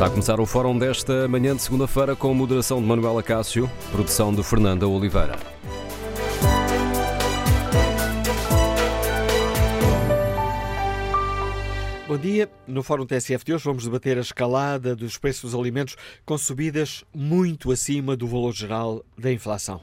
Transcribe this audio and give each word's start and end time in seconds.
Está 0.00 0.06
a 0.06 0.10
começar 0.10 0.40
o 0.40 0.46
fórum 0.46 0.78
desta 0.78 1.28
manhã 1.28 1.54
de 1.54 1.60
segunda-feira 1.60 2.16
com 2.16 2.32
moderação 2.32 2.80
de 2.80 2.86
Manuela 2.86 3.22
Cássio, 3.22 3.70
produção 3.92 4.34
de 4.34 4.42
Fernanda 4.42 4.88
Oliveira. 4.88 5.38
Bom 12.08 12.16
dia. 12.16 12.50
No 12.66 12.82
Fórum 12.82 13.04
TSF 13.04 13.44
de 13.44 13.52
hoje 13.52 13.64
vamos 13.64 13.84
debater 13.84 14.16
a 14.16 14.22
escalada 14.22 14.96
dos 14.96 15.18
preços 15.18 15.50
dos 15.50 15.60
alimentos 15.60 15.96
com 16.24 16.38
subidas 16.38 17.04
muito 17.14 17.70
acima 17.70 18.16
do 18.16 18.26
valor 18.26 18.54
geral 18.54 19.04
da 19.18 19.30
inflação. 19.30 19.82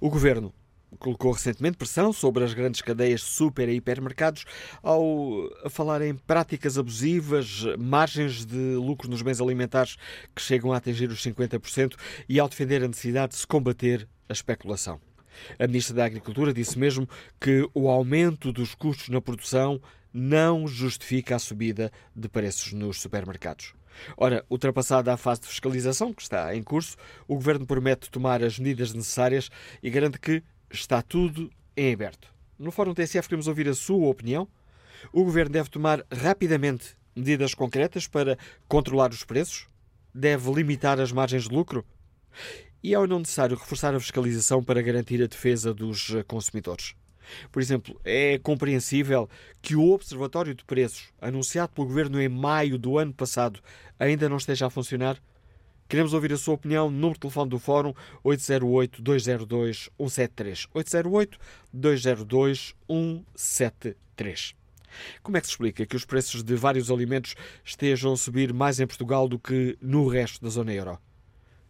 O 0.00 0.08
Governo 0.08 0.54
colocou 0.98 1.32
recentemente 1.32 1.76
pressão 1.76 2.12
sobre 2.12 2.44
as 2.44 2.54
grandes 2.54 2.80
cadeias 2.80 3.22
super 3.22 3.68
e 3.68 3.76
hipermercados 3.76 4.44
ao 4.82 5.48
falar 5.68 6.02
em 6.02 6.14
práticas 6.14 6.78
abusivas, 6.78 7.64
margens 7.78 8.44
de 8.44 8.74
lucro 8.74 9.08
nos 9.08 9.22
bens 9.22 9.40
alimentares 9.40 9.96
que 10.34 10.42
chegam 10.42 10.72
a 10.72 10.76
atingir 10.76 11.10
os 11.10 11.22
50% 11.22 11.94
e 12.28 12.40
ao 12.40 12.48
defender 12.48 12.82
a 12.82 12.88
necessidade 12.88 13.32
de 13.32 13.38
se 13.38 13.46
combater 13.46 14.08
a 14.28 14.32
especulação. 14.32 15.00
A 15.58 15.66
Ministra 15.66 15.94
da 15.94 16.04
Agricultura 16.04 16.52
disse 16.52 16.78
mesmo 16.78 17.08
que 17.40 17.68
o 17.74 17.88
aumento 17.88 18.52
dos 18.52 18.74
custos 18.74 19.08
na 19.08 19.20
produção 19.20 19.80
não 20.12 20.66
justifica 20.66 21.36
a 21.36 21.38
subida 21.38 21.92
de 22.14 22.28
preços 22.28 22.72
nos 22.72 23.00
supermercados. 23.00 23.74
Ora, 24.16 24.44
ultrapassada 24.48 25.12
a 25.12 25.16
fase 25.16 25.42
de 25.42 25.48
fiscalização, 25.48 26.12
que 26.12 26.22
está 26.22 26.54
em 26.54 26.62
curso, 26.62 26.96
o 27.26 27.34
Governo 27.34 27.66
promete 27.66 28.10
tomar 28.10 28.42
as 28.42 28.58
medidas 28.58 28.92
necessárias 28.92 29.50
e 29.82 29.90
garante 29.90 30.18
que 30.18 30.42
está 30.70 31.02
tudo 31.02 31.50
em 31.76 31.92
aberto. 31.92 32.32
No 32.58 32.70
Fórum 32.70 32.94
TSF 32.94 33.28
queremos 33.28 33.46
ouvir 33.46 33.68
a 33.68 33.74
sua 33.74 34.08
opinião. 34.08 34.48
O 35.12 35.24
Governo 35.24 35.52
deve 35.52 35.70
tomar 35.70 36.04
rapidamente 36.12 36.96
medidas 37.14 37.54
concretas 37.54 38.06
para 38.06 38.36
controlar 38.66 39.10
os 39.10 39.24
preços? 39.24 39.68
Deve 40.14 40.50
limitar 40.52 41.00
as 41.00 41.12
margens 41.12 41.44
de 41.44 41.54
lucro? 41.54 41.84
E 42.82 42.94
é 42.94 42.98
ou 42.98 43.06
não 43.06 43.20
necessário 43.20 43.56
reforçar 43.56 43.94
a 43.94 44.00
fiscalização 44.00 44.62
para 44.62 44.82
garantir 44.82 45.22
a 45.22 45.26
defesa 45.26 45.74
dos 45.74 46.08
consumidores? 46.26 46.94
Por 47.52 47.60
exemplo, 47.60 48.00
é 48.04 48.38
compreensível 48.38 49.28
que 49.60 49.76
o 49.76 49.90
Observatório 49.92 50.54
de 50.54 50.64
Preços, 50.64 51.12
anunciado 51.20 51.72
pelo 51.72 51.86
Governo 51.86 52.20
em 52.20 52.28
maio 52.28 52.78
do 52.78 52.98
ano 52.98 53.12
passado, 53.12 53.60
ainda 53.98 54.28
não 54.28 54.36
esteja 54.36 54.66
a 54.66 54.70
funcionar? 54.70 55.20
Queremos 55.88 56.12
ouvir 56.12 56.34
a 56.34 56.36
sua 56.36 56.52
opinião. 56.54 56.90
Número 56.90 57.14
de 57.14 57.20
telefone 57.20 57.48
do 57.48 57.58
Fórum 57.58 57.94
808-202-173. 58.22 60.68
808-202-173. 61.74 64.54
Como 65.22 65.36
é 65.36 65.40
que 65.40 65.46
se 65.46 65.52
explica 65.52 65.86
que 65.86 65.94
os 65.96 66.04
preços 66.04 66.42
de 66.42 66.56
vários 66.56 66.90
alimentos 66.90 67.34
estejam 67.64 68.12
a 68.12 68.18
subir 68.18 68.52
mais 68.52 68.80
em 68.80 68.86
Portugal 68.86 69.26
do 69.26 69.38
que 69.38 69.78
no 69.80 70.06
resto 70.08 70.42
da 70.42 70.50
zona 70.50 70.74
euro? 70.74 70.98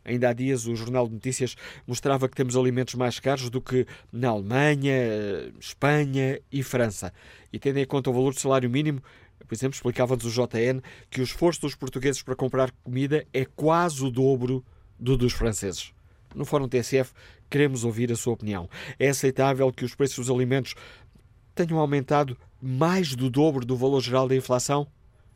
Ainda 0.05 0.31
há 0.31 0.33
dias 0.33 0.67
o 0.67 0.75
Jornal 0.75 1.07
de 1.07 1.15
Notícias 1.15 1.55
mostrava 1.87 2.29
que 2.29 2.35
temos 2.35 2.57
alimentos 2.57 2.95
mais 2.95 3.21
caros 3.21 3.49
do 3.51 3.61
que 3.61 3.87
na 4.11 4.31
Alemanha, 4.31 5.53
Espanha 5.61 6.41
e 6.51 6.63
França. 6.63 7.13
E 7.53 7.59
tendo 7.59 7.77
em 7.79 7.87
conta 7.87 8.11
o 8.11 8.13
valor 8.13 8.33
do 8.33 8.41
salário 8.41 8.71
mínimo, 8.71 9.03
por 9.49 9.55
exemplo, 9.55 9.75
explicava-nos 9.75 10.25
o 10.25 10.31
JN 10.31 10.81
que 11.11 11.21
o 11.21 11.25
esforço 11.25 11.63
dos 11.63 11.75
portugueses 11.75 12.23
para 12.23 12.37
comprar 12.37 12.71
comida 12.85 13.27
é 13.33 13.45
quase 13.45 14.05
o 14.05 14.11
dobro 14.11 14.65
do 14.99 15.17
dos 15.17 15.33
franceses. 15.33 15.93
No 16.35 16.45
Fórum 16.45 16.69
TSF 16.69 17.13
queremos 17.49 17.85
ouvir 17.85 18.13
a 18.13 18.17
sua 18.17 18.35
opinião. 18.35 18.69
É 18.99 19.09
aceitável 19.09 19.73
que 19.73 19.85
os 19.85 19.95
preços 19.95 20.27
dos 20.27 20.31
alimentos 20.31 20.75
tenham 21.55 21.79
aumentado 21.79 22.37
mais 22.61 23.15
do 23.15 23.31
dobro 23.31 23.65
do 23.65 23.77
valor 23.77 24.03
geral 24.03 24.29
da 24.29 24.37
inflação? 24.37 24.87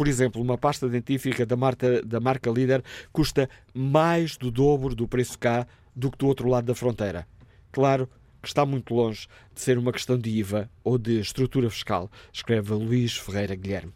Por 0.00 0.08
exemplo, 0.08 0.40
uma 0.40 0.56
pasta 0.56 0.88
dentífica 0.88 1.44
da 1.44 1.58
marca, 1.58 2.00
da 2.00 2.18
marca 2.18 2.50
líder 2.50 2.82
custa 3.12 3.50
mais 3.74 4.34
do 4.34 4.50
dobro 4.50 4.94
do 4.94 5.06
preço 5.06 5.38
cá 5.38 5.66
do 5.94 6.10
que 6.10 6.16
do 6.16 6.26
outro 6.26 6.48
lado 6.48 6.64
da 6.64 6.74
fronteira. 6.74 7.28
Claro 7.70 8.08
que 8.40 8.48
está 8.48 8.64
muito 8.64 8.94
longe 8.94 9.28
de 9.54 9.60
ser 9.60 9.76
uma 9.76 9.92
questão 9.92 10.16
de 10.16 10.30
IVA 10.30 10.70
ou 10.82 10.96
de 10.96 11.20
estrutura 11.20 11.68
fiscal, 11.68 12.10
escreve 12.32 12.72
Luís 12.72 13.14
Ferreira 13.18 13.54
Guilherme. 13.54 13.92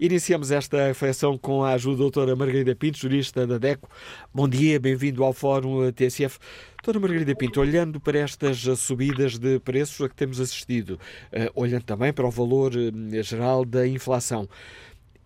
Iniciamos 0.00 0.50
esta 0.50 0.86
reflexão 0.86 1.36
com 1.36 1.62
a 1.62 1.72
ajuda 1.72 1.96
da 1.96 2.02
doutora 2.02 2.36
Margarida 2.36 2.74
Pinto, 2.74 2.98
jurista 2.98 3.46
da 3.46 3.58
DECO. 3.58 3.88
Bom 4.32 4.48
dia, 4.48 4.80
bem-vindo 4.80 5.22
ao 5.24 5.34
Fórum 5.34 5.90
TSF. 5.92 6.38
Doutora 6.76 7.00
Margarida 7.00 7.34
Pinto, 7.34 7.60
olhando 7.60 8.00
para 8.00 8.18
estas 8.18 8.58
subidas 8.78 9.38
de 9.38 9.58
preços 9.60 10.00
a 10.04 10.08
que 10.08 10.14
temos 10.14 10.40
assistido, 10.40 10.92
uh, 11.32 11.50
olhando 11.54 11.84
também 11.84 12.12
para 12.12 12.26
o 12.26 12.30
valor 12.30 12.72
uh, 12.74 13.22
geral 13.22 13.64
da 13.64 13.86
inflação, 13.86 14.48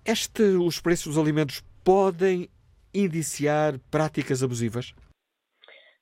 este, 0.08 0.42
os 0.42 0.80
preços 0.80 1.14
dos 1.14 1.18
alimentos 1.18 1.62
podem 1.84 2.48
indiciar 2.94 3.74
práticas 3.90 4.42
abusivas? 4.42 4.94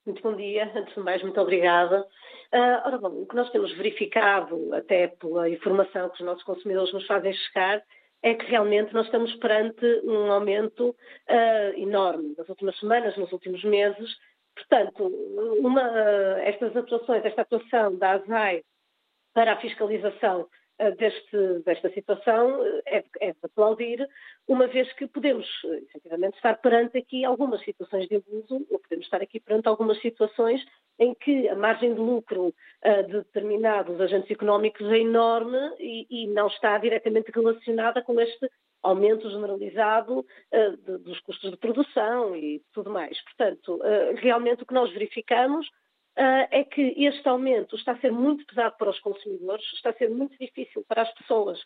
Muito 0.07 0.23
bom 0.23 0.37
dia, 0.37 0.71
antes 0.77 0.95
de 0.95 1.01
mais, 1.01 1.21
muito 1.23 1.41
obrigada. 1.41 2.07
Uh, 2.55 2.87
ora 2.87 2.99
bom, 2.99 3.23
o 3.23 3.27
que 3.27 3.35
nós 3.35 3.51
temos 3.51 3.73
verificado, 3.73 4.73
até 4.73 5.09
pela 5.09 5.51
informação 5.51 6.09
que 6.11 6.21
os 6.21 6.27
nossos 6.27 6.45
consumidores 6.45 6.93
nos 6.93 7.05
fazem 7.07 7.33
chegar, 7.33 7.83
é 8.23 8.35
que 8.35 8.47
realmente 8.47 8.95
nós 8.95 9.07
estamos 9.07 9.35
perante 9.37 9.85
um 10.05 10.31
aumento 10.31 10.91
uh, 10.91 11.77
enorme 11.77 12.35
nas 12.39 12.49
últimas 12.49 12.79
semanas, 12.79 13.17
nos 13.17 13.33
últimos 13.33 13.65
meses. 13.65 14.17
Portanto, 14.55 15.05
uma, 15.59 15.83
uh, 15.83 16.39
estas 16.45 16.77
atuações, 16.77 17.25
esta 17.25 17.43
atuação 17.43 17.97
da 17.97 18.13
ASAI 18.13 18.63
para 19.35 19.55
a 19.55 19.61
fiscalização 19.61 20.47
deste, 20.99 21.61
desta 21.65 21.91
situação 21.91 22.63
é, 22.87 23.05
é 23.21 23.33
de 23.33 23.39
aplaudir, 23.43 24.07
uma 24.47 24.67
vez 24.67 24.93
que 24.93 25.07
podemos, 25.07 25.47
efetivamente, 25.65 26.37
estar 26.37 26.55
perante 26.59 26.99
aqui 26.99 27.25
algumas 27.25 27.63
situações 27.65 28.07
de 28.09 28.17
abuso, 28.17 28.67
ou 28.71 28.79
podemos 28.79 29.07
estar 29.07 29.23
aqui 29.23 29.41
perante 29.41 29.69
algumas 29.69 30.01
situações 30.01 30.65
em 30.99 31.15
que 31.15 31.49
a 31.49 31.55
margem 31.55 31.95
de 31.95 32.01
lucro 32.01 32.49
uh, 32.49 33.07
de 33.07 33.19
determinados 33.19 34.01
agentes 34.01 34.31
económicos 34.31 34.87
é 34.91 34.99
enorme 34.99 35.59
e, 35.79 36.07
e, 36.11 36.27
não 36.29 36.47
está 36.47 36.77
diretamente 36.79 37.31
relacionada 37.31 38.03
com 38.03 38.19
este 38.21 38.51
aumento 38.83 39.29
generalizado 39.29 40.21
uh, 40.21 40.77
de, 40.77 40.99
dos 40.99 41.21
custos 41.21 41.51
de 41.51 41.57
produção 41.57 42.35
e 42.35 42.63
tudo 42.73 42.91
mais. 42.91 43.21
Portanto, 43.25 43.77
uh, 43.77 44.15
realmente 44.17 44.63
o 44.63 44.67
que 44.67 44.75
nós 44.75 44.91
verificamos 44.93 45.69
é 46.17 46.65
que 46.65 46.95
este 46.97 47.29
aumento 47.29 47.77
está 47.77 47.93
a 47.93 47.99
ser 47.99 48.11
muito 48.11 48.47
pesado 48.47 48.75
para 48.79 48.91
os 48.91 48.99
consumidores, 49.01 49.65
está 49.75 49.91
a 49.91 49.95
ser 49.95 50.09
muito 50.09 50.37
difícil 50.39 50.85
para 50.89 51.03
as 51.03 51.15
pessoas 51.15 51.61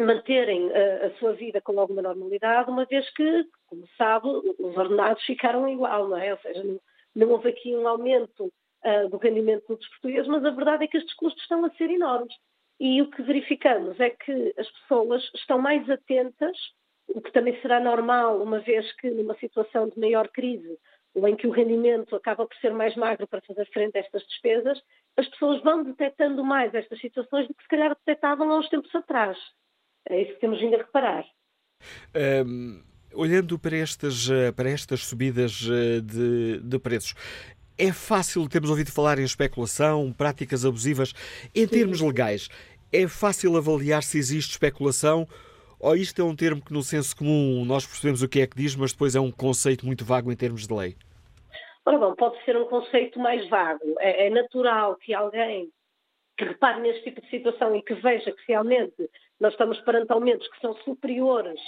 manterem 0.00 0.70
a, 0.72 1.06
a, 1.06 1.10
sua 1.18 1.32
vida 1.32 1.60
com 1.60 1.78
alguma 1.78 2.02
normalidade, 2.02 2.70
uma 2.70 2.84
vez 2.84 3.08
que, 3.10 3.44
como 3.66 3.86
sabe, 3.96 4.28
os 4.28 4.76
ordenados 4.76 5.22
ficaram 5.24 5.68
igual, 5.68 6.08
não 6.08 6.16
é? 6.16 6.32
Ou 6.32 6.38
seja, 6.40 6.64
não, 6.64 6.80
não 7.14 7.28
houve 7.30 7.50
aqui 7.50 7.74
um 7.76 7.86
aumento 7.86 8.52
uh, 8.84 9.08
do 9.08 9.18
rendimento 9.18 9.76
dos 9.76 9.88
portugueses, 9.88 10.28
mas 10.28 10.44
a 10.44 10.50
verdade 10.50 10.84
é 10.84 10.86
que 10.88 10.96
estes 10.96 11.14
custos 11.14 11.42
estão 11.42 11.64
a 11.64 11.70
ser 11.70 11.90
enormes. 11.90 12.34
E 12.78 13.02
o 13.02 13.10
que 13.10 13.22
verificamos 13.22 14.00
é 14.00 14.10
que 14.10 14.54
as 14.56 14.68
pessoas 14.70 15.22
estão 15.34 15.58
mais 15.58 15.88
atentas, 15.88 16.56
o 17.08 17.20
que 17.20 17.32
também 17.32 17.60
será 17.60 17.78
normal, 17.78 18.40
uma 18.42 18.60
vez 18.60 18.90
que 18.96 19.10
numa 19.10 19.34
situação 19.36 19.88
de 19.88 19.98
maior 19.98 20.28
crise, 20.28 20.78
em 21.16 21.36
que 21.36 21.46
o 21.46 21.50
rendimento 21.50 22.14
acaba 22.14 22.46
por 22.46 22.56
ser 22.58 22.72
mais 22.72 22.94
magro 22.96 23.26
para 23.26 23.40
fazer 23.42 23.66
frente 23.72 23.96
a 23.96 24.00
estas 24.00 24.22
despesas, 24.26 24.80
as 25.16 25.28
pessoas 25.28 25.62
vão 25.62 25.82
detectando 25.82 26.44
mais 26.44 26.72
estas 26.74 27.00
situações 27.00 27.48
do 27.48 27.54
que 27.54 27.62
se 27.62 27.68
calhar 27.68 27.90
detectavam 27.90 28.50
há 28.50 28.58
uns 28.58 28.68
tempos 28.68 28.94
atrás. 28.94 29.36
É 30.08 30.22
isso 30.22 30.34
que 30.34 30.40
temos 30.40 30.60
vindo 30.60 30.74
a 30.74 30.78
reparar. 30.78 31.24
Um, 32.46 32.82
olhando 33.14 33.58
para 33.58 33.76
estas, 33.76 34.30
eh, 34.30 34.52
para 34.52 34.70
estas 34.70 35.04
subidas 35.04 35.66
eh, 35.70 36.00
de, 36.00 36.60
de 36.60 36.78
preços, 36.78 37.14
é 37.76 37.92
fácil, 37.92 38.48
temos 38.48 38.70
ouvido 38.70 38.92
falar 38.92 39.18
em 39.18 39.24
especulação, 39.24 40.12
práticas 40.12 40.64
abusivas. 40.64 41.14
Em 41.54 41.66
termos 41.66 42.00
legais, 42.00 42.48
é 42.92 43.08
fácil 43.08 43.56
avaliar 43.56 44.02
se 44.02 44.18
existe 44.18 44.52
especulação 44.52 45.26
ou 45.80 45.96
isto 45.96 46.20
é 46.20 46.24
um 46.24 46.36
termo 46.36 46.62
que, 46.62 46.72
no 46.72 46.82
senso 46.82 47.16
comum, 47.16 47.64
nós 47.64 47.86
percebemos 47.86 48.22
o 48.22 48.28
que 48.28 48.40
é 48.40 48.46
que 48.46 48.56
diz, 48.56 48.76
mas 48.76 48.92
depois 48.92 49.16
é 49.16 49.20
um 49.20 49.30
conceito 49.30 49.86
muito 49.86 50.04
vago 50.04 50.30
em 50.30 50.36
termos 50.36 50.66
de 50.66 50.74
lei? 50.74 50.96
Ora 51.86 51.98
bom, 51.98 52.14
pode 52.14 52.42
ser 52.44 52.56
um 52.56 52.66
conceito 52.66 53.18
mais 53.18 53.48
vago. 53.48 53.96
É, 53.98 54.26
é 54.26 54.30
natural 54.30 54.96
que 54.96 55.14
alguém 55.14 55.70
que 56.36 56.44
repare 56.44 56.80
neste 56.80 57.04
tipo 57.04 57.20
de 57.20 57.30
situação 57.30 57.74
e 57.74 57.82
que 57.82 57.94
veja 57.94 58.32
que 58.32 58.42
realmente 58.48 59.10
nós 59.38 59.52
estamos 59.52 59.78
perante 59.80 60.12
aumentos 60.12 60.48
que 60.48 60.60
são 60.60 60.74
superiores 60.84 61.60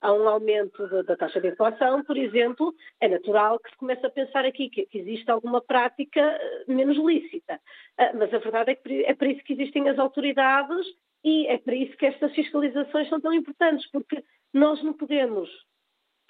a 0.00 0.12
um 0.12 0.28
aumento 0.28 1.04
da 1.04 1.16
taxa 1.16 1.40
de 1.40 1.48
inflação, 1.48 2.02
por 2.04 2.16
exemplo, 2.16 2.74
é 3.00 3.08
natural 3.08 3.58
que 3.58 3.70
se 3.70 3.76
comece 3.76 4.04
a 4.06 4.10
pensar 4.10 4.44
aqui 4.44 4.70
que, 4.70 4.86
que 4.86 4.98
existe 4.98 5.30
alguma 5.30 5.60
prática 5.60 6.20
eh, 6.20 6.64
menos 6.68 6.96
lícita. 6.96 7.60
Uh, 7.98 8.16
mas 8.16 8.32
a 8.32 8.38
verdade 8.38 8.70
é 8.70 8.74
que 8.74 9.04
é 9.04 9.14
para 9.14 9.28
isso 9.28 9.44
que 9.44 9.52
existem 9.52 9.88
as 9.88 9.98
autoridades 9.98 10.86
e 11.24 11.46
é 11.46 11.58
para 11.58 11.74
isso 11.74 11.96
que 11.96 12.06
estas 12.06 12.32
fiscalizações 12.34 13.08
são 13.08 13.20
tão 13.20 13.32
importantes, 13.32 13.88
porque 13.90 14.22
nós 14.52 14.82
não 14.82 14.92
podemos, 14.92 15.48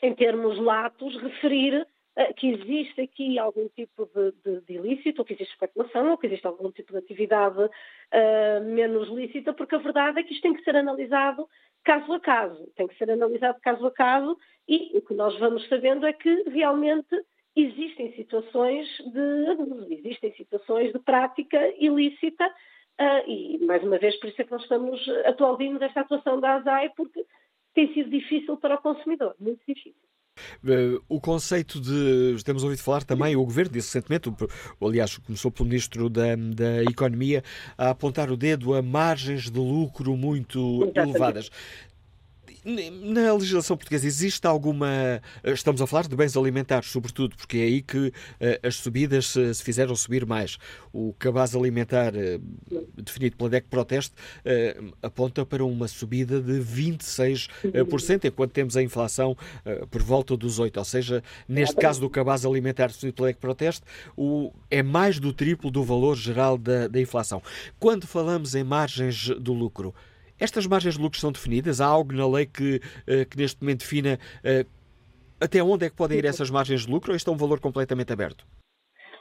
em 0.03 0.15
termos 0.15 0.59
latos, 0.59 1.17
referir 1.23 1.81
uh, 1.83 2.35
que 2.35 2.49
existe 2.49 3.01
aqui 3.01 3.39
algum 3.39 3.69
tipo 3.69 4.07
de, 4.07 4.33
de, 4.45 4.61
de, 4.63 4.73
ilícito, 4.75 5.21
ou 5.21 5.25
que 5.25 5.35
existe 5.35 5.53
especulação, 5.53 6.11
ou 6.11 6.19
que 6.19 6.27
existe 6.27 6.47
algum 6.47 6.71
tipo 6.73 6.93
de 6.93 6.99
atividade 6.99 7.63
uh, 7.63 8.65
menos 8.65 9.09
lícita, 9.09 9.53
porque 9.53 9.77
a 9.77 9.79
verdade 9.79 10.21
é 10.21 10.23
que 10.23 10.33
isto 10.33 10.43
tem 10.43 10.55
que 10.55 10.65
ser 10.65 10.77
analisado 10.77 11.49
caso 11.85 12.13
a 12.13 12.21
caso, 12.21 12.67
tem 12.77 12.87
que 12.87 12.97
ser 12.97 13.11
analisado 13.11 13.59
caso 13.63 13.87
a 13.87 13.91
caso 13.91 14.37
e 14.69 14.97
o 14.97 15.03
que 15.03 15.15
nós 15.15 15.39
vamos 15.39 15.67
sabendo 15.69 16.07
é 16.07 16.13
que 16.13 16.43
realmente 16.51 17.17
existem 17.57 18.13
situações 18.15 18.87
de 18.99 19.47
abuso, 19.51 19.87
existem 19.91 20.33
situações 20.35 20.93
de 20.93 20.99
prática 20.99 21.59
ilícita 21.79 22.49
uh, 23.01 23.31
e, 23.31 23.59
mais 23.65 23.83
uma 23.83 23.99
vez, 23.99 24.15
por 24.21 24.29
isso 24.29 24.41
é 24.41 24.45
que 24.45 24.51
nós 24.51 24.63
estamos 24.63 25.01
aplaudindo 25.25 25.83
esta 25.83 26.01
atuação 26.01 26.41
da 26.41 26.57
ASAI 26.57 26.91
porque 26.97 27.25
tem 27.75 27.93
sido 27.95 28.11
difícil 28.11 28.57
para 28.57 28.77
o 28.77 28.83
consumidor, 28.83 29.35
muito 29.39 29.61
difícil. 29.67 29.95
Uh, 30.65 31.03
o 31.09 31.21
conceito 31.21 31.81
de. 31.81 32.43
Temos 32.45 32.63
ouvido 32.63 32.83
falar 32.83 33.05
também, 33.05 33.37
o 33.37 33.45
governo 33.45 33.73
disse 33.73 33.99
recentemente, 33.99 34.31
aliás, 34.81 35.19
começou 35.19 35.51
pelo 35.51 35.69
ministro 35.69 36.09
da, 36.09 36.37
da 36.37 36.83
Economia, 36.85 37.43
a 37.77 37.91
apontar 37.91 38.31
o 38.31 38.37
dedo 38.37 38.75
a 38.75 38.83
margens 38.83 39.51
de 39.51 39.59
lucro 39.59 40.17
muito 40.17 40.85
Exatamente. 40.85 41.11
elevadas. 41.11 41.51
Na 42.63 43.33
legislação 43.33 43.77
portuguesa 43.77 44.07
existe 44.07 44.47
alguma. 44.47 45.23
Estamos 45.43 45.81
a 45.81 45.87
falar 45.87 46.07
de 46.07 46.15
bens 46.15 46.37
alimentares, 46.37 46.91
sobretudo, 46.91 47.35
porque 47.35 47.57
é 47.57 47.63
aí 47.63 47.81
que 47.81 48.09
uh, 48.09 48.13
as 48.63 48.77
subidas 48.77 49.29
se, 49.29 49.55
se, 49.55 49.63
fizeram 49.63 49.97
subir 49.97 50.27
mais. 50.27 50.59
O 50.93 51.15
cabaz 51.19 51.57
alimentar 51.57 52.13
uh, 52.15 52.83
definido 52.97 53.37
pela 53.37 53.49
DEC 53.49 53.67
Proteste 53.69 54.15
uh, 54.45 54.93
aponta 55.03 55.47
para 55.47 55.65
uma 55.65 55.89
subida 55.89 56.39
de 56.41 56.61
26%, 56.61 58.27
enquanto 58.27 58.53
temos 58.53 58.77
a 58.77 58.83
inflação 58.83 59.37
por 59.91 60.03
volta 60.03 60.37
dos 60.37 60.61
8%. 60.61 60.77
Ou 60.77 60.85
seja, 60.85 61.23
neste 61.49 61.77
caso 61.77 62.01
do 62.01 62.11
cabaz 62.11 62.45
alimentar 62.45 62.89
definido 62.89 63.17
pela 63.17 63.29
DEC 63.29 63.39
Proteste, 63.39 63.83
o, 64.17 64.53
é 64.71 64.83
mais 64.83 65.19
do 65.19 65.33
triplo 65.33 65.71
do 65.71 65.83
valor 65.83 66.17
geral 66.17 66.59
da, 66.59 66.89
da 66.89 67.01
inflação. 67.01 67.43
Quando 67.79 68.07
falamos 68.07 68.55
em 68.55 68.65
margens 68.65 69.29
do 69.39 69.55
lucro, 69.55 69.95
estas 70.41 70.67
margens 70.67 70.97
de 70.97 71.03
lucro 71.03 71.19
são 71.19 71.31
definidas? 71.31 71.81
Há 71.81 71.87
algo 71.87 72.13
na 72.13 72.27
lei 72.27 72.47
que, 72.47 72.81
eh, 73.07 73.25
que 73.25 73.37
neste 73.37 73.61
momento 73.63 73.81
defina 73.81 74.19
eh, 74.43 74.65
até 75.41 75.63
onde 75.63 75.87
é 75.87 75.91
que 75.91 75.97
podem 75.97 76.19
ir 76.19 76.25
essas 76.25 76.51
margens 76.51 76.87
de 76.87 76.93
lucro 76.93 77.13
ou 77.13 77.17
este 77.17 77.29
é 77.29 77.33
um 77.33 77.37
valor 77.37 77.61
completamente 77.61 78.13
aberto? 78.13 78.45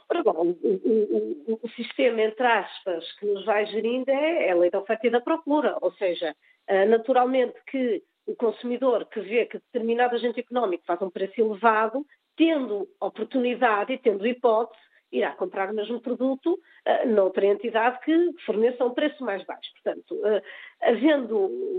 Ora 0.08 0.22
bom, 0.22 0.32
o, 0.32 1.52
o, 1.52 1.60
o, 1.62 1.68
sistema, 1.70 2.20
entre 2.20 2.44
aspas, 2.44 3.04
que 3.18 3.26
nos 3.26 3.44
vai 3.44 3.64
gerindo 3.66 4.10
é, 4.10 4.48
é 4.48 4.50
a 4.50 4.56
lei 4.56 4.70
da 4.70 4.80
oferta 4.80 5.06
e 5.06 5.10
da 5.10 5.20
procura, 5.20 5.76
ou 5.80 5.92
seja, 5.92 6.34
eh, 6.66 6.84
naturalmente 6.86 7.54
que 7.70 8.02
o 8.26 8.34
consumidor 8.34 9.06
que 9.06 9.20
vê 9.20 9.46
que 9.46 9.58
determinado 9.58 10.16
agente 10.16 10.40
económico 10.40 10.84
faz 10.84 11.00
um 11.00 11.10
preço 11.10 11.40
elevado, 11.40 12.04
tendo 12.36 12.88
oportunidade 13.00 13.92
e 13.92 13.98
tendo 13.98 14.26
hipótese, 14.26 14.82
irá 15.12 15.32
comprar 15.32 15.70
o 15.70 15.74
mesmo 15.74 16.00
produto 16.00 16.54
uh, 16.54 17.08
noutra 17.08 17.46
entidade 17.46 17.98
que 18.00 18.32
forneça 18.44 18.84
um 18.84 18.94
preço 18.94 19.24
mais 19.24 19.44
baixo. 19.44 19.70
Portanto, 19.72 20.14
uh, 20.14 20.42
havendo 20.82 21.36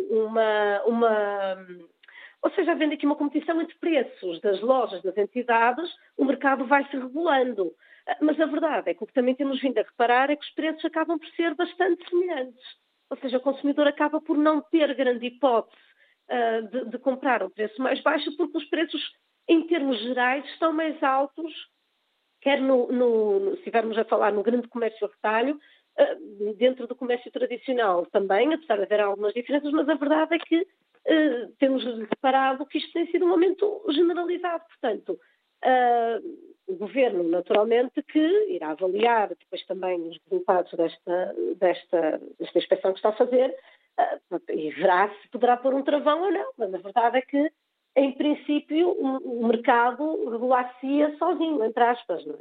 uma, 0.09 0.81
uma 0.85 1.67
ou 2.41 2.51
seja, 2.51 2.71
havendo 2.71 2.93
aqui 2.93 3.05
uma 3.05 3.15
competição 3.15 3.61
entre 3.61 3.75
preços 3.75 4.41
das 4.41 4.59
lojas, 4.61 5.01
das 5.01 5.17
entidades, 5.17 5.89
o 6.17 6.25
mercado 6.25 6.65
vai 6.65 6.85
se 6.89 6.97
regulando. 6.97 7.67
Uh, 7.67 7.75
mas 8.21 8.39
a 8.39 8.45
verdade 8.45 8.89
é 8.89 8.93
que 8.93 9.03
o 9.03 9.07
que 9.07 9.13
também 9.13 9.35
temos 9.35 9.61
vindo 9.61 9.77
a 9.77 9.83
reparar 9.83 10.29
é 10.29 10.35
que 10.35 10.43
os 10.43 10.53
preços 10.53 10.83
acabam 10.85 11.17
por 11.17 11.27
ser 11.29 11.55
bastante 11.55 12.07
semelhantes. 12.09 12.81
Ou 13.09 13.17
seja, 13.17 13.37
o 13.37 13.41
consumidor 13.41 13.87
acaba 13.87 14.21
por 14.21 14.37
não 14.37 14.61
ter 14.61 14.93
grande 14.95 15.27
hipótese 15.27 15.75
de, 16.71 16.85
de 16.85 16.97
comprar 16.97 17.43
um 17.43 17.49
preço 17.49 17.81
mais 17.81 18.01
baixo, 18.01 18.33
porque 18.37 18.57
os 18.57 18.63
preços, 18.69 19.01
em 19.49 19.67
termos 19.67 19.99
gerais, 19.99 20.45
estão 20.45 20.71
mais 20.71 21.03
altos 21.03 21.51
quer 22.41 22.59
no, 22.59 22.91
no, 22.91 23.51
se 23.51 23.57
estivermos 23.59 23.97
a 23.97 24.03
falar 24.05 24.33
no 24.33 24.43
grande 24.43 24.67
comércio 24.67 25.07
retalho, 25.07 25.59
eh, 25.97 26.17
dentro 26.57 26.87
do 26.87 26.95
comércio 26.95 27.31
tradicional 27.31 28.05
também, 28.07 28.53
apesar 28.53 28.77
de 28.77 28.83
haver 28.83 28.99
algumas 29.01 29.33
diferenças, 29.33 29.71
mas 29.71 29.87
a 29.87 29.95
verdade 29.95 30.35
é 30.35 30.39
que 30.39 30.61
uh, 30.61 31.51
temos 31.59 31.83
reparado 32.09 32.65
que 32.65 32.77
isto 32.77 32.93
tem 32.93 33.05
sido 33.11 33.25
um 33.25 33.31
aumento 33.31 33.83
generalizado. 33.89 34.63
Portanto, 34.67 35.19
uh, 35.63 36.51
o 36.67 36.75
Governo, 36.75 37.23
naturalmente, 37.23 38.01
que 38.03 38.19
irá 38.49 38.71
avaliar 38.71 39.29
depois 39.29 39.65
também 39.65 39.99
os 40.07 40.17
resultados 40.29 40.71
desta, 40.73 41.35
desta, 41.57 42.21
desta 42.39 42.57
inspeção 42.57 42.93
que 42.93 42.99
está 42.99 43.09
a 43.09 43.13
fazer 43.13 43.53
e 44.49 44.71
verá 44.71 45.09
se 45.09 45.27
poderá 45.29 45.57
pôr 45.57 45.73
um 45.73 45.83
travão 45.83 46.23
ou 46.23 46.31
não. 46.31 46.51
Mas 46.57 46.73
a 46.73 46.77
verdade 46.77 47.17
é 47.17 47.21
que 47.21 47.51
em 47.95 48.13
princípio, 48.13 48.89
o, 48.91 49.47
mercado 49.47 50.29
regular-se-ia 50.29 51.15
sozinho, 51.17 51.63
entre 51.63 51.83
aspas, 51.83 52.25
não 52.25 52.35
é? 52.35 52.39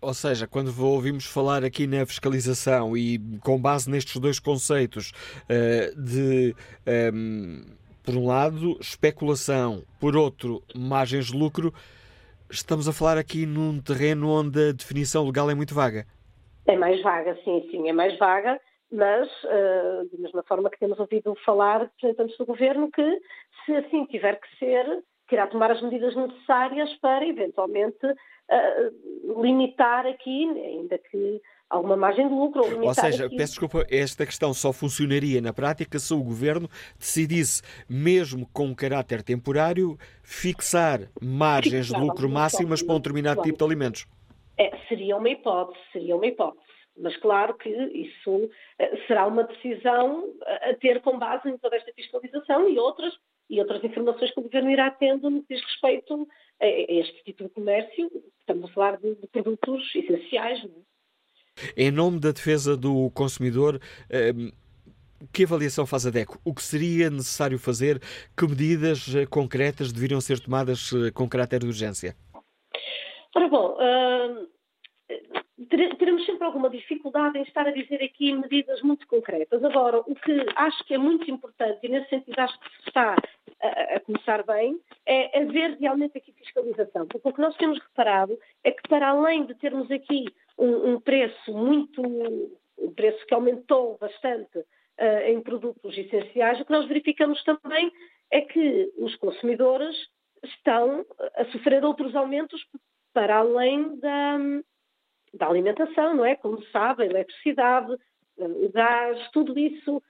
Ou 0.00 0.14
seja, 0.14 0.48
quando 0.48 0.72
ouvimos 0.84 1.24
falar 1.26 1.64
aqui 1.64 1.86
na 1.86 2.04
fiscalização 2.04 2.96
e 2.96 3.20
com 3.40 3.60
base 3.60 3.88
nestes 3.88 4.20
dois 4.20 4.40
conceitos 4.40 5.12
uh, 5.44 6.02
de, 6.02 6.56
ehm, 6.84 7.62
por 8.02 8.16
um 8.16 8.26
lado, 8.26 8.76
especulação, 8.80 9.84
por 10.00 10.16
outro, 10.16 10.60
margens 10.74 11.26
de 11.26 11.38
lucro, 11.38 11.72
estamos 12.50 12.88
a 12.88 12.92
falar 12.92 13.16
aqui 13.16 13.46
num 13.46 13.80
terreno 13.80 14.28
onde 14.28 14.70
a 14.70 14.72
definição 14.72 15.24
legal 15.24 15.48
é 15.48 15.54
muito 15.54 15.72
vaga. 15.72 16.04
É 16.66 16.76
mais 16.76 17.00
vaga, 17.00 17.38
sim, 17.44 17.68
sim, 17.70 17.88
é 17.88 17.92
mais 17.92 18.18
vaga 18.18 18.60
mas, 18.92 19.28
uh, 19.44 20.08
da 20.12 20.18
mesma 20.18 20.42
forma 20.42 20.70
que 20.70 20.78
temos 20.78 21.00
ouvido 21.00 21.34
falar 21.44 21.80
representantes 21.80 22.36
do 22.36 22.46
Governo, 22.46 22.90
que, 22.90 23.20
se 23.64 23.74
assim 23.76 24.04
tiver 24.06 24.38
que 24.38 24.58
ser, 24.58 25.02
que 25.26 25.34
irá 25.34 25.46
tomar 25.46 25.70
as 25.70 25.80
medidas 25.80 26.14
necessárias 26.14 26.92
para, 27.00 27.26
eventualmente, 27.26 28.06
uh, 28.06 29.42
limitar 29.42 30.06
aqui, 30.06 30.44
ainda 30.48 30.98
que 30.98 31.40
alguma 31.70 31.96
margem 31.96 32.28
de 32.28 32.34
lucro. 32.34 32.62
Ou, 32.62 32.86
ou 32.86 32.94
seja, 32.94 33.26
aqui... 33.26 33.36
peço 33.36 33.52
desculpa, 33.52 33.86
esta 33.90 34.26
questão 34.26 34.52
só 34.52 34.72
funcionaria 34.72 35.40
na 35.40 35.52
prática 35.52 35.98
se 35.98 36.12
o 36.12 36.22
Governo 36.22 36.68
decidisse, 36.98 37.62
mesmo 37.88 38.46
com 38.52 38.66
um 38.66 38.74
caráter 38.74 39.22
temporário, 39.22 39.96
fixar 40.22 41.08
margens 41.20 41.86
fixar, 41.86 42.00
de 42.00 42.06
lucro 42.06 42.28
máximas 42.28 42.82
para 42.82 42.94
um 42.94 42.98
determinado 42.98 43.42
tipo 43.42 43.56
de 43.56 43.64
alimentos. 43.64 44.06
É, 44.58 44.76
seria 44.86 45.16
uma 45.16 45.30
hipótese, 45.30 45.80
seria 45.92 46.14
uma 46.14 46.26
hipótese. 46.26 46.71
Mas 46.96 47.16
claro 47.16 47.54
que 47.54 47.68
isso 47.68 48.50
eh, 48.78 48.96
será 49.06 49.26
uma 49.26 49.44
decisão 49.44 50.34
a 50.46 50.74
ter 50.74 51.00
com 51.00 51.18
base 51.18 51.48
em 51.48 51.56
toda 51.58 51.76
esta 51.76 51.92
fiscalização 51.92 52.68
e 52.68 52.78
outras, 52.78 53.14
e 53.48 53.58
outras 53.60 53.82
informações 53.82 54.32
que 54.32 54.40
o 54.40 54.42
Governo 54.42 54.70
irá 54.70 54.90
tendo 54.90 55.30
no 55.30 55.42
que 55.42 55.54
diz 55.54 55.64
respeito 55.64 56.28
a 56.60 56.66
este 56.66 57.24
tipo 57.24 57.44
de 57.44 57.50
comércio. 57.50 58.10
Estamos 58.40 58.70
a 58.70 58.74
falar 58.74 58.98
de, 58.98 59.14
de 59.14 59.26
produtos 59.28 59.94
essenciais. 59.94 60.62
É? 60.64 60.92
Em 61.84 61.90
nome 61.90 62.20
da 62.20 62.32
defesa 62.32 62.76
do 62.76 63.10
consumidor, 63.10 63.80
ehm, 64.10 64.50
que 65.32 65.44
avaliação 65.44 65.86
faz 65.86 66.06
a 66.06 66.10
DECO? 66.10 66.40
O 66.44 66.54
que 66.54 66.62
seria 66.62 67.10
necessário 67.10 67.58
fazer? 67.58 68.00
Que 68.36 68.46
medidas 68.46 69.14
eh, 69.14 69.26
concretas 69.26 69.92
deveriam 69.92 70.20
ser 70.20 70.40
tomadas 70.40 70.90
eh, 70.92 71.10
com 71.12 71.28
caráter 71.28 71.60
de 71.60 71.66
urgência? 71.66 72.16
Ora 73.34 73.48
bom, 73.48 73.76
uh, 73.76 74.48
teremos 75.68 76.24
sempre 76.24 76.44
alguma 76.44 76.70
dificuldade 76.70 77.38
em 77.38 77.42
estar 77.42 77.66
a 77.66 77.70
dizer 77.70 78.02
aqui 78.02 78.32
medidas 78.32 78.80
muito 78.82 79.06
concretas. 79.06 79.62
Agora, 79.62 80.00
o 80.00 80.14
que 80.14 80.46
acho 80.56 80.84
que 80.84 80.94
é 80.94 80.98
muito 80.98 81.30
importante, 81.30 81.78
e 81.82 81.88
nesse 81.88 82.08
sentido 82.08 82.38
acho 82.38 82.58
que 82.60 82.70
se 82.70 82.88
está 82.88 83.16
a, 83.60 83.96
a 83.96 84.00
começar 84.00 84.42
bem, 84.44 84.78
é, 85.06 85.40
é, 85.40 85.44
ver 85.44 85.76
realmente 85.78 86.16
aqui 86.16 86.32
fiscalização. 86.32 87.06
Porque 87.06 87.28
o 87.28 87.32
que 87.32 87.40
nós 87.40 87.56
temos 87.56 87.78
reparado 87.78 88.38
é 88.64 88.70
que, 88.70 88.88
para 88.88 89.08
além 89.08 89.44
de 89.44 89.54
termos 89.54 89.90
aqui 89.90 90.24
um, 90.58 90.92
um 90.92 91.00
preço 91.00 91.52
muito. 91.52 92.02
um 92.02 92.92
preço 92.94 93.24
que 93.26 93.34
aumentou 93.34 93.96
bastante 94.00 94.58
uh, 94.58 95.28
em 95.28 95.40
produtos 95.40 95.96
essenciais, 95.96 96.60
o 96.60 96.64
que 96.64 96.72
nós 96.72 96.86
verificamos 96.88 97.42
também 97.44 97.92
é 98.30 98.40
que 98.40 98.92
os 98.98 99.14
consumidores 99.16 99.94
estão 100.42 101.04
a 101.36 101.44
sofrer 101.46 101.84
outros 101.84 102.16
aumentos 102.16 102.60
para 103.12 103.36
além 103.36 104.00
da 104.00 104.38
da 105.32 105.48
alimentação, 105.48 106.14
não 106.14 106.24
é? 106.24 106.36
Como 106.36 106.62
sabe, 106.66 107.02
a 107.02 107.06
eletricidade, 107.06 107.96
o 108.36 108.68
gás, 108.70 109.30
tudo 109.32 109.58
isso 109.58 110.02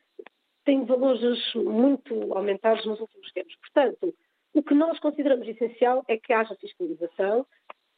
tem 0.64 0.84
valores 0.84 1.38
muito 1.54 2.32
aumentados 2.34 2.84
nos 2.86 3.00
últimos 3.00 3.32
tempos. 3.32 3.54
Portanto, 3.56 4.14
o 4.54 4.62
que 4.62 4.74
nós 4.74 4.98
consideramos 5.00 5.46
essencial 5.48 6.04
é 6.08 6.16
que 6.16 6.32
haja 6.32 6.54
fiscalização, 6.56 7.46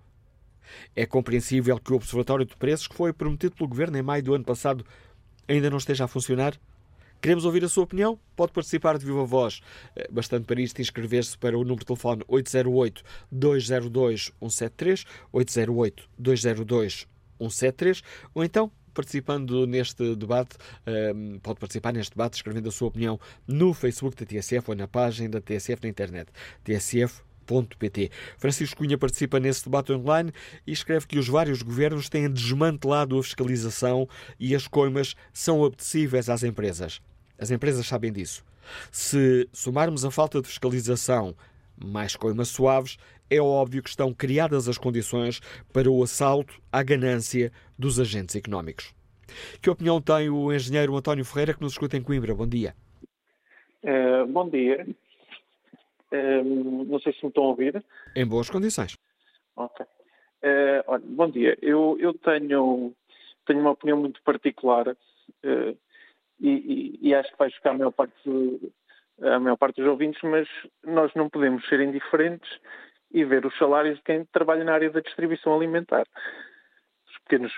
É 0.96 1.05
compreensível 1.05 1.77
que 1.79 1.91
o 1.91 1.96
Observatório 1.96 2.46
de 2.46 2.55
Preços, 2.55 2.88
que 2.88 2.96
foi 2.96 3.12
prometido 3.12 3.55
pelo 3.55 3.70
Governo 3.70 3.98
em 3.98 4.01
maio 4.01 4.24
do 4.24 4.34
ano 4.34 4.46
passado, 4.46 4.86
ainda 5.48 5.70
não 5.70 5.77
esteja 5.77 6.05
a 6.05 6.08
funcionar? 6.08 6.58
Queremos 7.22 7.46
ouvir 7.46 7.63
a 7.63 7.70
sua 7.70 7.84
opinião? 7.84 8.20
Pode 8.36 8.51
participar 8.51 8.98
de 8.98 9.05
viva 9.05 9.24
voz. 9.24 9.62
Eh, 9.96 10.10
bastante 10.12 10.46
para 10.46 10.60
isto 10.60 10.81
inscrever-se 10.81 11.38
para 11.38 11.55
o 11.55 11.62
número 11.62 11.81
de 11.81 11.86
telefone 11.86 12.24
808-202-173, 13.31 15.05
808-202-173, 15.31 18.03
ou 18.34 18.43
então 18.43 18.72
participando 18.93 19.65
neste 19.65 20.15
debate, 20.15 20.57
ehm, 20.86 21.38
pode 21.39 21.60
participar 21.60 21.93
neste 21.93 22.12
debate 22.12 22.36
escrevendo 22.36 22.69
a 22.69 22.71
sua 22.71 22.88
opinião 22.88 23.19
no 23.48 23.74
Facebook 23.74 24.15
da 24.15 24.25
TSF 24.25 24.69
ou 24.69 24.75
na 24.75 24.88
página 24.88 25.29
da 25.29 25.41
TSF 25.41 25.83
na 25.83 25.89
internet, 25.89 26.31
tsf.pt. 26.63 28.12
Francisco 28.38 28.77
Cunha 28.77 28.98
participa 28.98 29.39
nesse 29.39 29.65
debate 29.65 29.91
online 29.91 30.31
e 30.65 30.71
escreve 30.71 31.07
que 31.07 31.19
os 31.19 31.27
vários 31.27 31.62
governos 31.62 32.10
têm 32.10 32.29
desmantelado 32.29 33.17
a 33.17 33.24
fiscalização 33.24 34.07
e 34.39 34.55
as 34.55 34.67
coimas 34.67 35.15
são 35.33 35.63
apetecíveis 35.63 36.29
às 36.29 36.43
empresas. 36.43 37.01
As 37.38 37.51
empresas 37.51 37.88
sabem 37.88 38.12
disso. 38.12 38.43
Se 38.91 39.50
somarmos 39.51 40.05
a 40.05 40.12
falta 40.12 40.41
de 40.41 40.48
fiscalização 40.48 41.36
mais 41.83 42.15
coimas 42.15 42.50
suaves, 42.50 42.97
é 43.29 43.39
óbvio 43.39 43.81
que 43.81 43.89
estão 43.89 44.13
criadas 44.13 44.67
as 44.67 44.77
condições 44.77 45.39
para 45.71 45.89
o 45.89 46.03
assalto 46.03 46.61
à 46.71 46.83
ganância 46.83 47.51
dos 47.77 48.00
agentes 48.00 48.35
económicos. 48.35 48.93
Que 49.61 49.69
opinião 49.69 50.01
tem 50.01 50.29
o 50.29 50.51
engenheiro 50.51 50.95
António 50.95 51.23
Ferreira, 51.23 51.53
que 51.53 51.61
nos 51.61 51.73
escuta 51.73 51.97
em 51.97 52.03
Coimbra? 52.03 52.35
Bom 52.35 52.47
dia. 52.47 52.75
Uh, 53.83 54.27
bom 54.27 54.50
dia. 54.50 54.85
Uh, 56.11 56.83
não 56.85 57.00
sei 57.00 57.13
se 57.13 57.23
me 57.23 57.29
estão 57.29 57.45
a 57.45 57.47
ouvir. 57.47 57.83
Em 58.15 58.27
boas 58.27 58.50
condições. 58.50 58.97
Ok. 59.55 59.85
Uh, 60.43 60.83
olha, 60.88 61.03
bom 61.05 61.29
dia. 61.29 61.57
Eu, 61.61 61.97
eu 62.00 62.13
tenho, 62.13 62.93
tenho 63.45 63.59
uma 63.59 63.71
opinião 63.71 63.97
muito 63.97 64.21
particular 64.23 64.95
e, 65.43 66.50
e, 66.50 67.00
e, 67.01 67.15
acho 67.15 67.31
que 67.31 67.38
vai 67.38 67.50
chocar 67.51 67.73
a 67.73 67.77
maior 67.77 67.91
parte 67.91 68.13
a 69.22 69.40
maior 69.40 69.58
parte 69.58 69.82
dos 69.82 69.90
ouvintes, 69.90 70.22
mas 70.24 70.48
nós 70.84 71.13
não 71.13 71.30
podemos 71.30 71.68
ser 71.68 71.80
indiferentes 71.80 72.50
e 73.12 73.24
ver 73.24 73.46
os 73.46 73.58
salários 73.58 73.98
de 73.98 74.04
quem 74.04 74.25
trabalha 74.25 74.63
na 74.63 74.74
área 74.74 74.90
da 74.90 75.01
distribuição 75.01 75.54
alimentar. 75.54 76.06
Dos 77.06 77.18
pequenos, 77.24 77.54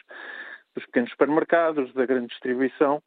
dos 0.75 0.85
pequenos 0.85 1.11
supermercados, 1.11 1.93
da 1.93 2.05
grande 2.05 2.27
distribuição. 2.27 3.01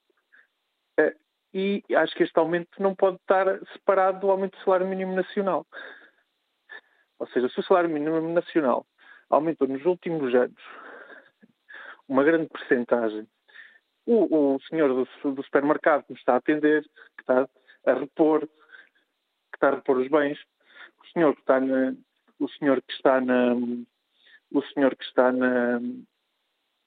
Eh, 0.98 1.16
e 1.52 1.82
acho 1.94 2.14
que 2.14 2.22
este 2.22 2.38
aumento 2.38 2.80
não 2.80 2.94
pode 2.94 3.16
estar 3.16 3.46
separado 3.72 4.20
do 4.20 4.30
aumento 4.30 4.56
do 4.56 4.64
salário 4.64 4.86
mínimo 4.86 5.14
nacional. 5.14 5.66
Ou 7.18 7.26
seja, 7.28 7.48
se 7.48 7.60
o 7.60 7.64
salário 7.64 7.90
mínimo 7.90 8.20
nacional 8.32 8.86
aumentou 9.28 9.66
nos 9.66 9.84
últimos 9.84 10.34
anos 10.34 10.62
uma 12.08 12.22
grande 12.22 12.48
percentagem 12.48 13.26
o, 14.06 14.54
o 14.54 14.60
senhor 14.68 14.88
do, 14.88 15.32
do, 15.34 15.42
supermercado 15.42 16.04
que 16.04 16.12
me 16.12 16.18
está 16.18 16.34
a 16.34 16.36
atender, 16.36 16.82
que 16.82 17.22
está 17.22 17.48
a 17.86 17.94
repor, 17.94 18.40
que 18.40 19.56
está 19.56 19.68
a 19.68 19.74
repor 19.76 19.98
os 19.98 20.08
bens, 20.08 20.38
o 21.00 21.06
senhor 21.12 21.34
que 21.34 21.40
está 21.40 21.60
na, 21.60 21.94
o 22.38 22.48
senhor 22.48 22.82
que 22.82 22.92
está 22.92 23.20
na, 23.20 23.54
o 24.52 24.62
senhor 24.62 24.94
que 24.96 25.04
está 25.04 25.32
na, 25.32 25.80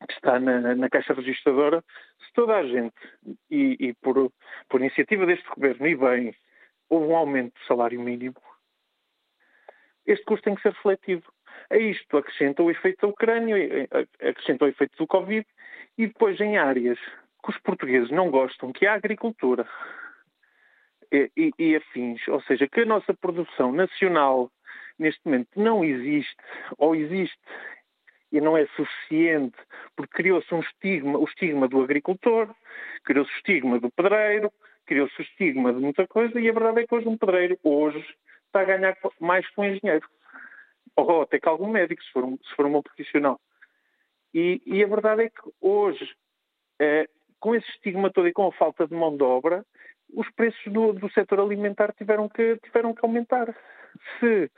que 0.07 0.13
está 0.13 0.39
na, 0.39 0.75
na 0.75 0.89
caixa 0.89 1.13
registradora, 1.13 1.83
se 2.25 2.33
toda 2.33 2.55
a 2.57 2.63
gente, 2.63 2.95
e, 3.49 3.77
e 3.79 3.93
por, 3.95 4.31
por 4.67 4.81
iniciativa 4.81 5.25
deste 5.25 5.47
governo, 5.49 5.87
e 5.87 5.95
bem, 5.95 6.35
houve 6.89 7.07
um 7.07 7.15
aumento 7.15 7.53
do 7.53 7.65
salário 7.65 7.99
mínimo, 7.99 8.35
este 10.05 10.25
custo 10.25 10.43
tem 10.43 10.55
que 10.55 10.61
ser 10.61 10.73
refletido. 10.73 11.23
A 11.69 11.77
isto 11.77 12.17
acrescenta 12.17 12.63
o 12.63 12.71
efeito 12.71 13.01
da 13.01 13.07
Ucrânia, 13.09 13.55
acrescenta 14.19 14.65
o 14.65 14.67
efeito 14.67 14.97
do 14.97 15.05
Covid 15.05 15.45
e 15.97 16.07
depois 16.07 16.39
em 16.39 16.57
áreas 16.57 16.97
que 17.43 17.51
os 17.51 17.57
portugueses 17.59 18.09
não 18.09 18.31
gostam, 18.31 18.73
que 18.73 18.85
é 18.87 18.89
a 18.89 18.95
agricultura 18.95 19.67
e, 21.11 21.31
e, 21.35 21.53
e 21.57 21.75
afins, 21.75 22.27
ou 22.27 22.41
seja, 22.41 22.67
que 22.67 22.81
a 22.81 22.85
nossa 22.85 23.13
produção 23.13 23.71
nacional 23.71 24.51
neste 24.97 25.21
momento 25.25 25.49
não 25.55 25.83
existe, 25.83 26.35
ou 26.77 26.95
existe 26.95 27.39
e 28.31 28.39
não 28.39 28.55
é 28.55 28.67
suficiente, 28.75 29.57
porque 29.95 30.17
criou-se 30.17 30.53
um 30.53 30.59
estigma, 30.59 31.17
o 31.17 31.23
estigma 31.23 31.67
do 31.67 31.81
agricultor, 31.81 32.53
criou-se 33.03 33.31
o 33.31 33.37
estigma 33.37 33.79
do 33.79 33.89
pedreiro, 33.89 34.51
criou-se 34.85 35.19
o 35.19 35.23
estigma 35.23 35.73
de 35.73 35.79
muita 35.79 36.05
coisa, 36.07 36.39
e 36.39 36.47
a 36.47 36.53
verdade 36.53 36.81
é 36.81 36.87
que 36.87 36.93
hoje 36.93 37.07
um 37.07 37.17
pedreiro 37.17 37.57
hoje 37.63 38.05
está 38.45 38.61
a 38.61 38.65
ganhar 38.65 38.95
mais 39.19 39.47
que 39.47 39.59
um 39.59 39.65
engenheiro 39.65 40.07
ou 40.95 41.21
até 41.21 41.39
que 41.39 41.47
algum 41.47 41.69
médico, 41.69 42.03
se 42.03 42.11
for 42.11 42.23
um, 42.23 42.37
se 42.37 42.55
for 42.55 42.65
um 42.65 42.81
profissional. 42.81 43.39
E, 44.33 44.61
e, 44.65 44.83
a 44.83 44.87
verdade 44.87 45.23
é 45.23 45.29
que 45.29 45.41
hoje, 45.61 46.13
eh, 46.79 47.07
com 47.39 47.55
esse 47.55 47.67
estigma 47.71 48.11
todo 48.11 48.27
e 48.27 48.33
com 48.33 48.47
a 48.47 48.51
falta 48.51 48.87
de 48.87 48.93
mão 48.93 49.15
de 49.15 49.23
obra, 49.23 49.65
os 50.13 50.29
preços 50.31 50.71
do, 50.71 50.93
do 50.93 51.09
setor 51.11 51.39
alimentar 51.39 51.93
tiveram 51.93 52.27
que, 52.27 52.57
tiveram 52.57 52.93
que 52.93 53.05
aumentar. 53.05 53.47
Se, 54.19 54.51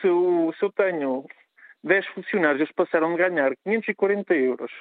se, 0.00 0.08
se 0.58 0.64
eu 0.64 0.72
tenho 0.72 1.24
10 1.82 2.06
funcionários, 2.08 2.60
eles 2.60 2.72
passaram 2.72 3.10
de 3.12 3.18
ganhar 3.18 3.54
540 3.64 4.34
euros 4.34 4.72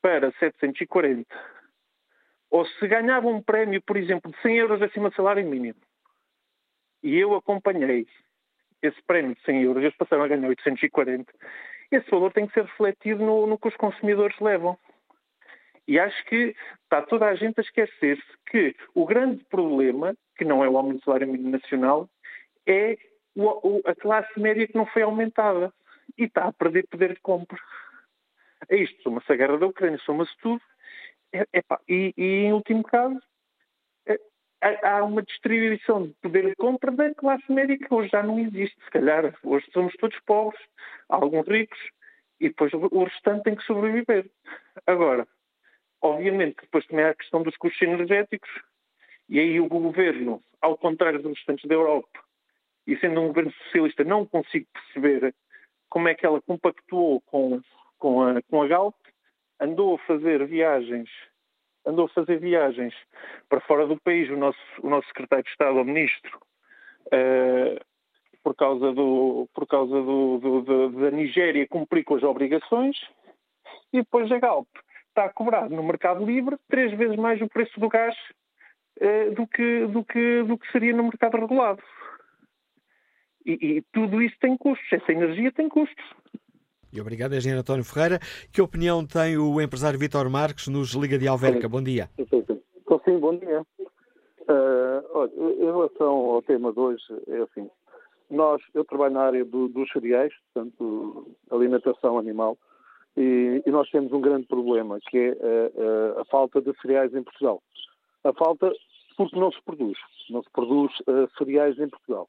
para 0.00 0.30
740, 0.32 1.26
ou 2.50 2.66
se 2.66 2.86
ganhavam 2.86 3.36
um 3.36 3.42
prémio, 3.42 3.82
por 3.82 3.96
exemplo, 3.96 4.30
de 4.30 4.40
100 4.42 4.56
euros 4.58 4.82
acima 4.82 5.08
do 5.08 5.16
salário 5.16 5.44
mínimo, 5.46 5.80
e 7.02 7.18
eu 7.18 7.34
acompanhei 7.34 8.06
esse 8.82 9.02
prémio 9.06 9.34
de 9.34 9.42
100 9.42 9.62
euros, 9.62 9.82
eles 9.82 9.96
passaram 9.96 10.24
a 10.24 10.28
ganhar 10.28 10.48
840, 10.48 11.32
esse 11.90 12.10
valor 12.10 12.32
tem 12.32 12.46
que 12.46 12.52
ser 12.52 12.64
refletido 12.64 13.24
no, 13.24 13.46
no 13.46 13.58
que 13.58 13.68
os 13.68 13.76
consumidores 13.76 14.38
levam. 14.40 14.78
E 15.86 15.98
acho 15.98 16.24
que 16.26 16.54
está 16.82 17.02
toda 17.02 17.26
a 17.26 17.34
gente 17.34 17.58
a 17.58 17.62
esquecer-se 17.62 18.22
que 18.50 18.74
o 18.94 19.04
grande 19.04 19.44
problema, 19.44 20.16
que 20.36 20.44
não 20.44 20.64
é 20.64 20.68
o 20.68 20.76
aumento 20.76 21.00
do 21.00 21.04
salário 21.04 21.28
mínimo 21.28 21.50
nacional, 21.50 22.08
é 22.66 22.96
a 23.86 23.94
classe 23.94 24.38
média 24.38 24.66
que 24.66 24.76
não 24.76 24.86
foi 24.86 25.02
aumentada 25.02 25.72
e 26.16 26.24
está 26.24 26.44
a 26.44 26.52
perder 26.52 26.86
poder 26.88 27.14
de 27.14 27.20
compra. 27.20 27.58
É 28.68 28.76
isto, 28.76 29.02
soma-se 29.02 29.30
a 29.30 29.36
guerra 29.36 29.58
da 29.58 29.66
Ucrânia, 29.66 29.98
soma-se 29.98 30.32
tudo. 30.40 30.62
É, 31.32 31.44
e, 31.88 32.14
e, 32.16 32.24
em 32.44 32.52
último 32.52 32.82
caso, 32.84 33.20
há, 34.64 34.98
há 34.98 35.04
uma 35.04 35.22
distribuição 35.22 36.06
de 36.06 36.14
poder 36.14 36.48
de 36.48 36.56
compra 36.56 36.90
da 36.90 37.14
classe 37.14 37.50
média 37.52 37.76
que 37.76 37.92
hoje 37.92 38.08
já 38.08 38.22
não 38.22 38.38
existe, 38.38 38.76
se 38.82 38.90
calhar. 38.90 39.34
Hoje 39.42 39.66
somos 39.72 39.92
todos 39.94 40.18
pobres, 40.20 40.60
alguns 41.08 41.46
ricos, 41.46 41.78
e 42.40 42.48
depois 42.48 42.72
o 42.72 43.04
restante 43.04 43.44
tem 43.44 43.54
que 43.54 43.64
sobreviver. 43.64 44.30
Agora, 44.86 45.26
obviamente 46.04 46.60
depois 46.60 46.86
também 46.86 47.04
há 47.06 47.10
a 47.10 47.14
questão 47.14 47.42
dos 47.42 47.56
custos 47.56 47.80
energéticos, 47.80 48.50
e 49.28 49.40
aí 49.40 49.58
o 49.58 49.68
governo, 49.68 50.40
ao 50.60 50.76
contrário 50.76 51.20
dos 51.20 51.36
restantes 51.38 51.66
da 51.66 51.74
Europa, 51.74 52.20
e 52.86 52.96
sendo 52.98 53.22
um 53.22 53.28
governo 53.28 53.50
socialista, 53.52 54.04
não 54.04 54.26
consigo 54.26 54.66
perceber 54.72 55.34
como 55.88 56.08
é 56.08 56.14
que 56.14 56.26
ela 56.26 56.42
compactuou 56.42 57.22
com, 57.22 57.60
com, 57.98 58.22
a, 58.22 58.42
com 58.42 58.62
a 58.62 58.68
Galp, 58.68 58.94
andou 59.58 59.94
a 59.94 59.98
fazer 60.00 60.46
viagens, 60.46 61.08
andou 61.86 62.04
a 62.04 62.10
fazer 62.10 62.38
viagens 62.38 62.94
para 63.48 63.60
fora 63.62 63.86
do 63.86 63.98
país, 63.98 64.28
o 64.28 64.36
nosso, 64.36 64.58
o 64.82 64.90
nosso 64.90 65.08
secretário 65.08 65.44
de 65.44 65.50
Estado, 65.50 65.80
o 65.80 65.84
ministro, 65.84 66.38
uh, 67.06 67.80
por 68.42 68.54
causa, 68.54 68.92
do, 68.92 69.48
por 69.54 69.66
causa 69.66 70.02
do, 70.02 70.38
do, 70.38 70.60
do, 70.60 70.88
da 70.90 71.10
Nigéria 71.10 71.66
cumprir 71.66 72.04
com 72.04 72.16
as 72.16 72.22
obrigações, 72.22 72.98
e 73.90 74.02
depois 74.02 74.30
a 74.30 74.38
Galp 74.38 74.68
está 75.14 75.26
a 75.26 75.32
cobrar 75.32 75.70
no 75.70 75.82
mercado 75.82 76.24
livre 76.24 76.56
três 76.68 76.92
vezes 76.98 77.16
mais 77.16 77.40
o 77.40 77.48
preço 77.48 77.78
do 77.78 77.88
gás 77.88 78.14
uh, 79.00 79.34
do, 79.34 79.46
que, 79.46 79.86
do, 79.86 80.04
que, 80.04 80.42
do 80.42 80.58
que 80.58 80.70
seria 80.72 80.94
no 80.94 81.04
mercado 81.04 81.38
regulado. 81.38 81.82
E, 83.46 83.52
e 83.52 83.82
tudo 83.92 84.20
isso 84.20 84.36
tem 84.40 84.56
custos, 84.56 84.92
essa 84.92 85.12
energia 85.12 85.52
tem 85.52 85.68
custos. 85.68 86.04
E 86.92 87.00
obrigado, 87.00 87.34
engenheiro 87.34 87.60
António 87.60 87.84
Ferreira. 87.84 88.18
Que 88.52 88.62
opinião 88.62 89.04
tem 89.06 89.36
o 89.36 89.60
empresário 89.60 89.98
Vitor 89.98 90.28
Marques 90.30 90.68
nos 90.68 90.92
Liga 90.94 91.18
de 91.18 91.26
Alverca? 91.26 91.68
Bom 91.68 91.82
dia. 91.82 92.08
Sim, 93.04 93.18
bom 93.18 93.36
dia. 93.36 93.60
Uh, 93.80 95.04
olha, 95.12 95.32
em 95.34 95.64
relação 95.64 96.08
ao 96.08 96.42
tema 96.42 96.72
de 96.72 96.78
hoje, 96.78 97.02
é 97.28 97.38
assim, 97.38 97.68
nós, 98.30 98.62
eu 98.72 98.84
trabalho 98.84 99.14
na 99.14 99.22
área 99.22 99.44
do, 99.44 99.68
dos 99.68 99.90
cereais, 99.90 100.32
portanto, 100.52 101.36
alimentação 101.50 102.18
animal, 102.18 102.56
e, 103.16 103.62
e, 103.64 103.70
nós 103.70 103.88
temos 103.90 104.12
um 104.12 104.20
grande 104.20 104.46
problema, 104.46 104.98
que 105.00 105.16
é 105.16 105.30
a, 105.30 106.18
a, 106.18 106.22
a, 106.22 106.24
falta 106.24 106.60
de 106.60 106.72
cereais 106.80 107.14
em 107.14 107.22
Portugal. 107.22 107.62
A 108.24 108.32
falta 108.32 108.72
porque 109.16 109.38
não 109.38 109.52
se 109.52 109.62
produz, 109.62 109.96
não 110.28 110.42
se 110.42 110.50
produz 110.50 110.92
uh, 111.00 111.28
cereais 111.38 111.78
em 111.78 111.88
Portugal. 111.88 112.28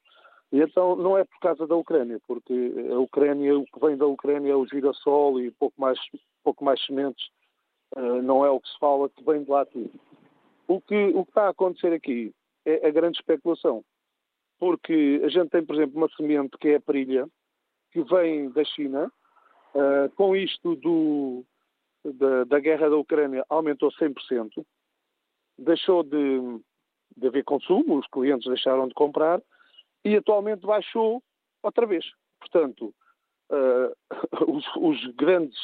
E 0.52 0.60
então 0.60 0.94
não 0.94 1.18
é 1.18 1.24
por 1.24 1.38
causa 1.40 1.66
da 1.66 1.74
Ucrânia, 1.74 2.20
porque 2.26 2.72
a 2.92 2.98
Ucrânia, 2.98 3.58
o 3.58 3.64
que 3.64 3.80
vem 3.80 3.96
da 3.96 4.06
Ucrânia 4.06 4.52
é 4.52 4.56
o 4.56 4.66
girassol 4.66 5.40
e 5.40 5.50
pouco 5.50 5.80
mais, 5.80 5.98
pouco 6.44 6.64
mais 6.64 6.84
sementes, 6.84 7.26
uh, 7.96 8.22
não 8.22 8.44
é 8.44 8.50
o 8.50 8.60
que 8.60 8.68
se 8.68 8.78
fala 8.78 9.08
que 9.08 9.24
vem 9.24 9.42
de 9.42 9.50
lá 9.50 9.64
tudo. 9.64 9.90
O 10.68 10.80
que, 10.80 11.08
o 11.14 11.24
que 11.24 11.30
está 11.30 11.46
a 11.46 11.50
acontecer 11.50 11.92
aqui 11.92 12.32
é 12.64 12.86
a 12.86 12.90
grande 12.90 13.18
especulação, 13.18 13.84
porque 14.58 15.20
a 15.24 15.28
gente 15.28 15.50
tem, 15.50 15.64
por 15.64 15.76
exemplo, 15.76 15.96
uma 15.96 16.08
semente 16.16 16.56
que 16.58 16.68
é 16.68 16.76
a 16.76 16.80
perilha, 16.80 17.28
que 17.92 18.02
vem 18.02 18.50
da 18.50 18.64
China, 18.64 19.10
uh, 19.76 20.10
com 20.16 20.34
isto 20.34 20.74
do, 20.76 21.44
da, 22.02 22.44
da, 22.44 22.58
guerra 22.58 22.88
da 22.88 22.96
Ucrânia 22.96 23.44
aumentou 23.48 23.90
100%, 23.92 24.64
deixou 25.58 26.02
de, 26.02 26.60
de 27.16 27.26
haver 27.26 27.44
consumo, 27.44 27.98
os 27.98 28.06
clientes 28.08 28.48
deixaram 28.48 28.88
de 28.88 28.94
comprar, 28.94 29.40
e 30.04 30.16
atualmente 30.16 30.66
baixou 30.66 31.22
outra 31.62 31.86
vez. 31.86 32.04
Portanto, 32.40 32.94
uh, 33.50 33.94
os, 34.50 34.64
os, 34.76 35.14
grandes, 35.14 35.58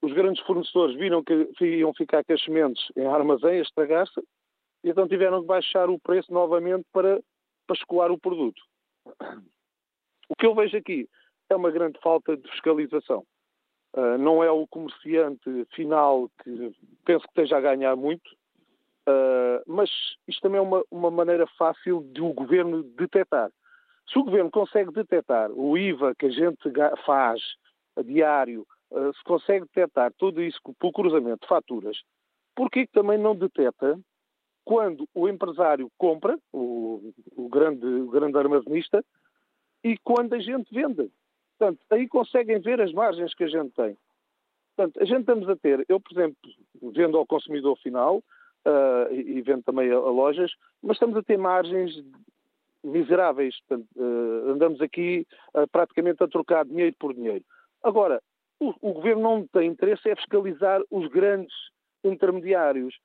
os 0.00 0.12
grandes 0.12 0.42
fornecedores 0.44 0.96
viram 0.96 1.22
que 1.22 1.48
iam 1.64 1.92
ficar 1.94 2.24
com 2.24 2.32
as 2.32 2.42
sementes 2.42 2.82
em 2.96 3.06
armazém 3.06 3.58
a 3.58 3.62
estragar-se 3.62 4.20
e 4.84 4.90
então 4.90 5.06
tiveram 5.06 5.40
que 5.40 5.46
baixar 5.46 5.88
o 5.90 5.98
preço 5.98 6.32
novamente 6.32 6.84
para, 6.92 7.22
para 7.66 7.76
escoar 7.76 8.10
o 8.10 8.18
produto. 8.18 8.60
O 10.28 10.34
que 10.36 10.46
eu 10.46 10.54
vejo 10.54 10.76
aqui 10.76 11.08
é 11.48 11.54
uma 11.54 11.70
grande 11.70 12.00
falta 12.00 12.36
de 12.36 12.50
fiscalização. 12.50 13.24
Uh, 13.94 14.16
não 14.18 14.42
é 14.42 14.50
o 14.50 14.66
comerciante 14.66 15.66
final 15.74 16.30
que 16.42 16.74
penso 17.04 17.24
que 17.24 17.30
esteja 17.30 17.58
a 17.58 17.60
ganhar 17.60 17.94
muito, 17.94 18.26
uh, 19.06 19.62
mas 19.66 19.90
isto 20.26 20.40
também 20.40 20.58
é 20.58 20.62
uma, 20.62 20.82
uma 20.90 21.10
maneira 21.10 21.46
fácil 21.58 22.02
de 22.12 22.22
o 22.22 22.32
governo 22.32 22.82
detectar. 22.82 23.50
Se 24.10 24.18
o 24.18 24.24
governo 24.24 24.50
consegue 24.50 24.92
detectar 24.92 25.50
o 25.50 25.76
IVA 25.76 26.14
que 26.14 26.26
a 26.26 26.30
gente 26.30 26.70
faz 27.04 27.40
a 27.96 28.02
diário, 28.02 28.66
eh, 28.92 29.12
se 29.16 29.24
consegue 29.24 29.64
detectar 29.66 30.12
tudo 30.18 30.42
isso 30.42 30.58
pelo 30.78 30.92
cruzamento 30.92 31.42
de 31.42 31.48
faturas, 31.48 31.96
por 32.54 32.70
que 32.70 32.86
também 32.86 33.18
não 33.18 33.34
detecta 33.34 33.98
quando 34.64 35.08
o 35.14 35.28
empresário 35.28 35.90
compra, 35.96 36.38
o, 36.52 37.12
o, 37.36 37.48
grande, 37.48 37.86
o 37.86 38.10
grande 38.10 38.36
armazenista, 38.36 39.04
e 39.82 39.96
quando 39.98 40.34
a 40.34 40.38
gente 40.38 40.72
vende? 40.72 41.10
Portanto, 41.62 41.78
aí 41.90 42.08
conseguem 42.08 42.58
ver 42.58 42.80
as 42.80 42.92
margens 42.92 43.32
que 43.34 43.44
a 43.44 43.46
gente 43.46 43.70
tem. 43.74 43.96
Portanto, 44.74 45.00
a 45.00 45.04
gente 45.04 45.20
estamos 45.20 45.48
a 45.48 45.54
ter, 45.54 45.84
eu, 45.88 46.00
por 46.00 46.10
exemplo, 46.10 46.36
vendo 46.92 47.16
ao 47.16 47.24
consumidor 47.24 47.78
final 47.78 48.16
uh, 48.16 49.14
e, 49.14 49.40
vendo 49.42 49.62
também 49.62 49.88
a, 49.92 49.94
a, 49.94 50.10
lojas, 50.10 50.50
mas 50.82 50.96
estamos 50.96 51.16
a 51.16 51.22
ter 51.22 51.38
margens 51.38 51.92
miseráveis. 52.82 53.54
Portanto, 53.60 53.86
uh, 53.94 54.50
andamos 54.50 54.80
aqui 54.80 55.24
uh, 55.54 55.68
praticamente 55.68 56.20
a 56.24 56.26
trocar 56.26 56.64
dinheiro 56.64 56.96
por 56.98 57.14
dinheiro. 57.14 57.44
Agora, 57.80 58.20
o, 58.58 58.74
o, 58.80 58.94
governo 58.94 59.22
não 59.22 59.46
tem 59.46 59.68
interesse 59.68 60.10
é 60.10 60.16
fiscalizar 60.16 60.82
os 60.90 61.06
grandes 61.10 61.54
intermediários. 62.02 62.98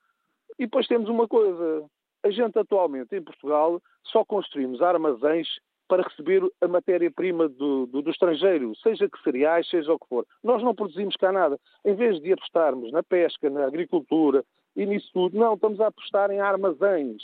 E 0.57 0.65
depois 0.65 0.87
temos 0.87 1.09
uma 1.09 1.27
coisa: 1.27 1.85
a 2.23 2.31
gente 2.31 2.57
atualmente 2.57 3.15
em 3.15 3.21
Portugal 3.21 3.79
só 4.05 4.25
construímos 4.25 4.81
armazéns 4.81 5.47
para 5.87 6.03
receber 6.03 6.41
a 6.61 6.67
matéria-prima 6.67 7.47
do, 7.47 7.85
do, 7.87 8.01
do, 8.01 8.09
estrangeiro, 8.11 8.75
seja 8.77 9.09
que 9.09 9.21
cereais, 9.23 9.69
seja 9.69 9.93
o 9.93 9.99
que 9.99 10.07
for. 10.07 10.25
Nós 10.43 10.61
não 10.61 10.75
produzimos 10.75 11.15
cá 11.15 11.31
nada. 11.31 11.57
Em 11.85 11.95
vez 11.95 12.21
de 12.21 12.33
apostarmos 12.33 12.91
na 12.91 13.01
pesca, 13.01 13.49
na 13.49 13.65
agricultura 13.65 14.43
e 14.75 14.85
nisso 14.85 15.09
tudo, 15.13 15.37
não, 15.37 15.53
estamos 15.53 15.79
a 15.79 15.87
apostar 15.87 16.29
em 16.31 16.39
armazéns. 16.39 17.23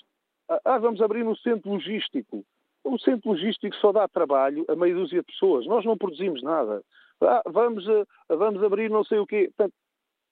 Ah, 0.49 0.59
ah, 0.65 0.77
vamos 0.77 1.01
abrir 1.01 1.25
um 1.25 1.35
centro 1.35 1.71
logístico. 1.71 2.43
O 2.83 2.97
centro 2.99 3.31
logístico 3.31 3.75
só 3.77 3.91
dá 3.91 4.07
trabalho 4.07 4.65
a 4.67 4.75
meia 4.75 4.95
dúzia 4.95 5.19
de 5.19 5.25
pessoas. 5.25 5.65
Nós 5.65 5.85
não 5.85 5.97
produzimos 5.97 6.41
nada. 6.41 6.81
Ah, 7.21 7.43
vamos, 7.45 7.87
ah, 7.89 8.35
vamos 8.35 8.63
abrir 8.63 8.89
não 8.89 9.03
sei 9.03 9.19
o 9.19 9.27
quê. 9.27 9.51
Portanto, 9.55 9.73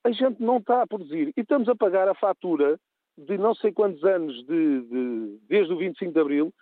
a 0.03 0.11
gente 0.11 0.41
não 0.41 0.57
está 0.57 0.81
a 0.81 0.87
produzir. 0.87 1.31
E 1.37 1.41
estamos 1.41 1.69
a 1.69 1.75
pagar 1.75 2.07
a 2.07 2.15
fatura 2.15 2.79
de 3.17 3.37
não 3.37 3.53
sei 3.53 3.71
quantos 3.71 4.03
anos, 4.03 4.35
de, 4.45 4.81
de, 4.81 5.39
desde 5.47 5.73
o 5.73 5.77
25 5.77 6.13
de 6.13 6.19
Abril, 6.19 6.53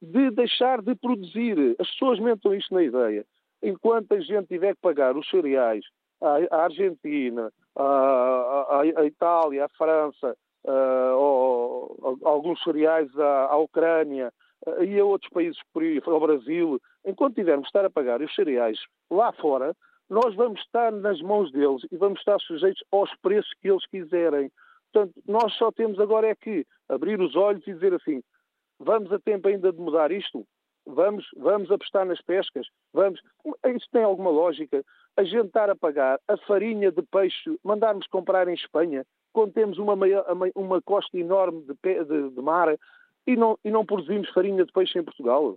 de 0.00 0.30
deixar 0.30 0.82
de 0.82 0.94
produzir. 0.94 1.76
As 1.78 1.90
pessoas 1.90 2.18
mentam 2.18 2.54
isto 2.54 2.74
na 2.74 2.82
ideia. 2.82 3.24
Enquanto 3.62 4.12
a 4.12 4.20
gente 4.20 4.48
tiver 4.48 4.74
que 4.74 4.80
pagar 4.80 5.16
os 5.16 5.28
cereais 5.28 5.84
à, 6.20 6.64
Argentina, 6.64 7.50
à, 7.76 8.82
Itália, 9.04 9.64
à 9.64 9.68
França, 9.70 10.36
uh, 10.66 12.18
alguns 12.24 12.62
cereais 12.62 13.08
à, 13.18 13.56
Ucrânia 13.56 14.32
uh, 14.66 14.84
e 14.84 14.98
a 14.98 15.04
outros 15.04 15.30
países, 15.30 15.58
ao 16.06 16.20
Brasil, 16.20 16.80
enquanto 17.04 17.36
tivermos 17.36 17.64
de 17.64 17.68
estar 17.68 17.84
a 17.84 17.90
pagar 17.90 18.20
os 18.20 18.34
cereais 18.34 18.78
lá 19.10 19.32
fora, 19.32 19.74
nós 20.08 20.34
vamos 20.34 20.60
estar 20.60 20.92
nas 20.92 21.20
mãos 21.22 21.50
deles 21.50 21.82
e 21.90 21.96
vamos 21.96 22.18
estar 22.18 22.38
sujeitos 22.40 22.82
aos 22.92 23.10
preços 23.22 23.52
que 23.60 23.70
eles 23.70 23.86
quiserem. 23.86 24.50
Portanto, 24.92 25.14
nós 25.26 25.52
só 25.54 25.72
temos 25.72 25.98
agora 25.98 26.28
é 26.28 26.34
que 26.34 26.66
abrir 26.88 27.20
os 27.20 27.34
olhos 27.34 27.66
e 27.66 27.72
dizer 27.72 27.94
assim: 27.94 28.22
vamos 28.78 29.12
a 29.12 29.18
tempo 29.18 29.48
ainda 29.48 29.72
de 29.72 29.80
mudar 29.80 30.12
isto? 30.12 30.46
Vamos, 30.86 31.26
vamos 31.36 31.70
apostar 31.70 32.04
nas 32.04 32.20
pescas? 32.20 32.66
Vamos. 32.92 33.20
Isso 33.74 33.88
tem 33.90 34.02
alguma 34.02 34.30
lógica? 34.30 34.84
A 35.16 35.24
gente 35.24 35.46
estar 35.46 35.70
a 35.70 35.76
pagar 35.76 36.20
a 36.28 36.36
farinha 36.36 36.92
de 36.92 37.02
peixe, 37.02 37.58
mandarmos 37.64 38.06
comprar 38.08 38.48
em 38.48 38.54
Espanha, 38.54 39.06
quando 39.32 39.52
temos 39.52 39.78
uma, 39.78 39.94
uma 40.54 40.82
costa 40.82 41.18
enorme 41.18 41.62
de, 41.62 42.04
de, 42.04 42.30
de 42.30 42.40
mar 42.42 42.76
e 43.26 43.36
não, 43.36 43.58
e 43.64 43.70
não 43.70 43.86
produzimos 43.86 44.28
farinha 44.30 44.64
de 44.64 44.72
peixe 44.72 44.98
em 44.98 45.04
Portugal? 45.04 45.56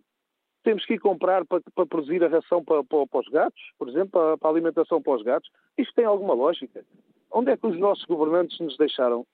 Temos 0.63 0.86
que 0.86 0.95
ir 0.95 0.99
comprar 0.99 1.45
para, 1.45 1.62
para 1.75 1.86
produzir 1.86 2.23
a 2.23 2.27
ração 2.27 2.63
para, 2.63 2.84
para, 2.84 3.06
para, 3.08 3.19
os 3.19 3.27
gatos, 3.27 3.62
por 3.77 3.88
exemplo, 3.89 4.10
para, 4.12 4.38
para 4.38 4.49
a 4.49 4.51
alimentação 4.51 5.01
para 5.01 5.13
os 5.13 5.23
gatos. 5.23 5.49
Isto 5.77 5.93
tem 5.93 6.06
alguma 6.06 6.34
lógica? 6.34 6.84
Onde 7.32 7.51
é 7.51 7.58
que 7.58 7.67
os 7.67 7.77
nossos 7.77 8.06
governantes 8.06 8.60
nos 8.60 8.77
deixaram? 8.77 9.25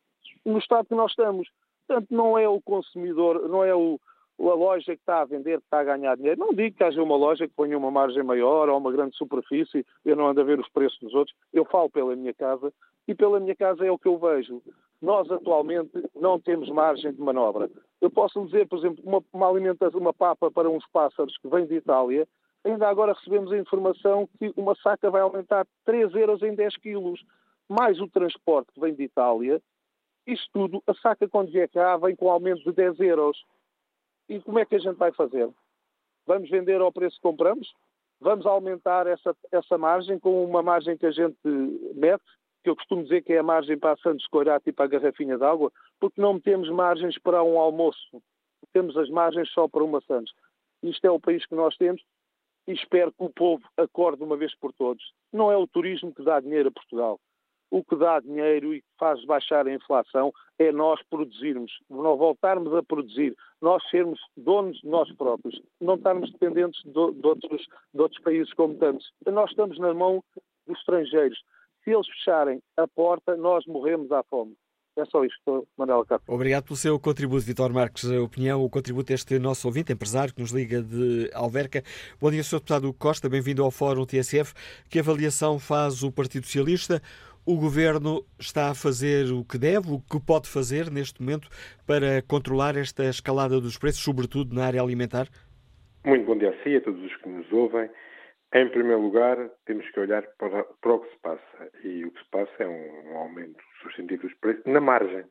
No 0.45 0.57
estado 0.57 0.87
que 0.87 0.95
nós 0.95 1.11
estamos. 1.11 1.47
Portanto, 1.87 2.07
não 2.11 2.37
é 2.37 2.47
o 2.47 2.61
consumidor, 2.61 3.47
não 3.47 3.63
é 3.63 3.75
o, 3.75 3.99
a 4.39 4.53
loja 4.53 4.95
que 4.95 5.01
está 5.01 5.21
a 5.21 5.25
vender, 5.25 5.59
que 5.59 5.65
está 5.65 5.79
a 5.79 5.83
ganhar 5.83 6.15
dinheiro. 6.15 6.39
Não 6.39 6.53
digo 6.53 6.75
que 6.75 6.83
haja 6.83 7.01
uma 7.01 7.15
loja 7.15 7.47
que 7.47 7.53
ponha 7.53 7.77
uma 7.77 7.91
margem 7.91 8.23
maior 8.23 8.69
ou 8.69 8.77
uma 8.77 8.91
grande 8.91 9.15
superfície, 9.15 9.85
eu 10.03 10.15
não 10.15 10.27
ando 10.27 10.41
a 10.41 10.43
ver 10.43 10.59
os 10.59 10.69
preços 10.69 10.99
dos 10.99 11.13
outros, 11.13 11.35
eu 11.51 11.65
falo 11.65 11.89
pela 11.89 12.15
minha 12.15 12.33
casa 12.33 12.73
e 13.07 13.13
pela 13.13 13.39
minha 13.39 13.55
casa 13.55 13.85
é 13.85 13.91
o 13.91 13.97
que 13.97 14.07
eu 14.07 14.17
vejo. 14.17 14.61
Nós 15.01 15.29
atualmente 15.29 15.91
não 16.15 16.39
temos 16.39 16.69
margem 16.69 17.11
de 17.11 17.21
manobra. 17.21 17.69
Eu 18.01 18.09
posso 18.09 18.43
dizer, 18.45 18.67
por 18.67 18.79
exemplo, 18.79 19.03
uma, 19.05 19.23
uma 19.33 19.49
alimentação, 19.49 19.99
uma 19.99 20.13
papa 20.13 20.49
para 20.49 20.69
uns 20.69 20.85
pássaros 20.87 21.37
que 21.37 21.47
vem 21.49 21.65
de 21.65 21.75
Itália, 21.75 22.27
ainda 22.63 22.87
agora 22.87 23.13
recebemos 23.13 23.51
a 23.51 23.57
informação 23.57 24.27
que 24.39 24.53
uma 24.55 24.75
saca 24.75 25.11
vai 25.11 25.21
aumentar 25.21 25.67
3 25.85 26.15
euros 26.15 26.41
em 26.41 26.55
10 26.55 26.77
quilos, 26.77 27.23
mais 27.67 27.99
o 27.99 28.07
transporte 28.07 28.71
que 28.73 28.79
vem 28.79 28.93
de 28.93 29.03
Itália, 29.03 29.61
Isto 30.25 30.49
tudo, 30.53 30.83
a 30.87 30.93
saca 30.93 31.27
vier 31.47 31.69
cá 31.69 31.97
vem 31.97 32.15
com 32.15 32.29
aumento 32.29 32.63
de 32.63 32.71
10 32.71 32.99
euros. 33.01 33.43
E 34.29 34.39
como 34.39 34.59
é 34.59 34.65
que 34.65 34.75
a 34.75 34.79
gente 34.79 34.95
vai 34.95 35.11
fazer? 35.11 35.49
Vamos 36.25 36.49
vender 36.49 36.79
ao 36.79 36.93
preço 36.93 37.17
que 37.17 37.21
compramos? 37.21 37.73
Vamos 38.21 38.45
aumentar 38.45 39.05
essa, 39.05 39.35
essa 39.51 39.77
margem 39.77 40.17
com 40.17 40.45
uma 40.45 40.63
margem 40.63 40.97
que 40.97 41.05
a 41.05 41.11
gente 41.11 41.37
mete, 41.93 42.23
que 42.63 42.69
eu 42.69 42.75
costumo 42.75 43.03
dizer 43.03 43.21
que 43.21 43.33
é 43.33 43.39
a 43.39 43.43
margem 43.43 43.77
para 43.77 43.91
a 43.91 43.97
Santos 43.97 44.25
Coirato 44.27 44.69
e 44.69 44.71
para 44.71 44.85
a 44.85 44.87
garrafinha 44.87 45.37
de 45.37 45.43
água, 45.43 45.69
porque 45.99 46.21
não 46.21 46.39
temos 46.39 46.69
margens 46.69 47.19
para 47.19 47.43
um 47.43 47.59
almoço. 47.59 48.23
Temos 48.71 48.95
as 48.95 49.09
margens 49.09 49.51
só 49.51 49.67
para 49.67 49.83
uma 49.83 49.99
Santos. 50.01 50.33
Isto 50.81 51.05
é 51.05 51.11
o 51.11 51.19
país 51.19 51.45
que 51.45 51.53
nós 51.53 51.75
temos 51.75 52.01
e 52.65 52.71
espero 52.71 53.11
que 53.11 53.23
o 53.23 53.29
povo 53.29 53.63
acorde 53.75 54.23
uma 54.23 54.37
vez 54.37 54.55
por 54.55 54.71
todos. 54.71 55.03
Não 55.33 55.51
é 55.51 55.57
o 55.57 55.67
turismo 55.67 56.13
que 56.13 56.23
dá 56.23 56.39
dinheiro 56.39 56.69
a 56.69 56.71
Portugal 56.71 57.19
o 57.73 57.83
que 57.83 57.95
dá 57.95 58.19
dinheiro 58.19 58.71
e 58.71 58.83
faz 58.99 59.25
baixar 59.25 59.65
a 59.65 59.73
inflação 59.73 60.31
é 60.59 60.71
nós 60.71 61.01
produzirmos, 61.09 61.71
nós 61.89 62.19
voltarmos 62.19 62.71
a 62.75 62.83
produzir, 62.83 63.35
nós 63.59 63.81
sermos 63.89 64.19
donos 64.37 64.77
de 64.77 64.87
nós 64.87 65.11
próprios, 65.15 65.59
não 65.81 65.95
estarmos 65.95 66.31
dependentes 66.31 66.79
de, 66.83 66.91
de, 66.91 67.27
outros, 67.27 67.65
de 67.91 67.99
outros 67.99 68.21
países 68.21 68.53
como 68.53 68.75
tantos. 68.75 69.11
Nós 69.25 69.49
estamos 69.49 69.79
na 69.79 69.91
mão 69.91 70.23
dos 70.67 70.77
estrangeiros. 70.77 71.39
Se 71.83 71.89
eles 71.89 72.07
fecharem 72.09 72.61
a 72.77 72.87
porta, 72.87 73.35
nós 73.35 73.65
morremos 73.65 74.11
à 74.11 74.21
fome. 74.29 74.55
É 74.95 75.05
só 75.05 75.25
isto, 75.25 75.67
Manuel 75.75 76.05
Castro. 76.05 76.31
Obrigado 76.31 76.65
pelo 76.65 76.77
seu 76.77 76.99
contributo, 76.99 77.43
Vitor 77.43 77.73
Marques. 77.73 78.07
A 78.07 78.21
opinião, 78.21 78.63
o 78.63 78.69
contributo 78.69 79.07
deste 79.07 79.39
nosso 79.39 79.67
ouvinte, 79.67 79.91
empresário, 79.91 80.31
que 80.31 80.41
nos 80.41 80.51
liga 80.51 80.83
de 80.83 81.31
Alverca. 81.33 81.83
Bom 82.21 82.29
dia, 82.29 82.43
Sr. 82.43 82.57
Deputado 82.57 82.93
Costa, 82.93 83.27
bem-vindo 83.27 83.63
ao 83.63 83.71
Fórum 83.71 84.05
TSF. 84.05 84.53
Que 84.87 84.99
avaliação 84.99 85.57
faz 85.57 86.03
o 86.03 86.11
Partido 86.11 86.45
Socialista? 86.45 87.01
O 87.45 87.57
governo 87.57 88.25
está 88.39 88.71
a 88.71 88.75
fazer 88.75 89.25
o 89.33 89.43
que 89.43 89.57
deve, 89.57 89.91
o 89.91 89.99
que 89.99 90.17
pode 90.25 90.49
fazer 90.49 90.89
neste 90.89 91.21
momento 91.21 91.49
para 91.85 92.21
controlar 92.21 92.77
esta 92.77 93.03
escalada 93.03 93.59
dos 93.59 93.77
preços, 93.77 94.01
sobretudo 94.01 94.55
na 94.55 94.65
área 94.65 94.81
alimentar? 94.81 95.27
Muito 96.05 96.25
bom 96.25 96.37
dia 96.37 96.51
a 96.51 96.63
si, 96.63 96.77
a 96.77 96.81
todos 96.81 97.03
os 97.03 97.15
que 97.17 97.27
nos 97.27 97.51
ouvem. 97.51 97.89
Em 98.53 98.69
primeiro 98.69 99.01
lugar, 99.01 99.37
temos 99.65 99.89
que 99.91 99.99
olhar 99.99 100.23
para, 100.37 100.63
para 100.63 100.93
o 100.93 100.99
que 100.99 101.09
se 101.09 101.19
passa. 101.21 101.69
E 101.83 102.05
o 102.05 102.11
que 102.11 102.23
se 102.23 102.29
passa 102.29 102.51
é 102.59 102.67
um, 102.67 103.11
um 103.11 103.17
aumento 103.17 103.61
substantivo 103.81 104.21
dos 104.21 104.33
preços 104.35 104.63
na 104.65 104.79
margem. 104.79 105.25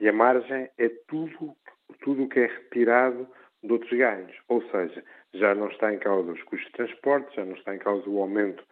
E 0.00 0.08
a 0.08 0.12
margem 0.12 0.68
é 0.78 0.88
tudo 1.06 1.56
tudo 2.02 2.24
o 2.24 2.28
que 2.28 2.40
é 2.40 2.46
retirado 2.46 3.28
de 3.62 3.72
outros 3.72 3.96
ganhos. 3.96 4.36
Ou 4.48 4.62
seja, 4.70 5.04
já 5.34 5.54
não 5.54 5.68
está 5.68 5.92
em 5.94 5.98
causa 5.98 6.32
os 6.32 6.42
custos 6.42 6.66
de 6.66 6.72
transporte, 6.72 7.36
já 7.36 7.44
não 7.44 7.54
está 7.54 7.74
em 7.74 7.78
causa 7.78 8.08
o 8.08 8.20
aumento 8.20 8.64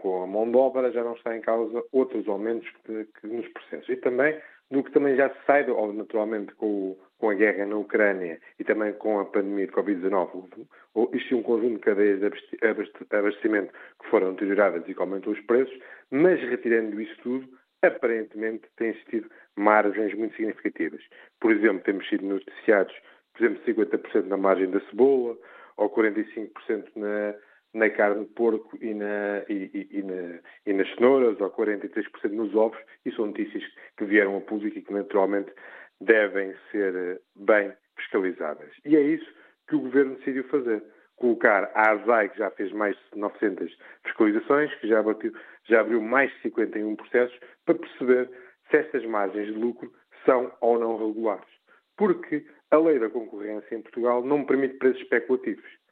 com 0.00 0.22
a 0.22 0.26
mão 0.26 0.50
de 0.50 0.56
obra, 0.56 0.90
já 0.90 1.04
não 1.04 1.14
está 1.14 1.36
em 1.36 1.40
causa 1.40 1.82
outros 1.92 2.26
aumentos 2.28 2.68
que, 2.84 3.04
que 3.20 3.26
nos 3.26 3.46
processos. 3.48 3.88
E 3.88 3.96
também 3.96 4.38
do 4.70 4.82
que 4.82 4.90
também 4.90 5.16
já 5.16 5.28
se 5.30 5.36
sai, 5.46 5.64
naturalmente 5.92 6.52
com, 6.54 6.96
com, 7.18 7.30
a 7.30 7.34
guerra 7.34 7.66
na 7.66 7.76
Ucrânia 7.76 8.40
e 8.58 8.64
também 8.64 8.92
com 8.94 9.20
a 9.20 9.24
pandemia 9.24 9.66
de 9.66 9.72
Covid-19, 9.72 10.66
isto 11.12 11.34
é 11.34 11.36
um 11.36 11.42
conjunto 11.42 11.74
de 11.74 11.80
cadeias 11.80 12.18
de 12.18 13.16
abastecimento 13.16 13.72
que 14.00 14.10
foram 14.10 14.32
deterioradas 14.32 14.82
e 14.88 14.94
que 14.94 15.00
aumentou 15.00 15.32
os 15.32 15.40
preços, 15.42 15.78
mas 16.10 16.40
retirando 16.40 17.00
isso 17.00 17.16
tudo, 17.22 17.48
aparentemente 17.82 18.66
têm 18.76 18.88
existido 18.88 19.30
margens 19.54 20.14
muito 20.14 20.34
significativas. 20.34 21.02
Por 21.40 21.52
exemplo, 21.52 21.84
temos 21.84 22.08
sido 22.08 22.26
noticiados, 22.26 22.94
por 23.34 23.44
exemplo, 23.44 23.62
50% 23.64 24.26
na 24.26 24.36
margem 24.36 24.70
da 24.70 24.80
cebola, 24.90 25.36
ou 25.76 25.90
45% 25.90 26.86
na, 26.96 27.34
na 27.76 27.90
carne 27.90 28.24
de 28.24 28.32
porco 28.32 28.76
e, 28.80 28.94
na, 28.94 29.42
e, 29.50 29.88
e, 29.92 30.02
na, 30.02 30.40
e 30.64 30.72
nas 30.72 30.88
cenouras, 30.94 31.38
ou 31.40 31.50
43% 31.50 32.30
nos 32.30 32.54
ovos, 32.54 32.78
e 33.04 33.12
são 33.12 33.26
notícias 33.26 33.62
que 33.98 34.04
vieram 34.06 34.36
a 34.38 34.40
público 34.40 34.78
e 34.78 34.82
que 34.82 34.92
naturalmente 34.92 35.52
devem 36.00 36.54
ser 36.70 36.94
eh, 36.94 37.18
bem 37.36 37.72
fiscalizadas. 37.96 38.70
E 38.84 38.96
é 38.96 39.00
isso 39.00 39.30
que 39.68 39.76
o 39.76 39.80
Governo 39.80 40.16
decidiu 40.16 40.44
fazer. 40.44 40.82
Colocar 41.16 41.70
a 41.74 41.92
ASAI, 41.92 42.28
que 42.30 42.38
já 42.38 42.50
fez 42.50 42.72
mais 42.72 42.96
de 43.12 43.18
900 43.18 43.78
fiscalizações, 44.04 44.74
que 44.76 44.88
já, 44.88 45.00
abriu, 45.00 45.32
já 45.64 45.80
abriu 45.80 46.00
mais 46.00 46.30
de 46.32 46.42
51 46.42 46.96
processos, 46.96 47.38
para 47.64 47.74
perceber 47.74 48.30
se 48.70 48.76
estas 48.78 49.04
margens 49.04 49.46
de 49.46 49.58
lucro 49.58 49.92
são 50.24 50.50
ou 50.60 50.78
não 50.78 50.96
regulares. 50.96 51.48
Porque 51.96 52.44
a 52.70 52.78
lei 52.78 52.98
da 52.98 53.08
concorrência 53.08 53.74
em 53.74 53.82
Portugal 53.82 54.22
não 54.24 54.44
permite 54.44 54.76
preços 54.78 55.00
especulativos. 55.02 55.85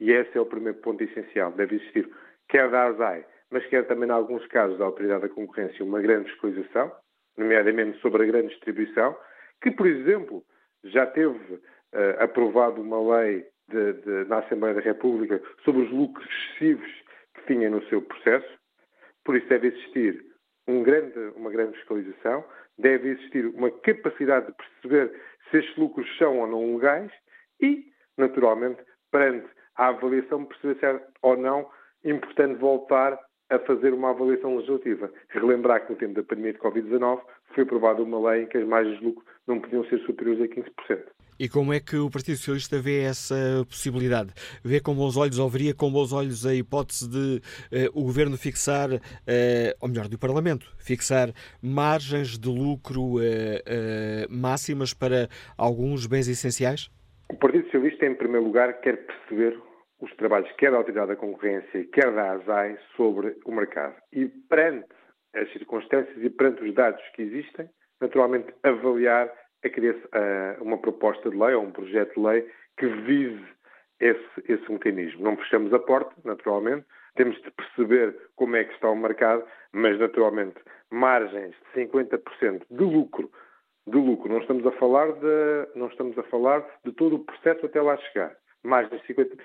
E 0.00 0.12
esse 0.12 0.36
é 0.36 0.40
o 0.40 0.46
primeiro 0.46 0.78
ponto 0.78 1.02
essencial. 1.02 1.52
Deve 1.52 1.76
existir, 1.76 2.08
quer 2.48 2.70
da 2.70 2.86
ASAI, 2.86 3.24
mas 3.50 3.64
quer 3.66 3.86
também, 3.86 4.08
em 4.08 4.12
alguns 4.12 4.46
casos, 4.46 4.78
da 4.78 4.84
Autoridade 4.84 5.22
da 5.22 5.28
Concorrência, 5.28 5.84
uma 5.84 6.00
grande 6.00 6.30
fiscalização, 6.30 6.92
nomeadamente 7.36 7.98
sobre 8.00 8.22
a 8.22 8.26
grande 8.26 8.48
distribuição, 8.48 9.16
que, 9.62 9.70
por 9.70 9.86
exemplo, 9.86 10.44
já 10.84 11.06
teve 11.06 11.54
uh, 11.54 11.60
aprovado 12.18 12.80
uma 12.80 13.16
lei 13.18 13.46
de, 13.68 13.92
de, 13.94 14.28
na 14.28 14.38
Assembleia 14.38 14.74
da 14.74 14.80
República 14.80 15.42
sobre 15.64 15.82
os 15.82 15.90
lucros 15.90 16.26
excessivos 16.26 16.90
que 17.34 17.46
tinha 17.46 17.70
no 17.70 17.82
seu 17.88 18.02
processo. 18.02 18.58
Por 19.24 19.36
isso 19.36 19.48
deve 19.48 19.68
existir 19.68 20.24
um 20.66 20.82
grande, 20.82 21.18
uma 21.36 21.50
grande 21.50 21.76
fiscalização, 21.78 22.44
deve 22.78 23.10
existir 23.10 23.46
uma 23.46 23.70
capacidade 23.70 24.46
de 24.46 24.52
perceber 24.52 25.20
se 25.50 25.58
estes 25.58 25.76
lucros 25.76 26.06
são 26.18 26.38
ou 26.38 26.46
não 26.46 26.76
legais 26.76 27.10
e, 27.60 27.86
naturalmente, 28.16 28.82
perante 29.10 29.48
a 29.78 29.88
avaliação 29.88 30.44
perceber 30.44 30.78
se 30.78 30.86
é 30.86 31.00
ou 31.22 31.36
não 31.36 31.66
importante 32.04 32.58
voltar 32.58 33.18
a 33.50 33.58
fazer 33.60 33.94
uma 33.94 34.10
avaliação 34.10 34.56
legislativa. 34.56 35.10
Relembrar 35.30 35.86
que 35.86 35.92
no 35.92 35.98
tempo 35.98 36.14
da 36.14 36.22
pandemia 36.22 36.52
de 36.52 36.58
Covid-19 36.58 37.20
foi 37.54 37.62
aprovada 37.62 38.02
uma 38.02 38.30
lei 38.30 38.42
em 38.42 38.46
que 38.46 38.58
as 38.58 38.66
margens 38.66 38.98
de 38.98 39.06
lucro 39.06 39.24
não 39.46 39.58
podiam 39.58 39.84
ser 39.84 39.98
superiores 40.00 40.42
a 40.42 40.54
15%. 40.54 41.02
E 41.40 41.48
como 41.48 41.72
é 41.72 41.78
que 41.78 41.96
o 41.96 42.10
Partido 42.10 42.36
Socialista 42.36 42.80
vê 42.80 43.02
essa 43.02 43.64
possibilidade? 43.68 44.32
Vê 44.62 44.80
com 44.80 44.92
bons 44.92 45.16
olhos, 45.16 45.38
ou 45.38 45.48
veria 45.48 45.72
com 45.72 45.90
bons 45.90 46.12
olhos 46.12 46.44
a 46.44 46.52
hipótese 46.52 47.08
de 47.08 47.40
uh, 47.86 48.00
o 48.00 48.02
Governo 48.02 48.36
fixar, 48.36 48.90
uh, 48.90 48.98
ou 49.80 49.88
melhor, 49.88 50.08
do 50.08 50.18
Parlamento, 50.18 50.66
fixar 50.78 51.28
margens 51.62 52.36
de 52.36 52.48
lucro 52.48 53.18
uh, 53.18 53.20
máximas 54.28 54.92
para 54.92 55.28
alguns 55.56 56.06
bens 56.06 56.26
essenciais? 56.26 56.90
O 57.30 57.36
Partido 57.36 57.64
Socialista, 57.66 58.04
em 58.04 58.16
primeiro 58.16 58.44
lugar, 58.44 58.80
quer 58.80 58.96
perceber 58.96 59.56
os 60.00 60.14
trabalhos 60.16 60.50
quer 60.52 60.70
da 60.70 60.78
Autoridade 60.78 61.08
da 61.08 61.16
Concorrência, 61.16 61.84
quer 61.92 62.12
da 62.12 62.32
ASAI 62.32 62.78
sobre 62.96 63.36
o 63.44 63.52
mercado. 63.52 63.94
E 64.12 64.26
perante 64.26 64.88
as 65.34 65.50
circunstâncias 65.52 66.16
e 66.22 66.30
perante 66.30 66.62
os 66.64 66.74
dados 66.74 67.02
que 67.14 67.22
existem, 67.22 67.68
naturalmente 68.00 68.52
avaliar 68.62 69.32
uma 70.60 70.78
proposta 70.78 71.30
de 71.30 71.36
lei 71.36 71.54
ou 71.54 71.64
um 71.64 71.72
projeto 71.72 72.14
de 72.14 72.20
lei 72.20 72.50
que 72.76 72.86
vise 72.86 73.44
esse, 74.00 74.52
esse 74.52 74.70
mecanismo. 74.70 75.24
Não 75.24 75.36
fechamos 75.36 75.72
a 75.74 75.78
porta, 75.78 76.14
naturalmente, 76.24 76.86
temos 77.16 77.36
de 77.42 77.50
perceber 77.50 78.16
como 78.36 78.56
é 78.56 78.64
que 78.64 78.72
está 78.74 78.88
o 78.88 78.96
mercado, 78.96 79.44
mas 79.72 79.98
naturalmente 79.98 80.56
margens 80.90 81.54
de 81.74 81.82
50% 81.82 82.62
de 82.70 82.84
lucro, 82.84 83.30
de 83.86 83.96
lucro, 83.96 84.30
não 84.30 84.38
estamos 84.38 84.64
a 84.66 84.72
falar 84.72 85.12
de, 85.12 85.68
não 85.74 85.88
estamos 85.88 86.16
a 86.18 86.22
falar 86.24 86.64
de 86.84 86.92
todo 86.92 87.16
o 87.16 87.24
processo 87.24 87.66
até 87.66 87.80
lá 87.80 87.96
chegar. 87.96 88.36
Mais 88.62 88.88
de 88.90 89.04
50, 89.06 89.36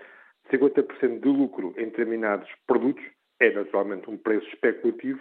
50% 0.52 1.20
de 1.20 1.28
lucro 1.28 1.74
em 1.78 1.86
determinados 1.86 2.50
produtos 2.68 3.04
é 3.40 3.52
naturalmente 3.52 4.10
um 4.10 4.18
preço 4.18 4.48
especulativo 4.50 5.20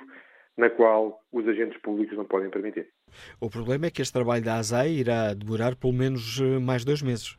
na 0.56 0.68
qual 0.68 1.20
os 1.32 1.46
agentes 1.48 1.80
públicos 1.80 2.16
não 2.16 2.24
podem 2.24 2.50
permitir. 2.50 2.88
O 3.40 3.48
problema 3.48 3.86
é 3.86 3.90
que 3.90 4.02
este 4.02 4.12
trabalho 4.12 4.44
da 4.44 4.56
ASAI 4.56 4.90
irá 4.90 5.34
demorar 5.34 5.76
pelo 5.76 5.92
menos 5.92 6.40
eh, 6.40 6.58
mais 6.58 6.84
dois 6.84 7.02
meses. 7.02 7.38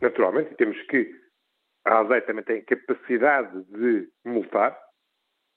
Naturalmente, 0.00 0.54
temos 0.54 0.80
que 0.82 1.10
a 1.84 2.00
ASAI 2.00 2.20
também 2.22 2.44
tem 2.44 2.62
capacidade 2.62 3.64
de 3.64 4.08
multar, 4.24 4.78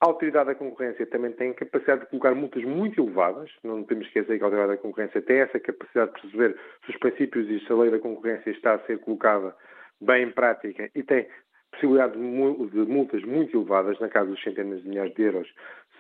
a 0.02 0.08
Autoridade 0.08 0.48
da 0.48 0.56
Concorrência 0.56 1.06
também 1.08 1.34
tem 1.34 1.54
capacidade 1.54 2.02
de 2.02 2.08
colocar 2.08 2.34
multas 2.34 2.64
muito 2.64 3.02
elevadas. 3.02 3.52
Não 3.66 3.84
temos 3.84 4.08
que 4.08 4.20
esquecer 4.20 4.38
que 4.38 4.44
a 4.44 4.48
Autoridade 4.48 4.78
da 4.78 4.82
Concorrência 4.82 5.22
tem 5.22 5.40
essa 5.40 5.60
capacidade 5.60 6.14
de 6.14 6.22
perceber 6.22 6.58
se 6.86 6.92
os 6.92 6.98
princípios 7.00 7.50
e 7.50 7.60
se 7.66 7.72
a 7.72 7.76
lei 7.76 7.92
da 7.92 8.00
concorrência 8.00 8.50
está 8.50 8.76
a 8.76 8.80
ser 8.86 9.00
colocada 9.00 9.54
bem 10.00 10.24
em 10.24 10.32
prática 10.32 10.90
e 10.96 11.04
tem 11.04 11.28
possibilidade 11.72 12.14
de 12.14 12.20
multas 12.20 13.24
muito 13.24 13.58
elevadas, 13.58 14.00
na 14.00 14.10
casa 14.10 14.30
dos 14.30 14.42
centenas 14.42 14.82
de 14.82 14.90
milhares 14.90 15.14
de 15.14 15.24
euros, 15.24 15.48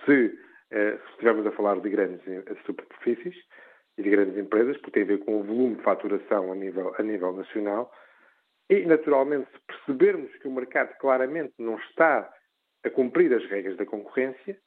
se, 0.05 0.37
eh, 0.71 0.99
estivermos 1.11 1.45
a 1.47 1.51
falar 1.51 1.79
de 1.79 1.89
grandes 1.89 2.27
eh, 2.27 2.43
superfícies 2.65 3.35
e 3.97 4.03
de 4.03 4.09
grandes 4.09 4.37
empresas, 4.37 4.77
porque 4.77 4.91
tem 4.91 5.03
a 5.03 5.07
ver 5.07 5.19
com 5.19 5.39
o 5.39 5.43
volume 5.43 5.75
de 5.75 5.83
faturação 5.83 6.51
a 6.51 6.55
nível, 6.55 6.93
a 6.97 7.03
nível 7.03 7.33
nacional. 7.33 7.91
E, 8.69 8.85
naturalmente, 8.85 9.49
se 9.51 9.59
percebermos 9.67 10.35
que 10.37 10.47
o 10.47 10.51
mercado 10.51 10.95
claramente 10.99 11.53
não 11.57 11.77
está 11.77 12.31
a 12.83 12.89
cumprir 12.89 13.33
as 13.33 13.45
regras 13.49 13.75
da 13.77 13.85
concorrência, 13.85 14.57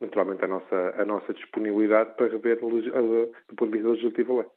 naturalmente 0.00 0.44
a 0.44 0.48
nossa, 0.48 0.94
a 0.98 1.04
nossa 1.04 1.32
disponibilidade 1.32 2.14
para 2.16 2.28
rever 2.28 2.60
do 2.60 3.56
ponto 3.56 3.70
de 3.70 3.78
vista 3.78 3.88
legislativo 3.88 4.32
a 4.32 4.42
lei. 4.42 4.50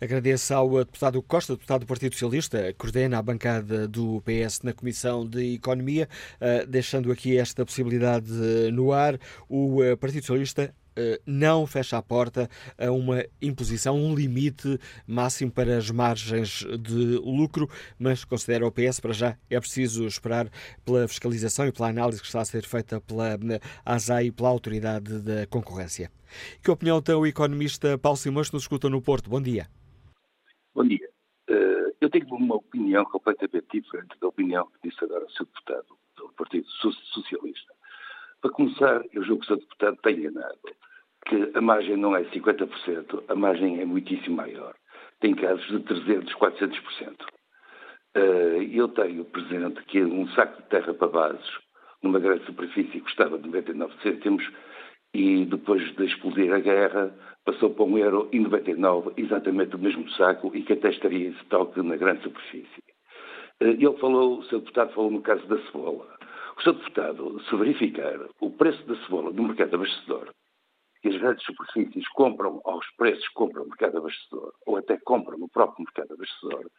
Agradeço 0.00 0.52
ao 0.52 0.84
deputado 0.84 1.22
Costa, 1.22 1.54
deputado 1.54 1.80
do 1.80 1.86
Partido 1.86 2.12
Socialista, 2.12 2.74
coordena 2.76 3.18
a 3.18 3.22
bancada 3.22 3.88
do 3.88 4.22
PS 4.22 4.60
na 4.62 4.72
Comissão 4.72 5.26
de 5.26 5.54
Economia, 5.54 6.08
eh, 6.38 6.66
deixando 6.66 7.10
aqui 7.10 7.38
esta 7.38 7.64
possibilidade 7.64 8.30
no 8.72 8.92
ar. 8.92 9.18
O 9.48 9.82
eh, 9.82 9.96
Partido 9.96 10.22
Socialista 10.22 10.62
eh, 10.64 10.85
não 11.26 11.66
fecha 11.66 11.98
a 11.98 12.02
porta 12.02 12.48
a 12.78 12.90
uma 12.90 13.24
imposição, 13.40 13.96
um 13.96 14.14
limite 14.14 14.78
máximo 15.06 15.50
para 15.50 15.76
as 15.76 15.90
margens 15.90 16.64
de 16.80 17.18
lucro, 17.18 17.68
mas 17.98 18.24
considera 18.24 18.66
o 18.66 18.72
PS 18.72 19.00
para 19.00 19.12
já 19.12 19.36
é 19.50 19.58
preciso 19.58 20.06
esperar 20.06 20.48
pela 20.84 21.06
fiscalização 21.08 21.66
e 21.66 21.72
pela 21.72 21.88
análise 21.88 22.20
que 22.20 22.26
está 22.26 22.40
a 22.40 22.44
ser 22.44 22.64
feita 22.64 23.00
pela 23.00 23.38
ASAI 23.84 24.26
e 24.26 24.32
pela 24.32 24.48
Autoridade 24.48 25.22
da 25.22 25.46
Concorrência. 25.46 26.10
Que 26.62 26.70
opinião 26.70 27.00
tem 27.00 27.14
o 27.14 27.26
economista 27.26 27.98
Paulo 27.98 28.16
Simões 28.16 28.48
que 28.48 28.54
nos 28.54 28.64
escuta 28.64 28.88
no 28.88 29.00
Porto? 29.00 29.30
Bom 29.30 29.40
dia. 29.40 29.66
Bom 30.74 30.84
dia. 30.84 31.08
Eh, 31.48 31.92
eu 32.00 32.10
tenho 32.10 32.26
uma 32.34 32.56
opinião 32.56 33.04
completamente 33.04 33.66
diferente 33.72 34.18
da 34.20 34.28
opinião 34.28 34.66
que 34.66 34.88
disse 34.88 35.02
agora 35.04 35.24
o 35.24 35.30
Sr. 35.30 35.44
Deputado 35.44 35.86
do 36.16 36.28
Partido 36.34 36.66
Socialista. 36.68 37.75
Para 38.40 38.50
começar, 38.50 39.02
eu 39.12 39.22
julgo 39.24 39.44
que 39.44 39.52
o 39.52 39.56
Sr. 39.56 39.60
Deputado 39.60 39.96
tem 40.02 40.16
enganado 40.16 40.58
que 41.26 41.50
a 41.54 41.60
margem 41.60 41.96
não 41.96 42.16
é 42.16 42.22
50%, 42.24 43.24
a 43.28 43.34
margem 43.34 43.80
é 43.80 43.84
muitíssimo 43.84 44.36
maior. 44.36 44.74
Tem 45.20 45.34
casos 45.34 45.66
de 45.66 45.78
300%, 45.80 46.32
400%. 46.34 47.16
Eu 48.72 48.88
tenho, 48.88 49.24
presente, 49.24 49.82
que 49.84 50.02
um 50.02 50.28
saco 50.28 50.62
de 50.62 50.68
terra 50.68 50.94
para 50.94 51.08
bases, 51.08 51.58
numa 52.02 52.20
grande 52.20 52.44
superfície, 52.46 53.00
custava 53.00 53.36
99 53.36 53.92
cêntimos 54.02 54.48
e 55.12 55.44
depois 55.46 55.82
de 55.96 56.04
explodir 56.04 56.52
a 56.52 56.60
guerra 56.60 57.14
passou 57.44 57.70
para 57.70 57.84
um 57.84 57.98
euro 57.98 58.28
e 58.32 58.38
99, 58.38 59.12
exatamente 59.16 59.76
o 59.76 59.78
mesmo 59.78 60.08
saco 60.12 60.50
e 60.54 60.62
que 60.62 60.72
até 60.72 60.90
estaria 60.90 61.28
em 61.28 61.32
estoque 61.32 61.80
na 61.82 61.96
grande 61.96 62.22
superfície. 62.22 62.82
Eh, 63.60 63.70
ele 63.70 63.96
falou, 63.98 64.38
o 64.38 64.42
Sr. 64.44 64.58
Deputado 64.58 64.92
falou 64.94 65.10
no 65.10 65.22
caso 65.22 65.46
da 65.46 65.58
cebola. 65.66 66.15
O 66.56 66.62
Sr. 66.62 66.72
Deputado, 66.72 67.40
se 67.44 67.56
verificar 67.56 68.18
o 68.40 68.50
preço 68.50 68.82
da 68.86 68.96
cebola 69.04 69.30
no 69.30 69.42
mercado 69.42 69.74
abastecedor, 69.74 70.32
que 71.02 71.08
as 71.08 71.16
grandes 71.18 71.44
superfícies 71.44 72.08
compram 72.08 72.62
aos 72.64 72.86
preços 72.96 73.28
que 73.28 73.34
compram 73.34 73.64
no 73.64 73.68
mercado 73.68 73.98
abastecedor, 73.98 74.54
ou 74.64 74.76
até 74.78 74.96
compram 74.98 75.38
no 75.38 75.48
próprio 75.50 75.84
mercado 75.84 76.14
abastecedor, 76.14 76.70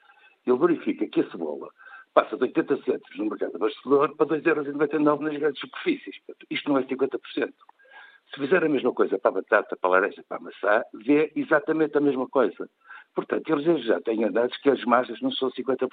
ele 0.45 0.57
verifica 0.57 1.07
que 1.07 1.21
a 1.21 1.29
cebola 1.29 1.69
passa 2.11 2.35
de 2.35 2.43
80 2.45 2.77
cêntimos 2.77 3.17
no 3.17 3.25
mercado 3.25 3.55
abastecedor 3.55 4.15
para 4.15 4.25
2,99€ 4.25 5.19
nas 5.19 5.37
grandes 5.37 5.61
superfícies. 5.61 6.15
Isto 6.49 6.69
não 6.69 6.79
é 6.79 6.83
50%. 6.83 7.19
Se 8.33 8.39
fizer 8.41 8.63
a 8.63 8.69
mesma 8.69 8.91
coisa 8.93 9.19
para 9.19 9.29
a 9.29 9.33
batata, 9.35 9.77
para 9.77 9.89
a 9.89 9.93
laranja, 9.93 10.23
para 10.27 10.37
a 10.37 10.41
maçã, 10.41 10.83
vê 11.05 11.31
exatamente 11.35 11.95
a 11.95 12.01
mesma 12.01 12.27
coisa. 12.27 12.67
Portanto, 13.13 13.47
eles 13.49 13.85
já 13.85 14.01
têm 14.01 14.29
dados 14.31 14.57
que 14.57 14.69
as 14.69 14.83
margens 14.85 15.21
não 15.21 15.31
são 15.31 15.49
50%. 15.51 15.87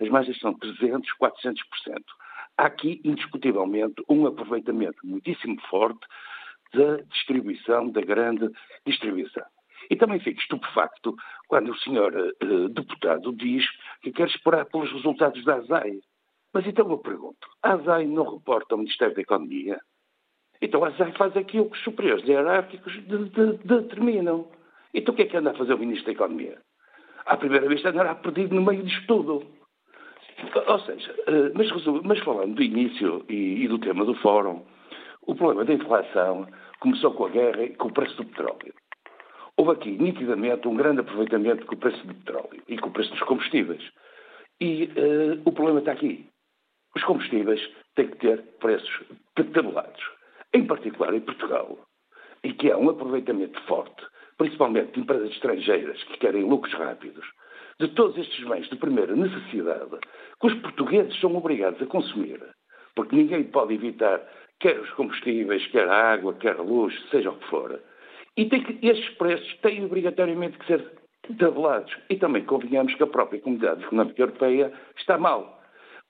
As 0.00 0.08
margens 0.10 0.38
são 0.38 0.54
300%, 0.54 1.02
400%. 1.20 1.56
Há 2.56 2.66
aqui, 2.66 3.00
indiscutivelmente, 3.04 4.02
um 4.08 4.26
aproveitamento 4.26 4.98
muitíssimo 5.04 5.60
forte 5.68 6.06
da 6.72 6.96
distribuição, 7.10 7.90
da 7.90 8.00
grande 8.00 8.48
distribuição. 8.86 9.44
E 9.90 9.96
também 9.96 10.20
fico 10.20 10.40
estupefacto 10.40 11.14
quando 11.48 11.70
o 11.70 11.78
senhor 11.78 12.14
uh, 12.14 12.68
deputado 12.68 13.32
diz 13.34 13.64
que 14.00 14.12
quer 14.12 14.28
esperar 14.28 14.66
pelos 14.66 14.90
resultados 14.92 15.44
da 15.44 15.56
ASAI. 15.56 16.00
Mas 16.52 16.66
então 16.66 16.90
eu 16.90 16.98
pergunto, 16.98 17.48
a 17.62 17.72
ASAI 17.74 18.06
não 18.06 18.36
reporta 18.36 18.74
ao 18.74 18.78
Ministério 18.78 19.14
da 19.14 19.22
Economia? 19.22 19.78
Então 20.60 20.84
a 20.84 20.88
ASAI 20.88 21.12
faz 21.12 21.36
aquilo 21.36 21.70
que 21.70 21.76
os 21.76 21.84
superiores 21.84 22.24
hierárquicos 22.24 22.92
de, 22.92 23.28
de, 23.30 23.52
determinam. 23.64 24.50
Então 24.94 25.12
o 25.12 25.16
que 25.16 25.22
é 25.22 25.26
que 25.26 25.36
anda 25.36 25.50
a 25.50 25.54
fazer 25.54 25.74
o 25.74 25.78
Ministro 25.78 26.06
da 26.06 26.12
Economia? 26.12 26.58
À 27.24 27.36
primeira 27.36 27.68
vista 27.68 27.90
andará 27.90 28.14
perdido 28.14 28.54
no 28.54 28.62
meio 28.62 28.82
disto 28.82 29.06
tudo. 29.06 29.61
Ou 30.66 30.80
seja, 30.80 31.12
uh, 31.12 31.52
mas, 31.54 31.68
mas, 32.04 32.18
falando 32.20 32.54
do 32.54 32.62
início 32.62 33.24
e, 33.28 33.64
e 33.64 33.68
do 33.68 33.78
tema 33.78 34.04
do 34.04 34.14
fórum, 34.16 34.64
o 35.22 35.34
problema 35.34 35.64
da 35.64 35.74
inflação 35.74 36.46
começou 36.80 37.12
com 37.12 37.26
a 37.26 37.28
guerra 37.28 37.62
e 37.62 37.74
com 37.76 37.88
o 37.88 37.92
preço 37.92 38.16
do 38.16 38.24
petróleo. 38.24 38.74
Houve 39.56 39.72
aqui, 39.72 39.90
nitidamente, 39.90 40.66
um 40.66 40.74
grande 40.74 41.00
aproveitamento 41.00 41.66
com 41.66 41.74
o 41.74 41.78
preço 41.78 42.04
do 42.06 42.14
petróleo 42.14 42.62
e 42.68 42.78
com 42.78 42.88
o 42.88 42.92
preço 42.92 43.10
dos 43.10 43.22
combustíveis. 43.22 43.82
E 44.60 44.84
uh, 44.84 45.42
o 45.44 45.52
problema 45.52 45.80
está 45.80 45.92
aqui. 45.92 46.26
Os 46.94 47.04
combustíveis 47.04 47.60
têm 47.94 48.08
que 48.08 48.18
ter 48.18 48.42
preços 48.58 49.02
tabelados. 49.34 50.02
Em 50.54 50.66
particular 50.66 51.14
em 51.14 51.20
Portugal, 51.20 51.78
e 52.44 52.52
que 52.52 52.70
há 52.70 52.76
um 52.76 52.90
aproveitamento 52.90 53.60
forte, 53.62 54.04
principalmente 54.36 54.92
de 54.92 55.00
empresas 55.00 55.30
estrangeiras 55.30 56.02
que 56.04 56.18
querem 56.18 56.44
lucros 56.44 56.74
rápidos, 56.74 57.24
de 57.82 57.88
todos 57.88 58.16
estes 58.16 58.46
bens 58.46 58.68
de 58.68 58.76
primeira 58.76 59.16
necessidade, 59.16 59.98
que 60.40 60.46
os 60.46 60.54
portugueses 60.54 61.18
são 61.20 61.34
obrigados 61.36 61.82
a 61.82 61.86
consumir, 61.86 62.40
porque 62.94 63.16
ninguém 63.16 63.42
pode 63.42 63.74
evitar 63.74 64.20
quer 64.60 64.78
os 64.78 64.90
combustíveis, 64.90 65.66
quer 65.66 65.88
a 65.88 66.12
água, 66.12 66.34
quer 66.34 66.56
a 66.56 66.62
luz, 66.62 66.94
seja 67.10 67.30
o 67.30 67.36
que 67.36 67.48
for. 67.48 67.80
E 68.36 68.44
que, 68.44 68.86
estes 68.86 69.10
preços 69.16 69.52
têm 69.60 69.84
obrigatoriamente 69.84 70.56
que 70.58 70.66
ser 70.66 70.92
tabelados. 71.36 71.92
E 72.08 72.16
também 72.16 72.44
convenhamos 72.44 72.94
que 72.94 73.02
a 73.02 73.08
própria 73.08 73.40
Comunidade 73.40 73.82
Económica 73.82 74.22
Europeia 74.22 74.72
está 74.96 75.18
mal. 75.18 75.60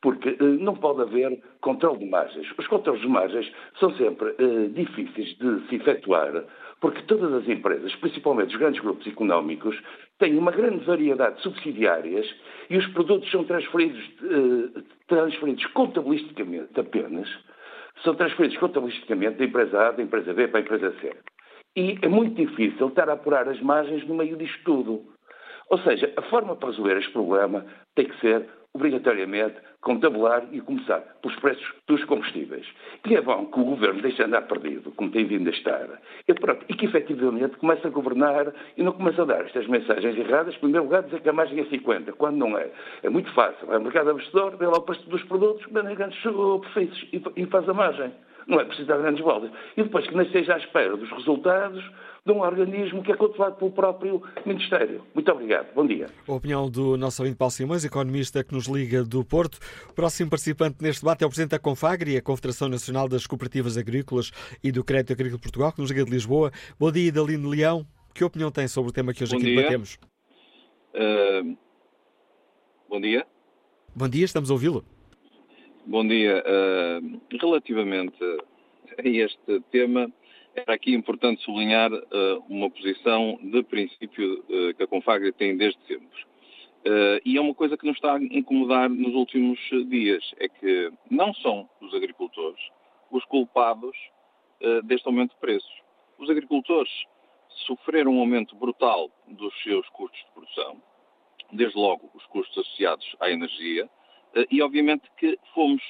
Porque 0.02 0.28
eh, 0.28 0.36
não 0.40 0.74
pode 0.74 1.00
haver 1.00 1.42
controle 1.62 2.00
de 2.00 2.10
margens. 2.10 2.46
Os 2.58 2.66
controles 2.66 3.00
de 3.00 3.08
margens 3.08 3.50
são 3.80 3.90
sempre 3.96 4.34
eh, 4.38 4.68
difíceis 4.74 5.36
de 5.38 5.68
se 5.68 5.76
efetuar, 5.76 6.44
porque 6.82 7.00
todas 7.02 7.32
as 7.32 7.48
empresas, 7.48 7.94
principalmente 7.94 8.52
os 8.52 8.60
grandes 8.60 8.82
grupos 8.82 9.06
económicos, 9.06 9.80
têm 10.18 10.36
uma 10.36 10.50
grande 10.50 10.84
variedade 10.84 11.36
de 11.36 11.42
subsidiárias 11.42 12.26
e 12.68 12.76
os 12.76 12.84
produtos 12.88 13.30
são 13.30 13.44
transferidos, 13.44 14.02
eh, 14.20 14.82
transferidos 15.06 15.64
contabilisticamente 15.66 16.78
apenas 16.78 17.28
são 18.02 18.16
transferidos 18.16 18.58
contabilisticamente 18.58 19.38
da 19.38 19.44
empresa 19.44 19.80
A, 19.80 19.92
da 19.92 20.02
empresa 20.02 20.34
B 20.34 20.48
para 20.48 20.58
a 20.58 20.62
empresa 20.62 20.92
C. 21.00 21.14
E 21.76 21.98
é 22.02 22.08
muito 22.08 22.34
difícil 22.34 22.88
estar 22.88 23.08
a 23.08 23.12
apurar 23.12 23.48
as 23.48 23.60
margens 23.60 24.04
no 24.08 24.16
meio 24.16 24.36
disto 24.36 24.58
tudo. 24.64 25.04
Ou 25.70 25.78
seja, 25.78 26.12
a 26.16 26.22
forma 26.22 26.56
para 26.56 26.70
resolver 26.70 26.98
este 26.98 27.12
problema 27.12 27.64
tem 27.94 28.06
que 28.06 28.18
ser 28.18 28.48
obrigatoriamente 28.74 29.56
contabular 29.82 30.44
e 30.52 30.60
começar 30.60 31.00
pelos 31.20 31.36
preços 31.40 31.74
dos 31.86 32.02
combustíveis. 32.04 32.66
E 33.06 33.16
é 33.16 33.20
bom 33.20 33.46
que 33.46 33.60
o 33.60 33.64
governo 33.64 34.00
deixe 34.00 34.22
andar 34.22 34.42
perdido, 34.42 34.92
como 34.92 35.10
tem 35.10 35.26
vindo 35.26 35.48
a 35.48 35.52
estar, 35.52 35.88
e, 36.26 36.34
pronto, 36.34 36.64
e 36.68 36.74
que 36.74 36.86
efetivamente 36.86 37.56
comece 37.56 37.86
a 37.86 37.90
governar 37.90 38.52
e 38.76 38.82
não 38.82 38.92
comece 38.92 39.20
a 39.20 39.24
dar 39.24 39.44
estas 39.44 39.66
mensagens 39.66 40.16
erradas. 40.16 40.54
Em 40.54 40.58
primeiro 40.58 40.84
lugar, 40.84 41.02
dizer 41.02 41.20
que 41.20 41.28
a 41.28 41.32
margem 41.32 41.60
é 41.60 41.64
50, 41.64 42.12
quando 42.12 42.36
não 42.36 42.56
é. 42.56 42.70
É 43.02 43.10
muito 43.10 43.30
fácil. 43.34 43.72
É 43.72 43.76
o 43.76 43.82
mercado 43.82 44.10
abastecedor, 44.10 44.56
vê 44.56 44.66
lá 44.66 44.78
o 44.78 44.82
preço 44.82 45.08
dos 45.10 45.22
produtos, 45.24 45.66
vê 45.70 45.94
grandes 45.94 46.20
superfícies 46.22 47.08
e 47.36 47.46
faz 47.46 47.68
a 47.68 47.74
margem. 47.74 48.12
Não 48.46 48.60
é 48.60 48.64
preciso 48.64 48.88
dar 48.88 48.98
grandes 48.98 49.22
voltas. 49.22 49.50
E 49.76 49.82
depois 49.82 50.06
que 50.06 50.14
não 50.14 50.22
esteja 50.22 50.54
à 50.54 50.58
espera 50.58 50.96
dos 50.96 51.10
resultados 51.10 51.84
de 52.24 52.32
um 52.32 52.40
organismo 52.40 53.02
que 53.02 53.10
é 53.10 53.16
controlado 53.16 53.56
pelo 53.56 53.72
próprio 53.72 54.22
Ministério. 54.46 55.02
Muito 55.12 55.30
obrigado. 55.32 55.74
Bom 55.74 55.84
dia. 55.84 56.06
A 56.26 56.32
opinião 56.32 56.70
do 56.70 56.96
nosso 56.96 57.20
ouvinte 57.20 57.36
Paulo 57.36 57.50
Simões, 57.50 57.84
economista 57.84 58.44
que 58.44 58.54
nos 58.54 58.66
liga 58.66 59.02
do 59.02 59.24
Porto. 59.24 59.58
O 59.90 59.94
próximo 59.94 60.30
participante 60.30 60.76
neste 60.80 61.02
debate 61.02 61.24
é 61.24 61.26
o 61.26 61.28
Presidente 61.28 61.50
da 61.50 61.58
Confagri, 61.58 62.16
a 62.16 62.22
Confederação 62.22 62.68
Nacional 62.68 63.08
das 63.08 63.26
Cooperativas 63.26 63.76
Agrícolas 63.76 64.30
e 64.62 64.70
do 64.70 64.84
Crédito 64.84 65.14
Agrícola 65.14 65.36
de 65.36 65.42
Portugal, 65.42 65.72
que 65.72 65.80
nos 65.80 65.90
liga 65.90 66.04
de 66.04 66.12
Lisboa. 66.12 66.52
Bom 66.78 66.92
dia, 66.92 67.10
Dalino 67.10 67.48
Leão. 67.48 67.84
Que 68.14 68.22
opinião 68.22 68.52
tem 68.52 68.68
sobre 68.68 68.90
o 68.90 68.92
tema 68.92 69.12
que 69.12 69.24
hoje 69.24 69.32
bom 69.32 69.38
aqui 69.38 69.46
dia. 69.46 69.56
debatemos? 69.56 69.98
Uh, 70.94 71.56
bom 72.88 73.00
dia. 73.00 73.26
Bom 73.96 74.08
dia, 74.08 74.24
estamos 74.24 74.48
a 74.48 74.52
ouvi-lo. 74.52 74.84
Bom 75.86 76.06
dia. 76.06 76.44
Uh, 76.46 77.20
relativamente 77.40 78.22
a 78.22 79.08
este 79.08 79.60
tema, 79.72 80.12
era 80.54 80.74
aqui 80.74 80.94
importante 80.94 81.42
sublinhar 81.42 81.92
uh, 81.92 82.44
uma 82.48 82.70
posição 82.70 83.38
de 83.42 83.62
princípio 83.62 84.44
uh, 84.48 84.74
que 84.74 84.82
a 84.82 84.86
Confagri 84.86 85.32
tem 85.32 85.56
desde 85.56 85.78
sempre. 85.86 86.32
e 87.24 87.36
é 87.36 87.40
uma 87.40 87.54
coisa 87.54 87.76
que 87.76 87.86
nos 87.86 87.96
está 87.96 88.16
a 88.16 88.22
incomodar 88.22 88.90
nos 88.90 89.14
últimos 89.14 89.58
dias, 89.88 90.34
é 90.38 90.48
que 90.48 90.92
não 91.08 91.32
são 91.34 91.68
os 91.80 91.94
agricultores 91.94 92.60
os 93.10 93.24
culpados 93.26 93.96
deste 94.84 95.06
aumento 95.06 95.32
de 95.34 95.40
preços. 95.40 95.72
Os 96.18 96.30
agricultores 96.30 96.90
sofreram 97.66 98.14
um 98.14 98.20
aumento 98.20 98.56
brutal 98.56 99.10
dos 99.26 99.54
seus 99.62 99.88
custos 99.90 100.18
de 100.20 100.30
produção, 100.32 100.82
desde 101.52 101.76
logo 101.76 102.10
os 102.14 102.24
custos 102.26 102.58
associados 102.58 103.16
à 103.20 103.30
energia, 103.30 103.88
eh, 104.34 104.46
e 104.50 104.62
obviamente 104.62 105.10
que 105.16 105.38
fomos, 105.54 105.82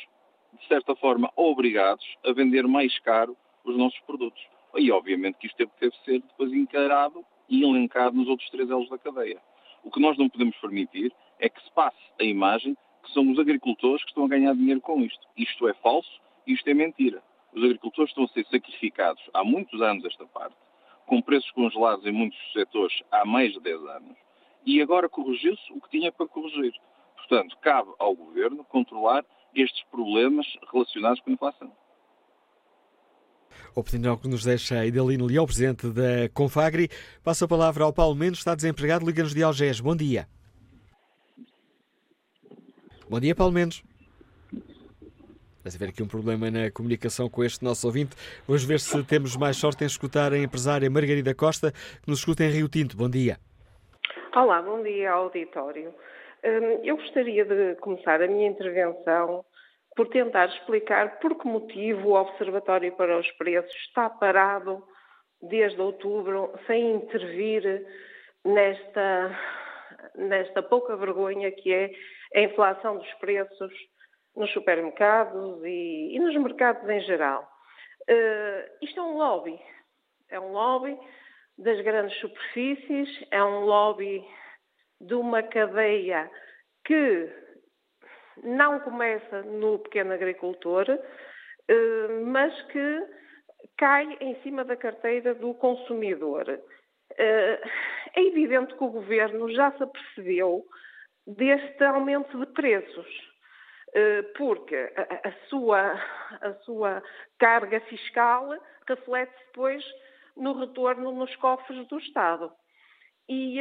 de 0.58 0.66
certa 0.66 0.94
forma, 0.96 1.30
obrigados 1.36 2.04
a 2.24 2.32
vender 2.32 2.66
mais 2.66 2.98
caro 3.00 3.36
os 3.64 3.76
nossos 3.76 3.98
produtos. 4.00 4.42
E 4.76 4.90
obviamente 4.90 5.38
que 5.38 5.46
isto 5.46 5.56
teve 5.56 5.92
que 5.92 6.04
ser 6.04 6.20
depois 6.20 6.52
encarado 6.52 7.24
e 7.48 7.62
elencado 7.62 8.16
nos 8.16 8.28
outros 8.28 8.48
três 8.50 8.70
elos 8.70 8.88
da 8.88 8.98
cadeia. 8.98 9.40
O 9.84 9.90
que 9.90 10.00
nós 10.00 10.16
não 10.16 10.28
podemos 10.28 10.56
permitir 10.56 11.12
é 11.38 11.48
que 11.48 11.62
se 11.62 11.70
passe 11.72 11.98
a 12.20 12.24
imagem 12.24 12.76
que 13.02 13.12
são 13.12 13.30
os 13.30 13.38
agricultores 13.38 14.02
que 14.02 14.10
estão 14.10 14.24
a 14.24 14.28
ganhar 14.28 14.54
dinheiro 14.54 14.80
com 14.80 15.00
isto. 15.02 15.26
Isto 15.36 15.68
é 15.68 15.74
falso, 15.74 16.20
isto 16.46 16.68
é 16.68 16.74
mentira. 16.74 17.22
Os 17.52 17.62
agricultores 17.62 18.10
estão 18.10 18.24
a 18.24 18.28
ser 18.28 18.46
sacrificados 18.46 19.22
há 19.34 19.44
muitos 19.44 19.82
anos 19.82 20.04
esta 20.04 20.24
parte, 20.26 20.56
com 21.06 21.20
preços 21.20 21.50
congelados 21.50 22.06
em 22.06 22.12
muitos 22.12 22.38
setores 22.52 23.02
há 23.10 23.24
mais 23.24 23.52
de 23.52 23.60
10 23.60 23.84
anos, 23.86 24.16
e 24.64 24.80
agora 24.80 25.08
corrigiu-se 25.08 25.72
o 25.72 25.80
que 25.80 25.90
tinha 25.90 26.12
para 26.12 26.28
corrigir. 26.28 26.72
Portanto, 27.16 27.56
cabe 27.60 27.90
ao 27.98 28.14
Governo 28.14 28.64
controlar 28.64 29.24
estes 29.54 29.82
problemas 29.90 30.46
relacionados 30.72 31.20
com 31.20 31.30
a 31.30 31.32
inflação. 31.34 31.72
Opinião 33.74 34.16
que 34.16 34.28
nos 34.28 34.44
deixa 34.44 34.84
Idalino 34.84 35.26
Leão, 35.26 35.46
presidente 35.46 35.88
da 35.88 36.28
Confagri. 36.32 36.88
Passo 37.22 37.44
a 37.44 37.48
palavra 37.48 37.84
ao 37.84 37.92
Paulo 37.92 38.14
Mendes, 38.14 38.38
está 38.40 38.54
desempregado, 38.54 39.06
liga-nos 39.06 39.34
de 39.34 39.42
Algés. 39.42 39.80
Bom 39.80 39.96
dia. 39.96 40.26
Bom 43.08 43.20
dia, 43.20 43.34
Paulo 43.34 43.52
Mendes. 43.52 43.82
Deve 45.64 45.76
haver 45.76 45.88
aqui 45.90 46.02
um 46.02 46.08
problema 46.08 46.50
na 46.50 46.70
comunicação 46.70 47.28
com 47.28 47.44
este 47.44 47.64
nosso 47.64 47.86
ouvinte. 47.86 48.16
Vamos 48.48 48.64
ver 48.64 48.80
se 48.80 49.00
temos 49.04 49.36
mais 49.36 49.56
sorte 49.56 49.84
em 49.84 49.86
escutar 49.86 50.32
a 50.32 50.38
empresária 50.38 50.90
Margarida 50.90 51.34
Costa, 51.34 51.70
que 51.70 52.08
nos 52.08 52.18
escuta 52.18 52.42
em 52.42 52.50
Rio 52.50 52.68
Tinto. 52.68 52.96
Bom 52.96 53.08
dia. 53.08 53.38
Olá, 54.34 54.60
bom 54.60 54.82
dia, 54.82 55.12
auditório. 55.12 55.94
Hum, 56.44 56.80
eu 56.82 56.96
gostaria 56.96 57.44
de 57.44 57.76
começar 57.76 58.20
a 58.20 58.26
minha 58.26 58.48
intervenção 58.48 59.44
por 59.96 60.08
tentar 60.08 60.48
explicar 60.48 61.18
por 61.20 61.36
que 61.38 61.46
motivo 61.46 62.10
o 62.10 62.20
Observatório 62.20 62.92
para 62.96 63.18
os 63.18 63.30
Preços 63.32 63.74
está 63.86 64.08
parado 64.08 64.82
desde 65.40 65.80
outubro 65.80 66.52
sem 66.66 66.94
intervir 66.96 67.86
nesta, 68.44 69.38
nesta 70.14 70.62
pouca 70.62 70.96
vergonha 70.96 71.50
que 71.50 71.72
é 71.72 71.90
a 72.34 72.40
inflação 72.40 72.96
dos 72.96 73.12
preços 73.14 73.72
nos 74.34 74.50
supermercados 74.52 75.62
e, 75.64 76.16
e 76.16 76.18
nos 76.18 76.34
mercados 76.36 76.88
em 76.88 77.00
geral. 77.00 77.46
Uh, 78.08 78.84
isto 78.84 78.98
é 78.98 79.02
um 79.02 79.16
lobby. 79.16 79.60
É 80.30 80.40
um 80.40 80.52
lobby 80.52 80.98
das 81.58 81.80
grandes 81.82 82.16
superfícies, 82.18 83.08
é 83.30 83.44
um 83.44 83.60
lobby 83.60 84.24
de 85.00 85.14
uma 85.14 85.42
cadeia 85.42 86.30
que 86.84 87.41
não 88.42 88.80
começa 88.80 89.42
no 89.42 89.78
pequeno 89.78 90.12
agricultor, 90.12 90.86
eh, 90.88 92.08
mas 92.26 92.60
que 92.62 93.06
cai 93.76 94.16
em 94.20 94.40
cima 94.42 94.64
da 94.64 94.76
carteira 94.76 95.34
do 95.34 95.54
consumidor. 95.54 96.60
Eh, 97.18 97.60
é 98.14 98.22
evidente 98.22 98.74
que 98.74 98.84
o 98.84 98.90
governo 98.90 99.50
já 99.52 99.70
se 99.72 99.82
apercebeu 99.82 100.64
deste 101.26 101.84
aumento 101.84 102.38
de 102.38 102.46
preços, 102.52 103.06
eh, 103.94 104.22
porque 104.36 104.92
a, 105.24 105.32
sua, 105.48 105.92
a 106.40 106.54
sua 106.64 107.02
carga 107.38 107.80
fiscal 107.82 108.48
reflete 108.88 109.34
depois 109.46 109.84
no 110.36 110.58
retorno 110.58 111.12
nos 111.12 111.34
cofres 111.36 111.86
do 111.88 111.98
Estado. 111.98 112.52
E 113.28 113.58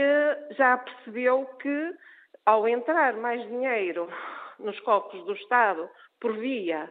já 0.58 0.76
percebeu 0.78 1.46
que, 1.62 1.94
ao 2.46 2.68
entrar 2.68 3.14
mais 3.14 3.48
dinheiro 3.48 4.10
nos 4.64 4.80
cofres 4.82 5.24
do 5.26 5.34
Estado 5.34 5.90
por 6.20 6.38
via 6.38 6.90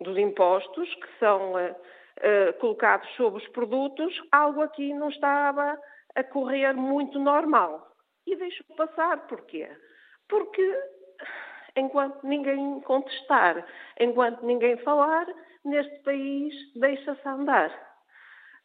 dos 0.00 0.16
impostos 0.16 0.94
que 0.94 1.18
são 1.18 1.52
uh, 1.52 1.70
uh, 1.70 2.52
colocados 2.60 3.08
sobre 3.16 3.42
os 3.42 3.48
produtos, 3.48 4.14
algo 4.30 4.62
aqui 4.62 4.94
não 4.94 5.08
estava 5.08 5.78
a 6.14 6.24
correr 6.24 6.72
muito 6.74 7.18
normal. 7.18 7.86
E 8.26 8.36
deixo 8.36 8.62
passar, 8.76 9.26
porquê? 9.26 9.68
Porque 10.28 10.82
enquanto 11.76 12.22
ninguém 12.26 12.80
contestar, 12.80 13.66
enquanto 13.98 14.44
ninguém 14.44 14.76
falar, 14.78 15.26
neste 15.64 16.02
país 16.02 16.54
deixa-se 16.74 17.28
andar. 17.28 17.70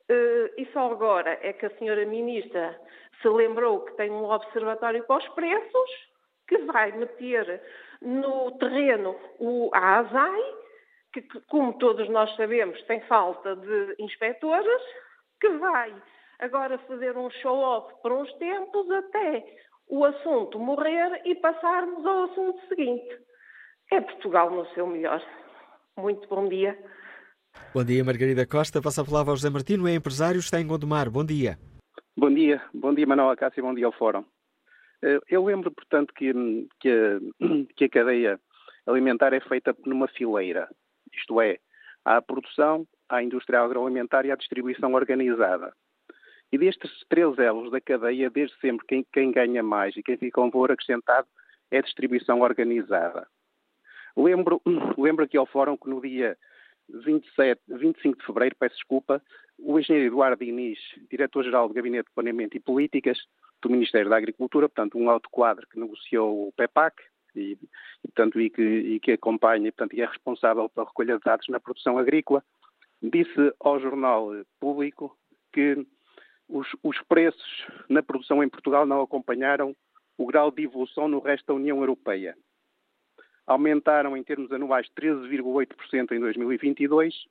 Uh, 0.09 0.49
e 0.57 0.65
só 0.73 0.91
agora 0.91 1.39
é 1.41 1.53
que 1.53 1.65
a 1.65 1.77
senhora 1.77 2.05
ministra 2.05 2.77
se 3.21 3.29
lembrou 3.29 3.85
que 3.85 3.95
tem 3.95 4.11
um 4.11 4.25
observatório 4.25 5.03
para 5.05 5.17
os 5.17 5.27
preços, 5.29 5.89
que 6.47 6.57
vai 6.59 6.91
meter 6.91 7.61
no 8.03 8.51
terreno 8.59 9.15
o, 9.39 9.69
ASAI, 9.73 10.41
que, 11.13 11.21
como 11.47 11.73
todos 11.77 12.09
nós 12.09 12.35
sabemos, 12.35 12.81
tem 12.83 13.01
falta 13.01 13.55
de 13.55 13.95
inspectores, 13.99 14.81
que 15.39 15.49
vai 15.57 15.93
agora 16.39 16.77
fazer 16.79 17.17
um 17.17 17.29
show-off 17.29 17.93
por 18.01 18.11
uns 18.11 18.31
tempos 18.33 18.89
até 18.91 19.45
o 19.89 20.03
assunto 20.05 20.59
morrer 20.59 21.21
e 21.25 21.35
passarmos 21.35 22.05
ao 22.05 22.23
assunto 22.23 22.59
seguinte. 22.67 23.17
É 23.91 24.01
Portugal 24.01 24.49
no 24.49 24.65
seu 24.73 24.87
melhor. 24.87 25.21
Muito 25.97 26.27
bom 26.27 26.47
dia. 26.47 26.77
Bom 27.73 27.83
dia, 27.83 28.03
Margarida 28.03 28.47
Costa. 28.47 28.81
Passa 28.81 29.01
a 29.01 29.05
palavra 29.05 29.31
ao 29.31 29.37
José 29.37 29.49
Martino, 29.49 29.87
é 29.87 29.93
empresário, 29.93 30.39
está 30.39 30.59
em 30.59 30.67
Gondomar. 30.67 31.09
Bom 31.09 31.23
dia. 31.23 31.57
Bom 32.17 32.33
dia. 32.33 32.61
Bom 32.73 32.93
dia, 32.93 33.05
Manuel 33.05 33.29
Acácio, 33.29 33.63
bom 33.63 33.73
dia 33.73 33.85
ao 33.85 33.91
Fórum. 33.91 34.25
Eh, 35.03 35.19
eu 35.29 35.43
lembro, 35.43 35.69
portanto, 35.69 36.13
que, 36.13 36.31
que, 36.79 36.89
a, 36.89 37.19
que 37.75 37.85
a 37.85 37.89
cadeia 37.89 38.39
alimentar 38.87 39.33
é 39.33 39.41
feita 39.41 39.75
numa 39.85 40.07
fileira, 40.07 40.69
isto 41.13 41.41
é, 41.41 41.59
há 42.05 42.17
a 42.17 42.21
produção, 42.21 42.87
há 43.09 43.17
a 43.17 43.23
indústria 43.23 43.59
agroalimentar 43.59 44.25
e 44.25 44.31
há 44.31 44.33
a 44.33 44.37
distribuição 44.37 44.93
organizada. 44.93 45.73
E 46.51 46.57
destes 46.57 46.91
três 47.09 47.37
elos 47.37 47.71
da 47.71 47.81
cadeia, 47.81 48.29
desde 48.29 48.57
sempre, 48.59 48.85
quem, 48.87 49.05
quem 49.11 49.31
ganha 49.31 49.61
mais 49.61 49.95
e 49.97 50.03
quem 50.03 50.17
fica 50.17 50.39
um 50.39 50.49
valor 50.49 50.71
acrescentado 50.71 51.27
é 51.69 51.79
a 51.79 51.81
distribuição 51.81 52.41
organizada. 52.41 53.27
Lembro, 54.15 54.61
lembro 54.97 55.25
aqui 55.25 55.35
ao 55.35 55.45
fórum 55.45 55.75
que 55.75 55.89
no 55.89 55.99
dia 55.99 56.37
27, 56.89 57.61
25 57.67 58.19
de 58.19 58.25
fevereiro, 58.25 58.55
peço 58.57 58.75
desculpa, 58.75 59.21
o 59.57 59.79
engenheiro 59.79 60.07
Eduardo 60.07 60.45
Diniz, 60.45 60.79
diretor-geral 61.09 61.67
do 61.67 61.73
Gabinete 61.73 62.07
de 62.07 62.13
Planeamento 62.13 62.55
e 62.55 62.59
Políticas, 62.59 63.17
do 63.63 63.69
Ministério 63.69 64.09
da 64.09 64.17
Agricultura, 64.17 64.67
portanto, 64.69 64.97
um 64.97 65.09
alto 65.09 65.29
quadro 65.29 65.67
que 65.67 65.79
negociou 65.79 66.47
o 66.47 66.51
PEPAC 66.51 67.01
e, 67.35 67.57
e 68.03 68.07
portanto, 68.07 68.39
e 68.39 68.49
que, 68.49 68.61
e 68.61 68.99
que 68.99 69.13
acompanha 69.13 69.67
e, 69.67 69.71
portanto, 69.71 69.95
e 69.95 70.01
é 70.01 70.05
responsável 70.05 70.69
pela 70.69 70.85
recolha 70.85 71.17
de 71.17 71.23
dados 71.23 71.47
na 71.47 71.59
produção 71.59 71.97
agrícola, 71.97 72.43
disse 73.01 73.53
ao 73.59 73.79
jornal 73.79 74.29
público 74.59 75.17
que 75.51 75.85
os, 76.47 76.67
os 76.83 77.01
preços 77.03 77.65
na 77.89 78.03
produção 78.03 78.43
em 78.43 78.49
Portugal 78.49 78.85
não 78.85 79.01
acompanharam 79.01 79.75
o 80.17 80.25
grau 80.25 80.51
de 80.51 80.63
evolução 80.63 81.07
no 81.07 81.19
resto 81.19 81.47
da 81.47 81.53
União 81.53 81.79
Europeia. 81.79 82.37
Aumentaram 83.47 84.15
em 84.15 84.23
termos 84.23 84.51
anuais 84.51 84.87
13,8% 84.97 86.11
em 86.11 86.19
2022, 86.19 87.25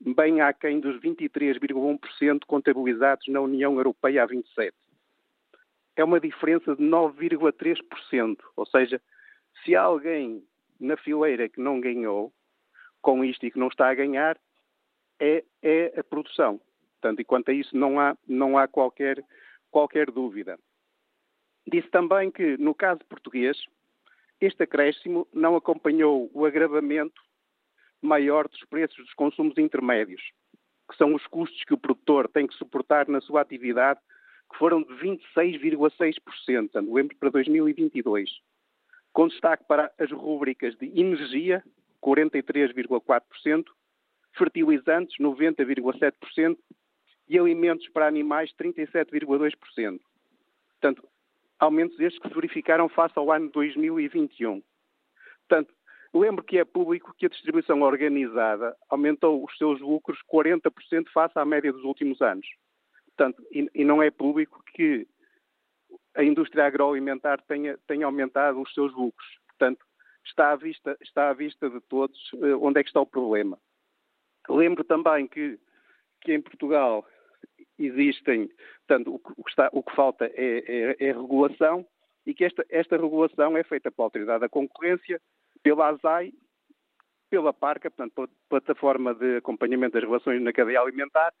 bem 0.00 0.40
aquém 0.40 0.80
dos 0.80 1.00
23,1% 1.00 2.40
contabilizados 2.46 3.26
na 3.28 3.40
União 3.40 3.76
Europeia 3.76 4.22
a 4.22 4.26
27 4.26 4.74
é 5.96 6.04
uma 6.04 6.20
diferença 6.20 6.74
de 6.74 6.82
9,3%. 6.82 8.38
Ou 8.56 8.66
seja, 8.66 9.00
se 9.62 9.74
há 9.76 9.82
alguém 9.82 10.42
na 10.80 10.96
fileira 10.96 11.48
que 11.48 11.60
não 11.60 11.80
ganhou 11.80 12.32
com 13.00 13.24
isto 13.24 13.44
e 13.46 13.50
que 13.50 13.58
não 13.58 13.68
está 13.68 13.88
a 13.88 13.94
ganhar, 13.94 14.38
é, 15.20 15.44
é 15.62 15.98
a 15.98 16.04
produção. 16.04 16.60
Portanto, 17.00 17.20
e 17.20 17.24
quanto 17.24 17.50
a 17.50 17.54
isso 17.54 17.76
não 17.76 18.00
há, 18.00 18.16
não 18.26 18.58
há 18.58 18.66
qualquer, 18.66 19.22
qualquer 19.70 20.10
dúvida. 20.10 20.58
Disse 21.66 21.88
também 21.88 22.30
que, 22.30 22.56
no 22.56 22.74
caso 22.74 23.00
português, 23.08 23.62
este 24.40 24.64
acréscimo 24.64 25.28
não 25.32 25.56
acompanhou 25.56 26.30
o 26.34 26.44
agravamento 26.44 27.22
maior 28.02 28.48
dos 28.48 28.62
preços 28.64 28.96
dos 28.96 29.14
consumos 29.14 29.56
intermédios, 29.56 30.22
que 30.90 30.96
são 30.96 31.14
os 31.14 31.26
custos 31.26 31.62
que 31.64 31.72
o 31.72 31.78
produtor 31.78 32.28
tem 32.28 32.46
que 32.46 32.54
suportar 32.54 33.08
na 33.08 33.20
sua 33.20 33.40
atividade 33.40 34.00
que 34.54 34.58
foram 34.58 34.82
de 34.82 34.94
26,6%, 34.94 36.74
novembro 36.80 37.16
para 37.16 37.30
2022, 37.30 38.30
com 39.12 39.26
destaque 39.26 39.64
para 39.66 39.92
as 39.98 40.10
rubricas 40.12 40.76
de 40.76 40.86
energia, 40.98 41.62
43,4%, 42.00 43.64
fertilizantes, 44.32 45.16
90,7%, 45.18 46.56
e 47.26 47.38
alimentos 47.38 47.88
para 47.88 48.06
animais, 48.06 48.52
37,2%. 48.60 50.00
Portanto, 50.80 51.08
aumentos 51.58 51.98
estes 51.98 52.20
que 52.20 52.28
se 52.28 52.34
verificaram 52.34 52.88
face 52.88 53.14
ao 53.16 53.32
ano 53.32 53.50
2021. 53.50 54.62
Portanto, 55.48 55.74
lembro 56.12 56.44
que 56.44 56.58
é 56.58 56.64
público 56.64 57.14
que 57.16 57.26
a 57.26 57.30
distribuição 57.30 57.80
organizada 57.80 58.76
aumentou 58.90 59.42
os 59.42 59.56
seus 59.56 59.80
lucros 59.80 60.18
40% 60.30 61.08
face 61.12 61.38
à 61.38 61.44
média 61.44 61.72
dos 61.72 61.82
últimos 61.82 62.20
anos. 62.20 62.46
Portanto, 63.16 63.46
e, 63.50 63.70
e, 63.74 63.84
não 63.84 64.02
é 64.02 64.10
público 64.10 64.62
que 64.74 65.06
a 66.14 66.24
indústria 66.24 66.66
agroalimentar 66.66 67.40
tenha, 67.42 67.78
tenha 67.86 68.06
aumentado 68.06 68.60
os 68.60 68.72
seus 68.74 68.92
lucros. 68.92 69.26
Portanto, 69.48 69.84
está 70.24 70.52
à 70.52 70.56
vista, 70.56 70.96
está 71.00 71.30
à 71.30 71.32
vista 71.32 71.70
de 71.70 71.80
todos 71.82 72.32
uh, 72.34 72.58
onde 72.60 72.80
é 72.80 72.82
que 72.82 72.88
está 72.88 73.00
o 73.00 73.06
problema. 73.06 73.58
Lembro 74.48 74.84
também 74.84 75.26
que, 75.26 75.58
que 76.20 76.32
em 76.32 76.40
Portugal 76.40 77.06
existem, 77.78 78.50
portanto, 78.86 79.14
o, 79.14 79.18
que, 79.18 79.50
está, 79.50 79.70
o 79.72 79.82
que, 79.82 79.94
falta 79.94 80.26
é, 80.26 80.32
é, 80.36 80.96
é, 80.98 81.12
regulação 81.12 81.86
e 82.26 82.34
que 82.34 82.44
esta, 82.44 82.64
esta 82.68 82.96
regulação 82.96 83.56
é 83.56 83.62
feita 83.62 83.90
pela 83.90 84.06
Autoridade 84.06 84.40
da 84.40 84.48
Concorrência, 84.48 85.20
pela 85.62 85.88
ASAI, 85.88 86.32
pela 87.30 87.52
PARCA, 87.52 87.90
portanto, 87.90 88.30
Plataforma 88.48 89.14
de 89.14 89.36
Acompanhamento 89.36 89.94
das 89.94 90.04
Relações 90.04 90.40
na 90.42 90.52
Cadeia 90.52 90.80
Alimentar, 90.80 91.32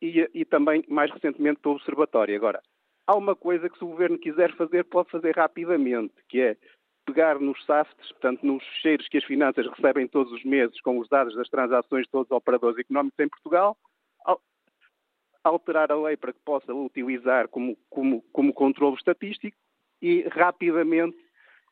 e, 0.00 0.28
e 0.34 0.44
também, 0.44 0.84
mais 0.88 1.10
recentemente, 1.10 1.60
pelo 1.60 1.74
Observatório. 1.74 2.36
Agora, 2.36 2.62
há 3.06 3.16
uma 3.16 3.34
coisa 3.34 3.68
que 3.68 3.78
se 3.78 3.84
o 3.84 3.88
Governo 3.88 4.18
quiser 4.18 4.54
fazer, 4.56 4.84
pode 4.84 5.10
fazer 5.10 5.36
rapidamente, 5.36 6.14
que 6.28 6.40
é 6.40 6.56
pegar 7.04 7.40
nos 7.40 7.64
SAFTs, 7.64 8.12
portanto, 8.12 8.44
nos 8.44 8.62
cheiros 8.82 9.08
que 9.08 9.16
as 9.16 9.24
finanças 9.24 9.66
recebem 9.66 10.06
todos 10.06 10.32
os 10.32 10.44
meses 10.44 10.78
com 10.82 10.98
os 10.98 11.08
dados 11.08 11.34
das 11.34 11.48
transações 11.48 12.04
de 12.04 12.10
todos 12.10 12.30
os 12.30 12.36
operadores 12.36 12.78
económicos 12.78 13.18
em 13.18 13.28
Portugal, 13.28 13.76
alterar 15.42 15.90
a 15.90 15.96
lei 15.96 16.16
para 16.16 16.32
que 16.32 16.40
possa 16.44 16.72
utilizar 16.74 17.48
como, 17.48 17.76
como, 17.88 18.22
como 18.32 18.52
controle 18.52 18.96
estatístico 18.96 19.56
e 20.00 20.22
rapidamente 20.28 21.16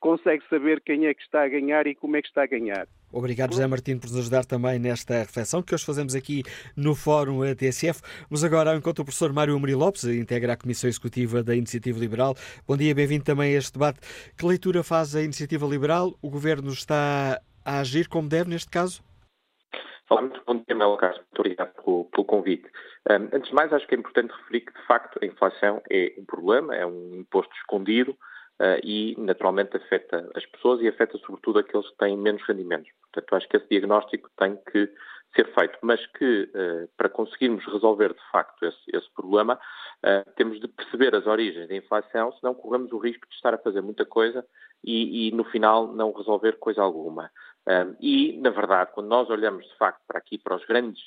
consegue 0.01 0.43
saber 0.49 0.81
quem 0.81 1.07
é 1.07 1.15
que 1.15 1.23
está 1.23 1.43
a 1.43 1.49
ganhar 1.49 1.87
e 1.87 1.95
como 1.95 2.17
é 2.17 2.23
que 2.23 2.29
está 2.29 2.43
a 2.43 2.47
ganhar. 2.47 2.89
Obrigado, 3.17 3.55
José 3.55 3.67
Martins, 3.67 3.99
por 3.99 4.11
nos 4.11 4.19
ajudar 4.19 4.45
também 4.45 4.79
nesta 4.79 5.21
reflexão 5.21 5.63
que 5.63 5.75
hoje 5.75 5.87
fazemos 5.87 6.15
aqui 6.15 6.43
no 6.77 6.95
Fórum 6.95 7.41
TSF. 7.55 8.03
Vamos 8.29 8.45
agora 8.45 8.73
ao 8.73 8.77
encontro 8.77 9.03
do 9.03 9.07
professor 9.07 9.33
Mário 9.33 9.59
Mari 9.59 9.75
Lopes, 9.75 10.05
integra 10.05 10.53
a 10.53 10.57
Comissão 10.57 10.87
Executiva 10.87 11.43
da 11.43 11.57
Iniciativa 11.57 11.99
Liberal. 11.99 12.35
Bom 12.69 12.77
dia, 12.77 12.95
bem-vindo 12.95 13.25
também 13.25 13.55
a 13.55 13.59
este 13.59 13.73
debate. 13.73 14.01
Que 14.37 14.45
leitura 14.45 14.83
faz 14.83 15.17
a 15.17 15.23
Iniciativa 15.23 15.67
Liberal? 15.67 16.13
O 16.21 16.29
Governo 16.29 16.71
está 16.71 17.41
a 17.65 17.81
agir 17.81 18.07
como 18.07 18.29
deve 18.29 18.51
neste 18.51 18.69
caso? 18.69 19.03
Olá, 20.11 20.21
muito 20.21 20.43
bom 20.47 20.57
dia, 20.57 20.77
Melo 20.77 20.99
Castro. 20.99 21.23
Muito 21.23 21.41
obrigado 21.41 21.73
pelo, 21.83 22.05
pelo 22.05 22.25
convite. 22.27 22.71
Um, 23.09 23.35
antes 23.35 23.49
de 23.49 23.55
mais, 23.55 23.73
acho 23.73 23.87
que 23.87 23.95
é 23.95 23.99
importante 23.99 24.35
referir 24.43 24.61
que, 24.61 24.79
de 24.79 24.87
facto, 24.87 25.19
a 25.23 25.25
inflação 25.25 25.81
é 25.91 26.13
um 26.19 26.25
problema, 26.27 26.77
é 26.77 26.85
um 26.85 27.15
imposto 27.15 27.55
escondido, 27.57 28.15
Uh, 28.59 28.81
e 28.83 29.15
naturalmente 29.19 29.77
afeta 29.77 30.31
as 30.35 30.47
pessoas 30.47 30.81
e 30.81 30.89
afeta 30.89 31.19
sobretudo 31.19 31.59
aqueles 31.59 31.87
que 31.91 31.97
têm 31.99 32.17
menos 32.17 32.43
rendimentos. 32.49 32.91
Portanto, 33.03 33.37
acho 33.37 33.49
que 33.51 33.59
esse 33.59 33.69
diagnóstico 33.69 34.31
tem 34.35 34.57
que 34.73 34.91
ser 35.35 35.53
feito, 35.53 35.79
mas 35.83 36.05
que 36.07 36.45
uh, 36.55 36.89
para 36.97 37.11
conseguirmos 37.11 37.63
resolver 37.67 38.15
de 38.15 38.31
facto 38.33 38.65
esse, 38.65 38.97
esse 38.97 39.13
problema, 39.13 39.61
uh, 40.03 40.33
temos 40.37 40.59
de 40.59 40.69
perceber 40.69 41.15
as 41.15 41.27
origens 41.27 41.69
da 41.69 41.77
inflação, 41.77 42.33
senão 42.41 42.55
corremos 42.55 42.91
o 42.93 42.99
risco 42.99 43.29
de 43.29 43.35
estar 43.35 43.53
a 43.53 43.59
fazer 43.59 43.83
muita 43.83 44.07
coisa 44.07 44.43
e, 44.83 45.29
e 45.29 45.33
no 45.33 45.45
final 45.45 45.89
não 45.93 46.11
resolver 46.13 46.53
coisa 46.53 46.81
alguma. 46.81 47.31
e, 48.01 48.39
na 48.41 48.49
verdade, 48.49 48.93
quando 48.95 49.09
nós 49.09 49.29
olhamos 49.29 49.67
de 49.67 49.77
facto 49.77 50.01
para 50.07 50.19
aqui, 50.19 50.39
para 50.39 50.57
os 50.57 50.65
grandes 50.65 51.03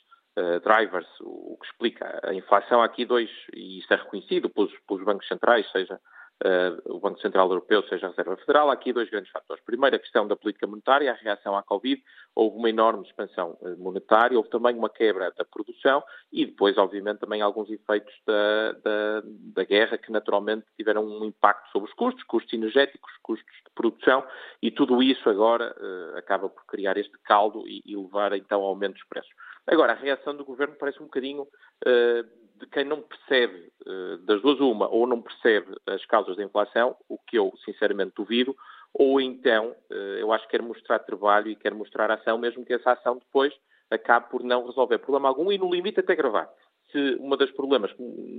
drivers, 0.63 1.07
o, 1.21 1.53
o, 1.53 1.57
que 1.59 1.65
explica 1.65 2.19
a 2.23 2.33
inflação, 2.33 2.81
há 2.81 2.85
aqui 2.85 3.05
dois, 3.05 3.29
e 3.53 3.79
isso 3.79 3.91
é 3.91 3.95
reconhecido 3.97 4.49
pelos, 4.49 4.71
pelos 4.87 5.03
bancos 5.03 5.27
centrais, 5.27 5.69
seja 5.71 5.99
uh, 6.45 6.95
o 6.95 6.99
Banco 6.99 7.19
Central 7.19 7.49
Europeu, 7.49 7.83
seja 7.83 8.07
a 8.07 8.09
Reserva 8.09 8.37
Federal, 8.37 8.69
há 8.69 8.73
aqui 8.73 8.93
dois 8.93 9.09
grandes 9.09 9.31
fatores. 9.31 9.63
Primeiro, 9.63 9.95
a 9.95 9.99
questão 9.99 10.27
da 10.27 10.35
política 10.35 10.67
monetária, 10.67 11.11
a 11.11 11.15
reação 11.15 11.55
à 11.55 11.63
Covid, 11.63 12.01
houve 12.35 12.57
uma 12.57 12.69
enorme 12.69 13.05
expansão 13.05 13.57
uh, 13.61 13.77
monetária, 13.77 14.37
houve 14.37 14.49
também 14.49 14.75
uma 14.75 14.89
quebra 14.89 15.31
da 15.37 15.45
produção 15.45 16.03
e 16.31 16.45
depois, 16.45 16.77
obviamente, 16.77 17.19
também 17.19 17.41
alguns 17.41 17.69
efeitos 17.69 18.13
da, 18.25 18.71
da, 18.73 19.23
da 19.55 19.63
guerra 19.63 19.97
que 19.97 20.11
naturalmente 20.11 20.65
tiveram 20.77 21.05
um 21.05 21.25
impacto 21.25 21.69
sobre 21.71 21.89
os 21.89 21.95
custos, 21.95 22.23
custos 22.23 22.53
energéticos, 22.53 23.11
custos 23.21 23.55
de 23.65 23.71
produção 23.73 24.23
e 24.61 24.71
tudo 24.71 25.01
isso 25.01 25.29
agora 25.29 25.75
uh, 25.79 26.17
acaba 26.17 26.49
por 26.49 26.65
criar 26.65 26.97
este 26.97 27.17
caldo 27.23 27.67
e, 27.67 27.81
e 27.85 27.95
levar 27.95 28.33
então 28.33 28.61
ao 28.61 28.67
aumento 28.67 28.93
dos 28.93 29.03
preços. 29.05 29.31
Agora, 29.71 29.93
a 29.93 29.95
reação 29.95 30.35
do 30.35 30.43
governo 30.43 30.75
parece 30.75 30.99
um 30.99 31.05
bocadinho 31.05 31.43
uh, 31.43 32.23
de 32.59 32.65
quem 32.71 32.83
não 32.83 33.01
percebe 33.01 33.71
uh, 33.85 34.17
das 34.17 34.41
duas 34.41 34.59
uma, 34.59 34.87
ou 34.89 35.05
não 35.05 35.21
percebe 35.21 35.75
as 35.85 36.03
causas 36.07 36.35
da 36.35 36.43
inflação, 36.43 36.95
o 37.07 37.19
que 37.19 37.37
eu 37.37 37.53
sinceramente 37.63 38.13
duvido, 38.15 38.55
ou 38.91 39.21
então 39.21 39.75
uh, 39.91 39.93
eu 39.93 40.33
acho 40.33 40.45
que 40.45 40.57
quer 40.57 40.63
mostrar 40.63 40.97
trabalho 40.99 41.49
e 41.49 41.55
quer 41.55 41.73
mostrar 41.73 42.09
ação, 42.09 42.39
mesmo 42.39 42.65
que 42.65 42.73
essa 42.73 42.93
ação 42.93 43.17
depois 43.17 43.53
acabe 43.91 44.29
por 44.31 44.43
não 44.43 44.65
resolver. 44.65 44.97
Problema 44.97 45.29
algum 45.29 45.51
e 45.51 45.57
no 45.59 45.71
limite 45.71 45.99
até 45.99 46.15
gravar 46.15 46.49
se 46.91 47.15
uma 47.19 47.37
das 47.37 47.51
problemas, 47.51 47.91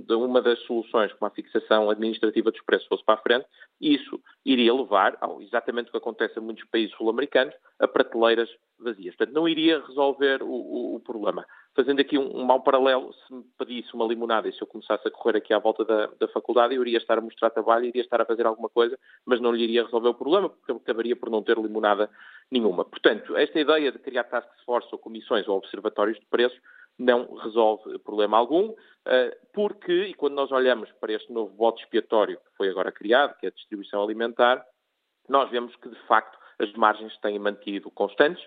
uma 0.09 0.41
das 0.41 0.59
soluções, 0.63 1.11
como 1.13 1.27
a 1.27 1.33
fixação 1.33 1.89
administrativa 1.89 2.51
dos 2.51 2.61
preços 2.61 2.87
fosse 2.87 3.03
para 3.03 3.15
a 3.15 3.21
frente, 3.21 3.45
isso 3.79 4.19
iria 4.45 4.73
levar, 4.73 5.17
ao, 5.21 5.41
exatamente 5.41 5.87
o 5.87 5.91
que 5.91 5.97
acontece 5.97 6.39
em 6.39 6.43
muitos 6.43 6.65
países 6.65 6.95
sul-americanos, 6.95 7.53
a 7.79 7.87
prateleiras 7.87 8.49
vazias. 8.79 9.15
Portanto, 9.15 9.35
não 9.35 9.47
iria 9.47 9.81
resolver 9.85 10.43
o, 10.43 10.49
o, 10.49 10.95
o 10.95 10.99
problema. 10.99 11.45
Fazendo 11.73 12.01
aqui 12.01 12.17
um, 12.17 12.41
um 12.41 12.43
mau 12.43 12.61
paralelo, 12.61 13.13
se 13.13 13.33
me 13.33 13.43
pedisse 13.57 13.93
uma 13.93 14.05
limonada 14.05 14.49
e 14.49 14.53
se 14.53 14.61
eu 14.61 14.67
começasse 14.67 15.07
a 15.07 15.11
correr 15.11 15.37
aqui 15.37 15.53
à 15.53 15.59
volta 15.59 15.85
da, 15.85 16.07
da 16.19 16.27
faculdade, 16.27 16.75
eu 16.75 16.81
iria 16.81 16.97
estar 16.97 17.17
a 17.17 17.21
mostrar 17.21 17.49
trabalho, 17.49 17.85
iria 17.85 18.01
estar 18.01 18.19
a 18.19 18.25
fazer 18.25 18.45
alguma 18.45 18.69
coisa, 18.69 18.97
mas 19.25 19.39
não 19.39 19.53
lhe 19.53 19.63
iria 19.63 19.85
resolver 19.85 20.09
o 20.09 20.13
problema, 20.13 20.49
porque 20.49 20.71
acabaria 20.71 21.15
por 21.15 21.29
não 21.29 21.41
ter 21.41 21.57
limonada 21.57 22.09
nenhuma. 22.51 22.83
Portanto, 22.83 23.37
esta 23.37 23.59
ideia 23.59 23.91
de 23.91 23.99
criar 23.99 24.25
task 24.25 24.49
force 24.65 24.89
ou 24.91 24.99
comissões 24.99 25.47
ou 25.47 25.57
observatórios 25.57 26.19
de 26.19 26.25
preços 26.25 26.59
não 27.01 27.33
resolve 27.35 27.97
problema 27.99 28.37
algum, 28.37 28.73
eh, 29.07 29.37
porque, 29.53 30.05
e 30.05 30.13
quando 30.13 30.35
nós 30.35 30.51
olhamos 30.51 30.91
para 30.93 31.13
este 31.13 31.31
novo 31.33 31.55
voto 31.55 31.81
expiatório 31.81 32.37
que 32.37 32.57
foi 32.57 32.69
agora 32.69 32.91
criado, 32.91 33.37
que 33.37 33.47
é 33.47 33.49
a 33.49 33.53
distribuição 33.53 34.03
alimentar, 34.03 34.63
nós 35.27 35.49
vemos 35.49 35.75
que, 35.77 35.89
de 35.89 35.99
facto, 36.07 36.37
as 36.59 36.71
margens 36.73 37.17
têm 37.17 37.39
mantido 37.39 37.89
constantes. 37.91 38.43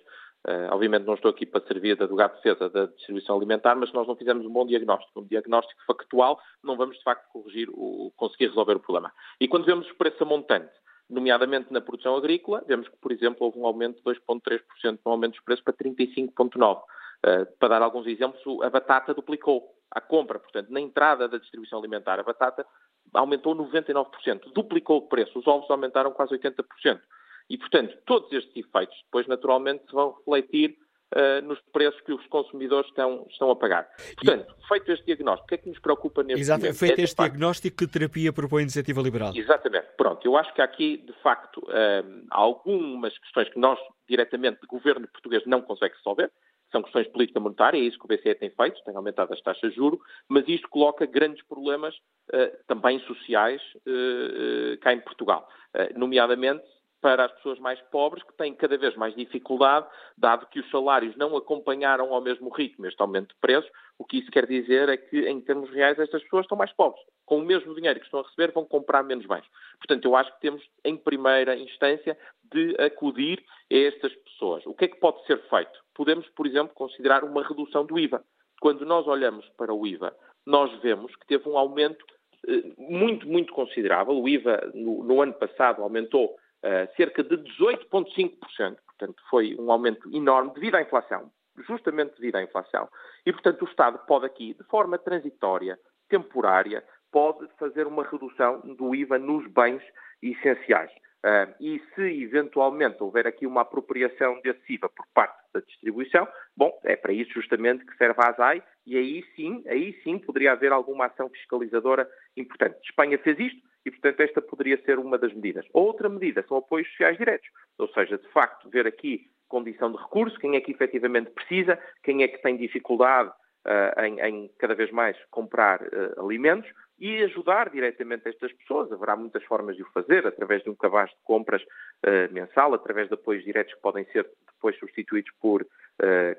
Uh, 0.46 0.68
obviamente 0.72 1.07
não 1.07 1.14
estou 1.14 1.30
aqui 1.30 1.46
para 1.46 1.66
servir 1.66 1.96
de 1.96 2.02
advogado 2.02 2.32
de 2.32 2.42
defesa 2.42 2.68
da 2.68 2.84
distribuição 2.84 3.34
alimentar, 3.34 3.74
mas 3.76 3.88
se 3.88 3.94
nós 3.94 4.07
não 4.07 4.14
fizermos 4.14 4.44
um 4.44 4.52
bom 4.52 4.66
diagnóstico, 4.66 5.20
um 5.20 5.26
diagnóstico 5.26 5.80
factual, 5.86 6.38
não 6.62 6.76
vamos 6.76 6.98
de 6.98 7.02
facto 7.02 7.26
corrigir 7.32 7.70
o, 7.70 8.12
conseguir 8.14 8.48
resolver 8.48 8.74
o 8.74 8.80
problema. 8.80 9.11
E 9.40 9.48
quando 9.48 9.64
vemos 9.64 9.90
o 9.90 9.94
preço 9.94 10.22
a 10.22 10.26
montante, 10.26 10.72
nomeadamente 11.09 11.72
na 11.72 11.80
produção 11.80 12.14
agrícola, 12.14 12.62
vemos 12.66 12.88
que, 12.88 12.96
por 12.98 13.11
exemplo, 13.11 13.38
houve 13.40 13.59
um 13.59 13.66
aumento 13.66 13.96
de 13.96 14.02
2,3% 14.02 14.98
no 15.05 15.12
aumento 15.12 15.32
dos 15.32 15.44
preços 15.44 15.64
para 15.64 15.72
35,9%. 15.72 16.82
Uh, 17.25 17.47
para 17.59 17.70
dar 17.70 17.83
alguns 17.83 18.07
exemplos, 18.07 18.43
a 18.62 18.68
batata 18.68 19.14
duplicou 19.14 19.75
a 19.91 20.01
compra, 20.01 20.39
portanto, 20.39 20.68
na 20.70 20.81
entrada 20.81 21.27
da 21.27 21.39
distribuição 21.39 21.79
alimentar, 21.79 22.20
a 22.20 22.22
batata 22.22 22.66
aumentou 23.14 23.55
99%, 23.57 24.53
duplicou 24.53 24.99
o 24.99 25.09
preço, 25.09 25.39
os 25.39 25.47
ovos 25.47 25.70
aumentaram 25.70 26.11
quase 26.11 26.37
80%. 26.37 27.01
E, 27.49 27.57
portanto, 27.57 27.97
todos 28.05 28.31
estes 28.33 28.55
efeitos 28.57 28.97
depois, 29.05 29.27
naturalmente, 29.27 29.85
se 29.87 29.93
vão 29.93 30.12
refletir 30.12 30.77
uh, 31.14 31.47
nos 31.47 31.59
preços 31.72 32.01
que 32.03 32.12
os 32.12 32.27
consumidores 32.27 32.89
estão, 32.89 33.27
estão 33.31 33.51
a 33.51 33.57
pagar. 33.57 33.89
Portanto, 34.16 34.55
e... 34.59 34.68
feito 34.68 34.93
este 34.93 35.07
diagnóstico, 35.07 35.45
o 35.45 35.49
que 35.49 35.55
é 35.55 35.59
que 35.59 35.68
nos 35.68 35.79
preocupa 35.79 36.22
neste 36.22 36.41
Exato, 36.41 36.61
momento? 36.61 36.79
feito 36.79 36.99
é, 36.99 37.05
este 37.05 37.16
facto... 37.16 37.33
diagnóstico, 37.33 37.77
que 37.77 37.87
terapia 37.87 38.33
propõe 38.33 38.61
a 38.61 38.62
Iniciativa 38.62 39.01
Liberal? 39.01 39.33
Exatamente. 39.35 39.89
Pronto, 39.97 40.27
eu 40.27 40.37
acho 40.37 40.53
que 40.55 40.62
aqui, 40.62 40.99
de 40.99 41.12
facto, 41.22 41.59
uh, 41.59 42.27
algumas 42.31 43.16
questões 43.18 43.49
que 43.51 43.59
nós, 43.59 43.79
diretamente, 44.09 44.61
de 44.61 44.66
governo 44.66 45.07
português, 45.09 45.43
não 45.47 45.62
consegue 45.62 45.95
resolver 45.97 46.31
são 46.75 46.83
questões 46.83 47.07
de 47.07 47.12
política 47.12 47.39
monetária, 47.39 47.79
é 47.79 47.83
isso 47.83 47.97
que 47.97 48.05
o 48.05 48.09
BCE 48.09 48.35
tem 48.35 48.51
feito, 48.51 48.83
tem 48.85 48.97
aumentado 48.97 49.33
as 49.33 49.41
taxas 49.41 49.70
de 49.70 49.77
juros, 49.77 50.01
mas 50.29 50.47
isto 50.49 50.68
coloca 50.68 51.07
grandes 51.07 51.41
problemas 51.47 51.95
uh, 51.95 52.64
também 52.66 52.99
sociais 53.01 53.62
uh, 53.87 54.77
cá 54.81 54.93
em 54.93 55.01
Portugal, 55.01 55.49
nomeadamente 55.97 56.64
para 57.05 57.27
as 57.27 57.33
pessoas 57.33 57.59
mais 57.59 57.79
pobres, 57.91 58.22
que 58.22 58.33
têm 58.33 58.55
cada 58.55 58.79
vez 58.79 58.97
mais 58.97 59.14
dificuldade, 59.14 59.87
dado 60.16 60.47
que 60.47 60.59
os 60.59 60.70
salários 60.70 61.14
não 61.16 61.37
acompanharam 61.37 62.14
ao 62.14 62.20
mesmo 62.22 62.49
ritmo 62.49 62.87
este 62.87 62.99
aumento 62.99 63.35
de 63.35 63.41
preços, 63.43 63.70
o 63.99 64.07
que 64.07 64.20
isso 64.20 64.31
quer 64.31 64.47
dizer 64.47 64.89
é 64.89 64.97
que, 64.97 65.29
em 65.29 65.39
termos 65.43 65.68
reais, 65.68 65.99
estas 65.99 66.22
pessoas 66.22 66.47
estão 66.47 66.57
mais 66.57 66.72
pobres. 66.72 67.05
Com 67.27 67.41
o 67.41 67.45
mesmo 67.45 67.75
dinheiro 67.75 68.01
que 68.01 68.07
estão 68.07 68.20
a 68.20 68.22
receber, 68.22 68.53
vão 68.53 68.64
comprar 68.64 69.03
menos 69.03 69.27
bens. 69.27 69.45
Portanto, 69.77 70.03
eu 70.07 70.16
acho 70.16 70.33
que 70.33 70.41
temos, 70.41 70.66
em 70.83 70.97
primeira 70.97 71.55
instância, 71.55 72.16
de 72.51 72.75
acudir 72.81 73.45
a 73.70 73.77
estas 73.77 74.14
pessoas. 74.14 74.64
O 74.64 74.72
que 74.72 74.87
é 74.87 74.89
que 74.89 74.99
pode 74.99 75.22
ser 75.27 75.39
feito? 75.51 75.84
Podemos, 75.95 76.28
por 76.30 76.47
exemplo, 76.47 76.74
considerar 76.74 77.24
uma 77.24 77.47
redução 77.47 77.84
do 77.84 77.99
IVA. 77.99 78.22
Quando 78.61 78.84
nós 78.84 79.07
olhamos 79.07 79.49
para 79.57 79.72
o 79.72 79.86
IVA, 79.86 80.14
nós 80.47 80.72
vemos 80.80 81.14
que 81.16 81.26
teve 81.26 81.49
um 81.49 81.57
aumento 81.57 82.05
eh, 82.47 82.72
muito, 82.78 83.26
muito 83.26 83.53
considerável. 83.53 84.14
O 84.14 84.28
IVA, 84.28 84.70
no, 84.74 85.05
no 85.05 85.22
ano 85.22 85.32
passado, 85.34 85.82
aumentou 85.82 86.26
uh, 86.26 86.97
cerca 86.97 87.22
de 87.22 87.36
18,5%, 87.36 88.76
portanto 88.86 89.22
foi 89.30 89.57
um 89.59 89.70
aumento 89.70 90.14
enorme 90.14 90.53
devido 90.55 90.76
à 90.76 90.82
inflação, 90.82 91.30
justamente 91.66 92.14
devido 92.16 92.36
à 92.36 92.42
inflação. 92.42 92.88
E, 93.24 93.32
portanto, 93.32 93.62
o 93.62 93.68
Estado 93.68 93.99
pode 94.07 94.26
aqui, 94.26 94.55
de 94.55 94.64
forma 94.64 94.99
transitória, 94.99 95.78
temporária, 96.09 96.84
pode 97.11 97.49
fazer 97.59 97.86
uma 97.86 98.05
redução 98.05 98.61
do 98.61 98.95
IVA 98.95 99.18
nos 99.18 99.47
bens 99.51 99.82
essenciais. 100.22 100.90
Uh, 101.24 101.55
e 101.59 101.82
se 101.95 102.22
eventualmente 102.22 103.03
houver 103.03 103.26
aqui 103.26 103.47
uma 103.47 103.62
apropriação 103.62 104.40
desse 104.42 104.74
IVA 104.74 104.90
por 104.90 105.07
parte 105.14 105.43
da 105.55 105.61
distribuição, 105.61 106.28
bom, 106.57 106.78
é 106.84 106.96
para 106.96 107.12
isso 107.12 107.32
justamente 107.32 107.86
que 107.86 107.96
serve 107.96 108.20
a 108.20 108.30
ASAI 108.30 108.62
e 108.86 108.98
aí 108.98 109.24
sim, 109.34 109.62
aí 109.66 109.98
sim 110.02 110.18
poderia 110.18 110.52
haver 110.52 110.72
alguma 110.72 111.07
ação 111.07 111.30
fiscalizadora 111.30 112.09
importante. 112.36 112.76
Espanha 112.84 113.18
fez 113.18 113.38
isto, 113.38 113.62
e, 113.86 113.90
portanto, 113.90 114.20
esta 114.20 114.40
poderia 114.40 114.82
ser 114.84 114.98
uma 114.98 115.18
das 115.18 115.32
medidas. 115.34 115.66
Outra 115.72 116.09
medida 116.09 116.44
são 116.48 116.57
apoios 116.57 116.88
sociais 116.88 117.18
diretos, 117.18 117.48
ou 117.78 117.88
seja, 117.88 118.16
de 118.16 118.28
facto, 118.28 118.68
ver 118.70 118.86
aqui 118.86 119.28
condição 119.46 119.92
de 119.92 119.98
recurso, 119.98 120.38
quem 120.38 120.57
é 120.57 120.61
que 120.61 120.72
efetivamente 120.72 121.30
precisa, 121.30 121.78
quem 122.02 122.22
é 122.22 122.28
que 122.28 122.42
tem 122.42 122.57
dificuldade 122.57 123.28
uh, 123.28 124.00
em, 124.00 124.20
em, 124.20 124.50
cada 124.59 124.74
vez 124.74 124.90
mais 124.90 125.16
comprar 125.30 125.82
uh, 125.82 126.24
alimentos 126.24 126.70
e 126.98 127.22
ajudar 127.24 127.70
diretamente 127.70 128.28
estas 128.28 128.52
pessoas. 128.52 128.90
Haverá 128.90 129.16
muitas 129.16 129.44
formas 129.44 129.76
de 129.76 129.82
o 129.82 129.90
fazer, 129.92 130.26
através 130.26 130.62
de 130.62 130.70
um 130.70 130.74
cabaz 130.74 131.11
de 131.11 131.16
compras 131.24 131.62
uh, 131.62 132.32
mensal, 132.32 132.72
através 132.72 133.09
de 133.09 133.14
apoios 133.14 133.44
diretos 133.44 133.74
que 133.74 133.80
podem 133.80 134.05
ser 134.07 134.28
depois 134.65 134.79
substituídos 134.79 135.31
por 135.41 135.67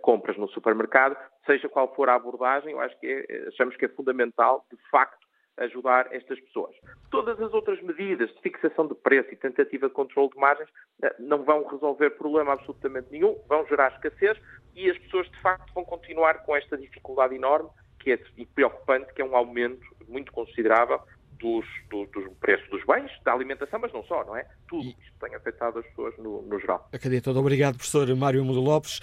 compras 0.01 0.35
no 0.37 0.49
supermercado. 0.49 1.15
Seja 1.45 1.69
qual 1.69 1.93
for 1.95 2.09
a 2.09 2.15
abordagem, 2.15 2.71
eu 2.71 2.79
acho 2.81 2.99
que 2.99 3.07
é, 3.07 3.47
achamos 3.47 3.77
que 3.77 3.85
é 3.85 3.87
fundamental, 3.87 4.65
de 4.71 4.77
facto, 4.89 5.25
ajudar 5.57 6.07
estas 6.11 6.39
pessoas. 6.41 6.75
Todas 7.09 7.39
as 7.39 7.53
outras 7.53 7.81
medidas 7.81 8.29
de 8.33 8.41
fixação 8.41 8.87
de 8.87 8.95
preço 8.95 9.31
e 9.31 9.37
tentativa 9.37 9.87
de 9.87 9.93
controle 9.93 10.29
de 10.31 10.37
margens 10.37 10.69
eh, 11.01 11.15
não 11.17 11.43
vão 11.43 11.65
resolver 11.65 12.09
problema 12.11 12.51
absolutamente 12.51 13.07
nenhum, 13.09 13.39
vão 13.47 13.65
gerar 13.67 13.93
escassez 13.93 14.37
e 14.75 14.89
as 14.89 14.97
pessoas 14.97 15.29
de 15.31 15.41
facto 15.41 15.73
vão 15.73 15.85
continuar 15.85 16.43
com 16.45 16.53
esta 16.57 16.77
dificuldade 16.77 17.35
enorme 17.35 17.69
que 18.01 18.11
é, 18.11 18.19
e 18.35 18.45
preocupante, 18.45 19.13
que 19.13 19.21
é 19.21 19.25
um 19.25 19.33
aumento 19.33 19.85
muito 20.09 20.33
considerável 20.33 20.99
dos, 21.39 21.65
do, 21.89 22.05
dos 22.07 22.31
preços 22.39 22.67
dos 22.69 22.83
bens, 22.85 23.11
da 23.23 23.33
alimentação, 23.33 23.79
mas 23.79 23.91
não 23.93 24.03
só, 24.03 24.23
não 24.25 24.35
é? 24.35 24.45
Tudo 24.67 24.87
isto 24.87 25.13
tem 25.19 25.35
afetado 25.35 25.79
as 25.79 25.85
pessoas 25.87 26.17
no, 26.17 26.41
no 26.43 26.59
geral. 26.59 26.87
A 26.91 26.97
cadeia 26.97 27.21
toda. 27.21 27.39
Obrigado, 27.39 27.75
professor 27.75 28.13
Mário 28.15 28.43
Mudo 28.43 28.61
Lopes. 28.61 28.99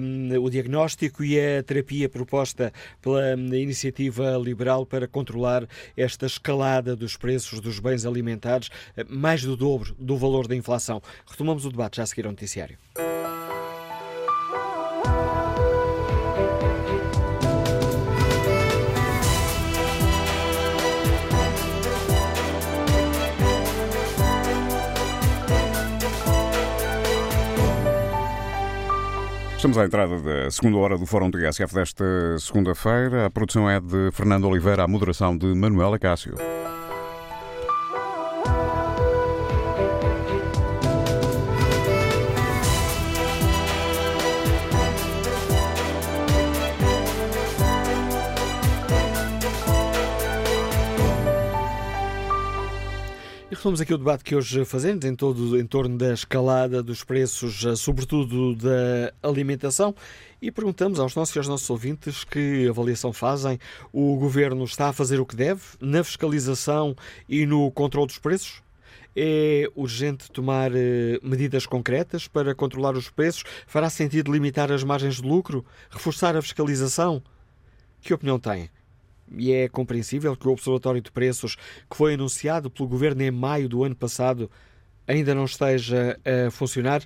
Um, 0.00 0.38
o 0.42 0.50
diagnóstico 0.50 1.24
e 1.24 1.38
a 1.38 1.62
terapia 1.62 2.08
proposta 2.08 2.72
pela 3.00 3.34
um, 3.36 3.54
iniciativa 3.54 4.36
liberal 4.36 4.86
para 4.86 5.06
controlar 5.06 5.66
esta 5.96 6.26
escalada 6.26 6.96
dos 6.96 7.16
preços 7.16 7.60
dos 7.60 7.78
bens 7.78 8.06
alimentares, 8.06 8.70
eh, 8.96 9.04
mais 9.08 9.42
do 9.42 9.56
dobro 9.56 9.94
do 9.98 10.16
valor 10.16 10.46
da 10.46 10.56
inflação. 10.56 11.00
Retomamos 11.26 11.64
o 11.64 11.70
debate 11.70 11.96
já 11.96 12.02
a 12.02 12.06
seguir 12.06 12.26
ao 12.26 12.32
noticiário. 12.32 12.78
Estamos 29.60 29.76
à 29.76 29.84
entrada 29.84 30.18
da 30.18 30.50
segunda 30.50 30.78
hora 30.78 30.96
do 30.96 31.04
Fórum 31.04 31.30
TSF 31.30 31.74
desta 31.74 32.02
segunda-feira. 32.38 33.26
A 33.26 33.30
produção 33.30 33.68
é 33.68 33.78
de 33.78 34.10
Fernando 34.10 34.48
Oliveira, 34.48 34.84
a 34.84 34.88
moderação 34.88 35.36
de 35.36 35.48
Manuela 35.48 35.98
Cássio. 35.98 36.34
Retomamos 53.60 53.82
aqui 53.82 53.92
o 53.92 53.98
debate 53.98 54.24
que 54.24 54.34
hoje 54.34 54.64
fazemos 54.64 55.04
em, 55.04 55.14
todo, 55.14 55.60
em 55.60 55.66
torno 55.66 55.98
da 55.98 56.14
escalada 56.14 56.82
dos 56.82 57.04
preços, 57.04 57.62
eh, 57.66 57.76
sobretudo 57.76 58.56
da 58.56 59.12
alimentação, 59.22 59.94
e 60.40 60.50
perguntamos 60.50 60.98
aos 60.98 61.14
nossos 61.14 61.36
e 61.36 61.38
aos 61.40 61.46
nossos 61.46 61.68
ouvintes 61.68 62.24
que 62.24 62.66
avaliação 62.66 63.12
fazem. 63.12 63.58
O 63.92 64.16
Governo 64.16 64.64
está 64.64 64.88
a 64.88 64.94
fazer 64.94 65.20
o 65.20 65.26
que 65.26 65.36
deve 65.36 65.60
na 65.78 66.02
fiscalização 66.02 66.96
e 67.28 67.44
no 67.44 67.70
controle 67.70 68.06
dos 68.06 68.16
preços? 68.16 68.62
É 69.14 69.70
urgente 69.76 70.32
tomar 70.32 70.74
eh, 70.74 71.20
medidas 71.22 71.66
concretas 71.66 72.26
para 72.26 72.54
controlar 72.54 72.96
os 72.96 73.10
preços? 73.10 73.44
Fará 73.66 73.90
sentido 73.90 74.32
limitar 74.32 74.72
as 74.72 74.82
margens 74.82 75.16
de 75.16 75.28
lucro? 75.28 75.66
Reforçar 75.90 76.34
a 76.34 76.40
fiscalização? 76.40 77.22
Que 78.00 78.14
opinião 78.14 78.38
têm? 78.38 78.70
E 79.36 79.52
é 79.52 79.68
compreensível 79.68 80.36
que 80.36 80.46
o 80.48 80.52
Observatório 80.52 81.00
de 81.00 81.10
Preços, 81.10 81.56
que 81.88 81.96
foi 81.96 82.14
anunciado 82.14 82.70
pelo 82.70 82.88
Governo 82.88 83.22
em 83.22 83.30
maio 83.30 83.68
do 83.68 83.84
ano 83.84 83.94
passado, 83.94 84.50
ainda 85.06 85.34
não 85.34 85.44
esteja 85.44 86.18
a 86.24 86.50
funcionar? 86.50 87.02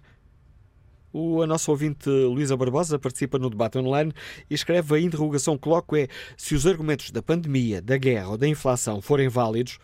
O, 1.13 1.43
a 1.43 1.47
nossa 1.47 1.71
ouvinte 1.71 2.09
Luísa 2.09 2.57
Barbosa 2.57 2.99
participa 2.99 3.39
no 3.39 3.49
debate 3.49 3.79
online 3.79 4.13
e 4.51 4.55
escreve 4.55 4.97
a 4.97 5.01
interrogação 5.01 5.57
coloco 5.57 5.97
é 5.97 6.09
se 6.37 6.57
os 6.57 6.67
argumentos 6.67 7.13
da 7.13 7.23
pandemia, 7.23 7.81
da 7.81 7.97
guerra 7.97 8.31
ou 8.31 8.37
da 8.37 8.49
inflação 8.49 9.01
forem 9.01 9.29
válidos, 9.29 9.79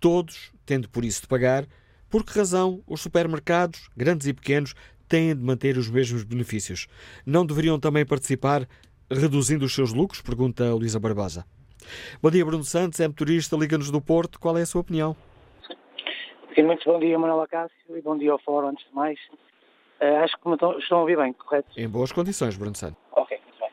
todos 0.00 0.50
tendo 0.66 0.88
por 0.88 1.04
isso 1.04 1.22
de 1.22 1.28
pagar, 1.28 1.68
por 2.10 2.24
que 2.24 2.36
razão 2.36 2.82
os 2.86 3.00
supermercados, 3.00 3.88
grandes 3.96 4.26
e 4.26 4.32
pequenos, 4.32 4.74
têm 5.08 5.36
de 5.36 5.42
manter 5.42 5.78
os 5.78 5.88
mesmos 5.88 6.24
benefícios? 6.24 6.88
Não 7.24 7.46
deveriam 7.46 7.78
também 7.78 8.04
participar 8.04 8.68
reduzindo 9.10 9.64
os 9.64 9.74
seus 9.74 9.92
lucros? 9.92 10.20
Pergunta 10.20 10.74
Luísa 10.74 10.98
Barbosa. 10.98 11.46
Bom 12.22 12.30
dia, 12.30 12.44
Bruno 12.44 12.64
Santos, 12.64 13.00
é 13.00 13.08
motorista, 13.08 13.56
liga-nos 13.56 13.90
do 13.90 14.00
Porto. 14.00 14.38
Qual 14.38 14.56
é 14.56 14.62
a 14.62 14.66
sua 14.66 14.80
opinião? 14.80 15.16
Sim, 16.54 16.64
muito 16.64 16.84
bom 16.84 16.98
dia, 16.98 17.18
Manuela 17.18 17.48
Cássio, 17.48 17.96
e 17.96 18.00
bom 18.02 18.16
dia 18.16 18.32
ao 18.32 18.38
Fórum, 18.38 18.68
antes 18.68 18.86
de 18.86 18.94
mais. 18.94 19.18
Uh, 20.00 20.16
acho 20.22 20.36
que 20.38 20.48
estão, 20.48 20.78
estão 20.78 20.98
a 20.98 21.00
ouvir 21.00 21.16
bem, 21.16 21.32
correto? 21.32 21.68
Em 21.76 21.88
boas 21.88 22.12
condições, 22.12 22.56
Bruno 22.56 22.76
Santos. 22.76 22.98
Ok, 23.12 23.38
muito 23.44 23.58
bem. 23.60 23.70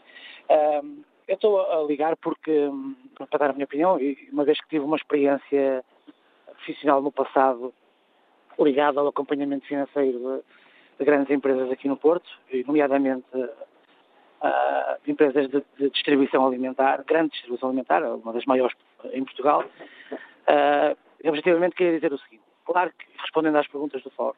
Uh, 0.49 1.03
eu 1.27 1.35
estou 1.35 1.59
a 1.59 1.83
ligar 1.83 2.15
porque, 2.17 2.51
hum, 2.51 2.95
para 3.29 3.39
dar 3.39 3.49
a 3.49 3.53
minha 3.53 3.65
opinião, 3.65 3.99
uma 4.31 4.43
vez 4.43 4.59
que 4.61 4.69
tive 4.69 4.85
uma 4.85 4.95
experiência 4.95 5.83
profissional 6.55 7.01
no 7.01 7.11
passado 7.11 7.73
ligada 8.59 8.99
ao 8.99 9.07
acompanhamento 9.07 9.65
financeiro 9.65 10.19
de, 10.19 10.99
de 10.99 11.05
grandes 11.05 11.29
empresas 11.31 11.71
aqui 11.71 11.87
no 11.87 11.97
Porto, 11.97 12.29
nomeadamente 12.65 13.25
uh, 14.41 14.99
empresas 15.09 15.49
de, 15.49 15.63
de, 15.77 15.89
distribuição 15.89 16.45
alimentar, 16.45 17.03
grande 17.03 17.31
distribuição 17.31 17.69
alimentar, 17.69 18.03
uma 18.03 18.33
das 18.33 18.45
maiores 18.45 18.75
em 19.11 19.23
Portugal. 19.23 19.63
Uh, 20.11 20.97
objetivamente, 21.27 21.75
queria 21.75 21.95
dizer 21.95 22.13
o 22.13 22.17
seguinte: 22.19 22.43
claro 22.65 22.91
que, 22.97 23.05
respondendo 23.21 23.57
às 23.57 23.67
perguntas 23.67 24.01
do 24.03 24.09
Fórum, 24.11 24.37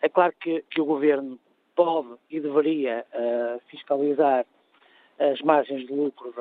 é 0.00 0.08
claro 0.08 0.32
que, 0.40 0.64
que 0.70 0.80
o 0.80 0.84
Governo 0.84 1.38
pode 1.74 2.16
e 2.30 2.40
deveria 2.40 3.04
uh, 3.14 3.60
fiscalizar 3.68 4.46
as 5.18 5.40
margens 5.42 5.86
de 5.86 5.92
lucro 5.92 6.32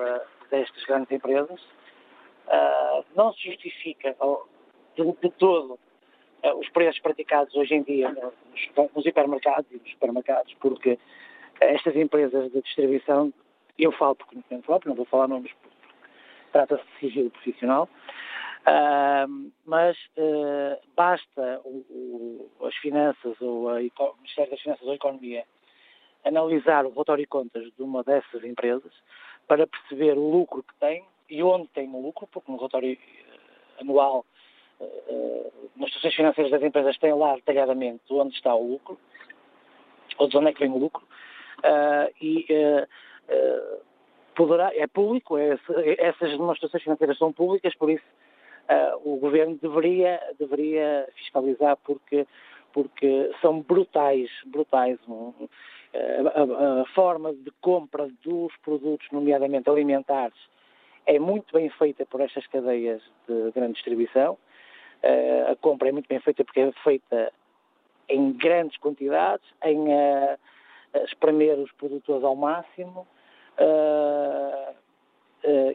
destas 0.52 0.84
grandes 0.86 1.12
empresas. 1.12 1.62
Uh, 2.48 3.04
não 3.16 3.34
se 3.34 3.44
justifica 3.46 4.16
de, 4.96 5.04
de 5.04 5.30
todo 5.32 5.80
os 6.60 6.70
preços 6.70 7.02
praticados 7.02 7.54
hoje 7.56 7.74
em 7.74 7.82
dia 7.82 8.10
nos, 8.10 8.92
nos 8.96 9.06
hipermercados 9.06 9.70
e 9.72 9.78
nos 9.78 9.90
supermercados, 9.92 10.54
porque 10.60 10.98
estas 11.60 11.96
empresas 11.96 12.52
de 12.52 12.62
distribuição, 12.62 13.34
eu 13.78 13.92
falo 13.92 14.16
por 14.16 14.28
conhecimento 14.28 14.66
próprio, 14.66 14.90
não 14.90 14.96
vou 14.96 15.06
falar 15.06 15.28
nomes 15.28 15.52
trata-se 16.52 16.84
de 16.84 17.00
sigilo 17.00 17.30
profissional, 17.30 17.90
uh, 18.68 19.52
mas 19.66 19.98
uh, 20.18 20.80
basta 20.96 21.62
o, 21.64 22.50
o, 22.60 22.66
as 22.66 22.76
finanças 22.76 23.40
ou 23.42 23.70
a, 23.70 23.76
o 23.76 24.16
Ministério 24.18 24.52
das 24.52 24.62
Finanças 24.62 24.86
ou 24.86 24.92
a 24.92 24.96
Economia 24.96 25.44
analisar 26.26 26.86
o 26.86 26.90
relatório 26.90 27.24
de 27.24 27.30
contas 27.30 27.64
de 27.64 27.82
uma 27.82 28.04
dessas 28.04 28.44
empresas 28.44 28.92
para 29.48 29.68
perceber 29.68 30.18
o 30.18 30.30
lucro 30.30 30.64
que 30.64 30.74
tem 30.80 31.06
e 31.30 31.42
onde 31.44 31.68
tem 31.70 31.90
o 31.90 32.02
lucro, 32.02 32.28
porque 32.28 32.52
no 32.52 32.58
relatório 32.58 32.92
eh, 32.92 33.82
anual 33.82 34.26
uh, 34.80 35.70
nas 35.76 35.88
instituições 35.88 36.16
financeiras 36.16 36.52
das 36.52 36.64
empresas 36.64 36.98
tem 36.98 37.14
lá 37.14 37.36
detalhadamente 37.36 38.02
onde 38.10 38.36
está 38.36 38.54
o 38.54 38.68
lucro, 38.68 38.98
ou 40.18 40.28
de 40.28 40.38
onde 40.38 40.48
é 40.48 40.54
que 40.54 40.60
vem 40.60 40.72
o 40.72 40.78
lucro, 40.78 41.06
e 42.22 42.46
uh, 42.50 43.82
poderá, 44.36 44.72
é 44.76 44.88
público, 44.88 45.38
é, 45.38 45.58
essas 45.98 46.32
demonstrações 46.32 46.84
financeiras 46.84 47.18
são 47.18 47.34
públicas, 47.34 47.76
por 47.76 47.90
isso 47.90 48.06
o 49.06 49.16
governo 49.16 49.58
deveria, 49.62 50.20
deveria 50.38 51.08
fiscalizar 51.16 51.78
porque, 51.86 52.28
porque 52.74 53.32
são 53.42 53.62
brutais, 53.62 54.30
brutais. 54.46 55.00
A, 55.96 56.84
forma 56.94 57.34
de 57.34 57.50
compra 57.62 58.10
dos 58.22 58.54
produtos, 58.58 59.08
nomeadamente 59.10 59.70
alimentares, 59.70 60.38
é 61.06 61.18
muito 61.18 61.54
bem 61.54 61.70
feita 61.70 62.06
por 62.06 62.20
estas 62.20 62.46
cadeias 62.48 63.02
de 63.26 63.52
grande 63.52 63.76
distribuição. 63.76 64.38
a 65.50 65.56
compra 65.56 65.88
é 65.88 65.92
muito 65.94 66.10
bem 66.10 66.20
feita 66.20 66.44
porque 66.44 66.60
é 66.60 66.72
feita 66.84 67.32
em 68.10 68.34
grandes 68.34 68.78
quantidades, 68.78 69.48
em 69.64 69.88
espremer 71.06 71.58
os 71.60 71.72
produtores 71.74 72.24
ao 72.24 72.36
máximo 72.36 73.08
uh, 73.60 74.76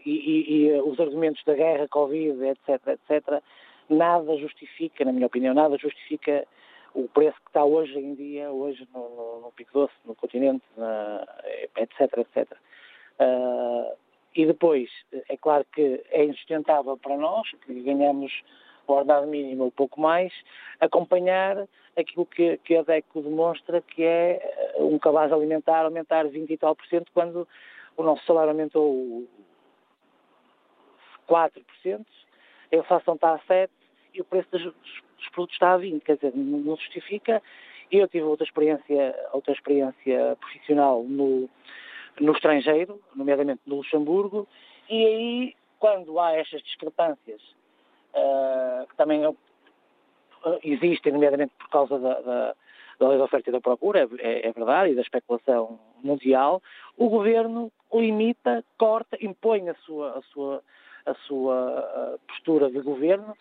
e, 0.04 0.66
e, 0.66 0.80
os 0.80 0.98
argumentos 1.00 1.42
da 1.44 1.54
guerra, 1.54 1.88
Covid, 1.88 2.44
etc., 2.44 2.86
etc., 2.88 3.42
nada 3.88 4.36
justifica, 4.36 5.04
na 5.04 5.12
minha 5.12 5.26
opinião, 5.26 5.54
nada 5.54 5.76
justifica 5.78 6.46
o 6.94 7.08
preço 7.08 7.40
que 7.40 7.48
está 7.48 7.64
hoje 7.64 7.98
em 7.98 8.14
dia, 8.14 8.50
hoje 8.50 8.86
no, 8.94 9.08
no, 9.08 9.40
no 9.42 9.52
Pico 9.52 9.72
Doce, 9.72 9.94
no 10.04 10.14
continente, 10.14 10.64
na, 10.76 11.26
etc., 11.76 12.18
etc. 12.18 12.52
Uh, 13.20 13.96
e 14.34 14.46
depois, 14.46 14.90
é 15.28 15.36
claro 15.36 15.64
que 15.72 16.02
é 16.10 16.24
insustentável 16.24 16.96
para 16.96 17.16
nós, 17.16 17.50
que 17.64 17.80
ganhamos 17.82 18.32
o 18.86 18.92
ordenado 18.92 19.26
mínimo 19.26 19.66
um 19.66 19.70
pouco 19.70 20.00
mais, 20.00 20.32
acompanhar 20.80 21.66
aquilo 21.96 22.26
que, 22.26 22.56
que 22.58 22.76
a 22.76 22.82
DECO 22.82 23.22
demonstra 23.22 23.80
que 23.80 24.02
é 24.02 24.40
eh, 24.76 24.82
um 24.82 24.98
cabaz 24.98 25.32
alimentar 25.32 25.84
aumentar 25.84 26.26
20 26.26 26.50
e 26.50 26.56
tal 26.56 26.74
por 26.74 26.86
cento 26.86 27.10
quando 27.12 27.46
o 27.96 28.02
nosso 28.02 28.24
salário 28.24 28.50
aumentou 28.50 29.26
4%, 31.28 32.04
a 32.72 32.76
inflação 32.76 33.14
está 33.14 33.34
a 33.34 33.38
7% 33.40 33.68
e 34.14 34.20
o 34.20 34.24
preço 34.24 34.48
dos, 34.50 34.62
dos 34.62 35.28
produtos 35.32 35.54
está 35.54 35.74
a 35.74 35.78
20%, 35.78 36.02
quer 36.02 36.16
dizer, 36.16 36.32
não 36.34 36.76
justifica. 36.76 37.42
Eu 37.90 38.08
tive 38.08 38.24
outra 38.24 38.44
experiência, 38.44 39.28
outra 39.32 39.52
experiência 39.52 40.36
profissional 40.40 41.02
no, 41.04 41.48
no 42.20 42.32
estrangeiro, 42.32 43.00
nomeadamente 43.14 43.60
no 43.66 43.76
Luxemburgo, 43.76 44.48
e 44.88 45.06
aí 45.06 45.56
quando 45.78 46.18
há 46.18 46.32
estas 46.32 46.62
discrepâncias, 46.62 47.42
uh, 48.14 48.86
que 48.88 48.96
também 48.96 49.24
existem, 50.62 51.12
nomeadamente 51.12 51.52
por 51.58 51.68
causa 51.68 51.98
da, 51.98 52.20
da, 52.20 52.54
da 52.98 53.08
lei 53.08 53.18
da 53.18 53.24
oferta 53.24 53.50
e 53.50 53.52
da 53.52 53.60
procura, 53.60 54.08
é, 54.18 54.48
é, 54.48 54.52
verdade, 54.52 54.92
e 54.92 54.94
da 54.94 55.02
especulação 55.02 55.78
mundial, 56.02 56.62
o 56.96 57.08
governo 57.08 57.70
limita, 57.92 58.64
corta, 58.78 59.16
impõe 59.20 59.68
a 59.68 59.74
sua, 59.74 60.18
a 60.18 60.22
sua, 60.22 60.62
a 61.06 61.14
sua 61.14 62.18
postura 62.26 62.70
de 62.70 62.80
governo, 62.80 63.36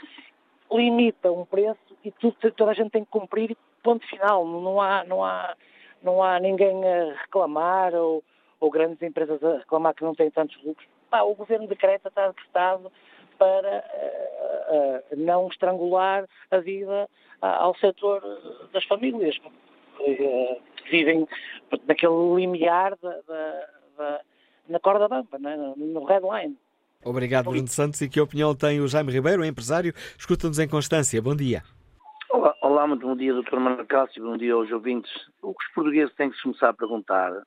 limita 0.72 1.32
um 1.32 1.46
preço 1.46 1.98
e 2.04 2.12
tudo, 2.12 2.36
toda 2.52 2.72
a 2.72 2.74
gente 2.74 2.92
tem 2.92 3.04
que 3.04 3.12
cumprir, 3.12 3.56
ponto 3.84 4.08
final. 4.08 4.46
Não 4.46 4.80
há, 4.80 5.04
não 5.04 5.24
há, 5.24 5.56
não 6.02 6.24
há 6.24 6.40
ninguém 6.40 6.88
a 6.88 7.14
reclamar 7.14 7.94
ou, 7.94 8.24
ou 8.60 8.70
grandes 8.70 9.02
empresas 9.02 9.44
a 9.44 9.58
reclamar 9.58 9.94
que 9.94 10.04
não 10.04 10.16
têm 10.16 10.32
tantos 10.32 10.62
lucros. 10.64 10.88
Pá, 11.10 11.24
o 11.24 11.36
governo 11.36 11.68
decreta, 11.68 12.08
está 12.08 12.28
decretado 12.28 12.92
para 13.42 13.84
uh, 14.72 15.16
uh, 15.16 15.18
não 15.18 15.48
estrangular 15.48 16.28
a 16.52 16.60
vida 16.60 17.10
uh, 17.42 17.46
ao 17.46 17.76
setor 17.78 18.22
das 18.72 18.84
famílias 18.84 19.36
que 19.98 20.62
vivem 20.92 21.28
naquele 21.88 22.36
limiar 22.36 22.96
da, 23.02 23.10
da, 23.28 23.68
da, 23.98 24.22
na 24.70 24.80
corda 24.80 25.08
bamba, 25.08 25.40
né? 25.40 25.58
no 25.76 26.06
red 26.06 26.20
line. 26.22 26.56
Obrigado, 27.04 27.50
Bruno 27.50 27.68
Santos. 27.68 28.00
E 28.02 28.08
que 28.08 28.22
opinião 28.22 28.54
tem 28.54 28.80
o 28.80 28.88
Jaime 28.88 29.12
Ribeiro, 29.12 29.44
empresário? 29.44 29.92
Escuta-nos 30.20 30.60
em 30.60 30.68
Constância. 30.68 31.20
Bom 31.20 31.36
dia. 31.36 31.64
Olá, 32.30 32.56
olá, 32.62 32.86
muito 32.86 33.08
bom 33.08 33.16
dia, 33.16 33.34
Dr. 33.34 33.58
Manuel 33.58 33.88
Cássio. 33.88 34.24
Bom 34.24 34.38
dia 34.38 34.54
aos 34.54 34.72
ouvintes. 34.72 35.12
O 35.42 35.56
que 35.56 35.66
os 35.66 35.74
portugueses 35.74 36.14
têm 36.14 36.30
que 36.30 36.36
se 36.36 36.44
começar 36.44 36.70
a 36.70 36.74
perguntar 36.74 37.42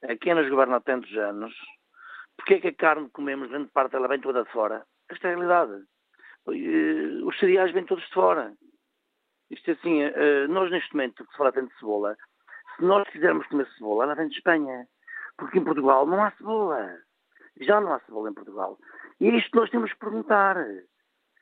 é 0.00 0.16
quem 0.16 0.34
nos 0.34 0.48
governa 0.48 0.76
há 0.76 0.80
tantos 0.80 1.14
anos 1.18 1.52
porque 2.36 2.54
é 2.54 2.60
que 2.60 2.68
a 2.68 2.74
carne 2.74 3.06
que 3.06 3.12
comemos, 3.12 3.48
grande 3.48 3.70
parte 3.70 3.92
dela 3.92 4.08
vem 4.08 4.20
toda 4.20 4.44
de 4.44 4.50
fora? 4.50 4.86
Esta 5.08 5.28
é 5.28 5.32
a 5.32 5.36
realidade. 5.36 5.84
Eh, 6.48 7.24
os 7.24 7.38
cereais 7.38 7.72
vêm 7.72 7.84
todos 7.84 8.04
de 8.04 8.12
fora. 8.12 8.52
Isto 9.50 9.70
é 9.70 9.74
assim, 9.74 10.02
eh, 10.02 10.46
nós 10.48 10.70
neste 10.70 10.92
momento, 10.94 11.24
que 11.24 11.30
se 11.30 11.36
fala 11.36 11.52
tanto 11.52 11.72
de 11.72 11.78
cebola, 11.78 12.16
se 12.76 12.82
nós 12.82 13.08
quisermos 13.08 13.46
comer 13.46 13.66
cebola, 13.76 14.04
ela 14.04 14.14
vem 14.14 14.28
de 14.28 14.36
Espanha. 14.36 14.86
Porque 15.36 15.58
em 15.58 15.64
Portugal 15.64 16.06
não 16.06 16.22
há 16.22 16.30
cebola. 16.32 16.98
Já 17.60 17.80
não 17.80 17.92
há 17.92 18.00
cebola 18.00 18.30
em 18.30 18.34
Portugal. 18.34 18.78
E 19.20 19.28
é 19.28 19.36
isto 19.36 19.50
que 19.50 19.56
nós 19.56 19.70
temos 19.70 19.92
que 19.92 19.98
perguntar. 19.98 20.56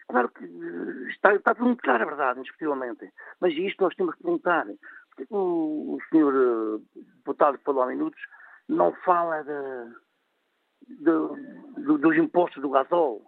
Claro 0.08 0.28
que 0.30 0.44
eh, 0.44 1.08
está, 1.10 1.34
está 1.34 1.54
tudo 1.54 1.66
muito 1.66 1.90
a 1.90 1.98
verdade, 1.98 2.38
indiscutivelmente. 2.38 3.12
Mas 3.40 3.52
isto 3.54 3.82
nós 3.82 3.94
temos 3.94 4.14
que 4.14 4.22
perguntar. 4.22 4.66
Porque 5.16 5.26
o, 5.34 5.96
o 5.96 5.98
senhor 6.10 6.80
deputado 6.94 7.58
que 7.58 7.64
falou 7.64 7.82
há 7.82 7.86
minutos 7.86 8.20
não 8.68 8.92
fala 9.04 9.42
de, 9.42 9.94
dos 10.88 12.16
impostos 12.16 12.62
do 12.62 12.70
gasol 12.70 13.22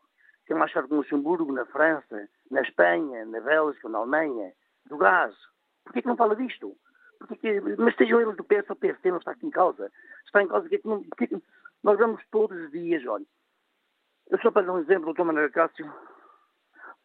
que 0.47 0.53
é 0.53 0.57
mais 0.57 0.73
caro 0.73 0.87
que 0.87 0.93
no 0.93 1.01
Luxemburgo, 1.01 1.53
na 1.53 1.67
França, 1.67 2.29
na 2.51 2.63
Espanha, 2.63 3.25
na 3.27 3.41
Bélgica, 3.41 3.89
na 3.89 3.99
Alemanha, 3.99 4.53
do 4.87 4.97
gás. 4.97 5.35
Porquê 5.85 6.03
que 6.03 6.09
não 6.09 6.17
fala 6.17 6.37
disto? 6.37 6.77
Que, 7.41 7.61
mas 7.79 7.89
estejam 7.89 8.21
eles 8.21 8.37
do 8.37 8.45
PS 8.45 8.71
ao 8.71 8.77
PSD, 8.77 9.11
não 9.11 9.19
está 9.19 9.33
aqui 9.33 9.47
em 9.47 9.51
causa. 9.51 9.91
Está 10.25 10.43
em 10.43 10.49
causa 10.49 10.69
que, 10.69 10.81
não, 10.85 11.03
que 11.03 11.29
nós 11.83 11.99
vamos 11.99 12.23
todos 12.31 12.57
os 12.57 12.71
dias, 12.71 13.05
olha. 13.07 13.27
Eu 14.29 14.39
só 14.39 14.51
para 14.51 14.67
dar 14.67 14.73
um 14.73 14.79
exemplo, 14.79 15.07
doutor 15.07 15.25
Manuel 15.25 15.51
Cássio, 15.51 15.93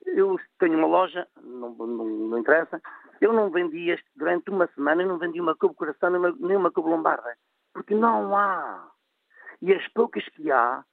eu 0.05 0.39
tenho 0.59 0.77
uma 0.77 0.87
loja, 0.87 1.27
não, 1.41 1.73
não, 1.73 2.05
não, 2.05 2.37
interessa, 2.37 2.81
eu 3.19 3.31
não 3.31 3.51
vendi 3.51 3.89
este, 3.89 4.07
durante 4.15 4.49
uma 4.49 4.67
semana, 4.67 5.03
eu 5.03 5.07
não 5.07 5.19
vendi 5.19 5.39
uma 5.39 5.55
couve 5.55 5.75
coração 5.75 6.09
nem 6.09 6.19
uma, 6.19 6.31
nem 6.31 6.57
uma 6.57 6.71
lombarda, 6.75 7.37
porque 7.73 7.93
não 7.93 8.35
há. 8.35 8.90
E 9.61 9.73
as 9.73 9.87
poucas 9.89 10.27
que 10.29 10.51
há, 10.51 10.83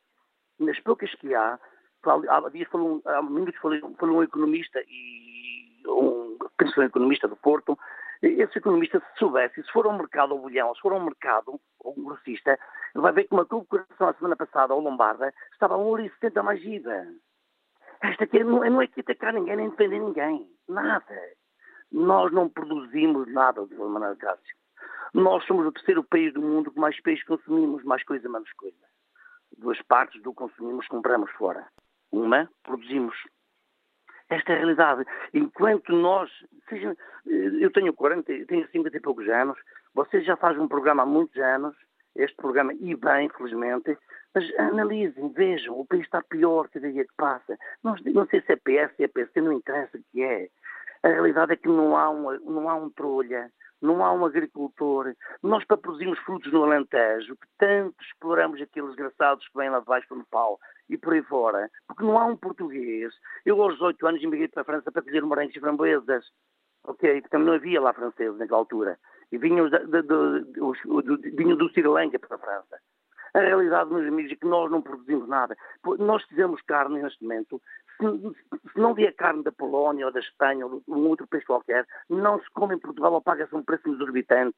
nas 0.59 0.79
poucas 0.81 1.15
que 1.17 1.35
há, 1.35 1.59
há 2.05 2.49
dias 2.51 2.69
falou, 2.69 3.01
há 3.05 3.23
minutos 3.23 3.61
falou, 3.61 3.95
falou 3.99 4.19
um 4.19 4.23
economista 4.23 4.81
e 4.87 5.83
um, 5.87 6.37
penso 6.57 6.81
um 6.81 6.85
economista 6.85 7.27
do 7.27 7.37
Porto, 7.37 7.79
esse 8.21 8.59
economista, 8.59 8.99
se 8.99 9.19
soubesse, 9.19 9.63
se 9.63 9.71
for 9.71 9.87
ao 9.87 9.97
mercado 9.97 10.33
ao 10.33 10.41
bolhão, 10.41 10.75
se 10.75 10.81
for 10.81 10.93
ao 10.93 11.01
mercado, 11.01 11.61
ou 11.79 11.95
um 11.97 12.05
grossista, 12.05 12.59
vai 12.95 13.13
ver 13.13 13.25
que 13.25 13.35
uma 13.35 13.47
corporação 13.47 14.09
a 14.09 14.15
semana 14.15 14.37
passada, 14.37 14.73
ao 14.73 14.81
Lombarda, 14.81 15.33
estava 15.53 15.75
a 15.75 15.79
1,70 15.79 16.43
mais 16.43 16.63
IVA. 16.65 17.07
Esta 18.03 18.25
aqui 18.25 18.43
não, 18.43 18.59
não 18.59 18.83
é 18.83 18.87
que 18.89 19.01
atacar 19.01 19.33
ninguém, 19.33 19.57
nem 19.57 19.71
defender 19.71 20.01
ninguém. 20.01 20.51
Nada. 20.69 21.15
Nós 21.93 22.33
não 22.33 22.49
produzimos 22.49 23.33
nada, 23.33 23.65
de 23.67 23.75
Manuel 23.77 24.17
Cássio. 24.17 24.57
Nós 25.15 25.45
somos 25.47 25.67
o 25.67 25.73
terceiro 25.73 26.05
país 26.05 26.33
do 26.35 26.43
mundo 26.43 26.71
que 26.71 26.79
mais 26.79 27.01
peixe 27.01 27.25
consumimos, 27.25 27.83
mais 27.85 28.03
coisa, 28.05 28.29
menos 28.29 28.53
coisa. 28.53 28.77
Duas 29.57 29.81
partes 29.83 30.23
do 30.23 30.33
consumimos 30.33 30.87
compramos 30.89 31.31
fora. 31.33 31.67
Uma, 32.13 32.49
produzimos. 32.63 33.17
Esta 34.29 34.53
é 34.53 34.57
a 34.57 34.59
realidade. 34.59 35.05
Enquanto 35.33 35.93
nós, 35.93 36.31
seja, 36.69 36.97
eu 37.27 37.71
tenho 37.73 37.93
40, 37.95 38.47
tenho 38.47 38.69
50 38.69 38.97
e 38.97 39.01
poucos 39.01 39.29
anos, 39.29 39.59
vocês 39.95 40.25
já 40.25 40.37
fazem 40.37 40.61
um 40.63 40.69
programa 40.69 41.03
há 41.03 41.07
muitos 41.07 41.37
anos, 41.41 41.75
este 42.15 42.37
programa, 42.37 42.75
e 42.75 42.95
bem, 42.95 43.29
felizmente, 43.31 43.97
mas 44.35 44.45
analisem, 44.59 45.29
vejam, 45.31 45.79
o 45.79 45.87
país 45.87 46.03
está 46.03 46.23
pior 46.23 46.69
cada 46.69 46.91
dia 46.91 47.05
que 47.05 47.15
passa. 47.17 47.57
Não, 47.83 47.97
não 48.13 48.27
sei 48.27 48.43
se 48.43 48.53
é 48.53 48.57
PS, 48.57 48.97
se 48.97 49.05
é 49.05 49.09
PC, 49.09 49.41
não 49.41 49.53
interessa 49.53 49.97
o 49.97 50.03
que 50.13 50.23
é. 50.23 50.49
A 51.03 51.09
realidade 51.09 51.53
é 51.53 51.57
que 51.57 51.69
não 51.69 51.97
há, 51.97 52.11
uma, 52.11 52.39
não 52.39 52.69
há 52.69 52.75
um 52.75 52.91
trolha, 52.91 53.51
não 53.81 54.05
há 54.05 54.13
um 54.13 54.25
agricultor. 54.25 55.15
Nós, 55.43 55.65
para 55.65 55.77
produzirmos 55.77 56.19
frutos 56.21 56.53
no 56.53 56.65
Alentejo, 56.65 57.37
que 57.37 57.47
tanto 57.59 57.97
exploramos 58.03 58.61
aqueles 58.61 58.91
desgraçados 58.91 59.47
que 59.49 59.57
vêm 59.57 59.71
lá 59.71 59.81
de 59.81 59.87
baixo 59.87 60.09
do 60.09 60.17
Nepal 60.17 60.59
e 60.89 60.97
por 60.97 61.13
aí 61.13 61.23
fora, 61.23 61.71
porque 61.87 62.03
não 62.03 62.19
há 62.19 62.25
um 62.25 62.37
português. 62.37 63.13
Eu, 63.45 63.61
aos 63.63 63.75
18 63.75 64.07
anos, 64.07 64.23
emigrei 64.23 64.49
para 64.49 64.63
a 64.63 64.65
França 64.65 64.91
para 64.91 65.03
fazer 65.03 65.23
morangos 65.23 65.55
e 65.55 65.61
framboesas. 65.61 66.25
Ok? 66.85 67.23
Que 67.23 67.29
também 67.29 67.47
não 67.47 67.55
havia 67.55 67.81
lá 67.81 67.93
franceses 67.93 68.39
naquela 68.39 68.61
altura. 68.61 68.99
E 69.31 69.37
vinham, 69.37 69.69
vinham 71.35 71.57
do 71.57 71.69
Sri 71.69 71.83
Lanka 71.83 72.19
para 72.19 72.37
a 72.37 72.39
França. 72.39 72.79
A 73.35 73.41
realidade, 73.41 73.93
meus 73.93 74.07
amigos, 74.07 74.33
é 74.33 74.37
que 74.37 74.47
nós 74.47 74.71
não 74.71 74.81
produzimos 74.81 75.29
nada. 75.29 75.55
Nós 75.99 76.23
fizemos 76.25 76.63
carne 76.63 77.03
neste 77.03 77.23
momento. 77.23 77.61
Se, 77.99 78.71
se 78.73 78.79
não 78.79 78.95
vier 78.95 79.15
carne 79.15 79.43
da 79.43 79.53
Polónia 79.53 80.07
ou 80.07 80.13
da 80.13 80.21
Espanha 80.21 80.67
ou 80.67 80.81
de 80.81 80.91
um 80.91 81.09
outro 81.09 81.27
país 81.27 81.45
qualquer, 81.45 81.87
não 82.09 82.41
se 82.41 82.51
come 82.51 82.75
em 82.75 82.79
Portugal 82.79 83.13
ou 83.13 83.21
paga-se 83.21 83.55
um 83.55 83.63
preço 83.63 83.89
exorbitante. 83.89 84.57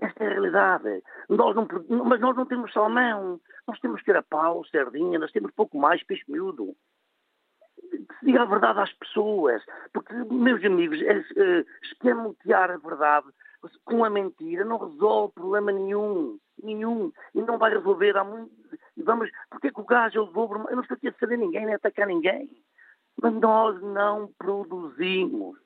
Esta 0.00 0.24
é 0.24 0.26
a 0.26 0.30
realidade. 0.30 1.02
Nós 1.28 1.54
não, 1.56 1.66
mas 2.04 2.20
nós 2.20 2.36
não 2.36 2.46
temos 2.46 2.72
salmão. 2.72 3.40
Nós 3.66 3.80
temos 3.80 4.02
carapau, 4.02 4.64
sardinha, 4.66 5.18
nós 5.18 5.32
temos 5.32 5.50
pouco 5.52 5.78
mais 5.78 6.02
peixe 6.02 6.24
miúdo. 6.28 6.74
Diga 8.22 8.42
a 8.42 8.46
verdade 8.46 8.80
às 8.80 8.92
pessoas. 8.92 9.62
Porque, 9.92 10.12
meus 10.14 10.64
amigos, 10.64 11.00
é, 11.02 11.18
é, 11.18 11.64
a 12.52 12.76
verdade 12.76 13.26
com 13.84 14.04
a 14.04 14.10
mentira 14.10 14.64
não 14.64 14.78
resolve 14.78 15.34
problema 15.34 15.72
nenhum. 15.72 16.38
Nenhum. 16.62 17.12
E 17.34 17.42
não 17.42 17.58
vai 17.58 17.72
resolver. 17.72 18.16
Há 18.16 18.24
muito... 18.24 18.50
Vamos... 18.98 19.30
Porque 19.50 19.68
é 19.68 19.70
que 19.70 19.80
o 19.80 19.84
gás 19.84 20.14
é 20.14 20.20
o 20.20 20.26
dobro? 20.26 20.66
Eu 20.68 20.76
não 20.76 20.82
estou 20.82 20.96
aqui 20.96 21.08
a 21.08 21.12
saber 21.14 21.38
ninguém, 21.38 21.64
nem 21.64 21.74
a 21.74 21.76
atacar 21.76 22.06
ninguém. 22.06 22.50
Mas 23.20 23.34
nós 23.34 23.80
não 23.82 24.30
produzimos. 24.38 25.58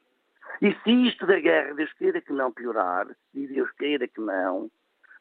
E 0.60 0.74
se 0.82 0.90
isto 1.08 1.26
da 1.26 1.38
guerra, 1.40 1.74
Deus 1.74 1.92
queira 1.94 2.20
que 2.20 2.32
não 2.32 2.52
piorar, 2.52 3.06
e 3.32 3.46
Deus 3.46 3.70
queira 3.72 4.06
que 4.06 4.20
não, 4.20 4.70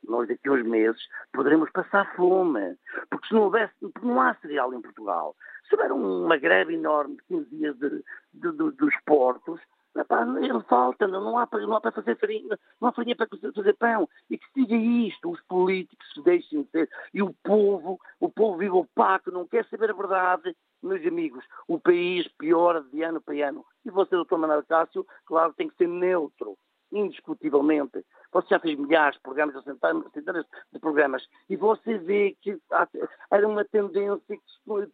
nós 0.08 0.28
daqui 0.28 0.50
a 0.50 0.54
uns 0.54 0.66
meses 0.66 1.02
poderemos 1.32 1.70
passar 1.72 2.14
fome. 2.16 2.78
Porque 3.10 3.28
se 3.28 3.34
não 3.34 3.44
houvesse, 3.44 3.74
porque 3.80 4.06
não 4.06 4.22
há 4.22 4.34
cereal 4.36 4.74
em 4.74 4.82
Portugal. 4.82 5.36
Se 5.68 5.76
houver 5.76 5.92
uma 5.92 6.38
greve 6.38 6.74
enorme 6.74 7.16
de 7.18 7.24
15 7.24 7.50
dias 7.56 7.78
de, 7.78 7.90
de, 8.34 8.52
de, 8.52 8.72
dos 8.72 8.96
portos, 9.06 9.62
Ele 9.96 10.62
falta, 10.64 11.08
não 11.08 11.38
há, 11.38 11.48
para, 11.48 11.60
não 11.62 11.76
há 11.76 11.82
para 11.82 11.92
fazer 11.92 12.16
farinha, 12.18 12.58
não 12.80 12.90
há 12.90 12.92
farinha 12.92 13.16
para 13.16 13.28
fazer 13.28 13.74
pão. 13.74 14.08
E 14.30 14.38
que 14.38 14.46
se 14.54 14.66
diga 14.66 14.76
isto, 14.76 15.32
os 15.32 15.42
políticos 15.42 16.14
se 16.14 16.22
deixem 16.22 16.64
de 16.64 16.70
ser. 16.70 16.90
E 17.14 17.22
o 17.22 17.34
povo, 17.44 18.00
o 18.20 18.30
povo 18.30 18.58
vive 18.58 18.72
opaco, 18.72 19.32
não 19.32 19.48
quer 19.48 19.66
saber 19.66 19.90
a 19.90 19.94
verdade. 19.94 20.56
Meus 20.82 21.06
amigos, 21.06 21.44
o 21.68 21.80
país 21.80 22.28
piora 22.38 22.82
de 22.82 23.02
ano 23.02 23.20
para 23.20 23.50
ano. 23.50 23.66
E 23.84 23.90
você, 23.90 24.16
doutor 24.16 24.38
Manuel 24.38 24.64
Cássio, 24.64 25.06
claro, 25.26 25.54
tem 25.54 25.68
que 25.68 25.76
ser 25.76 25.88
neutro, 25.88 26.58
indiscutivelmente. 26.92 28.06
Você 28.32 28.48
já 28.50 28.60
fez 28.60 28.78
milhares 28.78 29.16
de 29.16 29.22
programas, 29.22 29.62
centenas 29.64 30.46
de 30.72 30.80
programas, 30.80 31.28
e 31.50 31.56
você 31.56 31.98
vê 31.98 32.38
que 32.42 32.58
há, 32.72 32.88
há 33.32 33.38
uma 33.48 33.66
tendência, 33.66 34.40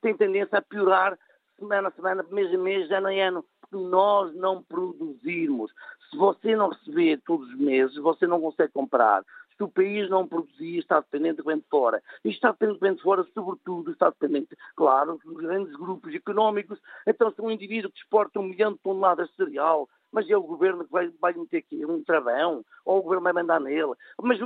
tem 0.02 0.16
tendência 0.16 0.58
a 0.58 0.62
piorar 0.62 1.18
semana 1.58 1.88
a 1.88 1.92
semana, 1.92 2.26
mês 2.30 2.54
a 2.54 2.58
mês, 2.58 2.92
ano 2.92 3.08
a 3.08 3.12
ano 3.12 3.46
porque 3.70 3.76
nós 3.76 4.34
não 4.36 4.64
produzirmos. 4.64 5.72
Se 6.10 6.18
você 6.18 6.56
não 6.56 6.70
receber 6.70 7.22
todos 7.26 7.48
os 7.50 7.58
meses, 7.58 7.96
você 7.98 8.28
não 8.28 8.40
consegue 8.40 8.72
comprar. 8.72 9.24
Se 9.58 9.64
o 9.64 9.70
país 9.70 10.10
não 10.10 10.28
produzir, 10.28 10.80
está 10.80 11.00
dependente 11.00 11.38
do 11.38 11.46
vento 11.46 11.66
fora. 11.70 12.04
E 12.24 12.30
está 12.30 12.52
dependente 12.52 12.80
do 12.80 12.86
vento 12.86 12.98
de 12.98 13.04
fora, 13.04 13.26
sobretudo, 13.34 13.92
está 13.92 14.10
dependente, 14.10 14.56
claro, 14.76 15.18
dos 15.24 15.38
grandes 15.38 15.74
grupos 15.76 16.14
económicos. 16.14 16.80
Então, 17.08 17.32
se 17.32 17.42
um 17.42 17.50
indivíduo 17.50 17.92
que 17.92 18.00
exporta 18.00 18.40
um 18.40 18.44
milhão 18.44 18.74
de 18.74 18.80
toneladas 18.80 19.30
de 19.30 19.36
cereal, 19.36 19.88
mas 20.12 20.30
é 20.30 20.36
o 20.36 20.44
governo 20.44 20.86
que 20.86 20.92
vai, 20.92 21.10
vai 21.20 21.34
meter 21.34 21.58
aqui 21.58 21.86
um 21.86 22.04
travão, 22.04 22.66
ou 22.86 23.00
o 23.00 23.04
governo 23.04 23.24
vai 23.24 23.34
mandar 23.34 23.60
nele. 23.60 23.94
Mas, 24.22 24.40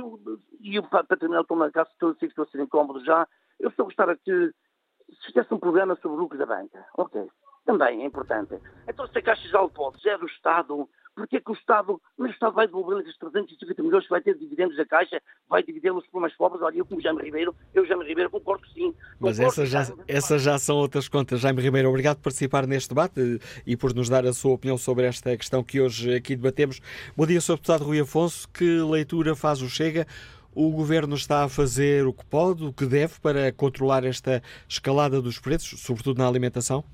e 0.60 0.80
para 0.82 1.04
terminar, 1.16 1.42
estou 1.42 1.70
casa, 1.70 1.90
estou, 1.90 2.14
que 2.14 2.26
estou 2.26 2.44
a 2.44 2.48
ser 2.48 2.60
incómodo 2.60 3.04
já, 3.04 3.26
eu 3.58 3.70
só 3.72 3.84
gostava 3.84 4.16
que 4.16 4.52
se 5.10 5.32
tivesse 5.32 5.52
um 5.52 5.58
programa 5.58 5.96
sobre 5.96 6.18
lucros 6.18 6.38
da 6.38 6.46
banca, 6.46 6.86
ok, 6.96 7.28
também 7.78 8.02
é 8.02 8.06
importante. 8.06 8.54
Então 8.88 9.06
se 9.06 9.18
a 9.18 9.22
Caixa 9.22 9.42
de 9.42 9.52
Depósitos 9.52 10.06
é 10.06 10.18
do 10.18 10.26
Estado, 10.26 10.88
porque 11.14 11.40
que 11.40 11.50
o 11.50 11.54
Estado, 11.54 12.00
mas 12.16 12.30
o 12.30 12.32
Estado 12.32 12.54
vai 12.54 12.66
devolver 12.66 13.00
esses 13.00 13.16
350 13.18 13.82
milhões 13.82 14.04
que 14.04 14.10
vai 14.10 14.20
ter 14.20 14.34
de 14.34 14.40
dividendos 14.40 14.76
da 14.76 14.86
Caixa, 14.86 15.20
vai 15.48 15.62
dividê-los 15.62 16.06
por 16.06 16.20
mais 16.20 16.34
pobres? 16.34 16.62
Olha, 16.62 16.78
eu 16.78 16.86
como 16.86 17.00
Jaime 17.00 17.22
Ribeiro, 17.22 17.54
eu 17.74 17.84
Jaime 17.84 18.04
Ribeiro 18.04 18.30
concordo 18.30 18.66
sim. 18.68 18.94
Mas 19.18 19.38
essas 19.38 19.68
já, 19.68 19.82
essas 20.08 20.42
já 20.42 20.58
são 20.58 20.76
outras 20.76 21.08
contas. 21.08 21.40
Jaime 21.40 21.60
Ribeiro, 21.60 21.88
obrigado 21.88 22.16
por 22.16 22.24
participar 22.24 22.66
neste 22.66 22.88
debate 22.88 23.40
e 23.66 23.76
por 23.76 23.94
nos 23.94 24.08
dar 24.08 24.24
a 24.24 24.32
sua 24.32 24.52
opinião 24.52 24.78
sobre 24.78 25.06
esta 25.06 25.36
questão 25.36 25.62
que 25.62 25.80
hoje 25.80 26.14
aqui 26.14 26.34
debatemos. 26.34 26.80
Bom 27.16 27.26
dia, 27.26 27.40
Sr. 27.40 27.56
Deputado 27.56 27.84
Rui 27.84 28.00
Afonso. 28.00 28.48
Que 28.48 28.80
leitura 28.80 29.34
faz 29.36 29.60
o 29.62 29.68
Chega? 29.68 30.06
O 30.54 30.70
Governo 30.70 31.14
está 31.14 31.44
a 31.44 31.48
fazer 31.48 32.06
o 32.06 32.12
que 32.12 32.24
pode, 32.24 32.64
o 32.64 32.72
que 32.72 32.84
deve 32.84 33.20
para 33.20 33.52
controlar 33.52 34.04
esta 34.04 34.42
escalada 34.68 35.22
dos 35.22 35.38
preços, 35.38 35.80
sobretudo 35.80 36.18
na 36.18 36.26
alimentação? 36.26 36.84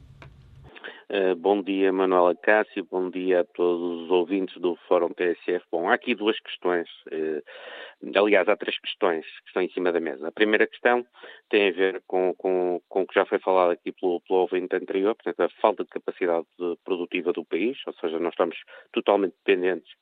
Uh, 1.09 1.37
bom 1.37 1.63
dia, 1.63 1.93
Manuela 1.93 2.35
Cássio, 2.35 2.85
bom 2.91 3.09
dia 3.09 3.43
a 3.43 3.45
todos 3.45 4.03
os 4.03 4.11
ouvintes 4.11 4.61
do 4.61 4.75
Fórum 4.89 5.11
TSF. 5.11 5.65
Bom, 5.71 5.89
há 5.89 5.95
aqui 5.95 6.17
duas 6.17 6.37
questões, 6.41 6.89
uh, 7.13 8.19
aliás, 8.19 8.49
há 8.49 8.57
três 8.57 8.77
questões 8.81 9.25
que 9.25 9.47
estão 9.47 9.63
em 9.63 9.71
cima 9.71 9.93
da 9.93 10.01
mesa. 10.01 10.27
A 10.27 10.33
primeira 10.33 10.67
questão 10.67 11.07
tem 11.49 11.69
a 11.69 11.73
ver 11.73 12.03
com, 12.09 12.35
com, 12.35 12.83
com 12.89 13.03
o 13.03 13.07
que 13.07 13.15
já 13.15 13.25
foi 13.25 13.39
falado 13.39 13.71
aqui 13.71 13.93
pelo, 13.93 14.21
pelo 14.23 14.41
ouvinte 14.41 14.75
anterior, 14.75 15.15
portanto, 15.15 15.41
a 15.43 15.61
falta 15.61 15.85
de 15.85 15.91
capacidade 15.91 16.45
produtiva 16.85 17.33
do 17.33 17.45
país, 17.45 17.79
ou 17.87 17.93
seja, 17.93 18.19
nós 18.19 18.33
estamos 18.33 18.57
totalmente 18.93 19.37
dependentes 19.45 19.93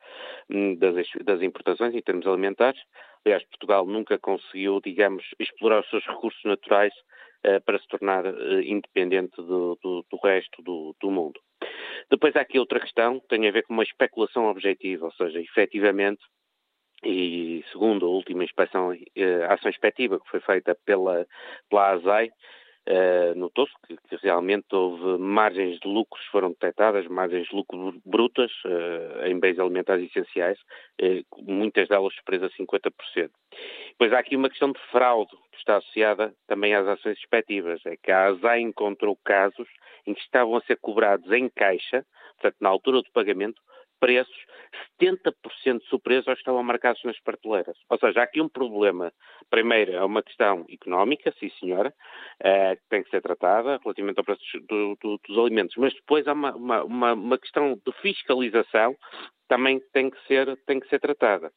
um, 0.49 0.75
das, 0.75 0.95
das 1.23 1.43
importações 1.43 1.95
em 1.95 2.01
termos 2.01 2.27
alimentares. 2.27 2.81
Aliás, 3.27 3.45
Portugal 3.45 3.85
nunca 3.85 4.19
conseguiu, 4.19 4.81
digamos, 4.83 5.23
explorar 5.39 5.81
os 5.81 5.91
seus 5.91 6.07
recursos 6.07 6.43
naturais 6.45 6.95
eh, 6.95 7.05
para 7.64 7.78
se 7.78 7.86
tornar 7.88 8.24
eh, 8.26 8.62
independente 8.64 9.36
do, 9.36 9.78
do, 9.82 10.05
do 10.11 10.16
resto 10.22 10.62
do, 10.62 10.97
do, 11.01 11.11
mundo. 11.11 11.40
Depois 12.11 12.34
há 12.36 12.40
aqui 12.40 12.59
outra 12.59 12.80
questão 12.80 13.20
que 13.20 13.28
tem 13.28 13.47
a 13.47 13.53
ver 13.53 13.62
com 13.64 13.74
uma 13.74 13.82
especulação 13.82 14.47
objetiva, 14.47 15.07
ou 15.07 15.12
seja, 15.12 15.40
efetivamente, 15.40 16.22
e 17.05 17.62
segundo 17.70 18.07
a 18.07 18.09
última 18.09 18.45
inspeção, 18.45 18.92
eh, 18.92 19.45
ação 19.49 19.70
inspectiva 19.70 20.18
que 20.18 20.30
foi 20.30 20.40
feita 20.40 20.76
pela, 20.84 21.26
pela 21.68 21.92
ASAI, 21.92 22.30
Uh, 22.87 23.35
notou-se 23.35 23.72
que, 23.87 23.97
que, 23.97 24.16
realmente 24.22 24.66
houve 24.74 25.18
margens 25.18 25.80
de 25.80 25.89
lucros 25.89 26.22
foram 26.26 26.51
detectadas, 26.51 27.07
margens 27.07 27.49
de 27.49 27.57
lucro 27.57 27.95
brutas 28.05 28.53
uh, 28.66 29.26
em 29.26 29.39
bens 29.41 29.59
alimentares 29.59 30.11
essenciais, 30.11 30.59
uh, 31.01 31.43
muitas 31.51 31.89
delas 31.89 32.14
superiores 32.14 32.53
a 32.53 32.62
50%. 32.62 33.30
Pois 33.99 34.12
há 34.12 34.18
aqui 34.18 34.37
uma 34.37 34.51
questão 34.51 34.70
de 34.70 34.78
fraude 34.91 35.35
que 35.53 35.57
está 35.57 35.78
associada 35.78 36.35
também 36.47 36.74
às 36.74 36.87
ações 36.87 37.16
expectativas, 37.16 37.80
é 37.87 37.97
que 37.97 38.11
a 38.11 38.26
ASA 38.26 38.59
encontrou 38.59 39.18
casos 39.24 39.68
em 40.07 40.12
que 40.12 40.20
estavam 40.20 40.57
a 40.57 40.61
ser 40.62 40.76
cobrados 40.76 41.32
em 41.32 41.49
caixa, 41.49 42.05
portanto 42.35 42.57
na 42.61 42.68
altura 42.68 43.01
do 43.01 43.11
pagamento, 43.12 43.62
preços 44.05 44.37
70% 45.01 45.81
superiores 45.89 46.29
aos 46.29 46.37
que 46.37 46.43
estavam 46.43 46.63
marcados 46.63 47.03
nas 47.05 47.19
prateleiras. 47.21 47.75
Ou 47.89 47.99
seja, 47.99 48.21
há 48.21 48.25
aqui 48.25 48.41
um 48.43 48.49
problema. 48.49 49.11
Primeiro, 49.49 49.93
é 49.93 50.05
uma 50.05 50.23
questão 50.23 50.67
económica, 50.69 51.33
sim 51.41 51.49
senhora, 51.59 51.89
uh, 52.41 52.77
que 52.77 52.83
tem 52.91 53.03
que 53.03 53.09
ser 53.09 53.23
tratada 53.23 53.81
relativamente 53.83 54.19
ao 54.19 54.25
preço 54.25 54.43
do, 54.69 54.99
do, 55.01 55.21
dos 55.27 55.39
alimentos, 55.39 55.75
mas 55.79 55.95
depois 55.95 56.27
há 56.29 56.35
uma, 56.35 56.55
uma, 56.55 57.15
uma, 57.15 57.39
questão 57.39 57.75
de 57.75 57.93
fiscalização 58.03 58.95
também 59.55 59.81
tem 59.93 60.11
que 60.11 60.19
ser, 60.27 60.57
tem 60.67 60.81
que 60.81 60.89
ser 60.89 60.99
tratada. 60.99 61.53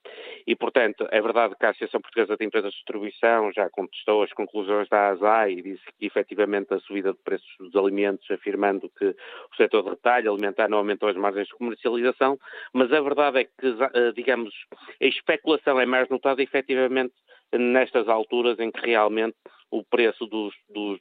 E, 0.45 0.55
portanto, 0.55 1.07
é 1.09 1.19
verdade 1.19 1.55
que 1.59 1.65
a 1.65 1.69
Associação 1.71 1.99
Portuguesa 1.99 2.37
de 2.37 2.45
Empresas 2.45 2.69
de 2.69 2.77
Distribuição 2.77 3.51
já 3.51 3.67
contestou 3.71 4.21
as 4.21 4.31
conclusões 4.33 4.87
da 4.87 5.09
ASAI 5.09 5.53
e 5.53 5.61
disse 5.63 5.83
que, 5.97 6.05
efetivamente, 6.05 6.71
a 6.75 6.79
subida 6.79 7.11
de 7.11 7.17
preços 7.23 7.49
dos 7.59 7.75
alimentos, 7.75 8.29
afirmando 8.29 8.87
que 8.99 9.05
o 9.05 9.55
setor 9.55 9.81
de 9.81 9.89
retalho 9.89 10.31
alimentar 10.31 10.69
não 10.69 10.77
aumentou 10.77 11.09
as 11.09 11.15
margens 11.15 11.47
de 11.47 11.55
comercialização, 11.55 12.37
mas 12.71 12.93
a 12.93 13.01
verdade 13.01 13.39
é 13.39 13.43
que, 13.45 13.51
eh, 13.65 14.11
digamos, 14.15 14.53
a 15.01 15.05
especulação 15.05 15.79
é 15.79 15.85
mais 15.87 16.07
notada, 16.07 16.43
efetivamente, 16.43 17.15
nestas 17.51 18.07
alturas 18.07 18.59
em 18.59 18.69
que 18.69 18.85
realmente 18.85 19.37
o 19.71 19.83
preço 19.83 20.27
dos, 20.27 20.53
dos, 20.69 20.99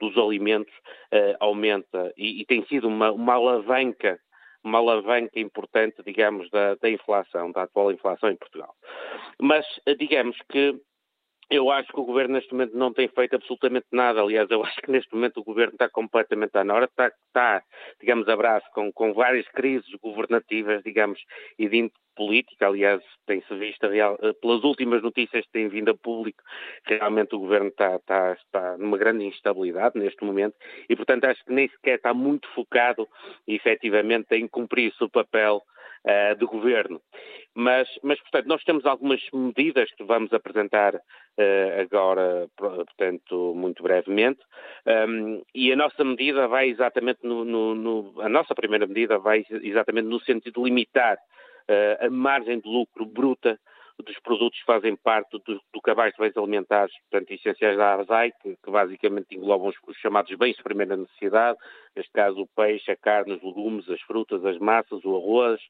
dos 0.00 0.18
alimentos 0.18 0.74
uh, 1.12 1.36
aumenta 1.38 2.12
e, 2.16 2.40
e, 2.40 2.44
tem 2.44 2.64
sido 2.66 2.88
uma, 2.88 3.12
uma 3.12 3.34
alavanca 3.34 4.18
uma 4.64 4.78
alavanca 4.78 5.38
importante, 5.38 6.02
digamos, 6.04 6.50
da, 6.50 6.74
da 6.76 6.90
inflação, 6.90 7.52
da 7.52 7.62
atual 7.62 7.92
inflação 7.92 8.30
em 8.30 8.36
Portugal. 8.36 8.74
Mas, 9.40 9.66
eh, 9.86 9.94
digamos 9.94 10.36
que 10.50 10.74
eu 11.54 11.70
acho 11.70 11.92
que 11.92 12.00
o 12.00 12.04
governo 12.04 12.34
neste 12.34 12.52
momento 12.52 12.76
não 12.76 12.92
tem 12.92 13.08
feito 13.08 13.36
absolutamente 13.36 13.86
nada. 13.92 14.20
Aliás, 14.20 14.50
eu 14.50 14.64
acho 14.64 14.80
que 14.80 14.90
neste 14.90 15.12
momento 15.14 15.38
o 15.40 15.44
governo 15.44 15.72
está 15.72 15.88
completamente 15.88 16.56
à 16.56 16.64
nora, 16.64 16.86
está, 16.86 17.08
está 17.08 17.62
digamos, 18.00 18.28
abraço 18.28 18.66
com, 18.72 18.92
com 18.92 19.12
várias 19.12 19.46
crises 19.48 19.88
governativas, 20.02 20.82
digamos, 20.82 21.20
e 21.58 21.68
de 21.68 21.90
política. 22.14 22.66
Aliás, 22.66 23.02
tem-se 23.26 23.54
visto, 23.56 23.86
real, 23.88 24.18
eh, 24.22 24.32
pelas 24.40 24.62
últimas 24.64 25.02
notícias 25.02 25.44
que 25.46 25.52
têm 25.52 25.68
vindo 25.68 25.90
a 25.90 25.96
público, 25.96 26.42
realmente 26.84 27.34
o 27.34 27.38
governo 27.38 27.68
está, 27.68 27.96
está, 27.96 28.32
está 28.32 28.76
numa 28.78 28.98
grande 28.98 29.24
instabilidade 29.24 29.98
neste 29.98 30.24
momento 30.24 30.54
e, 30.88 30.96
portanto, 30.96 31.24
acho 31.24 31.44
que 31.44 31.52
nem 31.52 31.68
sequer 31.68 31.96
está 31.96 32.14
muito 32.14 32.48
focado, 32.54 33.08
efetivamente, 33.46 34.34
em 34.34 34.46
cumprir 34.46 34.92
o 34.92 34.96
seu 34.96 35.08
papel 35.08 35.62
uh, 36.04 36.36
do 36.36 36.46
governo. 36.46 37.00
Mas, 37.56 37.88
mas, 38.02 38.20
portanto, 38.20 38.46
nós 38.46 38.64
temos 38.64 38.84
algumas 38.84 39.20
medidas 39.32 39.88
que 39.94 40.02
vamos 40.02 40.32
apresentar 40.32 40.96
uh, 40.96 41.80
agora, 41.80 42.48
portanto, 42.56 43.54
muito 43.54 43.80
brevemente, 43.80 44.40
um, 45.08 45.40
e 45.54 45.72
a 45.72 45.76
nossa 45.76 46.02
medida 46.02 46.48
vai 46.48 46.68
exatamente 46.68 47.20
no, 47.22 47.44
no, 47.44 47.74
no, 47.76 48.20
a 48.20 48.28
nossa 48.28 48.56
primeira 48.56 48.88
medida 48.88 49.18
vai 49.18 49.46
exatamente 49.62 50.08
no 50.08 50.18
sentido 50.20 50.60
de 50.60 50.68
limitar 50.68 51.16
uh, 51.16 52.06
a 52.06 52.10
margem 52.10 52.58
de 52.58 52.68
lucro 52.68 53.06
bruta 53.06 53.56
dos 54.02 54.18
produtos 54.20 54.58
que 54.58 54.66
fazem 54.66 54.96
parte 54.96 55.38
do, 55.46 55.60
do 55.72 55.80
cabaz 55.80 56.12
de 56.12 56.18
bens 56.18 56.36
alimentares, 56.36 56.92
portanto, 57.08 57.30
essenciais 57.30 57.76
da 57.76 57.94
ASAI, 57.94 58.32
que, 58.42 58.56
que 58.56 58.70
basicamente 58.70 59.36
englobam 59.36 59.68
os, 59.68 59.76
os, 59.86 59.96
chamados 59.98 60.34
bens 60.36 60.56
de 60.56 60.62
primeira 60.62 60.96
necessidade, 60.96 61.58
neste 61.94 62.10
caso 62.12 62.42
o 62.42 62.48
peixe, 62.48 62.90
a 62.90 62.96
carne, 62.96 63.34
os 63.34 63.42
legumes, 63.42 63.88
as 63.88 64.00
frutas, 64.02 64.44
as 64.44 64.58
massas, 64.58 65.04
o 65.04 65.16
arroz, 65.16 65.60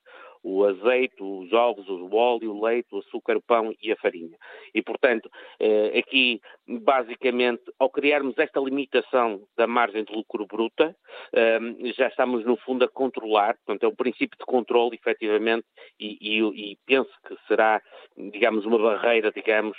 o 0.44 0.62
azeite, 0.66 1.16
os 1.22 1.50
ovos, 1.54 1.88
o 1.88 2.14
óleo, 2.14 2.52
o 2.52 2.64
leite, 2.64 2.94
o 2.94 2.98
açúcar, 2.98 3.34
o 3.36 3.42
pão 3.42 3.74
e 3.82 3.90
a 3.90 3.96
farinha. 3.96 4.36
E, 4.74 4.82
portanto, 4.82 5.30
eh, 5.58 5.98
aqui, 5.98 6.38
basicamente, 6.68 7.62
ao 7.78 7.88
criarmos 7.88 8.36
esta 8.36 8.60
limitação 8.60 9.42
da 9.56 9.66
margem 9.66 10.04
de 10.04 10.12
lucro 10.12 10.46
bruta, 10.46 10.94
eh, 11.32 11.58
já 11.96 12.08
estamos, 12.08 12.44
no 12.44 12.58
fundo, 12.58 12.84
a 12.84 12.88
controlar, 12.88 13.56
portanto, 13.64 13.84
é 13.84 13.88
um 13.88 13.96
princípio 13.96 14.38
de 14.38 14.44
controle, 14.44 14.96
efetivamente, 14.96 15.66
e, 15.98 16.18
e, 16.20 16.72
e 16.72 16.78
penso 16.84 17.10
que 17.26 17.34
será, 17.48 17.80
digamos, 18.14 18.66
uma 18.66 18.78
barreira, 18.78 19.32
digamos, 19.32 19.78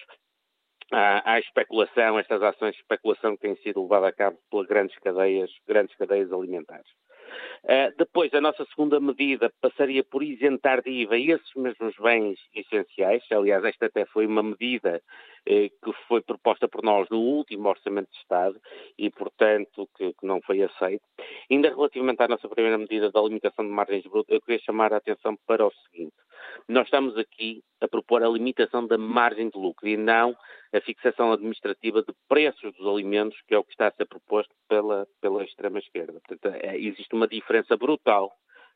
à, 0.91 1.34
à, 1.34 1.39
especulação, 1.39 2.18
estas 2.18 2.41
ações 2.41 2.74
de 2.74 2.82
especulação 2.82 3.36
que 3.36 3.41
têm 3.41 3.55
sido 3.57 3.84
levadas 3.84 4.09
a 4.09 4.13
cabo 4.13 4.38
pelas 4.49 4.68
grandes 4.68 4.97
cadeias, 4.99 5.51
grandes 5.68 5.95
cadeias 5.95 6.32
alimentares. 6.32 6.89
Uh, 7.63 7.95
depois, 7.97 8.34
a 8.34 8.41
nossa 8.41 8.65
segunda 8.65 8.99
medida 8.99 9.51
passaria 9.61 10.03
por 10.03 10.21
isentar 10.23 10.82
de 10.82 10.91
IVA 10.91 11.17
esses 11.17 11.53
mesmos 11.55 11.95
bens 11.97 12.39
essenciais. 12.53 13.23
Aliás, 13.32 13.63
esta 13.63 13.88
até 13.88 14.05
foi 14.05 14.26
uma 14.28 14.43
medida 14.43 15.01
eh, 15.47 15.69
que 15.69 15.93
foi 16.07 16.21
proposta 16.21 16.67
por 16.67 16.84
nós 16.84 17.07
no 17.09 17.19
último 17.19 17.69
Orçamento 17.69 18.09
de 18.11 18.17
Estado 18.17 18.59
e, 18.97 19.11
portanto, 19.11 19.88
que, 19.95 20.13
que, 20.13 20.26
não 20.26 20.41
foi 20.41 20.63
aceito. 20.63 21.03
Ainda 21.51 21.69
relativamente 21.69 22.21
à 22.21 22.28
nossa 22.28 22.49
primeira 22.49 22.78
medida 22.78 23.11
da 23.11 23.21
limitação 23.21 23.65
de 23.65 23.71
margens 23.71 24.03
brutas, 24.07 24.34
eu 24.34 24.41
queria 24.41 24.59
chamar 24.61 24.91
a 24.93 24.97
atenção 24.97 25.38
para 25.45 25.65
o 25.65 25.71
seguinte. 25.71 26.15
Nós 26.68 26.86
estamos 26.86 27.18
aqui 27.18 27.64
a 27.82 27.88
propor 27.88 28.24
a 28.24 28.30
limitação 28.30 28.88
da 28.88 28.98
margem 28.98 29.50
de 29.50 29.58
lucro 29.58 29.88
e 29.88 29.96
não 29.98 30.36
a 30.74 30.82
fixação 30.82 31.32
administrativa 31.32 32.02
de 32.02 32.14
preços 32.28 32.74
dos 32.76 32.88
alimentos, 32.88 33.39
que 33.48 33.54
é 33.54 33.58
o 33.58 33.64
que 33.64 33.72
está 33.72 33.88
a 33.88 33.91
ser 33.91 34.06
proposto 34.06 34.54
pela, 34.68 35.08
pela 35.22 35.43
extrema-esquerda. 35.43 36.20
Portanto, 36.26 36.56
é, 36.56 36.78
existe 36.78 37.14
uma 37.14 37.28
diferença 37.28 37.78
brutal 37.78 38.32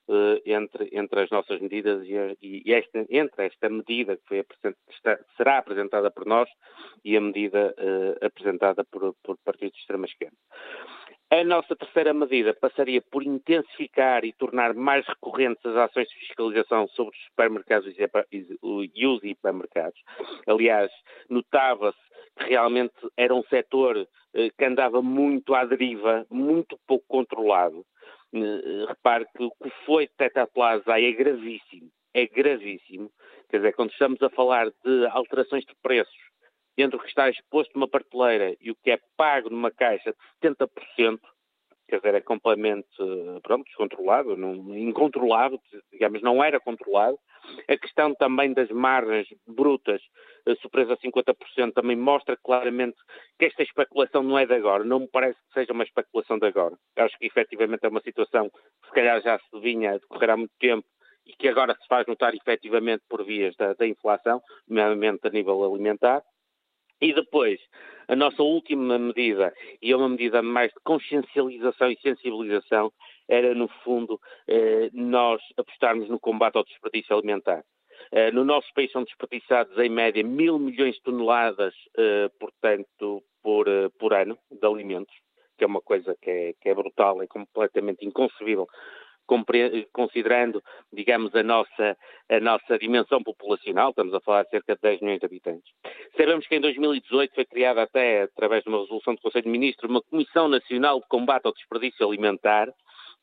uh, 0.08 0.42
entre, 0.46 0.90
entre 0.92 1.22
as 1.22 1.30
nossas 1.30 1.60
medidas 1.62 2.06
e, 2.06 2.64
e 2.66 2.74
esta, 2.74 3.06
entre 3.10 3.46
esta 3.46 3.70
medida 3.70 4.18
que, 4.18 4.24
foi 4.28 4.46
está, 4.90 5.20
será 5.38 5.58
apresentada 5.58 6.12
por 6.12 6.26
nós 6.26 6.50
e 7.04 7.16
a 7.16 7.22
medida 7.22 7.74
uh, 7.78 8.26
apresentada 8.26 8.84
por, 8.86 9.16
por 9.24 9.38
partidos 9.44 9.74
de 9.74 9.82
extrema-esquerda. 9.82 10.38
A 11.32 11.44
nossa 11.44 11.76
terceira 11.76 12.12
medida 12.12 12.56
passaria 12.56 13.04
por 13.04 13.22
intensificar 13.22 14.26
e 14.26 14.34
tornar 14.34 14.74
mais 14.74 15.06
recorrentes 15.06 15.64
as 15.64 15.76
ações 15.76 16.08
de 16.10 16.16
fiscalização 16.16 16.88
sobre 16.88 17.16
os 17.16 17.24
supermercados 17.26 17.94
e 18.72 19.06
os 19.06 19.24
hipermercados. 19.24 20.02
Aliás, 20.48 20.92
notava-se 21.30 22.00
que 22.36 22.46
realmente 22.46 22.96
era 23.16 23.36
um 23.36 23.44
setor 23.44 24.08
eh, 24.34 24.50
que 24.58 24.66
andava 24.66 25.04
muito 25.04 25.54
à 25.54 25.66
deriva, 25.66 26.26
muito 26.32 26.80
pouco 26.88 27.06
controlado. 27.08 27.86
Eh, 28.34 28.86
repare 28.88 29.28
que 29.38 29.44
o 29.44 29.52
que 29.52 29.70
foi 29.86 30.08
detectado 30.08 30.50
pela 30.52 31.00
é 31.00 31.12
gravíssimo. 31.12 31.92
É 32.12 32.26
gravíssimo. 32.26 33.12
Quer 33.52 33.58
dizer, 33.58 33.74
quando 33.74 33.92
estamos 33.92 34.20
a 34.24 34.32
falar 34.32 34.72
de 34.84 35.06
alterações 35.12 35.64
de 35.64 35.76
preços 35.84 36.29
entre 36.82 36.98
o 36.98 37.00
que 37.00 37.08
está 37.08 37.30
exposto 37.30 37.72
numa 37.76 37.88
prateleira 37.88 38.56
e 38.60 38.72
o 38.72 38.76
que 38.76 38.92
é 38.92 39.00
pago 39.18 39.50
numa 39.50 39.72
caixa 39.72 40.12
de 40.12 40.50
70%, 40.50 41.20
quer 41.88 41.98
dizer, 41.98 42.16
é 42.16 42.22
completamente 42.22 42.88
pronto, 43.42 43.66
descontrolado, 43.66 44.38
não, 44.38 44.78
incontrolável, 44.78 45.60
digamos, 45.92 46.22
não 46.22 46.44
era 46.44 46.60
controlado. 46.60 47.18
A 47.68 47.78
questão 47.78 48.14
também 48.14 48.54
das 48.54 48.70
margens 48.70 49.28
brutas 49.48 50.02
surpresa 50.62 50.94
a 50.94 50.98
50% 50.98 51.74
também 51.74 51.96
mostra 51.96 52.38
claramente 52.38 52.98
que 53.38 53.46
esta 53.46 53.64
especulação 53.64 54.24
não 54.24 54.38
é 54.38 54.46
de 54.46 54.54
agora, 54.54 54.84
não 54.84 55.02
me 55.02 55.08
parece 55.08 55.40
que 55.48 55.54
seja 55.54 55.74
uma 55.74 55.84
especulação 55.84 56.38
de 56.38 56.48
agora. 56.48 56.76
Acho 56.98 57.18
que 57.18 57.26
efetivamente 57.26 57.86
é 57.86 57.90
uma 57.90 58.02
situação 58.02 58.50
que 58.50 58.88
se 58.88 58.94
calhar 58.94 59.22
já 59.22 59.40
se 59.40 59.60
vinha 59.60 59.92
a 59.92 59.98
decorrer 59.98 60.30
há 60.32 60.38
muito 60.38 60.54
tempo 60.60 60.86
e 61.26 61.34
que 61.34 61.48
agora 61.48 61.76
se 61.76 61.88
faz 61.88 62.08
notar 62.08 62.34
efetivamente 62.34 63.04
por 63.08 63.24
vias 63.24 63.56
da, 63.56 63.74
da 63.74 63.88
inflação, 63.88 64.42
nomeadamente 64.68 65.28
a 65.28 65.30
nível 65.30 65.64
alimentar. 65.64 66.24
E 67.02 67.14
depois, 67.14 67.60
a 68.08 68.16
nossa 68.16 68.44
última 68.44 69.00
medida, 69.00 69.54
e 69.82 69.92
é 69.92 69.96
uma 69.96 70.10
medida 70.10 70.42
mais 70.42 70.72
de 70.72 70.80
consciencialização 70.84 71.90
e 71.92 72.00
sensibilização, 72.02 72.92
era, 73.28 73.54
no 73.56 73.68
fundo, 73.84 74.20
eh, 74.48 74.90
nós 74.92 75.42
apostarmos 75.58 76.10
no 76.10 76.20
combate 76.20 76.58
ao 76.58 76.66
desperdício 76.66 77.16
alimentar. 77.16 77.64
Eh, 78.12 78.32
no 78.32 78.44
nosso 78.44 78.68
país 78.74 78.92
são 78.92 79.04
desperdiçados, 79.04 79.78
em 79.78 79.90
média, 79.90 80.24
mil 80.24 80.60
milhões 80.60 80.96
de 80.96 81.02
toneladas, 81.04 81.74
eh, 81.98 82.30
portanto, 82.40 83.24
por, 83.42 83.68
eh, 83.68 83.90
por 83.98 84.14
ano, 84.14 84.38
de 84.52 84.68
alimentos, 84.68 85.14
que 85.58 85.64
é 85.64 85.68
uma 85.68 85.82
coisa 85.82 86.16
que 86.22 86.30
é, 86.30 86.54
que 86.60 86.70
é 86.70 86.74
brutal, 86.74 87.22
é 87.22 87.28
completamente 87.28 88.06
inconcebível 88.06 88.68
considerando, 89.94 90.62
digamos, 90.92 91.34
a 91.36 91.44
nossa, 91.44 91.98
a 92.30 92.40
nossa 92.40 92.78
dimensão 92.78 93.24
populacional, 93.24 93.90
estamos 93.90 94.14
a 94.14 94.20
falar 94.20 94.44
de 94.44 94.50
cerca 94.50 94.76
de 94.76 94.82
10 94.82 95.02
milhões 95.02 95.20
de 95.20 95.26
habitantes. 95.26 95.72
Sabemos 96.18 96.48
que 96.48 96.56
em 96.56 96.62
2018 96.62 97.36
foi 97.36 97.46
criada 97.46 97.84
até, 97.84 98.24
através 98.24 98.64
de 98.64 98.70
uma 98.70 98.80
resolução 98.80 99.16
do 99.16 99.22
Conselho 99.22 99.46
de 99.46 99.52
Ministros, 99.52 99.90
uma 99.90 100.02
Comissão 100.02 100.48
Nacional 100.48 101.00
de 101.00 101.08
Combate 101.08 101.46
ao 101.46 101.54
Desperdício 101.54 102.06
Alimentar, 102.06 102.68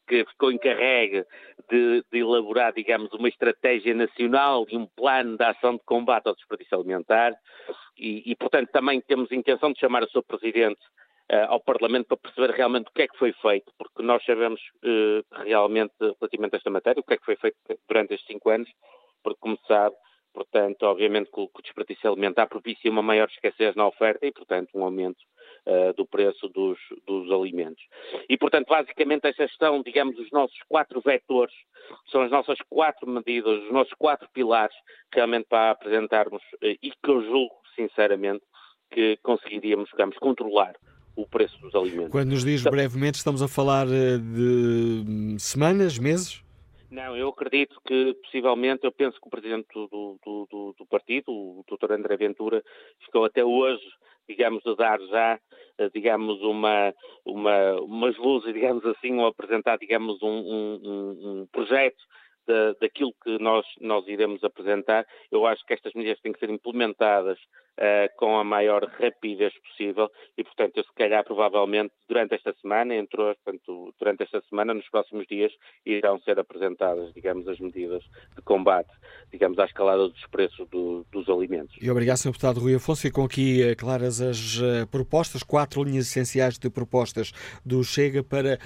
que 0.06 0.24
ficou 0.24 0.52
encarregue 0.52 1.24
de, 1.68 2.04
de, 2.12 2.18
elaborar, 2.18 2.72
digamos, 2.72 3.12
uma 3.12 3.28
estratégia 3.28 3.94
nacional 3.94 4.64
e 4.68 4.76
um 4.76 4.86
plano 4.86 5.36
de 5.36 5.44
ação 5.44 5.74
de 5.74 5.82
combate 5.84 6.28
ao 6.28 6.34
desperdício 6.34 6.78
alimentar 6.78 7.34
e, 7.98 8.30
e 8.30 8.36
portanto, 8.36 8.70
também 8.70 9.00
temos 9.00 9.32
intenção 9.32 9.72
de 9.72 9.80
chamar 9.80 10.04
o 10.04 10.10
seu 10.10 10.22
Presidente 10.22 10.80
ao 11.48 11.60
Parlamento 11.60 12.06
para 12.06 12.16
perceber 12.18 12.50
realmente 12.50 12.88
o 12.88 12.92
que 12.92 13.02
é 13.02 13.08
que 13.08 13.18
foi 13.18 13.32
feito, 13.32 13.72
porque 13.76 14.02
nós 14.02 14.24
sabemos 14.24 14.60
uh, 14.84 15.42
realmente, 15.44 15.94
relativamente 15.98 16.54
a 16.54 16.58
esta 16.58 16.70
matéria, 16.70 17.00
o 17.00 17.04
que 17.04 17.14
é 17.14 17.16
que 17.16 17.24
foi 17.24 17.36
feito 17.36 17.56
durante 17.88 18.14
estes 18.14 18.26
cinco 18.28 18.48
anos, 18.50 18.68
porque, 19.22 19.40
como 19.40 19.58
sabe, 19.66 19.96
Portanto, 20.36 20.82
obviamente 20.82 21.30
que 21.30 21.40
o, 21.40 21.50
desperdício 21.62 22.10
alimentar 22.10 22.46
propicia 22.46 22.90
uma 22.90 23.00
maior 23.00 23.26
escassez 23.26 23.74
na 23.74 23.86
oferta 23.86 24.26
e, 24.26 24.30
portanto, 24.30 24.68
um 24.74 24.84
aumento 24.84 25.16
uh, 25.66 25.94
do 25.94 26.06
preço 26.06 26.46
dos, 26.50 26.78
dos, 27.06 27.32
alimentos. 27.32 27.82
E, 28.28 28.36
portanto, 28.36 28.66
basicamente 28.68 29.26
estas 29.26 29.50
são, 29.56 29.82
digamos, 29.82 30.18
os 30.18 30.30
nossos 30.30 30.58
quatro 30.68 31.00
vetores, 31.00 31.54
são 32.10 32.20
as 32.20 32.30
nossas 32.30 32.58
quatro 32.68 33.08
medidas, 33.08 33.62
os 33.62 33.72
nossos 33.72 33.94
quatro 33.94 34.28
pilares 34.30 34.76
realmente 35.10 35.46
para 35.48 35.70
apresentarmos 35.70 36.42
uh, 36.62 36.76
e 36.82 36.90
que 36.90 37.10
eu 37.10 37.22
julgo, 37.22 37.54
sinceramente, 37.74 38.44
que 38.90 39.16
conseguiríamos, 39.22 39.88
digamos, 39.88 40.18
controlar 40.18 40.74
o 41.16 41.26
preço 41.26 41.58
dos 41.60 41.74
alimentos. 41.74 42.12
Quando 42.12 42.30
nos 42.30 42.44
diz 42.44 42.60
então, 42.60 42.70
brevemente, 42.70 43.16
estamos 43.16 43.42
a 43.42 43.48
falar 43.48 43.86
eh, 43.88 44.18
de 44.18 45.04
hum, 45.08 45.38
semanas, 45.38 45.98
meses? 45.98 46.44
Não, 46.90 47.16
eu 47.16 47.28
acredito 47.28 47.80
que 47.84 48.14
possivelmente, 48.22 48.84
eu 48.84 48.92
penso 48.92 49.20
que 49.20 49.26
o 49.26 49.30
presidente 49.30 49.66
do, 49.74 49.88
do, 49.88 50.46
do, 50.50 50.74
do 50.78 50.86
partido, 50.86 51.32
o 51.32 51.64
Dr. 51.68 51.92
André 51.92 52.16
Ventura, 52.16 52.62
ficou 53.04 53.24
até 53.24 53.44
hoje, 53.44 53.82
digamos, 54.28 54.64
a 54.66 54.74
dar 54.74 55.00
já, 55.00 55.40
eh, 55.78 55.90
digamos, 55.92 56.40
uma, 56.42 56.94
uma, 57.24 57.80
umas 57.80 58.16
luzes, 58.18 58.52
digamos 58.54 58.84
assim, 58.84 59.18
ou 59.18 59.26
apresentar, 59.26 59.78
digamos, 59.78 60.22
um, 60.22 60.28
um, 60.28 61.40
um 61.40 61.46
projeto 61.50 62.02
da, 62.46 62.74
daquilo 62.80 63.12
que 63.24 63.38
nós, 63.38 63.66
nós 63.80 64.06
iremos 64.06 64.44
apresentar. 64.44 65.06
Eu 65.30 65.46
acho 65.46 65.64
que 65.66 65.74
estas 65.74 65.92
medidas 65.94 66.20
têm 66.20 66.32
que 66.32 66.38
ser 66.38 66.50
implementadas 66.50 67.38
uh, 67.78 68.16
com 68.16 68.36
a 68.36 68.44
maior 68.44 68.84
rapidez 68.84 69.52
possível 69.60 70.10
e, 70.36 70.44
portanto, 70.44 70.76
eu 70.76 70.84
se 70.84 70.92
calhar 70.94 71.24
provavelmente 71.24 71.92
durante 72.08 72.34
esta 72.34 72.54
semana, 72.60 72.94
entre 72.94 73.20
hoje, 73.20 73.38
portanto, 73.44 73.94
durante 73.98 74.22
esta 74.22 74.42
semana, 74.48 74.74
nos 74.74 74.88
próximos 74.88 75.26
dias, 75.26 75.52
irão 75.84 76.18
ser 76.20 76.38
apresentadas, 76.38 77.12
digamos, 77.14 77.46
as 77.48 77.58
medidas 77.58 78.02
de 78.34 78.42
combate, 78.42 78.90
digamos, 79.30 79.58
à 79.58 79.64
escalada 79.64 80.08
dos 80.08 80.26
preços 80.26 80.68
do, 80.68 81.06
dos 81.10 81.28
alimentos. 81.28 81.76
E 81.80 81.90
obrigado, 81.90 82.18
Sr. 82.18 82.28
Deputado 82.28 82.60
Rui 82.60 82.74
Afonso. 82.74 83.02
Ficam 83.02 83.24
aqui 83.24 83.62
uh, 83.62 83.76
claras 83.76 84.20
as 84.20 84.58
uh, 84.58 84.86
propostas, 84.90 85.42
quatro 85.42 85.82
linhas 85.82 86.06
essenciais 86.06 86.58
de 86.58 86.70
propostas 86.70 87.32
do 87.64 87.82
Chega 87.82 88.22
para 88.22 88.58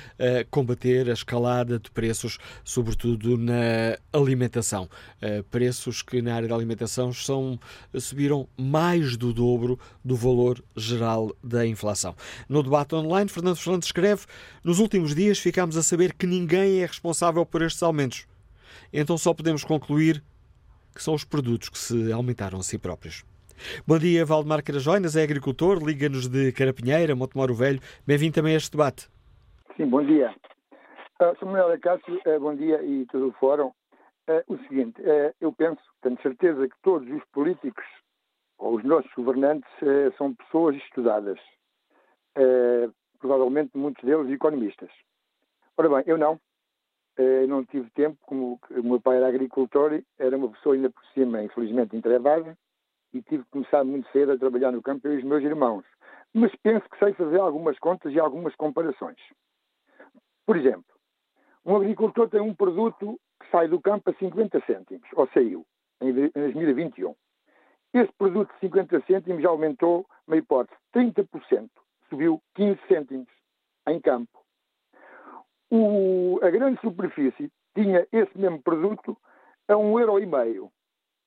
combater 0.51 1.09
a 1.09 1.13
escalada 1.13 1.79
de 1.79 1.91
preços, 1.91 2.39
sobretudo 2.65 3.37
na 3.37 3.97
alimentação. 4.13 4.89
preços 5.51 6.03
que 6.03 6.23
na 6.23 6.35
área 6.35 6.49
da 6.49 6.55
alimentação 6.55 7.13
são, 7.13 7.59
subiram 7.95 8.49
mais 8.59 9.00
mais 9.01 9.17
do 9.17 9.33
dobro 9.33 9.79
do 10.05 10.15
valor 10.15 10.63
geral 10.77 11.31
da 11.43 11.67
inflação. 11.67 12.15
No 12.49 12.63
debate 12.63 12.95
online, 12.95 13.29
Fernando 13.29 13.57
Fernandes 13.57 13.89
escreve: 13.89 14.27
Nos 14.63 14.79
últimos 14.79 15.15
dias 15.15 15.39
ficámos 15.39 15.77
a 15.77 15.83
saber 15.83 16.13
que 16.13 16.27
ninguém 16.27 16.81
é 16.81 16.87
responsável 16.87 17.45
por 17.47 17.63
estes 17.63 17.83
aumentos. 17.83 18.27
Então 18.93 19.17
só 19.17 19.33
podemos 19.33 19.65
concluir 19.65 20.23
que 20.95 21.03
são 21.03 21.15
os 21.15 21.25
produtos 21.25 21.69
que 21.69 21.79
se 21.79 22.13
aumentaram 22.13 22.59
a 22.59 22.63
si 22.63 22.79
próprios. 22.79 23.25
Bom 23.87 23.99
dia, 23.99 24.25
Valdemar 24.25 24.63
Carajóinas, 24.63 25.17
é 25.17 25.23
agricultor, 25.23 25.85
liga-nos 25.85 26.29
de 26.29 26.51
Carapinheira, 26.53 27.15
Montemoro 27.15 27.55
Velho. 27.55 27.81
Bem-vindo 28.07 28.35
também 28.35 28.55
a 28.55 28.57
este 28.57 28.73
debate. 28.73 29.09
Sim, 29.77 29.87
bom 29.87 30.05
dia. 30.05 30.35
Uh, 31.21 31.37
Sr. 31.39 31.47
Manuel 31.47 31.73
Acácio, 31.73 32.15
uh, 32.15 32.41
bom 32.41 32.55
dia 32.55 32.83
e 32.83 33.07
todo 33.07 33.29
o 33.29 33.33
fórum. 33.33 33.71
Uh, 34.29 34.43
o 34.55 34.59
seguinte, 34.67 35.01
uh, 35.03 35.35
eu 35.41 35.53
penso, 35.53 35.81
tenho 36.03 36.21
certeza 36.23 36.67
que 36.67 36.75
todos 36.83 37.09
os 37.11 37.23
políticos 37.33 37.85
os 38.61 38.85
nossos 38.85 39.11
governantes 39.15 39.71
eh, 39.83 40.13
são 40.19 40.35
pessoas 40.35 40.77
estudadas, 40.77 41.39
eh, 42.37 42.89
provavelmente 43.19 43.77
muitos 43.77 44.05
deles 44.05 44.31
economistas. 44.31 44.91
Ora 45.77 45.89
bem, 45.89 46.05
eu 46.07 46.19
não. 46.19 46.39
Eh, 47.17 47.47
não 47.47 47.65
tive 47.65 47.91
tempo, 47.91 48.19
como 48.23 48.61
o 48.71 48.83
meu 48.83 49.01
pai 49.01 49.17
era 49.17 49.29
agricultor, 49.29 50.03
era 50.19 50.37
uma 50.37 50.51
pessoa 50.51 50.75
ainda 50.75 50.91
por 50.91 51.05
cima, 51.15 51.43
infelizmente, 51.43 51.97
entregada, 51.97 52.57
e 53.13 53.23
tive 53.23 53.45
que 53.45 53.51
começar 53.51 53.83
muito 53.83 54.09
cedo 54.13 54.33
a 54.33 54.39
trabalhar 54.39 54.73
no 54.73 54.83
campo, 54.83 55.09
eu 55.09 55.15
e 55.15 55.19
os 55.19 55.25
meus 55.25 55.43
irmãos. 55.43 55.85
Mas 56.33 56.55
penso 56.63 56.89
que 56.89 56.99
sei 56.99 57.13
fazer 57.15 57.41
algumas 57.41 57.79
contas 57.79 58.13
e 58.13 58.21
algumas 58.21 58.55
comparações. 58.55 59.19
Por 60.47 60.57
exemplo, 60.57 60.85
um 61.65 61.77
agricultor 61.77 62.29
tem 62.29 62.41
um 62.41 62.55
produto 62.55 63.19
que 63.41 63.51
sai 63.51 63.69
do 63.69 63.81
campo 63.81 64.11
a 64.11 64.15
50 64.15 64.61
cêntimos, 64.67 65.09
ou 65.15 65.27
saiu, 65.29 65.67
em 66.01 66.13
2021. 66.31 67.15
Esse 67.93 68.13
produto 68.13 68.53
de 68.55 68.61
50 68.61 69.03
cêntimos 69.07 69.43
já 69.43 69.49
aumentou, 69.49 70.07
uma 70.27 70.37
hipótese, 70.37 70.79
30%. 70.95 71.69
Subiu 72.09 72.41
15 72.55 72.81
cêntimos 72.87 73.29
em 73.89 74.01
campo. 74.01 74.39
O, 75.71 76.39
a 76.43 76.51
grande 76.51 76.81
superfície 76.81 77.51
tinha 77.75 78.07
esse 78.13 78.37
mesmo 78.39 78.63
produto 78.63 79.17
a 79.69 79.77
um 79.77 79.99
euro 79.99 80.15
meio. 80.27 80.71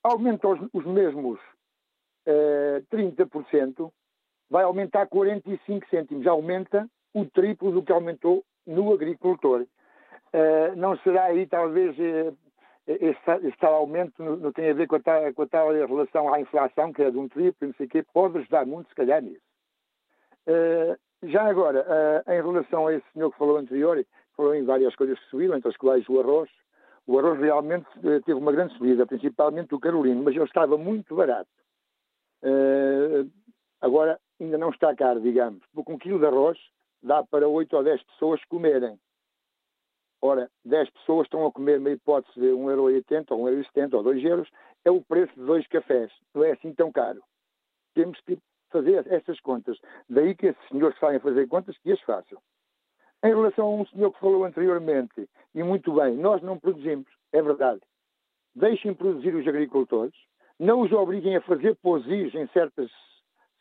Aumenta 0.03 0.47
os, 0.47 0.59
os 0.73 0.85
mesmos 0.85 1.39
uh, 1.39 2.77
eh, 2.77 2.83
30%, 2.91 3.89
vai 4.49 4.63
aumentar 4.63 5.07
45 5.07 5.87
cêntimos. 5.89 6.27
Aumenta 6.27 6.89
o 7.13 7.25
triplo 7.25 7.71
do 7.71 7.81
que 7.81 7.91
aumentou 7.91 8.43
no 8.67 8.93
agricultor. 8.93 9.61
Uh, 10.33 10.75
não 10.75 10.97
será 10.99 11.25
aí 11.25 11.45
talvez 11.45 11.95
uh, 11.97 12.37
este, 12.87 13.31
este 13.47 13.57
tal 13.59 13.75
aumento 13.75 14.21
não, 14.21 14.35
não, 14.35 14.51
tem 14.51 14.69
a 14.69 14.73
ver 14.73 14.87
com 14.87 14.95
a, 14.95 14.99
tal, 14.99 15.33
com 15.33 15.41
a 15.43 15.47
tal 15.47 15.71
relação 15.71 16.33
à 16.33 16.39
inflação, 16.39 16.91
que 16.91 17.01
é 17.01 17.09
de 17.09 17.17
um 17.17 17.29
triplo, 17.29 17.67
não 17.67 17.73
sei 17.75 17.85
o 17.85 17.89
quê, 17.89 18.05
pode 18.13 18.37
ajudar 18.37 18.65
muito, 18.65 18.89
se 18.89 18.95
calhar, 18.95 19.21
nisso. 19.21 19.41
Uh, 20.47 20.97
já 21.23 21.47
agora, 21.47 21.85
uh, 22.27 22.31
em 22.31 22.41
relação 22.41 22.87
a 22.87 22.93
esse 22.93 23.05
senhor 23.13 23.31
que 23.31 23.37
falou 23.37 23.57
anterior, 23.57 24.05
falou 24.35 24.53
em 24.53 24.65
várias 24.65 24.93
coisas 24.95 25.17
que 25.19 25.29
subiram, 25.29 25.55
entre 25.55 25.69
as 25.69 25.77
quais 25.77 26.07
o 26.09 26.19
arroz. 26.19 26.49
O 27.07 27.17
arroz 27.17 27.39
realmente 27.39 27.87
uh, 27.99 28.21
teve 28.21 28.33
uma 28.33 28.51
grande 28.51 28.73
subida, 28.73 29.05
principalmente 29.05 29.73
o 29.73 29.79
carolino, 29.79 30.21
mas 30.23 30.35
ele 30.35 30.43
estava 30.43 30.77
muito 30.77 31.15
barato. 31.15 31.49
agora, 33.79 34.19
ainda 34.39 34.57
não 34.57 34.69
está 34.69 34.93
caro, 34.95 35.21
digamos, 35.21 35.63
porque 35.73 35.91
um 35.91 35.97
quilo 35.97 36.19
de 36.19 36.25
arroz 36.25 36.59
dá 37.01 37.23
para 37.23 37.47
8 37.47 37.75
ou 37.75 37.83
10 37.83 38.03
pessoas 38.03 38.43
comerem. 38.45 38.99
Ora, 40.25 40.49
10 40.63 40.89
pessoas 40.91 41.25
estão 41.25 41.45
a 41.45 41.51
comer 41.51 41.79
uma 41.79 41.89
hipótese 41.89 42.39
de 42.39 42.47
1,80€ 42.47 43.25
ou 43.31 43.39
1,70€ 43.39 43.93
ou 43.93 44.03
2 44.03 44.23
euros, 44.23 44.49
é 44.85 44.89
o 44.89 45.01
preço 45.01 45.33
de 45.33 45.45
dois 45.45 45.67
cafés. 45.67 46.13
Não 46.33 46.45
é 46.45 46.53
assim 46.53 46.73
tão 46.73 46.93
caro. 46.93 47.21
Temos 47.93 48.17
que 48.21 48.39
fazer 48.71 49.05
essas 49.11 49.37
contas. 49.41 49.77
Daí 50.09 50.33
que 50.33 50.47
esses 50.47 50.67
senhores 50.69 50.93
que 50.93 51.01
sabem 51.01 51.19
fazer 51.19 51.45
contas, 51.49 51.77
que 51.79 51.91
as 51.91 51.99
façam. 52.03 52.39
Em 53.21 53.35
relação 53.35 53.65
a 53.65 53.75
um 53.81 53.85
senhor 53.87 54.13
que 54.13 54.19
falou 54.21 54.45
anteriormente, 54.45 55.29
e 55.53 55.61
muito 55.61 55.91
bem, 55.93 56.15
nós 56.15 56.41
não 56.41 56.57
produzimos, 56.57 57.09
é 57.33 57.41
verdade. 57.41 57.81
Deixem 58.55 58.93
produzir 58.93 59.35
os 59.35 59.45
agricultores, 59.45 60.15
não 60.57 60.79
os 60.79 60.91
obriguem 60.93 61.35
a 61.35 61.41
fazer 61.41 61.75
posios 61.81 62.33
em 62.33 62.47
certas, 62.47 62.89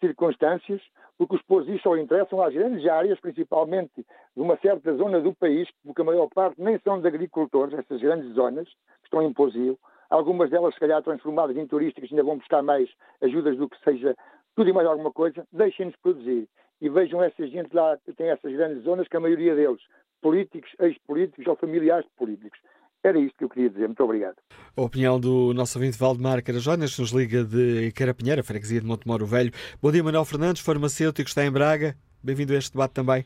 circunstâncias, 0.02 0.82
porque 1.16 1.36
os 1.36 1.42
pousos 1.42 1.80
só 1.80 1.96
interessam 1.96 2.42
às 2.42 2.52
grandes 2.52 2.84
áreas, 2.88 3.20
principalmente 3.20 3.92
de 3.96 4.42
uma 4.42 4.56
certa 4.56 4.92
zona 4.96 5.20
do 5.20 5.32
país, 5.32 5.68
porque 5.84 6.02
a 6.02 6.04
maior 6.04 6.28
parte 6.28 6.60
nem 6.60 6.78
são 6.80 7.00
de 7.00 7.06
agricultores, 7.06 7.78
essas 7.78 8.00
grandes 8.00 8.32
zonas 8.34 8.68
que 8.68 9.04
estão 9.04 9.22
em 9.22 9.32
pousio. 9.32 9.78
Algumas 10.10 10.50
delas, 10.50 10.74
se 10.74 10.80
calhar, 10.80 11.02
transformadas 11.02 11.56
em 11.56 11.66
turísticas, 11.66 12.10
ainda 12.10 12.24
vão 12.24 12.36
buscar 12.36 12.62
mais 12.62 12.90
ajudas 13.22 13.56
do 13.56 13.68
que 13.68 13.78
seja 13.84 14.16
tudo 14.56 14.68
e 14.68 14.72
mais 14.72 14.86
alguma 14.86 15.12
coisa. 15.12 15.46
Deixem-nos 15.52 15.96
produzir. 15.96 16.48
E 16.80 16.88
vejam 16.88 17.22
essa 17.22 17.46
gente 17.46 17.74
lá 17.74 17.96
que 18.04 18.12
tem 18.12 18.28
essas 18.28 18.52
grandes 18.52 18.82
zonas, 18.82 19.06
que 19.06 19.16
a 19.16 19.20
maioria 19.20 19.54
deles, 19.54 19.80
políticos, 20.20 20.70
ex-políticos 20.80 21.46
ou 21.46 21.56
familiares 21.56 22.04
de 22.04 22.10
políticos. 22.16 22.58
Era 23.04 23.18
isto 23.18 23.36
que 23.36 23.44
eu 23.44 23.48
queria 23.48 23.68
dizer. 23.68 23.86
Muito 23.86 24.04
obrigado. 24.04 24.36
A 24.76 24.80
opinião 24.80 25.18
do 25.18 25.52
nosso 25.52 25.76
ouvinte 25.78 25.98
Valdemar 25.98 26.42
Carajonas, 26.42 26.96
nos 26.98 27.10
liga 27.10 27.44
de 27.44 27.90
Carapinheira, 27.92 28.42
freguesia 28.42 28.80
de 28.80 28.86
Montemoro 28.86 29.26
Velho. 29.26 29.50
Bom 29.82 29.90
dia, 29.90 30.04
Manuel 30.04 30.24
Fernandes, 30.24 30.62
farmacêutico, 30.62 31.28
está 31.28 31.44
em 31.44 31.50
Braga. 31.50 31.96
Bem-vindo 32.22 32.52
a 32.52 32.56
este 32.56 32.72
debate 32.72 32.94
também. 32.94 33.24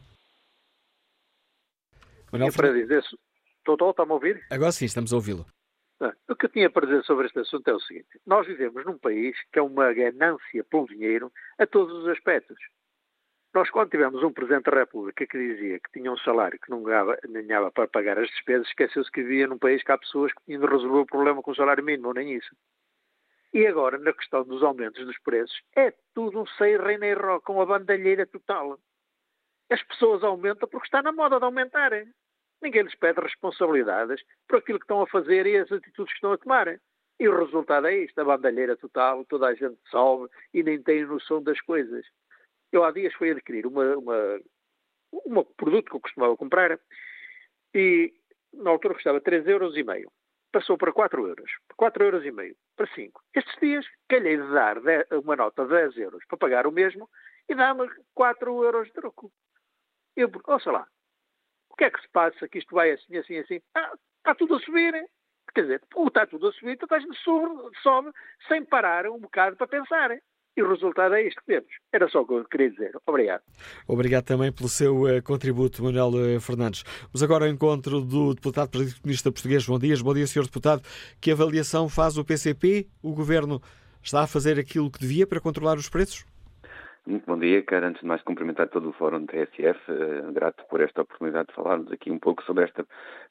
Manuel 2.32 2.52
para 2.52 2.72
dizer, 2.72 3.04
Estou, 3.58 3.90
está-me 3.90 4.12
a 4.12 4.14
ouvir? 4.14 4.46
Agora 4.50 4.72
sim, 4.72 4.84
estamos 4.84 5.12
a 5.12 5.16
ouvi-lo. 5.16 5.44
O 6.28 6.36
que 6.36 6.46
eu 6.46 6.50
tinha 6.50 6.70
para 6.70 6.86
dizer 6.86 7.02
sobre 7.04 7.26
este 7.26 7.38
assunto 7.40 7.68
é 7.68 7.74
o 7.74 7.80
seguinte: 7.80 8.20
nós 8.26 8.46
vivemos 8.46 8.84
num 8.84 8.98
país 8.98 9.36
que 9.52 9.58
é 9.58 9.62
uma 9.62 9.92
ganância 9.92 10.64
pelo 10.64 10.86
dinheiro 10.86 11.32
a 11.58 11.66
todos 11.66 11.94
os 12.02 12.08
aspectos. 12.08 12.58
Nós, 13.56 13.70
quando 13.70 13.88
tivemos 13.88 14.22
um 14.22 14.30
Presidente 14.30 14.70
da 14.70 14.80
República 14.80 15.26
que 15.26 15.38
dizia 15.38 15.80
que 15.80 15.90
tinha 15.90 16.12
um 16.12 16.18
salário 16.18 16.60
que 16.60 16.68
não 16.68 16.82
ganhava 16.82 17.72
para 17.72 17.88
pagar 17.88 18.18
as 18.18 18.28
despesas, 18.28 18.68
esqueceu-se 18.68 19.10
que 19.10 19.22
vivia 19.22 19.46
num 19.46 19.56
país 19.56 19.82
que 19.82 19.90
há 19.90 19.96
pessoas 19.96 20.30
que 20.30 20.44
tinham 20.44 20.60
de 20.60 20.66
resolver 20.66 20.98
o 20.98 21.06
problema 21.06 21.42
com 21.42 21.52
o 21.52 21.54
salário 21.54 21.82
mínimo, 21.82 22.12
nem 22.12 22.34
isso. 22.34 22.54
E 23.54 23.66
agora, 23.66 23.96
na 23.96 24.12
questão 24.12 24.44
dos 24.44 24.62
aumentos 24.62 25.02
dos 25.06 25.18
preços, 25.20 25.58
é 25.74 25.90
tudo 26.14 26.42
um 26.42 26.46
sei 26.58 26.76
reina 26.76 27.06
e 27.06 27.14
rock, 27.14 27.46
com 27.46 27.58
a 27.62 27.64
bandalheira 27.64 28.26
total. 28.26 28.78
As 29.70 29.82
pessoas 29.84 30.22
aumentam 30.22 30.68
porque 30.68 30.88
está 30.88 31.00
na 31.00 31.10
moda 31.10 31.38
de 31.38 31.46
aumentarem. 31.46 32.12
Ninguém 32.60 32.82
lhes 32.82 32.94
pede 32.94 33.22
responsabilidades 33.22 34.22
por 34.46 34.58
aquilo 34.58 34.78
que 34.78 34.84
estão 34.84 35.00
a 35.00 35.06
fazer 35.06 35.46
e 35.46 35.56
as 35.56 35.72
atitudes 35.72 36.12
que 36.12 36.18
estão 36.18 36.32
a 36.32 36.36
tomar. 36.36 36.78
E 37.18 37.26
o 37.26 37.38
resultado 37.38 37.86
é 37.86 37.96
isto, 37.96 38.18
a 38.20 38.24
bandalheira 38.24 38.76
total, 38.76 39.24
toda 39.24 39.46
a 39.46 39.54
gente 39.54 39.78
sobe 39.86 40.28
e 40.52 40.62
nem 40.62 40.82
tem 40.82 41.06
noção 41.06 41.42
das 41.42 41.58
coisas. 41.62 42.04
Eu 42.76 42.84
há 42.84 42.90
dias 42.90 43.14
fui 43.14 43.30
adquirir 43.30 43.66
uma, 43.66 43.96
uma, 43.96 44.40
um 45.24 45.42
produto 45.56 45.88
que 45.88 45.96
eu 45.96 46.00
costumava 46.00 46.36
comprar 46.36 46.78
e 47.74 48.12
na 48.52 48.68
altura 48.68 48.92
custava 48.92 49.18
3,5 49.18 49.48
euros. 49.48 49.74
Passou 50.52 50.76
para 50.76 50.92
4 50.92 51.26
euros. 51.26 51.50
4 51.74 52.04
euros 52.04 52.24
e 52.26 52.30
meio. 52.30 52.54
Para 52.76 52.86
5. 52.94 53.22
Estes 53.34 53.56
dias 53.60 53.86
calhei 54.10 54.36
de 54.36 54.52
dar 54.52 54.76
uma 55.24 55.36
nota 55.36 55.64
de 55.64 55.70
10 55.70 55.96
euros 55.96 56.22
para 56.26 56.36
pagar 56.36 56.66
o 56.66 56.70
mesmo 56.70 57.08
e 57.48 57.54
dá-me 57.54 57.88
4 58.14 58.64
euros 58.64 58.88
de 58.88 58.92
troco. 58.92 59.32
Eu, 60.14 60.30
ouça 60.46 60.70
lá, 60.70 60.86
o 61.70 61.76
que 61.76 61.84
é 61.84 61.90
que 61.90 62.02
se 62.02 62.08
passa 62.10 62.46
que 62.46 62.58
isto 62.58 62.74
vai 62.74 62.90
assim, 62.90 63.16
assim, 63.16 63.38
assim? 63.38 63.60
Ah, 63.74 63.94
está 64.18 64.34
tudo 64.34 64.56
a 64.56 64.60
subir. 64.60 64.94
Hein? 64.94 65.08
Quer 65.54 65.62
dizer, 65.62 65.82
está 66.06 66.26
tudo 66.26 66.48
a 66.48 66.52
subir, 66.52 66.72
então 66.72 66.94
a 66.94 67.00
gente 67.00 67.16
sobe, 67.20 67.74
sobe 67.82 68.12
sem 68.48 68.66
parar 68.66 69.06
um 69.06 69.18
bocado 69.18 69.56
para 69.56 69.66
pensar. 69.66 70.10
E 70.56 70.62
o 70.62 70.68
resultado 70.70 71.14
é 71.14 71.22
isto 71.26 71.38
que 71.42 71.46
temos. 71.46 71.68
Era 71.92 72.08
só 72.08 72.22
o 72.22 72.26
que 72.26 72.32
eu 72.32 72.44
queria 72.46 72.70
dizer. 72.70 72.92
Obrigado. 73.06 73.42
Obrigado 73.86 74.24
também 74.24 74.50
pelo 74.50 74.70
seu 74.70 75.02
uh, 75.02 75.22
contributo, 75.22 75.84
Manuel 75.84 76.36
uh, 76.36 76.40
Fernandes. 76.40 76.82
Vamos 77.12 77.22
agora 77.22 77.44
ao 77.44 77.50
encontro 77.50 78.00
do 78.00 78.32
deputado 78.32 78.70
Partido 78.70 79.00
Comunista 79.00 79.30
Português. 79.30 79.66
Bom 79.66 79.78
dia, 79.78 79.94
bom 80.02 80.14
dia, 80.14 80.26
Sr. 80.26 80.44
Deputado. 80.44 80.82
Que 81.20 81.30
avaliação 81.30 81.90
faz 81.90 82.16
o 82.16 82.24
PCP? 82.24 82.88
O 83.02 83.12
Governo 83.12 83.60
está 84.02 84.22
a 84.22 84.26
fazer 84.26 84.58
aquilo 84.58 84.90
que 84.90 84.98
devia 84.98 85.26
para 85.26 85.40
controlar 85.40 85.76
os 85.76 85.90
preços? 85.90 86.24
Muito 87.08 87.24
bom 87.24 87.38
dia, 87.38 87.62
quero 87.62 87.86
antes 87.86 88.00
de 88.00 88.06
mais 88.08 88.20
cumprimentar 88.22 88.66
todo 88.66 88.88
o 88.88 88.92
Fórum 88.92 89.20
do 89.20 89.26
TSF, 89.26 89.78
uh, 89.92 90.32
grato 90.32 90.64
por 90.68 90.80
esta 90.80 91.02
oportunidade 91.02 91.46
de 91.46 91.54
falarmos 91.54 91.92
aqui 91.92 92.10
um 92.10 92.18
pouco 92.18 92.42
sobre 92.42 92.64
esta 92.64 92.84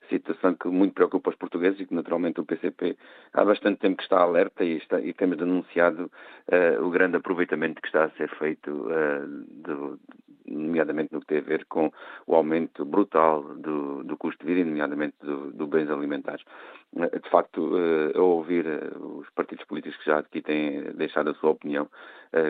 situação 0.09 0.55
que 0.55 0.69
muito 0.69 0.93
preocupa 0.93 1.29
os 1.29 1.35
portugueses 1.35 1.81
e 1.81 1.85
que 1.85 1.93
naturalmente 1.93 2.39
o 2.39 2.45
PCP 2.45 2.97
há 3.33 3.43
bastante 3.43 3.81
tempo 3.81 3.97
que 3.97 4.03
está 4.03 4.21
alerta 4.21 4.63
e, 4.63 4.77
está, 4.77 5.01
e 5.01 5.11
temos 5.11 5.37
denunciado 5.37 6.09
uh, 6.47 6.85
o 6.85 6.89
grande 6.89 7.17
aproveitamento 7.17 7.81
que 7.81 7.87
está 7.87 8.05
a 8.05 8.09
ser 8.11 8.29
feito, 8.37 8.71
uh, 8.71 9.27
do, 9.27 9.99
nomeadamente 10.47 11.11
no 11.11 11.19
que 11.19 11.27
tem 11.27 11.39
a 11.39 11.41
ver 11.41 11.65
com 11.65 11.91
o 12.27 12.33
aumento 12.33 12.85
brutal 12.85 13.43
do, 13.55 14.05
do 14.05 14.15
custo 14.15 14.45
de 14.45 14.53
vida, 14.53 14.65
nomeadamente 14.69 15.17
do, 15.21 15.51
do 15.51 15.67
bens 15.67 15.89
alimentares. 15.89 16.45
De 16.93 17.29
facto, 17.29 17.73
a 18.15 18.21
ouvir 18.21 18.65
os 18.95 19.29
partidos 19.31 19.65
políticos 19.65 19.97
que 19.97 20.05
já 20.05 20.19
aqui 20.19 20.41
têm 20.41 20.93
deixado 20.93 21.31
a 21.31 21.33
sua 21.33 21.49
opinião, 21.49 21.89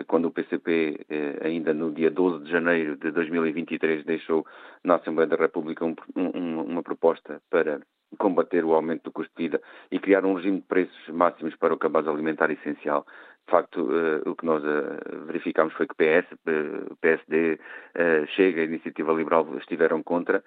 quando 0.06 0.26
o 0.26 0.30
PCP 0.30 1.06
ainda 1.42 1.72
no 1.72 1.92
dia 1.92 2.10
12 2.10 2.44
de 2.44 2.50
janeiro 2.50 2.96
de 2.96 3.10
2023 3.10 4.04
deixou 4.04 4.44
na 4.82 4.96
Assembleia 4.96 5.28
da 5.28 5.36
República 5.36 5.84
um, 5.84 5.94
um, 6.16 6.62
uma 6.62 6.82
proposta 6.82 7.40
para 7.50 7.80
combater 8.18 8.64
o 8.64 8.74
aumento 8.74 9.04
do 9.04 9.12
custo 9.12 9.32
de 9.36 9.42
vida 9.44 9.60
e 9.90 9.98
criar 9.98 10.24
um 10.24 10.34
regime 10.34 10.60
de 10.60 10.66
preços 10.66 11.08
máximos 11.08 11.54
para 11.56 11.74
o 11.74 11.78
cabaz 11.78 12.06
alimentar 12.06 12.50
essencial. 12.50 13.06
De 13.46 13.52
facto, 13.52 13.80
uh, 13.80 14.28
o 14.28 14.34
que 14.34 14.44
nós 14.44 14.60
uh, 14.64 15.24
verificamos 15.24 15.72
foi 15.74 15.86
que 15.86 15.94
PS, 15.94 16.32
uh, 16.32 16.96
PSD, 17.00 17.60
Chega 18.34 18.62
e 18.62 18.64
Iniciativa 18.64 19.12
Liberal 19.12 19.46
estiveram 19.56 20.02
contra, 20.02 20.44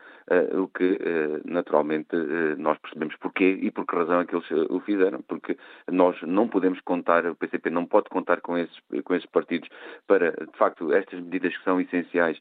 o 0.54 0.68
que 0.68 1.00
naturalmente 1.46 2.16
nós 2.60 2.78
percebemos 2.78 3.16
porquê 3.16 3.58
e 3.60 3.72
por 3.72 3.88
que 3.88 3.96
razão 3.96 4.22
é 4.22 4.26
que 4.26 4.36
eles 4.36 4.46
o 4.70 4.80
fizeram, 4.82 5.20
porque 5.24 5.58
nós 5.92 6.16
não 6.22 6.48
podemos 6.48 6.80
contar, 6.82 7.26
o 7.26 7.34
PCP 7.34 7.72
não 7.72 7.88
pode 7.88 8.08
contar 8.10 8.42
com 8.42 8.56
esses, 8.56 8.78
com 9.04 9.16
esses 9.16 9.28
partidos 9.32 9.68
para, 10.06 10.30
de 10.30 10.58
facto, 10.60 10.94
estas 10.94 11.20
medidas 11.20 11.58
que 11.58 11.64
são 11.64 11.82
essenciais 11.82 12.40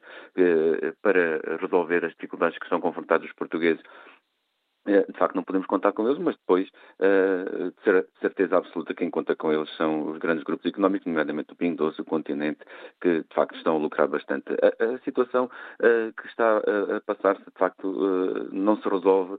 para 1.00 1.56
resolver 1.58 2.04
as 2.04 2.12
dificuldades 2.12 2.58
que 2.58 2.68
são 2.68 2.78
confrontados 2.78 3.26
os 3.26 3.32
portugueses 3.32 3.82
de 4.88 5.18
facto 5.18 5.34
não 5.34 5.42
podemos 5.42 5.66
contar 5.66 5.92
com 5.92 6.06
eles, 6.06 6.18
mas 6.18 6.36
depois, 6.36 6.68
uh, 7.00 7.70
de 7.70 8.20
certeza 8.20 8.56
absoluta, 8.56 8.94
quem 8.94 9.10
conta 9.10 9.36
com 9.36 9.52
eles 9.52 9.68
são 9.76 10.10
os 10.10 10.18
grandes 10.18 10.44
grupos 10.44 10.66
económicos, 10.66 11.06
nomeadamente 11.06 11.52
o 11.52 11.56
Pingo 11.56 11.76
Doce, 11.76 12.00
o 12.00 12.04
Continente, 12.04 12.60
que 13.00 13.20
de 13.20 13.34
facto 13.34 13.56
estão 13.56 13.76
a 13.76 13.78
lucrar 13.78 14.08
bastante. 14.08 14.44
A, 14.52 14.94
a 14.94 14.98
situação 15.00 15.44
uh, 15.44 16.12
que 16.20 16.26
está 16.28 16.58
a, 16.58 16.96
a 16.96 17.00
passar-se, 17.00 17.44
de 17.44 17.58
facto, 17.58 18.48
não 18.52 18.76
se 18.80 18.88
resolve 18.88 19.38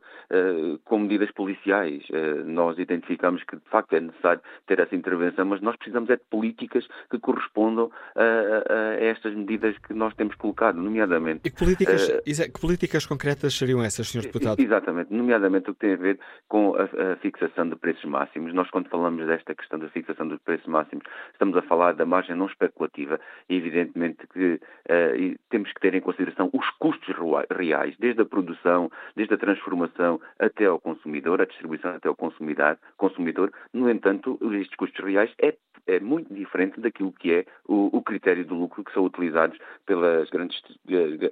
com 0.86 1.00
medidas 1.00 1.32
policiais. 1.32 2.04
nós 2.46 2.78
identificamos 2.78 3.44
que, 3.44 3.56
de 3.56 3.70
facto, 3.70 3.94
é 3.94 4.00
necessário 4.00 4.42
ter 4.68 4.80
essa 4.80 4.96
intervenção, 4.96 5.46
mas 5.46 5.62
nós 5.62 5.76
precisamos 5.76 6.10
é 6.10 6.16
de 6.16 6.24
políticas 6.30 6.88
que 7.10 7.20
correspondam 7.20 7.92
a, 8.16 8.74
a 8.74 9.04
estas 9.04 9.34
medidas 9.34 9.78
que 9.80 9.94
nós 9.94 10.14
temos 10.16 10.36
colocado, 10.36 10.76
nomeadamente. 10.76 11.42
E 11.46 11.50
que 11.50 11.58
políticas, 11.58 12.08
que 12.08 12.60
políticas 12.60 13.06
concretas 13.06 13.54
seriam 13.54 13.82
essas, 13.84 14.08
Sr. 14.10 14.24
Deputado? 14.24 14.60
Exatamente, 14.60 15.14
nomeadamente 15.14 15.39
nomeadamente 15.40 15.70
o 15.70 15.74
que 15.74 15.80
tem 15.80 15.94
a 15.94 15.98
ver 15.98 16.20
com 16.48 16.76
a, 16.76 16.84
a, 16.84 17.16
fixação 17.18 17.70
de 17.70 17.76
preços 17.76 18.04
máximos. 18.06 18.54
Nós, 18.54 18.70
quando 18.70 18.90
falamos 18.90 19.26
desta 19.26 19.56
questão 19.56 19.80
da 19.80 19.88
fixação 19.90 20.28
dos 20.28 20.40
preços 20.42 20.68
máximos, 20.68 21.04
estamos 21.32 21.56
a 21.58 21.62
falar 21.64 21.94
da 21.94 22.06
margem 22.06 22.36
não 22.36 22.46
especulativa 22.46 23.20
e, 23.50 23.56
evidentemente, 23.56 24.28
que 24.28 24.56
uh, 24.56 25.40
temos 25.50 25.72
que 25.72 25.80
ter 25.80 25.96
em 25.96 26.02
consideração 26.02 26.50
os 26.54 26.70
custos 26.72 27.16
reais, 27.50 27.96
desde 27.98 28.22
a 28.22 28.26
produção, 28.26 28.92
desde 29.16 29.34
a 29.34 29.38
transformação 29.38 30.20
até 30.38 30.66
ao 30.66 30.80
consumidor, 30.80 31.42
a 31.42 31.46
distribuição 31.46 31.92
até 31.92 32.08
ao 32.08 32.16
consumidor. 32.16 32.78
consumidor. 32.98 33.52
No 33.74 33.90
entanto, 33.90 34.38
estes 34.54 34.76
custos 34.76 35.04
reais 35.04 35.32
é, 35.42 35.56
é 35.88 36.00
muito 36.00 36.34
diferente 36.34 36.80
daquilo 36.80 37.12
que 37.14 37.34
é 37.34 37.46
o, 37.68 37.98
o 37.98 38.02
critério 38.02 38.46
do 38.46 38.56
lucro 38.56 38.84
que 38.84 38.94
são 38.94 39.04
utilizados 39.04 39.58
pelas 39.86 40.30
grandes, 40.30 40.62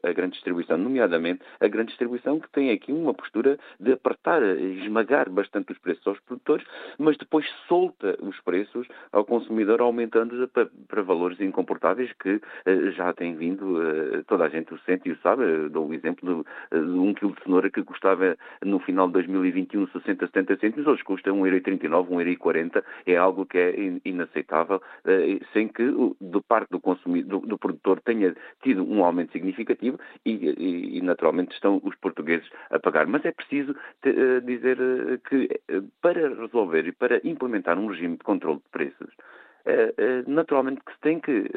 a 0.03 0.13
grande 0.13 0.33
distribuição, 0.33 0.77
nomeadamente 0.77 1.41
a 1.59 1.67
grande 1.67 1.89
distribuição 1.89 2.39
que 2.39 2.49
tem 2.49 2.71
aqui 2.71 2.91
uma 2.91 3.13
postura 3.13 3.57
de 3.79 3.91
apertar, 3.97 4.41
esmagar 4.43 5.29
bastante 5.29 5.71
os 5.71 5.77
preços 5.79 6.05
aos 6.07 6.19
produtores, 6.21 6.65
mas 6.97 7.17
depois 7.17 7.45
solta 7.67 8.17
os 8.21 8.39
preços 8.41 8.87
ao 9.11 9.25
consumidor, 9.25 9.81
aumentando 9.81 10.47
para, 10.47 11.01
valores 11.01 11.39
incomportáveis 11.39 12.11
que 12.13 12.35
uh, 12.35 12.91
já 12.91 13.13
têm 13.13 13.35
vindo, 13.35 13.79
uh, 13.79 14.23
toda 14.25 14.45
a 14.45 14.49
gente 14.49 14.73
o 14.73 14.79
sente 14.79 15.09
e 15.09 15.11
o 15.11 15.17
sabe. 15.19 15.43
Uh, 15.43 15.69
dou 15.69 15.87
o 15.87 15.93
exemplo 15.93 16.45
de, 16.71 16.79
de, 16.79 16.99
um 16.99 17.13
quilo 17.13 17.33
de 17.33 17.43
cenoura 17.43 17.69
que 17.69 17.83
custava 17.83 18.37
no 18.63 18.79
final 18.79 19.07
de 19.07 19.13
2021 19.13 19.87
60, 19.87 20.27
70 20.27 20.57
cêntimos, 20.57 20.87
hoje 20.87 21.03
custa 21.03 21.31
1,39€, 21.31 22.07
1,40€. 22.07 22.83
É 23.05 23.15
algo 23.15 23.45
que 23.45 23.57
é 23.57 23.99
inaceitável, 24.05 24.81
sem 25.53 25.67
que, 25.67 25.83
do 26.19 26.41
parte 26.41 26.69
do, 26.69 26.79
consumidor, 26.79 27.41
do, 27.41 27.47
do, 27.47 27.57
produtor, 27.57 28.01
tenha 28.01 28.35
tido 28.61 28.83
um 28.83 29.03
aumento 29.03 29.31
significativo 29.31 29.99
e, 30.25 30.31
e, 30.31 30.97
e 30.97 31.01
naturalmente 31.01 31.53
estão 31.53 31.79
os 31.83 31.95
portugueses 31.95 32.47
a 32.69 32.79
pagar. 32.79 33.07
Mas 33.07 33.25
é 33.25 33.31
preciso 33.31 33.71
eh, 33.71 33.86
dizer 34.43 34.77
eh, 34.79 35.17
que 35.27 35.61
eh, 35.67 35.81
para 36.01 36.29
resolver 36.29 36.87
e 36.87 36.91
para 36.91 37.21
implementar 37.23 37.77
um 37.77 37.87
regime 37.87 38.17
de 38.17 38.23
controle 38.23 38.59
de 38.59 38.69
preços, 38.69 39.13
naturalmente 40.27 40.79
que 40.85 40.93
se 40.93 40.99
tem 41.01 41.19
que 41.19 41.51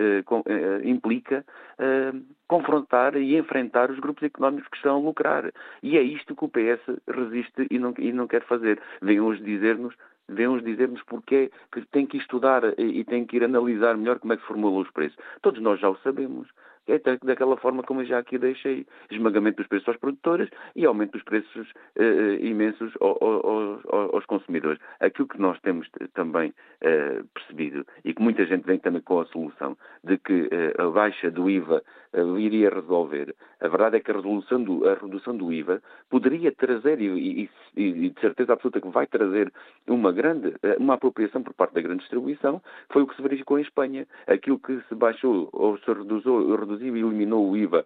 implica 0.82 1.44
confrontar 2.48 3.16
e 3.16 3.36
enfrentar 3.36 3.88
os 3.88 4.00
grupos 4.00 4.24
económicos 4.24 4.68
que 4.68 4.78
estão 4.78 4.96
a 4.96 4.98
lucrar. 4.98 5.52
E 5.80 5.96
é 5.96 6.02
isto 6.02 6.34
que 6.34 6.44
o 6.44 6.48
PS 6.48 6.80
resiste 7.06 7.68
e 7.70 7.78
não, 7.78 7.94
e 7.96 8.12
não 8.12 8.26
quer 8.26 8.42
fazer. 8.46 8.82
Vem 9.00 9.20
hoje 9.20 9.40
dizer-nos 9.44 9.94
devemos 10.28 10.64
dizer-nos 10.64 11.02
porque 11.04 11.52
que 11.72 11.82
tem 11.92 12.04
que 12.04 12.16
estudar 12.16 12.62
e 12.78 13.04
tem 13.04 13.24
que 13.24 13.36
ir 13.36 13.44
analisar 13.44 13.96
melhor 13.96 14.18
como 14.18 14.32
é 14.32 14.36
que 14.36 14.46
formula 14.46 14.80
os 14.80 14.90
preços. 14.90 15.16
Todos 15.40 15.60
nós 15.60 15.78
já 15.78 15.88
o 15.88 15.96
sabemos 15.98 16.48
é 16.88 17.00
daquela 17.22 17.56
forma 17.56 17.82
como 17.82 18.00
eu 18.02 18.06
já 18.06 18.18
aqui 18.18 18.38
deixei, 18.38 18.86
esmagamento 19.10 19.58
dos 19.58 19.66
preços 19.66 19.88
aos 19.88 19.96
produtores 19.98 20.48
e 20.74 20.84
aumento 20.84 21.12
dos 21.12 21.22
preços 21.22 21.72
eh, 21.96 22.38
imensos 22.40 22.92
aos, 23.00 23.16
aos, 23.20 24.12
aos, 24.12 24.26
consumidores. 24.26 24.80
Aquilo 25.00 25.28
que 25.28 25.40
nós 25.40 25.58
temos 25.60 25.88
também 26.14 26.52
eh, 26.80 27.22
percebido 27.34 27.86
e 28.04 28.14
que 28.14 28.22
muita 28.22 28.44
gente 28.46 28.64
vem 28.64 28.78
também 28.78 29.02
com 29.02 29.20
a 29.20 29.26
solução 29.26 29.76
de 30.04 30.18
que 30.18 30.48
eh, 30.50 30.74
a 30.78 30.88
baixa 30.88 31.30
do 31.30 31.48
IVA 31.48 31.82
eh, 32.12 32.22
iria 32.38 32.70
resolver, 32.70 33.34
a 33.60 33.68
verdade 33.68 33.96
é 33.96 34.00
que 34.00 34.10
a, 34.10 34.14
resolução 34.14 34.62
do, 34.62 34.88
a 34.88 34.94
redução 34.94 35.36
do 35.36 35.52
IVA 35.52 35.80
poderia 36.08 36.50
trazer, 36.50 37.00
e, 37.00 37.06
e, 37.06 37.50
e, 37.76 38.10
de 38.10 38.20
certeza 38.20 38.52
absoluta 38.52 38.80
que 38.80 38.88
vai 38.88 39.06
trazer, 39.06 39.52
uma 39.86 40.10
grande, 40.10 40.54
eh, 40.62 40.76
uma 40.78 40.94
apropriação 40.94 41.42
por 41.42 41.54
parte 41.54 41.74
da 41.74 41.80
grande 41.80 42.00
distribuição, 42.00 42.60
foi 42.90 43.02
o 43.02 43.06
que 43.06 43.14
se 43.14 43.22
verificou 43.22 43.58
em 43.58 43.62
Espanha. 43.62 44.06
Aquilo 44.26 44.58
que 44.58 44.80
se 44.88 44.94
baixou 44.94 45.48
ou 45.52 45.78
se 45.78 45.92
reduziu, 45.92 46.50
reduziu 46.70 46.96
e 46.96 47.00
eliminou 47.00 47.48
o 47.48 47.56
IVA 47.56 47.84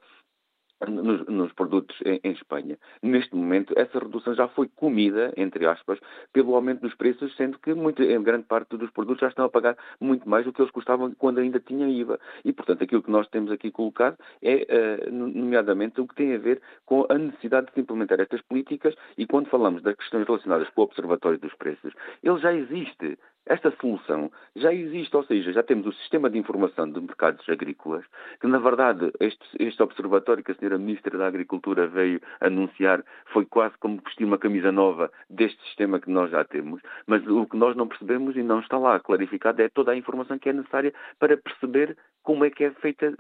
nos, 0.88 1.26
nos 1.26 1.52
produtos 1.52 1.96
em, 2.04 2.20
em, 2.22 2.32
Espanha. 2.32 2.78
Neste 3.02 3.34
momento, 3.34 3.72
essa 3.76 3.98
redução 3.98 4.34
já 4.34 4.48
foi 4.48 4.68
comida, 4.68 5.32
entre 5.36 5.66
aspas, 5.66 5.98
pelo 6.32 6.54
aumento 6.54 6.80
dos 6.80 6.94
preços, 6.94 7.34
sendo 7.36 7.58
que 7.58 7.72
muito, 7.74 8.02
em 8.02 8.22
grande 8.22 8.44
parte 8.44 8.76
dos 8.76 8.90
produtos 8.90 9.20
já 9.20 9.28
estão 9.28 9.44
a 9.44 9.48
pagar 9.48 9.76
muito 10.00 10.28
mais 10.28 10.44
do 10.44 10.52
que 10.52 10.60
eles 10.60 10.72
custavam 10.72 11.12
quando 11.14 11.38
ainda 11.38 11.60
tinha 11.60 11.88
IVA. 11.88 12.18
E, 12.44 12.52
portanto, 12.52 12.82
aquilo 12.82 13.02
que 13.02 13.10
nós 13.10 13.28
temos 13.28 13.50
aqui 13.50 13.70
colocado 13.70 14.16
é, 14.42 15.06
uh, 15.08 15.12
nomeadamente, 15.12 16.00
o 16.00 16.06
que 16.06 16.14
tem 16.14 16.34
a 16.34 16.38
ver 16.38 16.60
com 16.84 17.06
a 17.08 17.16
necessidade 17.16 17.68
de 17.68 17.72
se 17.72 17.80
implementar 17.80 18.20
estas 18.20 18.42
políticas 18.42 18.94
e 19.16 19.26
quando 19.26 19.48
falamos 19.48 19.82
das 19.82 19.96
questões 19.96 20.26
relacionadas 20.26 20.68
com 20.70 20.82
o 20.82 20.84
Observatório 20.84 21.38
dos 21.38 21.54
Preços, 21.54 21.94
ele 22.22 22.38
já 22.38 22.52
existe. 22.52 23.18
Esta 23.46 23.70
solução 23.78 24.32
já 24.56 24.72
existe, 24.72 25.14
ou 25.14 25.22
seja, 25.24 25.52
já 25.52 25.62
temos 25.62 25.86
o 25.86 25.92
Sistema 25.92 26.30
de 26.30 26.38
Informação 26.38 26.90
de 26.90 26.98
Mercados 26.98 27.46
Agrícolas, 27.48 28.04
que 28.40 28.46
na 28.46 28.58
verdade 28.58 29.12
este, 29.20 29.44
este 29.58 29.82
observatório 29.82 30.42
que 30.42 30.52
a 30.52 30.54
Sra. 30.54 30.78
Ministra 30.78 31.18
da 31.18 31.26
Agricultura 31.26 31.86
veio 31.86 32.20
anunciar 32.40 33.04
foi 33.32 33.44
quase 33.44 33.76
como 33.78 34.00
vestir 34.02 34.24
uma 34.24 34.38
camisa 34.38 34.72
nova 34.72 35.10
deste 35.28 35.62
sistema 35.64 36.00
que 36.00 36.10
nós 36.10 36.30
já 36.30 36.42
temos, 36.44 36.80
mas 37.06 37.26
o 37.26 37.46
que 37.46 37.56
nós 37.56 37.76
não 37.76 37.86
percebemos 37.86 38.34
e 38.34 38.42
não 38.42 38.60
está 38.60 38.78
lá 38.78 38.98
clarificado 38.98 39.60
é 39.60 39.68
toda 39.68 39.92
a 39.92 39.96
informação 39.96 40.38
que 40.38 40.48
é 40.48 40.52
necessária 40.52 40.94
para 41.18 41.36
perceber 41.36 41.96
como 42.24 42.44
é 42.44 42.50
que 42.50 42.64
é 42.64 42.70
feita 42.70 43.14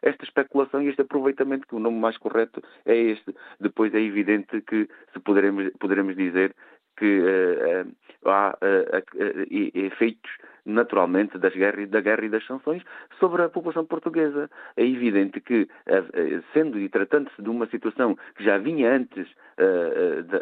esta 0.00 0.24
especulação 0.24 0.80
e 0.80 0.88
este 0.88 1.02
aproveitamento, 1.02 1.66
que 1.66 1.74
o 1.74 1.80
nome 1.80 1.98
mais 1.98 2.16
correto 2.16 2.62
é 2.86 2.96
este. 2.96 3.34
Depois 3.60 3.92
é 3.92 4.00
evidente 4.00 4.60
que 4.62 4.88
se 5.12 5.18
poderemos, 5.20 5.70
poderemos 5.80 6.16
dizer 6.16 6.54
que 6.96 7.20
uh, 7.20 8.28
há 8.28 8.56
uh, 8.60 9.78
efeitos 9.78 10.30
naturalmente 10.64 11.38
das 11.38 11.54
guerras, 11.54 11.88
da 11.88 12.00
guerra 12.00 12.24
e 12.24 12.28
das 12.28 12.44
sanções 12.44 12.82
sobre 13.20 13.42
a 13.42 13.48
população 13.48 13.84
portuguesa. 13.84 14.50
É 14.76 14.84
evidente 14.84 15.40
que, 15.40 15.68
sendo 16.52 16.76
e 16.80 16.88
tratando-se 16.88 17.40
de 17.40 17.48
uma 17.48 17.68
situação 17.68 18.18
que 18.34 18.42
já 18.42 18.58
vinha 18.58 18.92
antes 18.92 19.28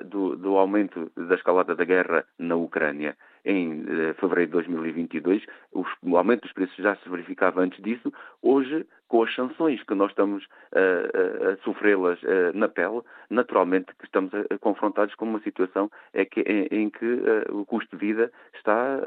do, 0.07 0.35
do 0.35 0.57
aumento 0.57 1.13
da 1.15 1.35
escalada 1.35 1.75
da 1.75 1.85
guerra 1.85 2.25
na 2.39 2.57
Ucrânia, 2.57 3.15
em 3.45 3.83
uh, 3.83 4.15
fevereiro 4.15 4.51
de 4.51 4.53
2022. 4.53 5.45
Os, 5.73 5.89
o 6.03 6.17
aumento 6.17 6.43
dos 6.43 6.53
preços 6.53 6.77
já 6.77 6.97
se 6.97 7.09
verificava 7.09 7.61
antes 7.61 7.83
disso. 7.83 8.13
Hoje, 8.43 8.87
com 9.09 9.23
as 9.23 9.35
sanções 9.35 9.83
que 9.83 9.95
nós 9.95 10.11
estamos 10.11 10.45
uh, 10.45 11.53
a 11.53 11.57
sofrê-las 11.65 12.19
na 12.55 12.69
pele, 12.69 13.03
naturalmente 13.31 13.95
que 13.99 14.05
estamos 14.05 14.33
confrontados 14.61 15.15
com 15.15 15.25
uma 15.25 15.41
situação 15.41 15.91
é 16.13 16.27
em, 16.71 16.91
que 16.91 17.23
o 17.51 17.65
custo 17.65 17.97
de 17.97 18.07
vida 18.07 18.33
está 18.55 18.99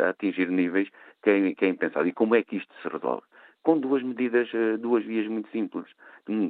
a, 0.00 0.10
atingir 0.10 0.48
níveis 0.48 0.88
que 1.22 1.30
é, 1.30 1.54
que 1.54 1.64
é 1.64 1.68
impensado. 1.68 2.08
E 2.08 2.12
como 2.12 2.34
é 2.34 2.42
que 2.42 2.56
isto 2.56 2.72
se 2.82 2.88
resolve? 2.88 3.22
Com 3.62 3.78
duas 3.78 4.02
medidas, 4.02 4.48
duas 4.80 5.04
vias 5.04 5.26
muito 5.28 5.48
simples. 5.50 5.86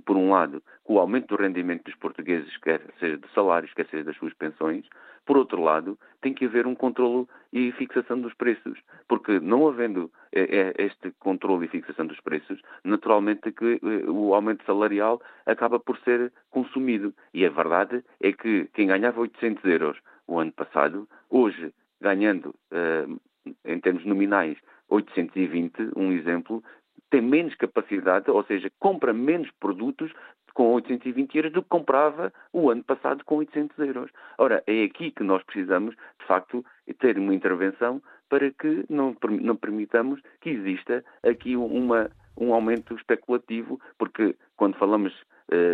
Por 0.04 0.16
um 0.16 0.30
lado, 0.30 0.62
com 0.84 0.94
o 0.94 0.98
aumento 0.98 1.28
do 1.28 1.42
rendimento 1.42 1.84
dos 1.84 1.94
portugueses, 1.94 2.56
quer 2.58 2.80
seja 3.00 3.16
de 3.16 3.28
salários, 3.34 3.72
quer 3.74 3.86
seja 3.86 4.04
das 4.04 4.16
suas 4.16 4.34
pensões, 4.34 4.86
por 5.24 5.36
outro 5.36 5.62
lado, 5.62 5.98
tem 6.20 6.34
que 6.34 6.46
haver 6.46 6.66
um 6.66 6.74
controlo 6.74 7.28
e 7.52 7.70
fixação 7.72 8.20
dos 8.20 8.34
preços, 8.34 8.78
porque 9.06 9.38
não 9.38 9.68
havendo 9.68 10.10
eh, 10.32 10.48
eh, 10.50 10.84
este 10.84 11.12
controle 11.20 11.66
e 11.66 11.68
fixação 11.68 12.06
dos 12.06 12.18
preços, 12.20 12.60
naturalmente 12.82 13.52
que 13.52 13.80
eh, 13.82 14.10
o 14.10 14.34
aumento 14.34 14.64
salarial 14.64 15.22
acaba 15.46 15.78
por 15.78 15.96
ser 15.98 16.32
consumido. 16.50 17.14
E 17.32 17.46
a 17.46 17.50
verdade 17.50 18.04
é 18.20 18.32
que 18.32 18.68
quem 18.74 18.88
ganhava 18.88 19.20
800 19.20 19.64
euros 19.64 19.98
o 20.26 20.38
ano 20.40 20.52
passado, 20.52 21.08
hoje, 21.30 21.72
ganhando, 22.00 22.54
em 23.64 23.80
termos 23.80 24.04
nominais, 24.04 24.56
820, 24.88 25.92
um 25.96 26.12
exemplo, 26.12 26.62
tem 27.12 27.20
menos 27.20 27.54
capacidade, 27.56 28.30
ou 28.30 28.42
seja, 28.44 28.72
compra 28.78 29.12
menos 29.12 29.50
produtos 29.60 30.10
com 30.54 30.72
820 30.72 31.34
euros 31.36 31.52
do 31.52 31.62
que 31.62 31.68
comprava 31.68 32.32
o 32.54 32.70
ano 32.70 32.82
passado 32.82 33.22
com 33.22 33.36
800 33.36 33.78
euros. 33.80 34.10
Ora, 34.38 34.64
é 34.66 34.84
aqui 34.84 35.10
que 35.10 35.22
nós 35.22 35.42
precisamos, 35.42 35.94
de 35.94 36.26
facto, 36.26 36.64
ter 36.98 37.18
uma 37.18 37.34
intervenção 37.34 38.02
para 38.30 38.50
que 38.50 38.86
não, 38.88 39.14
não 39.42 39.54
permitamos 39.54 40.22
que 40.40 40.48
exista 40.48 41.04
aqui 41.22 41.54
uma, 41.54 42.10
um 42.34 42.54
aumento 42.54 42.94
especulativo, 42.94 43.78
porque 43.98 44.34
quando 44.56 44.78
falamos 44.78 45.12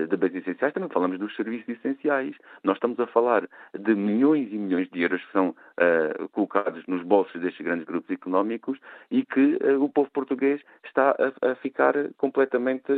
de 0.08 0.16
bens 0.16 0.34
essenciais 0.34 0.72
também 0.72 0.88
falamos 0.88 1.18
dos 1.18 1.34
serviços 1.36 1.68
essenciais. 1.68 2.34
Nós 2.64 2.76
estamos 2.76 2.98
a 3.00 3.06
falar 3.06 3.48
de 3.78 3.94
milhões 3.94 4.48
e 4.52 4.58
milhões 4.58 4.88
de 4.90 5.02
euros 5.02 5.24
que 5.24 5.32
são 5.32 5.50
uh, 5.50 6.28
colocados 6.30 6.86
nos 6.86 7.02
bolsos 7.02 7.40
destes 7.40 7.64
grandes 7.64 7.86
grupos 7.86 8.10
económicos 8.10 8.78
e 9.10 9.24
que 9.24 9.58
uh, 9.62 9.82
o 9.82 9.88
povo 9.88 10.10
português 10.10 10.60
está 10.84 11.10
a, 11.10 11.50
a 11.50 11.54
ficar 11.56 11.94
completamente 12.16 12.92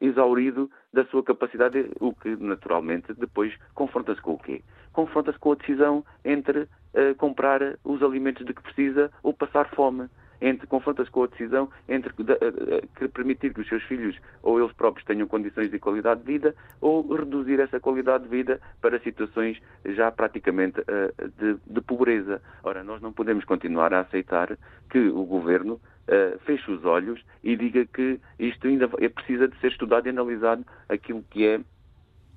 exaurido 0.00 0.70
da 0.92 1.04
sua 1.06 1.22
capacidade, 1.22 1.90
o 2.00 2.12
que 2.14 2.36
naturalmente 2.36 3.12
depois 3.14 3.54
confronta-se 3.74 4.20
com 4.20 4.34
o 4.34 4.38
quê? 4.38 4.62
Confronta-se 4.92 5.38
com 5.38 5.52
a 5.52 5.56
decisão 5.56 6.04
entre 6.24 6.68
comprar 7.18 7.60
os 7.84 8.02
alimentos 8.02 8.46
de 8.46 8.54
que 8.54 8.62
precisa 8.62 9.10
ou 9.22 9.34
passar 9.34 9.68
fome 9.70 10.08
entre 10.44 10.66
confrontas 10.66 11.08
com 11.08 11.24
a 11.24 11.26
decisão 11.26 11.70
entre 11.88 12.12
que 12.12 13.08
permitir 13.08 13.54
que 13.54 13.62
os 13.62 13.68
seus 13.68 13.82
filhos 13.84 14.14
ou 14.42 14.60
eles 14.60 14.72
próprios 14.74 15.06
tenham 15.06 15.26
condições 15.26 15.70
de 15.70 15.78
qualidade 15.78 16.20
de 16.20 16.26
vida 16.26 16.54
ou 16.82 17.14
reduzir 17.14 17.58
essa 17.60 17.80
qualidade 17.80 18.24
de 18.24 18.30
vida 18.30 18.60
para 18.80 19.00
situações 19.00 19.58
já 19.86 20.12
praticamente 20.12 20.80
uh, 20.80 21.28
de, 21.38 21.56
de, 21.66 21.80
pobreza. 21.80 22.42
Ora, 22.62 22.84
nós 22.84 23.00
não 23.00 23.12
podemos 23.12 23.44
continuar 23.44 23.94
a 23.94 24.00
aceitar 24.00 24.58
que 24.90 24.98
o 24.98 25.24
governo 25.24 25.74
uh, 25.74 26.38
feche 26.40 26.70
os 26.70 26.84
olhos 26.84 27.24
e 27.42 27.56
diga 27.56 27.86
que 27.86 28.20
isto 28.38 28.66
ainda 28.66 28.90
é 28.98 29.08
precisa 29.08 29.48
de 29.48 29.58
ser 29.60 29.68
estudado 29.68 30.06
e 30.06 30.10
analisado 30.10 30.64
aquilo 30.90 31.24
que 31.30 31.46
é 31.46 31.60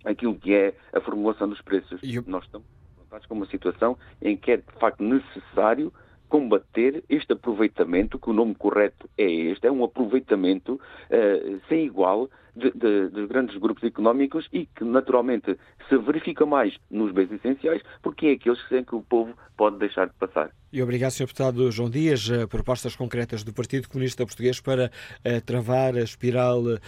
aquilo 0.06 0.36
que 0.36 0.54
é 0.54 0.74
a 0.94 1.02
formulação 1.02 1.50
dos 1.50 1.62
preços. 1.62 2.00
Eu... 2.02 2.24
Nós 2.26 2.46
estamos 2.46 2.66
confrontados 2.96 3.28
com 3.28 3.36
uma 3.36 3.48
situação 3.48 3.98
em 4.22 4.38
que 4.38 4.52
é 4.52 4.58
de 4.58 4.80
facto 4.80 5.04
necessário 5.04 5.92
combater 6.30 7.04
este 7.10 7.34
aproveitamento, 7.34 8.20
que 8.20 8.30
o 8.30 8.34
nome 8.34 8.56
correto 8.56 9.10
é 9.18 9.24
este, 9.24 9.68
é 9.68 9.72
um 9.72 9.84
aproveitamento 9.84 10.74
uh, 10.74 11.62
sem 11.68 11.86
igual 11.86 12.30
de, 12.58 12.72
de, 12.72 13.10
de, 13.10 13.28
grandes 13.28 13.56
grupos 13.58 13.84
económicos 13.84 14.48
e 14.52 14.66
que 14.66 14.84
naturalmente 14.84 15.58
se 15.88 15.98
verifica 15.98 16.46
mais 16.46 16.76
nos 16.90 17.12
bens 17.12 17.32
essenciais, 17.32 17.82
porque 18.02 18.28
é 18.28 18.32
aqueles 18.32 18.60
que 18.68 18.96
o 18.96 19.02
povo 19.02 19.34
pode 19.56 19.78
deixar 19.78 20.08
de 20.08 20.14
passar. 20.14 20.52
E 20.72 20.82
obrigado, 20.82 21.12
Sr. 21.12 21.26
Deputado 21.26 21.72
João 21.72 21.90
Dias. 21.90 22.30
Eh, 22.30 22.46
propostas 22.46 22.94
concretas 22.94 23.42
do 23.42 23.54
Partido 23.54 23.88
Comunista 23.88 24.26
Português 24.26 24.60
para 24.60 24.92
uh, 25.26 25.42
travar 25.46 25.96
a 25.96 26.02
espiral, 26.02 26.62
uh, 26.62 26.80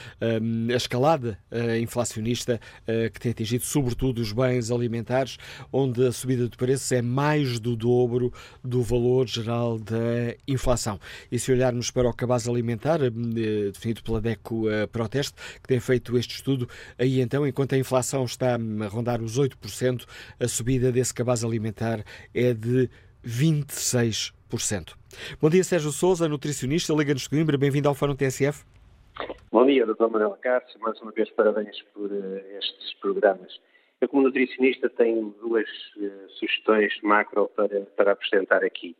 a 0.71 0.75
escalada 0.75 1.39
inflacionista 1.81 2.59
que 3.13 3.19
tem 3.19 3.31
atingido 3.31 3.63
sobretudo 3.63 4.19
os 4.19 4.31
bens 4.31 4.69
alimentares, 4.69 5.37
onde 5.71 6.05
a 6.05 6.11
subida 6.11 6.47
de 6.47 6.55
preços 6.55 6.91
é 6.91 7.01
mais 7.01 7.59
do 7.59 7.75
dobro 7.75 8.31
do 8.63 8.81
valor 8.81 9.27
geral 9.27 9.79
da 9.79 10.35
inflação. 10.47 10.99
E 11.31 11.39
se 11.39 11.51
olharmos 11.51 11.89
para 11.89 12.07
o 12.07 12.13
cabaz 12.13 12.47
alimentar, 12.47 12.99
definido 12.99 14.03
pela 14.03 14.21
DECO 14.21 14.65
Proteste, 14.91 15.35
que 15.61 15.67
tem 15.67 15.79
feito 15.79 16.17
este 16.17 16.35
estudo, 16.35 16.67
aí 16.97 17.19
então, 17.19 17.47
enquanto 17.47 17.73
a 17.73 17.77
inflação 17.77 18.23
está 18.25 18.55
a 18.55 18.87
rondar 18.87 19.21
os 19.21 19.39
8%, 19.39 20.05
a 20.39 20.47
subida 20.47 20.91
desse 20.91 21.13
cabaz 21.13 21.43
alimentar 21.43 22.03
é 22.33 22.53
de 22.53 22.89
26%. 23.25 24.33
Bom 25.41 25.49
dia, 25.49 25.63
Sérgio 25.63 25.91
Souza, 25.91 26.27
nutricionista, 26.27 26.93
Liga-nos 26.93 27.23
de 27.23 27.29
Coimbra. 27.29 27.57
Bem-vindo 27.57 27.87
ao 27.87 27.95
Fórum 27.95 28.15
TSF. 28.15 28.65
Bom 29.51 29.65
dia, 29.65 29.85
Dr. 29.85 30.07
Manuel 30.07 30.37
Cássio. 30.41 30.79
Mais 30.79 30.99
uma 31.01 31.11
vez, 31.11 31.29
parabéns 31.31 31.81
por 31.93 32.11
uh, 32.11 32.41
estes 32.57 32.93
programas. 33.01 33.59
Eu, 33.99 34.07
como 34.07 34.23
nutricionista, 34.23 34.89
tenho 34.89 35.35
duas 35.41 35.67
uh, 35.97 36.29
sugestões 36.37 36.93
macro 37.03 37.49
para, 37.55 37.81
para 37.97 38.13
apresentar 38.13 38.63
aqui. 38.63 38.95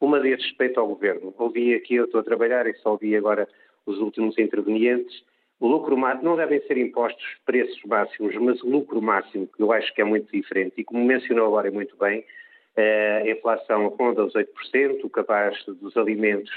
Uma 0.00 0.20
deles 0.20 0.44
respeito 0.44 0.78
ao 0.78 0.86
governo. 0.86 1.34
Ouvi 1.38 1.74
aqui, 1.74 1.96
eu 1.96 2.04
estou 2.04 2.20
a 2.20 2.24
trabalhar 2.24 2.66
e 2.66 2.74
só 2.74 2.92
ouvi 2.92 3.16
agora 3.16 3.48
os 3.84 3.98
últimos 3.98 4.38
intervenientes. 4.38 5.24
O 5.60 5.66
lucro 5.66 5.96
não 5.96 6.36
devem 6.36 6.60
ser 6.66 6.78
impostos 6.78 7.24
preços 7.44 7.82
máximos, 7.84 8.34
mas 8.36 8.62
o 8.62 8.70
lucro 8.70 9.02
máximo, 9.02 9.46
que 9.46 9.62
eu 9.62 9.72
acho 9.72 9.92
que 9.92 10.00
é 10.00 10.04
muito 10.04 10.30
diferente, 10.30 10.74
e 10.78 10.84
como 10.84 11.04
mencionou 11.04 11.46
agora 11.46 11.70
muito 11.70 11.96
bem, 11.96 12.24
a 12.76 13.28
inflação 13.28 13.88
ronda 13.88 14.24
os 14.24 14.34
8%, 14.34 15.02
o 15.02 15.10
capaz 15.10 15.64
dos 15.66 15.96
alimentos 15.96 16.52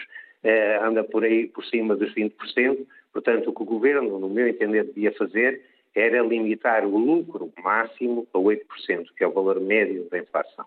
anda 0.83 1.03
por 1.03 1.23
aí 1.23 1.47
por 1.47 1.65
cima 1.65 1.95
dos 1.95 2.13
20%. 2.13 2.85
Portanto, 3.11 3.49
o 3.49 3.53
que 3.53 3.63
o 3.63 3.65
governo, 3.65 4.19
no 4.19 4.29
meu 4.29 4.47
entender, 4.47 4.83
devia 4.83 5.11
fazer 5.13 5.61
era 5.95 6.21
limitar 6.21 6.85
o 6.85 6.97
lucro 6.97 7.51
máximo 7.61 8.27
a 8.33 8.37
8%, 8.37 8.61
que 9.17 9.23
é 9.23 9.27
o 9.27 9.31
valor 9.31 9.59
médio 9.59 10.07
da 10.09 10.19
inflação. 10.19 10.65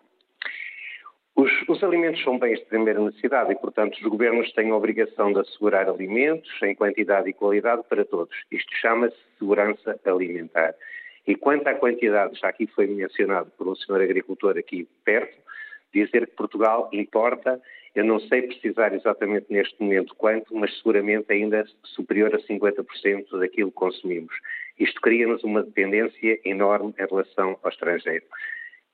Os, 1.37 1.51
os, 1.69 1.83
alimentos 1.83 2.23
são 2.23 2.39
bens 2.39 2.61
de 2.61 2.67
primeira 2.67 3.01
necessidade 3.01 3.51
e, 3.51 3.57
portanto, 3.57 3.95
os 3.97 4.03
governos 4.03 4.53
têm 4.53 4.71
a 4.71 4.77
obrigação 4.77 5.33
de 5.33 5.41
assegurar 5.41 5.89
alimentos 5.89 6.51
em 6.63 6.77
quantidade 6.77 7.29
e 7.29 7.33
qualidade 7.33 7.83
para 7.89 8.05
todos. 8.05 8.37
Isto 8.53 8.73
chama-se 8.77 9.17
segurança 9.39 9.99
alimentar. 10.05 10.75
E 11.27 11.35
quanto 11.35 11.67
à 11.67 11.75
quantidade, 11.75 12.39
já 12.39 12.49
aqui 12.49 12.69
foi 12.69 12.87
mencionado 12.87 13.51
por 13.59 13.67
um 13.67 13.75
senhor 13.75 14.01
agricultor 14.01 14.57
aqui 14.57 14.87
perto, 15.05 15.37
dizer 15.93 16.27
que 16.29 16.37
Portugal 16.37 16.89
importa, 16.93 17.61
eu 17.95 18.05
não 18.05 18.21
sei 18.21 18.43
precisar 18.43 18.95
exatamente 18.95 19.47
neste 19.49 19.81
momento 19.83 20.15
quanto, 20.17 20.55
mas 20.55 20.77
seguramente 20.77 21.33
ainda 21.33 21.65
superior 21.83 22.35
a 22.35 22.39
50% 22.39 23.39
daquilo 23.41 23.71
que 23.71 23.77
consumimos. 23.77 24.35
Isto 24.79 25.01
cria-nos 25.01 25.43
uma 25.43 25.63
dependência 25.63 26.39
enorme 26.45 26.95
em 26.99 27.07
relação 27.07 27.59
ao 27.63 27.71
estrangeiro. 27.71 28.25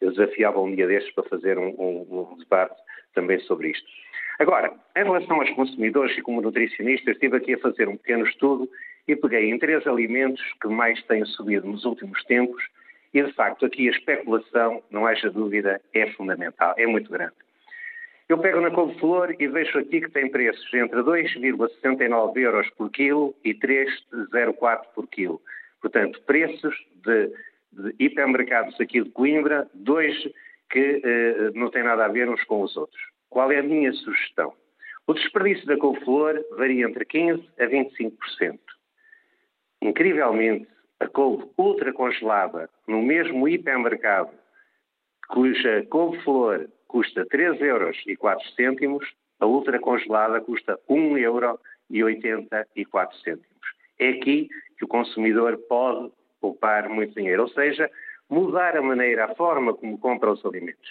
Eu 0.00 0.10
desafiava 0.10 0.60
um 0.60 0.74
dia 0.74 0.86
destes 0.86 1.12
para 1.14 1.28
fazer 1.28 1.58
um, 1.58 1.68
um, 1.78 2.30
um 2.32 2.38
debate 2.38 2.76
também 3.14 3.38
sobre 3.40 3.70
isto. 3.70 3.86
Agora, 4.38 4.72
em 4.96 5.04
relação 5.04 5.38
aos 5.38 5.50
consumidores 5.50 6.16
e 6.16 6.22
como 6.22 6.40
nutricionista, 6.40 7.10
estive 7.10 7.36
aqui 7.36 7.54
a 7.54 7.58
fazer 7.58 7.88
um 7.88 7.96
pequeno 7.96 8.24
estudo 8.24 8.68
e 9.06 9.14
peguei 9.14 9.50
em 9.50 9.58
três 9.58 9.86
alimentos 9.86 10.40
que 10.62 10.68
mais 10.68 11.02
têm 11.04 11.24
subido 11.26 11.66
nos 11.66 11.84
últimos 11.84 12.24
tempos 12.24 12.62
e, 13.12 13.22
de 13.22 13.32
facto, 13.32 13.66
aqui 13.66 13.88
a 13.88 13.92
especulação, 13.92 14.82
não 14.90 15.06
haja 15.06 15.28
dúvida, 15.28 15.80
é 15.92 16.06
fundamental, 16.12 16.74
é 16.78 16.86
muito 16.86 17.10
grande. 17.10 17.34
Eu 18.30 18.38
pego 18.38 18.60
na 18.60 18.70
couve-flor 18.70 19.34
e 19.38 19.48
vejo 19.48 19.76
aqui 19.76 20.00
que 20.00 20.10
tem 20.10 20.30
preços 20.30 20.72
entre 20.72 21.00
2,69 21.00 22.36
euros 22.36 22.70
por 22.70 22.88
quilo 22.90 23.34
e 23.44 23.52
3,04 23.52 24.84
por 24.94 25.08
quilo. 25.08 25.42
Portanto, 25.82 26.22
preços 26.22 26.76
de 27.04 27.32
de 27.72 27.94
hipermercados 27.98 28.80
aqui 28.80 29.02
de 29.02 29.10
Coimbra, 29.10 29.68
dois 29.74 30.14
que 30.70 31.00
eh, 31.04 31.50
não 31.54 31.70
têm 31.70 31.82
nada 31.82 32.04
a 32.04 32.08
ver 32.08 32.28
uns 32.28 32.42
com 32.44 32.62
os 32.62 32.76
outros. 32.76 33.00
Qual 33.28 33.50
é 33.50 33.58
a 33.58 33.62
minha 33.62 33.92
sugestão? 33.92 34.52
O 35.06 35.14
desperdício 35.14 35.66
da 35.66 35.76
couve-flor 35.76 36.44
varia 36.56 36.86
entre 36.86 37.04
15% 37.04 37.44
a 37.58 37.66
25%. 37.66 38.58
Incrivelmente, 39.82 40.68
a 41.00 41.08
couve 41.08 41.50
ultra 41.58 41.92
congelada 41.92 42.68
no 42.86 43.02
mesmo 43.02 43.48
hipermercado, 43.48 44.30
cuja 45.28 45.84
couve-flor 45.86 46.68
custa 46.86 47.24
3 47.26 47.60
euros 47.60 47.96
e 48.06 48.16
4 48.16 48.46
cêntimos, 48.54 49.04
a 49.38 49.46
ultra 49.46 49.78
congelada 49.80 50.40
custa 50.40 50.78
1 50.88 51.18
euro 51.18 51.58
e 51.88 52.04
84 52.04 53.18
cêntimos. 53.18 53.46
É 53.98 54.10
aqui 54.10 54.48
que 54.76 54.84
o 54.84 54.88
consumidor 54.88 55.56
pode 55.68 56.12
poupar 56.40 56.88
muito 56.88 57.14
dinheiro, 57.14 57.42
ou 57.42 57.48
seja, 57.48 57.90
mudar 58.28 58.76
a 58.76 58.82
maneira, 58.82 59.24
a 59.26 59.34
forma 59.34 59.74
como 59.74 59.98
compra 59.98 60.32
os 60.32 60.44
alimentos. 60.44 60.90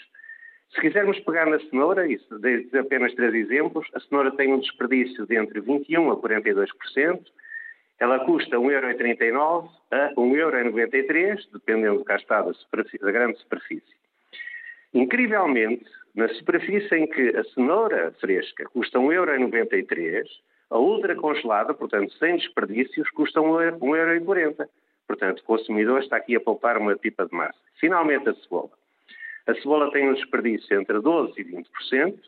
Se 0.73 0.81
quisermos 0.81 1.19
pegar 1.21 1.47
na 1.47 1.59
cenoura, 1.59 2.07
isso 2.07 2.38
dei 2.39 2.69
apenas 2.80 3.13
três 3.15 3.34
exemplos, 3.34 3.88
a 3.93 3.99
cenoura 4.01 4.31
tem 4.31 4.53
um 4.53 4.59
desperdício 4.59 5.26
de 5.26 5.35
entre 5.35 5.61
21% 5.61 6.13
a 6.13 6.17
42%, 6.17 7.21
ela 7.99 8.19
custa 8.19 8.55
1,39€ 8.57 9.69
a 9.91 10.13
1,93€, 10.15 11.47
dependendo 11.51 11.97
do 11.97 12.05
cá 12.05 12.15
está 12.15 12.41
da, 12.41 12.51
da 12.51 13.11
grande 13.11 13.39
superfície. 13.39 13.99
Incrivelmente, 14.93 15.85
na 16.15 16.27
superfície 16.30 16.95
em 16.95 17.07
que 17.07 17.35
a 17.35 17.43
cenoura 17.55 18.13
fresca 18.19 18.65
custa 18.65 18.99
1,93€, 18.99 20.26
a 20.69 20.77
ultra 20.77 21.15
congelada, 21.15 21.73
portanto 21.73 22.13
sem 22.13 22.38
desperdícios, 22.38 23.09
custa 23.11 23.39
1,40€. 23.39 24.67
Portanto, 25.10 25.40
o 25.40 25.44
consumidor 25.44 26.03
está 26.03 26.18
aqui 26.18 26.36
a 26.36 26.40
poupar 26.40 26.77
uma 26.77 26.95
pipa 26.95 27.26
de 27.26 27.36
massa. 27.36 27.57
Finalmente, 27.80 28.30
a 28.30 28.34
cebola. 28.36 28.69
A 29.48 29.56
cebola 29.56 29.91
tem 29.91 30.07
um 30.07 30.14
desperdício 30.14 30.80
entre 30.80 30.98
12% 30.98 31.34
e 31.36 31.44
20%. 31.44 32.19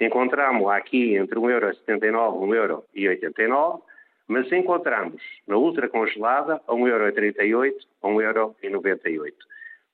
Encontramos-la 0.00 0.76
aqui 0.76 1.16
entre 1.16 1.40
1,79€ 1.40 2.84
e 2.94 3.06
1,89€, 3.06 3.82
mas 4.28 4.52
encontramos 4.52 5.20
na 5.48 5.56
ultra 5.56 5.88
congelada 5.88 6.60
a 6.68 6.72
1,38€ 6.72 7.74
a 8.00 8.06
1,98€. 8.06 9.32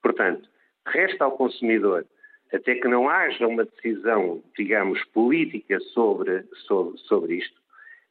Portanto, 0.03 0.47
resta 0.87 1.25
ao 1.25 1.33
consumidor, 1.33 2.05
até 2.53 2.75
que 2.75 2.87
não 2.87 3.09
haja 3.09 3.47
uma 3.47 3.65
decisão, 3.65 4.43
digamos, 4.55 5.03
política 5.07 5.81
sobre, 5.81 6.45
sobre, 6.67 6.99
sobre 6.99 7.37
isto, 7.37 7.59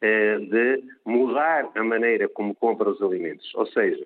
eh, 0.00 0.38
de 0.38 0.82
mudar 1.04 1.70
a 1.76 1.84
maneira 1.84 2.28
como 2.28 2.56
compra 2.56 2.90
os 2.90 3.00
alimentos. 3.00 3.54
Ou 3.54 3.66
seja, 3.66 4.04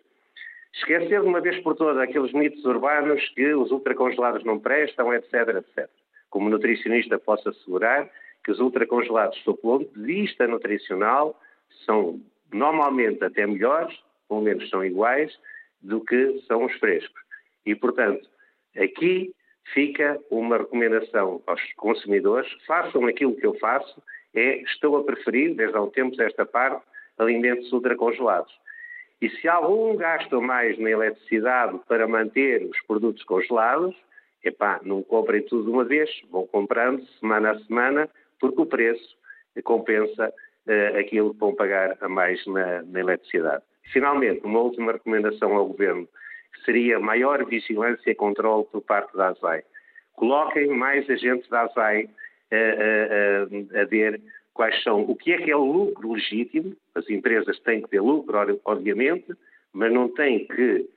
Esquecer 0.74 1.20
de 1.20 1.26
uma 1.26 1.40
vez 1.40 1.60
por 1.62 1.74
todas 1.74 1.98
aqueles 1.98 2.32
mitos 2.32 2.64
urbanos 2.64 3.28
que 3.30 3.54
os 3.54 3.70
ultracongelados 3.70 4.44
não 4.44 4.58
prestam, 4.58 5.12
etc, 5.12 5.32
etc. 5.56 5.90
Como 6.28 6.48
nutricionista 6.48 7.18
posso 7.18 7.48
assegurar 7.48 8.08
que 8.44 8.52
os 8.52 8.60
ultracongelados, 8.60 9.42
do 9.44 9.54
ponto 9.54 9.92
de 9.92 10.02
vista 10.02 10.46
nutricional, 10.46 11.38
são 11.84 12.20
normalmente 12.52 13.22
até 13.24 13.46
melhores, 13.46 13.94
pelo 14.28 14.40
menos 14.40 14.68
são 14.70 14.84
iguais, 14.84 15.36
do 15.82 16.00
que 16.00 16.40
são 16.46 16.64
os 16.64 16.72
frescos. 16.74 17.20
E, 17.66 17.74
portanto, 17.74 18.28
aqui 18.76 19.34
fica 19.74 20.20
uma 20.30 20.58
recomendação 20.58 21.42
aos 21.46 21.60
consumidores, 21.74 22.50
façam 22.66 23.06
aquilo 23.06 23.36
que 23.36 23.46
eu 23.46 23.54
faço, 23.54 24.02
é, 24.34 24.62
estou 24.62 24.96
a 24.96 25.04
preferir, 25.04 25.54
desde 25.54 25.76
há 25.76 25.82
um 25.82 25.90
tempo 25.90 26.20
esta 26.22 26.46
parte, 26.46 26.84
alimentos 27.18 27.72
ultracongelados. 27.72 28.52
E 29.20 29.28
se 29.28 29.48
algum 29.48 29.96
gasto 29.96 30.40
mais 30.40 30.78
na 30.78 30.90
eletricidade 30.90 31.78
para 31.86 32.08
manter 32.08 32.64
os 32.64 32.80
produtos 32.86 33.22
congelados, 33.24 33.94
epá, 34.42 34.80
não 34.82 35.02
comprem 35.02 35.42
tudo 35.42 35.64
de 35.64 35.70
uma 35.70 35.84
vez, 35.84 36.10
vão 36.30 36.46
comprando 36.46 37.04
semana 37.18 37.50
a 37.50 37.58
semana, 37.60 38.08
porque 38.40 38.62
o 38.62 38.66
preço 38.66 39.18
compensa 39.62 40.32
uh, 40.66 40.98
aquilo 40.98 41.34
que 41.34 41.40
vão 41.40 41.54
pagar 41.54 41.98
a 42.00 42.08
mais 42.08 42.44
na, 42.46 42.82
na 42.82 43.00
eletricidade. 43.00 43.62
Finalmente, 43.92 44.40
uma 44.44 44.60
última 44.60 44.92
recomendação 44.92 45.54
ao 45.54 45.66
Governo, 45.66 46.08
seria 46.64 46.98
maior 46.98 47.44
vigilância 47.44 48.10
e 48.10 48.14
controle 48.14 48.64
por 48.72 48.80
parte 48.82 49.14
da 49.16 49.28
ASAI. 49.28 49.62
Coloquem 50.14 50.68
mais 50.68 51.08
agentes 51.10 51.48
da 51.48 51.62
ASAI 51.62 52.04
uh, 52.04 53.54
uh, 53.54 53.78
a 53.80 53.84
ver 53.84 54.20
quais 54.54 54.82
são, 54.82 55.02
o 55.02 55.16
que 55.16 55.32
é 55.32 55.38
que 55.38 55.50
é 55.50 55.56
o 55.56 55.64
lucro 55.64 56.12
legítimo, 56.12 56.76
as 56.94 57.08
empresas 57.08 57.58
têm 57.60 57.82
que 57.82 57.88
ter 57.88 58.00
lucro, 58.00 58.60
obviamente, 58.64 59.34
mas 59.72 59.92
não 59.92 60.08
têm 60.08 60.46
que 60.46 60.88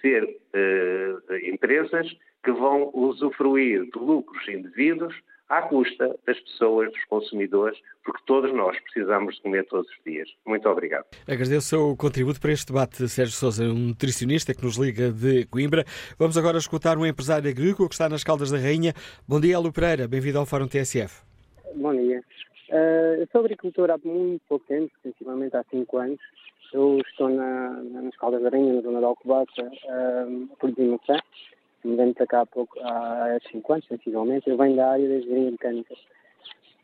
ser 0.00 0.24
uh, 0.24 1.36
empresas 1.46 2.08
que 2.44 2.52
vão 2.52 2.90
usufruir 2.92 3.84
de 3.84 3.98
lucros 3.98 4.46
indevidos 4.48 5.14
à 5.48 5.62
custa 5.62 6.18
das 6.26 6.40
pessoas, 6.40 6.90
dos 6.90 7.04
consumidores, 7.04 7.78
porque 8.04 8.22
todos 8.26 8.52
nós 8.54 8.78
precisamos 8.80 9.36
de 9.36 9.42
comer 9.42 9.66
todos 9.66 9.86
os 9.90 10.04
dias. 10.04 10.28
Muito 10.46 10.66
obrigado. 10.66 11.04
Agradeço 11.28 11.58
o 11.58 11.60
seu 11.60 11.96
contributo 11.96 12.40
para 12.40 12.52
este 12.52 12.72
debate, 12.72 13.06
Sérgio 13.06 13.34
Sousa, 13.34 13.64
um 13.64 13.88
nutricionista 13.88 14.54
que 14.54 14.64
nos 14.64 14.76
liga 14.78 15.12
de 15.12 15.44
Coimbra. 15.46 15.84
Vamos 16.18 16.38
agora 16.38 16.56
escutar 16.56 16.96
um 16.96 17.04
empresário 17.04 17.50
agrícola 17.50 17.86
que 17.88 17.94
está 17.94 18.08
nas 18.08 18.24
Caldas 18.24 18.50
da 18.50 18.58
Rainha. 18.58 18.94
Bom 19.28 19.38
dia, 19.40 19.58
Lu 19.58 19.70
Pereira. 19.72 20.08
Bem-vindo 20.08 20.38
ao 20.38 20.46
Fórum 20.46 20.66
TSF. 20.66 21.22
Bom 21.76 21.92
dia. 21.92 22.22
Uh, 22.72 23.20
eu 23.20 23.28
sou 23.30 23.42
agricultor 23.42 23.90
há 23.90 23.98
muito 24.02 24.40
pouco 24.48 24.64
tempo, 24.66 24.90
sensivelmente 25.02 25.54
há 25.54 25.62
5 25.64 25.98
anos. 25.98 26.18
Eu 26.72 26.98
estou 27.06 27.28
na, 27.28 27.68
nas 27.82 28.16
Caldas 28.16 28.40
da 28.40 28.48
Aranha, 28.48 28.72
na 28.72 28.80
zona 28.80 28.98
de 28.98 29.04
Alcobaça, 29.04 29.60
uh, 29.60 30.48
a 30.50 30.56
produzir 30.56 30.88
maçã. 30.88 31.22
Mudei-me 31.84 32.14
para 32.14 32.26
cá 32.26 32.40
há, 32.40 32.46
pouco, 32.46 32.80
há 32.80 33.38
5 33.50 33.72
anos, 33.74 33.86
sensivelmente. 33.86 34.48
Eu 34.48 34.56
venho 34.56 34.74
da 34.74 34.90
área 34.92 35.06
da 35.06 35.16
engenharia 35.16 35.50
mecânica. 35.50 35.94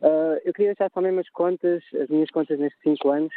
Uh, 0.03 0.37
eu 0.45 0.53
queria 0.53 0.75
deixar 0.75 0.91
mesmo 1.01 1.21
as 1.21 1.31
contas, 1.31 1.83
as 1.99 2.09
minhas 2.11 2.31
contas 2.31 2.59
nestes 2.59 2.83
5 2.83 3.09
anos, 3.09 3.33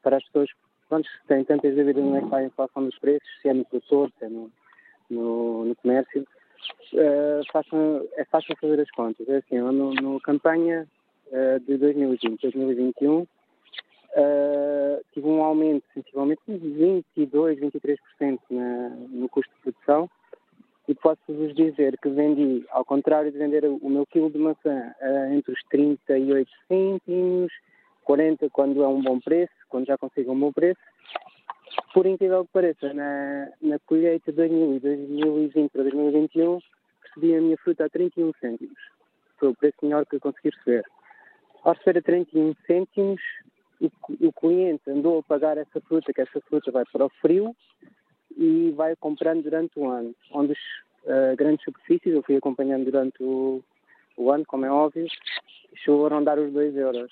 para 0.00 0.18
as 0.18 0.24
pessoas 0.26 0.50
pronto, 0.88 1.08
que 1.08 1.26
têm 1.26 1.42
tantas 1.42 1.74
dúvidas 1.74 2.04
onde 2.04 2.18
é 2.18 2.20
que 2.20 2.26
está 2.26 2.36
a 2.36 2.44
inflação 2.44 2.84
dos 2.84 2.98
preços, 3.00 3.28
se 3.42 3.48
é 3.48 3.52
no 3.52 3.64
produtor, 3.64 4.12
se 4.16 4.26
é 4.26 4.28
no, 4.28 4.48
no, 5.10 5.64
no 5.64 5.74
comércio. 5.74 6.24
Uh, 6.92 7.42
façam, 7.52 8.06
é 8.16 8.24
fácil 8.26 8.54
fazer 8.60 8.80
as 8.80 8.90
contas. 8.92 9.28
É 9.28 9.38
assim, 9.38 9.58
no, 9.58 9.92
no 9.92 10.20
campanha 10.20 10.86
uh, 11.28 11.60
de 11.60 11.76
2020 11.76 12.40
2021 12.40 13.20
uh, 13.20 13.26
tive 15.12 15.26
um 15.26 15.42
aumento 15.42 15.84
sensivelmente 15.92 16.42
de 16.46 16.58
22, 16.58 17.58
23% 17.60 18.38
na, 18.50 18.88
no 19.10 19.28
custo 19.28 19.52
de 19.54 19.72
produção 19.72 20.08
e 20.86 20.94
posso-vos 20.94 21.54
dizer 21.54 21.96
que 21.98 22.10
vendi, 22.10 22.64
ao 22.70 22.84
contrário 22.84 23.32
de 23.32 23.38
vender 23.38 23.64
o 23.64 23.88
meu 23.88 24.04
quilo 24.06 24.30
de 24.30 24.38
maçã 24.38 24.94
uh, 25.00 25.34
entre 25.34 25.52
os 25.52 25.60
38 25.70 26.50
cêntimos, 26.68 27.52
40 28.04 28.50
quando 28.50 28.82
é 28.82 28.88
um 28.88 29.02
bom 29.02 29.18
preço, 29.18 29.52
quando 29.68 29.86
já 29.86 29.96
consigo 29.96 30.32
um 30.32 30.38
bom 30.38 30.52
preço, 30.52 30.80
por 31.92 32.06
incrível 32.06 32.44
que 32.44 32.52
pareça, 32.52 32.92
na, 32.92 33.48
na 33.62 33.78
colheita 33.80 34.30
de 34.30 34.36
2020 34.36 35.70
para 35.70 35.82
2021 35.84 36.58
recebi 37.04 37.36
a 37.36 37.40
minha 37.40 37.56
fruta 37.56 37.86
a 37.86 37.88
31 37.88 38.32
cêntimos. 38.40 38.78
Foi 39.38 39.48
o 39.48 39.54
preço 39.54 39.76
melhor 39.82 40.04
que 40.06 40.16
eu 40.16 40.20
consegui 40.20 40.50
receber. 40.50 40.84
Ao 41.64 41.72
receber 41.72 41.98
a 41.98 42.02
31 42.02 42.54
cêntimos, 42.66 43.22
o, 43.80 43.90
o 44.28 44.32
cliente 44.32 44.82
andou 44.90 45.18
a 45.18 45.22
pagar 45.22 45.56
essa 45.56 45.80
fruta, 45.80 46.12
que 46.12 46.20
essa 46.20 46.38
fruta 46.42 46.70
vai 46.70 46.84
para 46.92 47.06
o 47.06 47.10
frio 47.22 47.56
e 48.36 48.70
vai 48.76 48.94
comprando 48.96 49.42
durante 49.42 49.78
o 49.78 49.88
ano. 49.88 50.14
Onde 50.30 50.52
as 50.52 50.58
uh, 51.04 51.36
grandes 51.36 51.64
superfícies, 51.64 52.12
eu 52.12 52.22
fui 52.22 52.36
acompanhando 52.36 52.84
durante 52.84 53.22
o, 53.22 53.64
o 54.18 54.30
ano, 54.30 54.44
como 54.46 54.66
é 54.66 54.70
óbvio, 54.70 55.06
chegou 55.74 56.06
a 56.06 56.10
rondar 56.10 56.38
os 56.38 56.52
2 56.52 56.76
euros. 56.76 57.10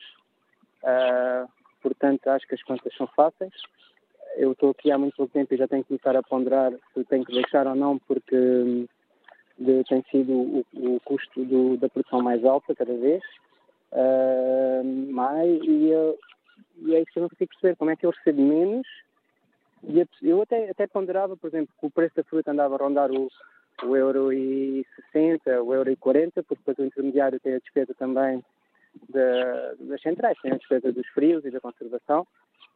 Uh, 0.82 1.48
portanto, 1.80 2.26
acho 2.28 2.46
que 2.46 2.54
as 2.54 2.62
contas 2.62 2.94
são 2.94 3.06
fáceis. 3.06 3.54
Eu 4.36 4.52
estou 4.52 4.70
aqui 4.70 4.90
há 4.90 4.98
muito 4.98 5.16
pouco 5.16 5.32
tempo 5.32 5.54
e 5.54 5.56
já 5.56 5.66
tenho 5.66 5.82
que 5.82 5.88
começar 5.88 6.14
a 6.14 6.22
ponderar 6.22 6.72
se 6.92 7.04
tenho 7.04 7.24
que 7.24 7.32
deixar 7.32 7.66
ou 7.66 7.74
não, 7.74 7.98
porque 7.98 8.36
hum, 8.36 8.86
de, 9.58 9.82
tem 9.84 10.04
sido 10.10 10.32
o, 10.32 10.66
o 10.74 11.00
custo 11.00 11.42
do, 11.42 11.78
da 11.78 11.88
produção 11.88 12.20
mais 12.20 12.44
alta 12.44 12.74
cada 12.74 12.94
vez. 12.94 13.22
Uh, 13.92 15.12
mais, 15.12 15.62
e, 15.62 15.90
eu, 15.90 16.18
e 16.78 16.94
é 16.94 17.00
isso 17.00 17.12
que 17.12 17.18
eu 17.18 17.22
não 17.22 17.28
consigo 17.28 17.50
perceber, 17.50 17.76
como 17.76 17.90
é 17.90 17.96
que 17.96 18.06
eu 18.06 18.10
recebo 18.10 18.42
menos. 18.42 18.86
E 19.84 20.28
eu 20.28 20.40
até, 20.40 20.70
até 20.70 20.86
ponderava, 20.86 21.36
por 21.36 21.48
exemplo, 21.48 21.74
que 21.78 21.86
o 21.86 21.90
preço 21.90 22.14
da 22.16 22.24
fruta 22.24 22.52
andava 22.52 22.76
a 22.76 22.78
rondar 22.78 23.10
o, 23.10 23.28
o 23.84 23.96
euro 23.96 24.32
e 24.32 24.86
60, 25.12 25.62
o 25.62 25.74
euro 25.74 25.90
e 25.90 25.96
40, 25.96 26.42
porque 26.42 26.62
depois 26.64 26.78
o 26.78 26.84
intermediário 26.84 27.40
tem 27.40 27.54
a 27.54 27.58
despesa 27.58 27.92
também 27.94 28.42
da, 29.08 29.74
das 29.80 30.00
centrais, 30.00 30.38
tem 30.40 30.52
a 30.52 30.56
despesa 30.56 30.92
dos 30.92 31.06
frios 31.08 31.44
e 31.44 31.50
da 31.50 31.60
conservação 31.60 32.26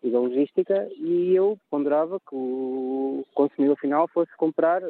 e 0.02 0.10
da 0.10 0.18
logística, 0.18 0.88
e 0.96 1.34
eu 1.34 1.58
ponderava 1.70 2.20
que 2.20 2.34
o 2.34 3.24
consumidor 3.34 3.76
final 3.78 4.08
fosse 4.08 4.34
comprar 4.36 4.82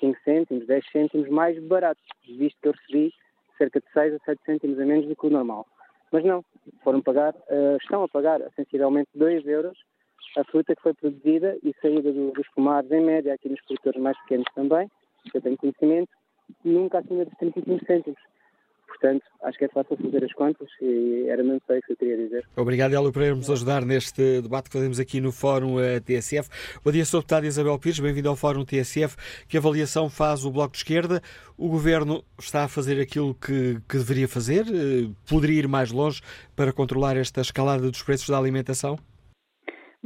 5 0.00 0.18
cêntimos, 0.24 0.66
10 0.66 0.90
cêntimos 0.90 1.28
mais 1.28 1.58
barato, 1.62 2.00
visto 2.26 2.58
que 2.60 2.68
eu 2.68 2.72
recebi 2.72 3.14
cerca 3.56 3.80
de 3.80 3.86
6 3.92 4.14
a 4.14 4.18
7 4.24 4.40
cêntimos 4.44 4.78
a 4.78 4.84
menos 4.84 5.06
do 5.06 5.16
que 5.16 5.26
o 5.26 5.30
normal. 5.30 5.66
Mas 6.12 6.24
não, 6.24 6.44
foram 6.82 7.00
pagar, 7.00 7.34
uh, 7.34 7.76
estão 7.80 8.02
a 8.04 8.08
pagar 8.08 8.40
sensivelmente 8.54 9.10
2 9.14 9.46
euros 9.46 9.76
a 10.36 10.44
fruta 10.44 10.74
que 10.74 10.82
foi 10.82 10.94
produzida 10.94 11.56
e 11.62 11.74
saída 11.80 12.12
do, 12.12 12.32
dos 12.32 12.48
pomares, 12.48 12.90
em 12.90 13.00
média, 13.00 13.34
aqui 13.34 13.48
nos 13.48 13.60
produtores 13.62 14.00
mais 14.00 14.18
pequenos 14.22 14.46
também, 14.54 14.90
que 15.30 15.36
eu 15.36 15.42
tenho 15.42 15.56
conhecimento, 15.56 16.10
nunca 16.64 16.98
acima 16.98 17.24
de 17.24 17.36
35 17.36 17.86
cêntimos. 17.86 18.20
Portanto, 18.94 19.24
acho 19.42 19.58
que 19.58 19.64
é 19.64 19.68
fácil 19.68 19.96
fazer 19.96 20.24
as 20.24 20.32
contas 20.32 20.68
e 20.80 21.26
era 21.28 21.42
mesmo 21.42 21.60
só 21.66 21.74
isso 21.74 21.86
que 21.86 21.92
eu 21.92 21.96
queria 21.96 22.16
dizer. 22.16 22.46
Obrigado, 22.56 22.94
Hélio, 22.94 23.12
por 23.12 23.22
nos 23.34 23.50
ajudar 23.50 23.84
neste 23.84 24.40
debate 24.40 24.70
que 24.70 24.72
fazemos 24.72 25.00
aqui 25.00 25.20
no 25.20 25.32
Fórum 25.32 25.80
eh, 25.80 25.98
TSF. 26.00 26.48
Bom 26.84 26.92
dia, 26.92 27.04
sou 27.04 27.18
a 27.18 27.20
deputada 27.20 27.46
Isabel 27.46 27.78
Pires, 27.78 27.98
bem-vindo 27.98 28.28
ao 28.28 28.36
Fórum 28.36 28.64
TSF. 28.64 29.16
Que 29.48 29.58
avaliação 29.58 30.08
faz 30.08 30.44
o 30.44 30.50
Bloco 30.50 30.72
de 30.72 30.78
Esquerda? 30.78 31.20
O 31.56 31.68
Governo 31.68 32.24
está 32.38 32.64
a 32.64 32.68
fazer 32.68 33.00
aquilo 33.00 33.34
que, 33.34 33.80
que 33.88 33.98
deveria 33.98 34.28
fazer? 34.28 34.64
Eh, 34.68 35.10
poderia 35.28 35.58
ir 35.58 35.68
mais 35.68 35.90
longe 35.90 36.20
para 36.54 36.72
controlar 36.72 37.16
esta 37.16 37.40
escalada 37.40 37.90
dos 37.90 38.02
preços 38.02 38.28
da 38.28 38.38
alimentação? 38.38 38.96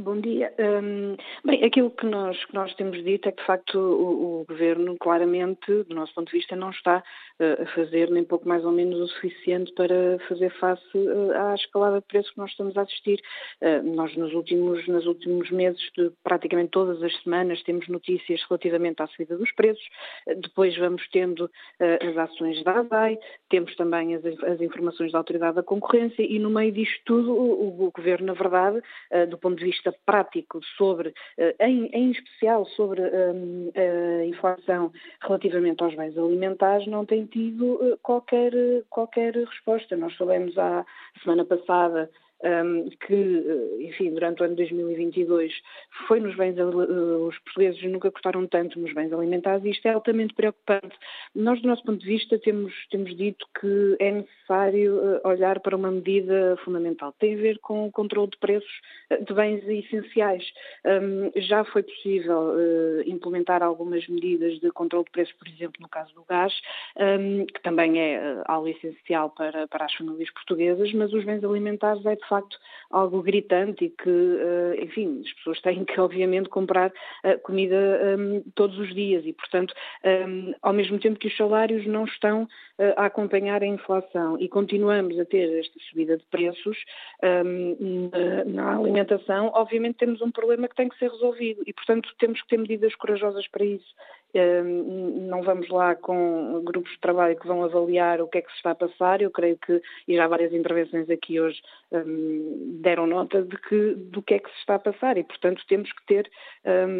Bom 0.01 0.21
dia. 0.21 0.53
Um, 0.57 1.17
bem, 1.43 1.61
aquilo 1.61 1.91
que 1.91 2.05
nós, 2.05 2.45
que 2.45 2.53
nós 2.53 2.73
temos 2.75 3.03
dito 3.03 3.27
é 3.27 3.33
que, 3.33 3.41
de 3.41 3.45
facto, 3.45 3.77
o, 3.77 4.39
o, 4.39 4.45
Governo, 4.45 4.95
claramente, 4.97 5.83
do 5.83 5.93
nosso 5.93 6.13
ponto 6.13 6.31
de 6.31 6.37
vista, 6.37 6.55
não 6.55 6.69
está 6.69 7.03
uh, 7.37 7.61
a 7.61 7.65
fazer 7.75 8.09
nem 8.09 8.23
pouco 8.23 8.47
mais 8.47 8.63
ou 8.63 8.71
menos 8.71 8.97
o 8.97 9.07
suficiente 9.09 9.73
para 9.73 10.17
fazer 10.29 10.51
face 10.51 10.97
uh, 10.97 11.31
à 11.33 11.53
escalada 11.53 11.99
de 11.99 12.07
preços 12.07 12.31
que 12.31 12.37
nós 12.37 12.49
estamos 12.49 12.77
a 12.77 12.83
assistir. 12.83 13.19
Uh, 13.61 13.93
nós, 13.93 14.15
nos 14.15 14.33
últimos, 14.33 14.87
nos 14.87 15.05
últimos 15.05 15.51
meses, 15.51 15.81
de, 15.97 16.09
praticamente 16.23 16.69
todas 16.69 17.03
as 17.03 17.13
semanas, 17.21 17.61
temos 17.63 17.85
notícias 17.89 18.41
relativamente 18.47 19.03
à 19.03 19.07
subida 19.07 19.35
dos 19.35 19.51
preços, 19.51 19.85
depois 20.37 20.77
vamos 20.77 21.05
tendo 21.09 21.51
as 21.79 22.17
ações 22.17 22.63
da 22.63 22.79
ASAI, 22.79 23.19
temos 23.49 23.75
também 23.75 24.15
as, 24.15 24.23
as, 24.25 24.61
informações 24.61 25.11
da 25.11 25.17
Autoridade 25.17 25.57
da 25.57 25.63
Concorrência 25.63 26.23
e, 26.23 26.39
no 26.39 26.49
meio 26.49 26.71
disto 26.71 27.01
tudo, 27.03 27.33
o, 27.33 27.85
o 27.85 27.91
Governo, 27.91 28.27
na 28.27 28.33
verdade, 28.33 28.81
do 29.29 29.37
ponto 29.37 29.57
de 29.57 29.65
vista 29.65 29.88
prático 30.05 30.59
sobre, 30.77 31.13
eh, 31.37 31.55
em, 31.59 31.85
em 31.87 32.11
especial 32.11 32.65
sobre 32.65 33.01
um, 33.01 33.71
a 33.75 34.25
inflação 34.25 34.91
relativamente 35.21 35.83
aos 35.83 35.95
bens 35.95 36.17
alimentares, 36.17 36.87
não 36.87 37.05
tem 37.05 37.25
tido 37.25 37.79
eh, 37.81 37.97
qualquer, 38.01 38.53
qualquer 38.89 39.35
resposta. 39.35 39.95
Nós 39.95 40.13
soubemos 40.15 40.57
a 40.57 40.85
semana 41.23 41.45
passada 41.45 42.09
um, 42.43 42.89
que, 43.05 43.13
eh, 43.13 43.83
enfim, 43.87 44.11
durante 44.11 44.41
o 44.41 44.45
ano 44.45 44.55
2022 44.55 45.53
foi 46.07 46.19
nos 46.19 46.35
bens, 46.35 46.55
os 46.57 47.37
portugueses 47.39 47.83
nunca 47.83 48.11
cortaram 48.11 48.47
tanto 48.47 48.79
nos 48.79 48.93
bens 48.93 49.11
alimentares 49.11 49.63
e 49.65 49.71
isto 49.71 49.87
é 49.87 49.91
altamente 49.91 50.33
preocupante. 50.33 50.95
Nós, 51.35 51.61
do 51.61 51.67
nosso 51.67 51.83
ponto 51.83 51.99
de 51.99 52.05
vista, 52.05 52.39
temos, 52.39 52.73
temos 52.89 53.15
dito 53.15 53.45
que 53.59 53.95
é 53.99 54.11
necessário 54.11 54.99
eh, 55.03 55.27
olhar 55.27 55.59
para 55.59 55.75
uma 55.75 55.91
medida 55.91 56.57
fundamental. 56.63 57.13
Tem 57.19 57.35
a 57.35 57.37
ver 57.37 57.59
com 57.59 57.87
o 57.87 57.91
controle 57.91 58.29
de 58.29 58.37
preços 58.37 58.81
eh, 59.09 59.17
de 59.17 59.33
bens 59.33 59.63
essenciais. 59.67 60.43
Um, 60.85 61.31
já 61.41 61.63
foi 61.65 61.83
possível 61.83 62.53
uh, 62.55 63.01
implementar 63.05 63.61
algumas 63.61 64.07
medidas 64.07 64.59
de 64.59 64.71
controle 64.71 65.05
de 65.05 65.11
preços, 65.11 65.33
por 65.33 65.47
exemplo, 65.47 65.81
no 65.81 65.89
caso 65.89 66.13
do 66.13 66.23
gás, 66.23 66.53
um, 66.97 67.45
que 67.45 67.61
também 67.61 67.99
é 67.99 68.41
algo 68.45 68.67
essencial 68.67 69.29
para, 69.29 69.67
para 69.67 69.85
as 69.85 69.93
famílias 69.93 70.31
portuguesas, 70.31 70.91
mas 70.93 71.13
os 71.13 71.23
bens 71.25 71.43
alimentares 71.43 72.05
é 72.05 72.15
de 72.15 72.27
facto 72.29 72.57
algo 72.89 73.21
gritante 73.21 73.85
e 73.85 73.89
que, 73.89 74.09
eh, 74.09 74.83
enfim, 74.83 75.21
as 75.23 75.33
pessoas 75.33 75.61
têm 75.61 75.85
que, 75.85 75.99
obviamente, 75.99 76.49
comprar 76.49 76.91
eh, 77.23 77.37
comida 77.37 77.75
ehm, 77.75 78.41
todos 78.55 78.77
os 78.79 78.93
dias 78.93 79.25
e, 79.25 79.33
portanto, 79.33 79.73
ehm, 80.03 80.53
ao 80.61 80.73
mesmo 80.73 80.99
tempo 80.99 81.19
que 81.19 81.27
os 81.27 81.37
salários 81.37 81.85
não 81.85 82.05
estão 82.05 82.47
eh, 82.79 82.93
a 82.97 83.05
acompanhar 83.05 83.61
a 83.61 83.65
inflação 83.65 84.37
e 84.39 84.47
continuamos 84.47 85.19
a 85.19 85.25
ter 85.25 85.59
esta 85.59 85.79
subida 85.89 86.17
de 86.17 86.25
preços 86.25 86.77
ehm, 87.21 88.09
na 88.47 88.77
alimentação, 88.77 89.51
obviamente 89.53 89.97
temos 89.97 90.21
um 90.21 90.31
problema 90.31 90.67
que 90.67 90.75
tem 90.75 90.89
que 90.89 90.97
ser 90.97 91.11
resolvido 91.11 91.61
e, 91.67 91.73
portanto, 91.73 92.09
temos 92.17 92.41
que 92.41 92.47
ter 92.47 92.57
medidas 92.57 92.95
corajosas 92.95 93.47
para 93.47 93.65
isso. 93.65 93.93
Não 94.33 95.41
vamos 95.41 95.67
lá 95.69 95.95
com 95.95 96.61
grupos 96.63 96.91
de 96.91 96.99
trabalho 96.99 97.35
que 97.35 97.47
vão 97.47 97.63
avaliar 97.63 98.21
o 98.21 98.27
que 98.27 98.37
é 98.37 98.41
que 98.41 98.51
se 98.51 98.57
está 98.57 98.71
a 98.71 98.75
passar. 98.75 99.21
Eu 99.21 99.31
creio 99.31 99.57
que, 99.57 99.81
e 100.07 100.15
já 100.15 100.27
várias 100.27 100.53
intervenções 100.53 101.09
aqui 101.09 101.39
hoje 101.39 101.59
deram 102.81 103.07
nota 103.07 103.41
de 103.41 103.57
que, 103.57 103.95
do 103.95 104.21
que 104.21 104.35
é 104.35 104.39
que 104.39 104.49
se 104.49 104.57
está 104.59 104.75
a 104.75 104.79
passar 104.79 105.17
e, 105.17 105.23
portanto, 105.23 105.63
temos 105.67 105.91
que 105.91 106.05
ter, 106.05 106.29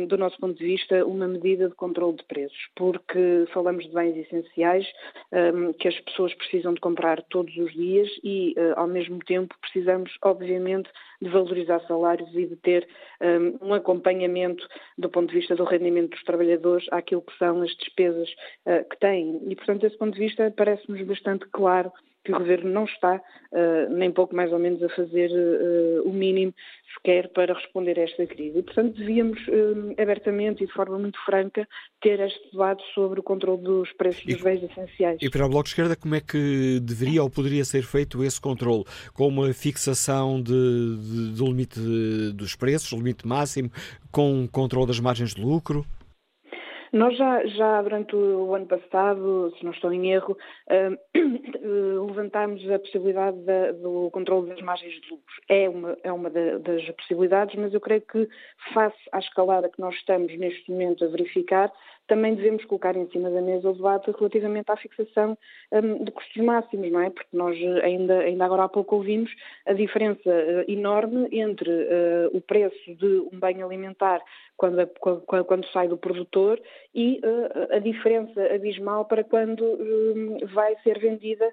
do 0.08 0.18
nosso 0.18 0.38
ponto 0.40 0.58
de 0.58 0.66
vista, 0.66 1.06
uma 1.06 1.28
medida 1.28 1.70
de 1.70 1.76
controle 1.76 2.18
de 2.18 2.24
preços, 2.26 2.58
porque 2.76 3.46
falamos 3.54 3.86
de 3.86 3.94
bens 3.94 4.18
essenciais 4.18 4.86
que 5.80 5.88
as 5.88 6.00
pessoas 6.02 6.34
precisam 6.34 6.74
de 6.74 6.80
comprar 6.80 7.22
todos 7.24 7.56
os 7.58 7.72
dias 7.74 8.10
e, 8.24 8.56
ah, 8.58 8.82
ao 8.82 8.88
mesmo 8.88 9.20
tempo, 9.20 9.56
precisamos, 9.62 10.12
obviamente, 10.24 10.90
de 11.22 11.30
valorizar 11.30 11.80
salários 11.88 12.30
e 12.34 12.46
de 12.46 12.56
ter 12.58 12.88
um, 13.62 13.74
acompanhamento 13.74 14.66
do 14.98 15.10
ponto 15.10 15.30
de 15.30 15.40
vista 15.40 15.56
do 15.56 15.64
rendimento 15.64 16.12
dos 16.12 16.24
trabalhadores 16.24 16.86
àquilo 16.92 17.22
que 17.22 17.38
são 17.38 17.62
as 17.62 17.76
despesas 17.76 18.30
uh, 18.66 18.88
que 18.90 18.98
têm. 19.00 19.42
E, 19.50 19.56
portanto, 19.56 19.82
desse 19.82 19.98
ponto 19.98 20.14
de 20.14 20.20
vista, 20.20 20.54
parece-nos 20.56 21.02
bastante 21.02 21.46
claro 21.52 21.92
que 22.30 22.36
o 22.36 22.40
Governo 22.40 22.72
não 22.72 22.86
está, 22.86 23.16
uh, 23.16 23.94
nem 23.94 24.12
pouco 24.12 24.36
mais 24.36 24.52
ou 24.52 24.60
menos, 24.60 24.82
a 24.84 24.90
fazer 24.90 25.30
uh, 25.32 26.08
o 26.08 26.14
mínimo 26.14 26.54
sequer 26.94 27.30
para 27.30 27.54
responder 27.54 28.00
a 28.00 28.04
esta 28.04 28.26
crise. 28.26 28.60
E, 28.60 28.64
portanto, 28.64 28.98
devíamos 28.98 29.40
uh, 29.48 30.02
abertamente 30.02 30.64
e 30.64 30.68
de 30.68 30.74
forma 30.74 30.98
muito 30.98 31.20
franca 31.26 31.68
ter 32.02 32.20
este 32.20 32.52
debate 32.52 32.84
sobre 32.94 33.20
o 33.20 33.24
controle 33.24 33.62
dos 33.62 33.92
preços 33.94 34.24
e, 34.26 34.34
dos 34.34 34.42
bens 34.42 34.64
essenciais. 34.64 35.18
E 35.22 35.30
para 35.30 35.46
o 35.46 35.50
Bloco 35.50 35.64
de 35.64 35.70
Esquerda, 35.70 35.96
como 35.96 36.16
é 36.16 36.22
que 36.22 36.80
deveria 36.82 37.24
ou 37.24 37.30
poderia 37.30 37.66
ser 37.66 37.84
feito 37.84 38.24
esse 38.24 38.40
controle? 38.40 38.84
Com 39.14 39.28
uma 39.28 39.54
fixação 39.54 40.42
de, 40.42 40.52
de, 40.52 41.38
do 41.38 41.46
limite 41.46 41.80
dos 42.34 42.56
preços, 42.56 42.92
o 42.92 42.98
limite 42.98 43.28
máximo, 43.28 43.72
com 44.12 44.48
controle 44.48 44.88
das 44.88 45.00
margens 45.00 45.34
de 45.34 45.42
lucro? 45.42 45.86
Nós 46.92 47.16
já, 47.18 47.46
já 47.46 47.82
durante 47.82 48.16
o 48.16 48.54
ano 48.56 48.66
passado, 48.66 49.54
se 49.58 49.64
não 49.64 49.72
estou 49.72 49.94
em 49.94 50.12
erro, 50.12 50.38
uh, 50.70 52.06
levantámos 52.06 52.68
a 52.70 52.80
possibilidade 52.80 53.38
da, 53.46 53.72
do 53.74 54.10
controle 54.12 54.50
das 54.50 54.62
margens 54.62 54.94
de 55.02 55.10
lucros. 55.10 55.40
É 55.48 55.70
uma, 55.70 55.98
é 56.04 56.12
uma 56.12 56.30
das 56.30 56.90
possibilidades, 56.92 57.56
mas 57.56 57.74
eu 57.74 57.82
creio 57.82 58.02
que 58.02 58.28
face 58.74 58.98
à 59.12 59.20
escalada 59.20 59.70
que 59.70 59.80
nós 59.80 59.96
estamos 59.96 60.36
neste 60.38 60.72
momento 60.72 61.06
a 61.06 61.08
verificar, 61.08 61.72
também 62.10 62.34
devemos 62.34 62.66
colocar 62.66 62.98
em 62.98 63.08
cima 63.12 63.30
da 63.30 63.40
mesa 63.40 63.70
o 63.70 63.74
debate 63.74 64.12
relativamente 64.12 64.70
à 64.70 64.76
fixação 64.76 65.38
um, 65.72 66.04
de 66.04 66.12
custos 66.12 66.44
máximos, 66.44 66.92
não 66.92 67.00
é? 67.00 67.10
Porque 67.12 67.30
nós 67.32 67.56
ainda, 67.84 68.20
ainda 68.20 68.44
agora 68.44 68.64
há 68.64 68.68
pouco 68.68 68.96
ouvimos 68.96 69.32
a 69.66 69.74
diferença 69.74 70.28
uh, 70.28 70.70
enorme 70.70 71.30
entre 71.32 71.70
uh, 71.70 72.30
o 72.34 72.42
preço 72.42 72.96
de 72.96 73.30
um 73.32 73.40
bem 73.40 73.62
alimentar 73.62 74.20
quando, 74.58 74.86
quando, 75.00 75.46
quando 75.46 75.68
sai 75.68 75.88
do 75.88 75.98
produtor 75.98 76.60
e 76.94 77.22
uh, 77.24 77.76
a 77.76 77.80
diferença 77.80 78.42
abismal 78.54 79.06
para 79.06 79.24
quando 79.24 79.64
hum, 79.64 80.38
vai 80.52 80.76
ser 80.84 81.00
vendida 81.00 81.50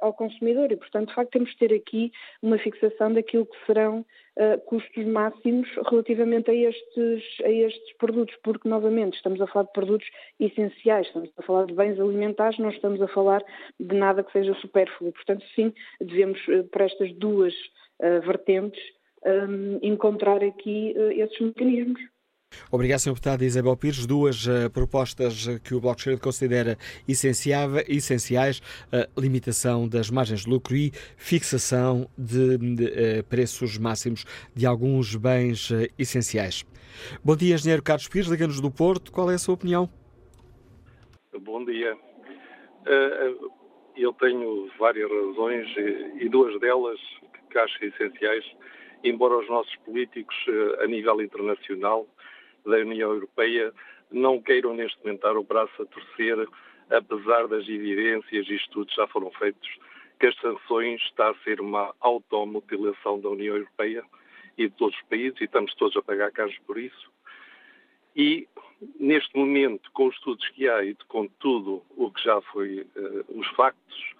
ao 0.00 0.12
consumidor. 0.12 0.72
E, 0.72 0.76
portanto, 0.76 1.08
de 1.08 1.14
facto, 1.14 1.30
temos 1.30 1.50
de 1.50 1.58
ter 1.58 1.74
aqui 1.74 2.10
uma 2.40 2.58
fixação 2.58 3.12
daquilo 3.12 3.46
que 3.46 3.66
serão 3.66 4.04
uh, 4.38 4.60
custos 4.66 5.04
máximos 5.06 5.68
relativamente 5.90 6.50
a 6.50 6.54
estes, 6.54 7.22
a 7.44 7.48
estes 7.48 7.96
produtos, 7.98 8.34
porque, 8.42 8.68
novamente, 8.68 9.16
estamos 9.16 9.40
a 9.40 9.46
falar 9.46 9.66
de 9.66 9.72
produtos 9.72 10.08
essenciais, 10.40 11.06
estamos 11.06 11.30
a 11.36 11.42
falar 11.42 11.66
de 11.66 11.74
bens 11.74 11.98
alimentares, 11.98 12.58
não 12.58 12.70
estamos 12.70 13.00
a 13.00 13.08
falar 13.08 13.44
de 13.78 13.94
nada 13.94 14.22
que 14.22 14.32
seja 14.32 14.54
supérfluo. 14.54 15.12
Portanto, 15.12 15.44
sim, 15.54 15.72
devemos, 16.00 16.40
uh, 16.48 16.64
para 16.64 16.86
estas 16.86 17.12
duas 17.14 17.54
uh, 18.00 18.20
vertentes, 18.26 18.82
um, 19.24 19.78
encontrar 19.82 20.42
aqui 20.42 20.94
esses 21.16 21.40
mecanismos. 21.40 22.00
Obrigado, 22.70 23.00
Sr. 23.00 23.10
Deputado 23.10 23.42
Isabel 23.42 23.76
Pires. 23.76 24.06
Duas 24.06 24.46
uh, 24.46 24.70
propostas 24.72 25.46
que 25.64 25.74
o 25.74 25.80
Bloco 25.80 25.96
de 25.96 26.02
Esquerda 26.02 26.20
considera 26.20 26.78
essenciais: 27.06 28.62
a 28.90 29.20
limitação 29.20 29.88
das 29.88 30.10
margens 30.10 30.44
de 30.44 30.50
lucro 30.50 30.76
e 30.76 30.92
fixação 31.16 32.08
de, 32.16 32.58
de 32.58 32.84
uh, 32.84 33.24
preços 33.24 33.78
máximos 33.78 34.24
de 34.54 34.66
alguns 34.66 35.16
bens 35.16 35.70
uh, 35.70 35.86
essenciais. 35.98 36.64
Bom 37.24 37.36
dia, 37.36 37.54
Engenheiro 37.54 37.82
Carlos 37.82 38.08
Pires, 38.08 38.28
liga-nos 38.28 38.60
do 38.60 38.70
Porto. 38.70 39.10
Qual 39.10 39.30
é 39.30 39.34
a 39.34 39.38
sua 39.38 39.54
opinião? 39.54 39.88
Bom 41.40 41.64
dia. 41.64 41.96
Eu 43.96 44.12
tenho 44.14 44.70
várias 44.78 45.10
razões 45.10 45.68
e 46.20 46.28
duas 46.28 46.58
delas 46.60 46.98
que 47.50 47.58
acho 47.58 47.84
essenciais, 47.84 48.44
embora 49.04 49.38
os 49.38 49.48
nossos 49.48 49.74
políticos 49.76 50.34
a 50.80 50.86
nível 50.86 51.20
internacional 51.20 52.06
da 52.64 52.76
União 52.76 53.12
Europeia 53.12 53.72
não 54.10 54.40
queiram 54.40 54.74
neste 54.74 54.98
momento 55.02 55.22
dar 55.22 55.36
o 55.36 55.42
braço 55.42 55.82
a 55.82 55.86
torcer, 55.86 56.48
apesar 56.90 57.48
das 57.48 57.68
evidências 57.68 58.48
e 58.48 58.54
estudos 58.54 58.94
já 58.94 59.06
foram 59.06 59.30
feitos, 59.32 59.68
que 60.20 60.26
as 60.26 60.36
sanções 60.36 61.00
está 61.02 61.30
a 61.30 61.34
ser 61.42 61.60
uma 61.60 61.94
automutilação 62.00 63.20
da 63.20 63.30
União 63.30 63.56
Europeia 63.56 64.04
e 64.56 64.68
de 64.68 64.74
todos 64.76 64.94
os 64.96 65.02
países, 65.08 65.40
e 65.40 65.44
estamos 65.44 65.74
todos 65.74 65.96
a 65.96 66.02
pagar 66.02 66.30
caros 66.30 66.56
por 66.66 66.78
isso. 66.78 67.10
E, 68.14 68.46
neste 69.00 69.36
momento, 69.36 69.90
com 69.92 70.06
os 70.06 70.14
estudos 70.14 70.46
que 70.50 70.68
há 70.68 70.84
e 70.84 70.94
com 71.08 71.26
tudo 71.26 71.82
o 71.96 72.10
que 72.10 72.22
já 72.22 72.40
foi, 72.42 72.80
uh, 72.80 73.40
os 73.40 73.48
factos, 73.56 74.14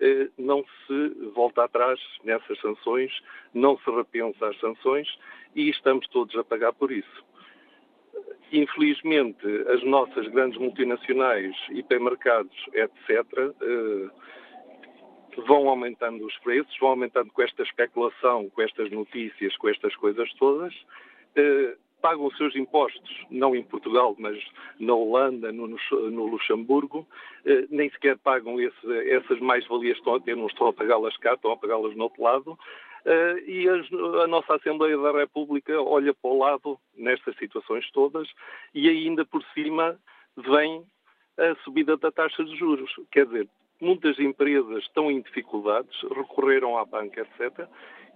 uh, 0.00 0.30
não 0.36 0.64
se 0.86 1.08
volta 1.34 1.64
atrás 1.64 1.98
nessas 2.22 2.60
sanções, 2.60 3.10
não 3.54 3.78
se 3.78 3.90
repensa 3.90 4.48
as 4.48 4.60
sanções 4.60 5.08
e 5.54 5.70
estamos 5.70 6.06
todos 6.08 6.36
a 6.36 6.44
pagar 6.44 6.74
por 6.74 6.92
isso. 6.92 7.24
Infelizmente, 8.52 9.46
as 9.68 9.82
nossas 9.84 10.26
grandes 10.28 10.58
multinacionais, 10.58 11.54
hipermercados, 11.70 12.56
etc., 12.72 13.26
eh, 13.60 14.08
vão 15.46 15.68
aumentando 15.68 16.24
os 16.24 16.36
preços, 16.38 16.74
vão 16.80 16.90
aumentando 16.90 17.30
com 17.30 17.42
esta 17.42 17.62
especulação, 17.62 18.48
com 18.50 18.62
estas 18.62 18.90
notícias, 18.90 19.56
com 19.58 19.68
estas 19.68 19.94
coisas 19.96 20.32
todas, 20.34 20.74
eh, 21.36 21.76
pagam 22.00 22.26
os 22.26 22.36
seus 22.36 22.54
impostos, 22.56 23.26
não 23.30 23.54
em 23.54 23.62
Portugal, 23.62 24.14
mas 24.18 24.38
na 24.78 24.94
Holanda, 24.94 25.52
no, 25.52 25.66
Luxemburgo, 26.26 27.06
eh, 27.44 27.66
nem 27.70 27.90
sequer 27.90 28.16
pagam 28.18 28.60
esse, 28.60 29.10
essas 29.10 29.38
mais-valias 29.40 29.94
que 29.94 30.00
estão 30.00 30.14
a 30.14 30.20
ter, 30.20 30.36
não 30.36 30.46
estão 30.46 30.68
a 30.68 30.72
pagá-las 30.72 31.16
cá, 31.18 31.34
estão 31.34 31.52
a 31.52 31.56
pagá-las 31.56 31.94
no 31.96 32.04
outro 32.04 32.22
lado, 32.22 32.58
Uh, 33.04 33.38
e 33.46 33.68
a 34.22 34.26
nossa 34.26 34.54
Assembleia 34.56 34.98
da 34.98 35.12
República 35.12 35.80
olha 35.80 36.12
para 36.12 36.30
o 36.30 36.38
lado 36.38 36.78
nestas 36.96 37.36
situações 37.36 37.88
todas 37.92 38.28
e 38.74 38.88
ainda 38.88 39.24
por 39.24 39.42
cima 39.54 39.98
vem 40.36 40.84
a 41.38 41.54
subida 41.62 41.96
da 41.96 42.10
taxa 42.10 42.44
de 42.44 42.56
juros. 42.56 42.90
Quer 43.12 43.26
dizer, 43.26 43.48
muitas 43.80 44.18
empresas 44.18 44.82
estão 44.84 45.10
em 45.10 45.20
dificuldades, 45.20 45.96
recorreram 46.14 46.76
à 46.76 46.84
banca, 46.84 47.20
etc., 47.20 47.66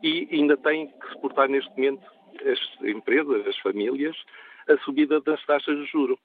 e 0.02 0.28
ainda 0.32 0.56
têm 0.56 0.88
que 0.88 1.08
suportar 1.12 1.48
neste 1.48 1.70
momento 1.70 2.04
as 2.44 2.84
empresas, 2.84 3.46
as 3.46 3.56
famílias, 3.58 4.16
a 4.68 4.76
subida 4.78 5.20
das 5.20 5.44
taxas 5.46 5.76
de 5.76 5.84
juros. 5.86 6.18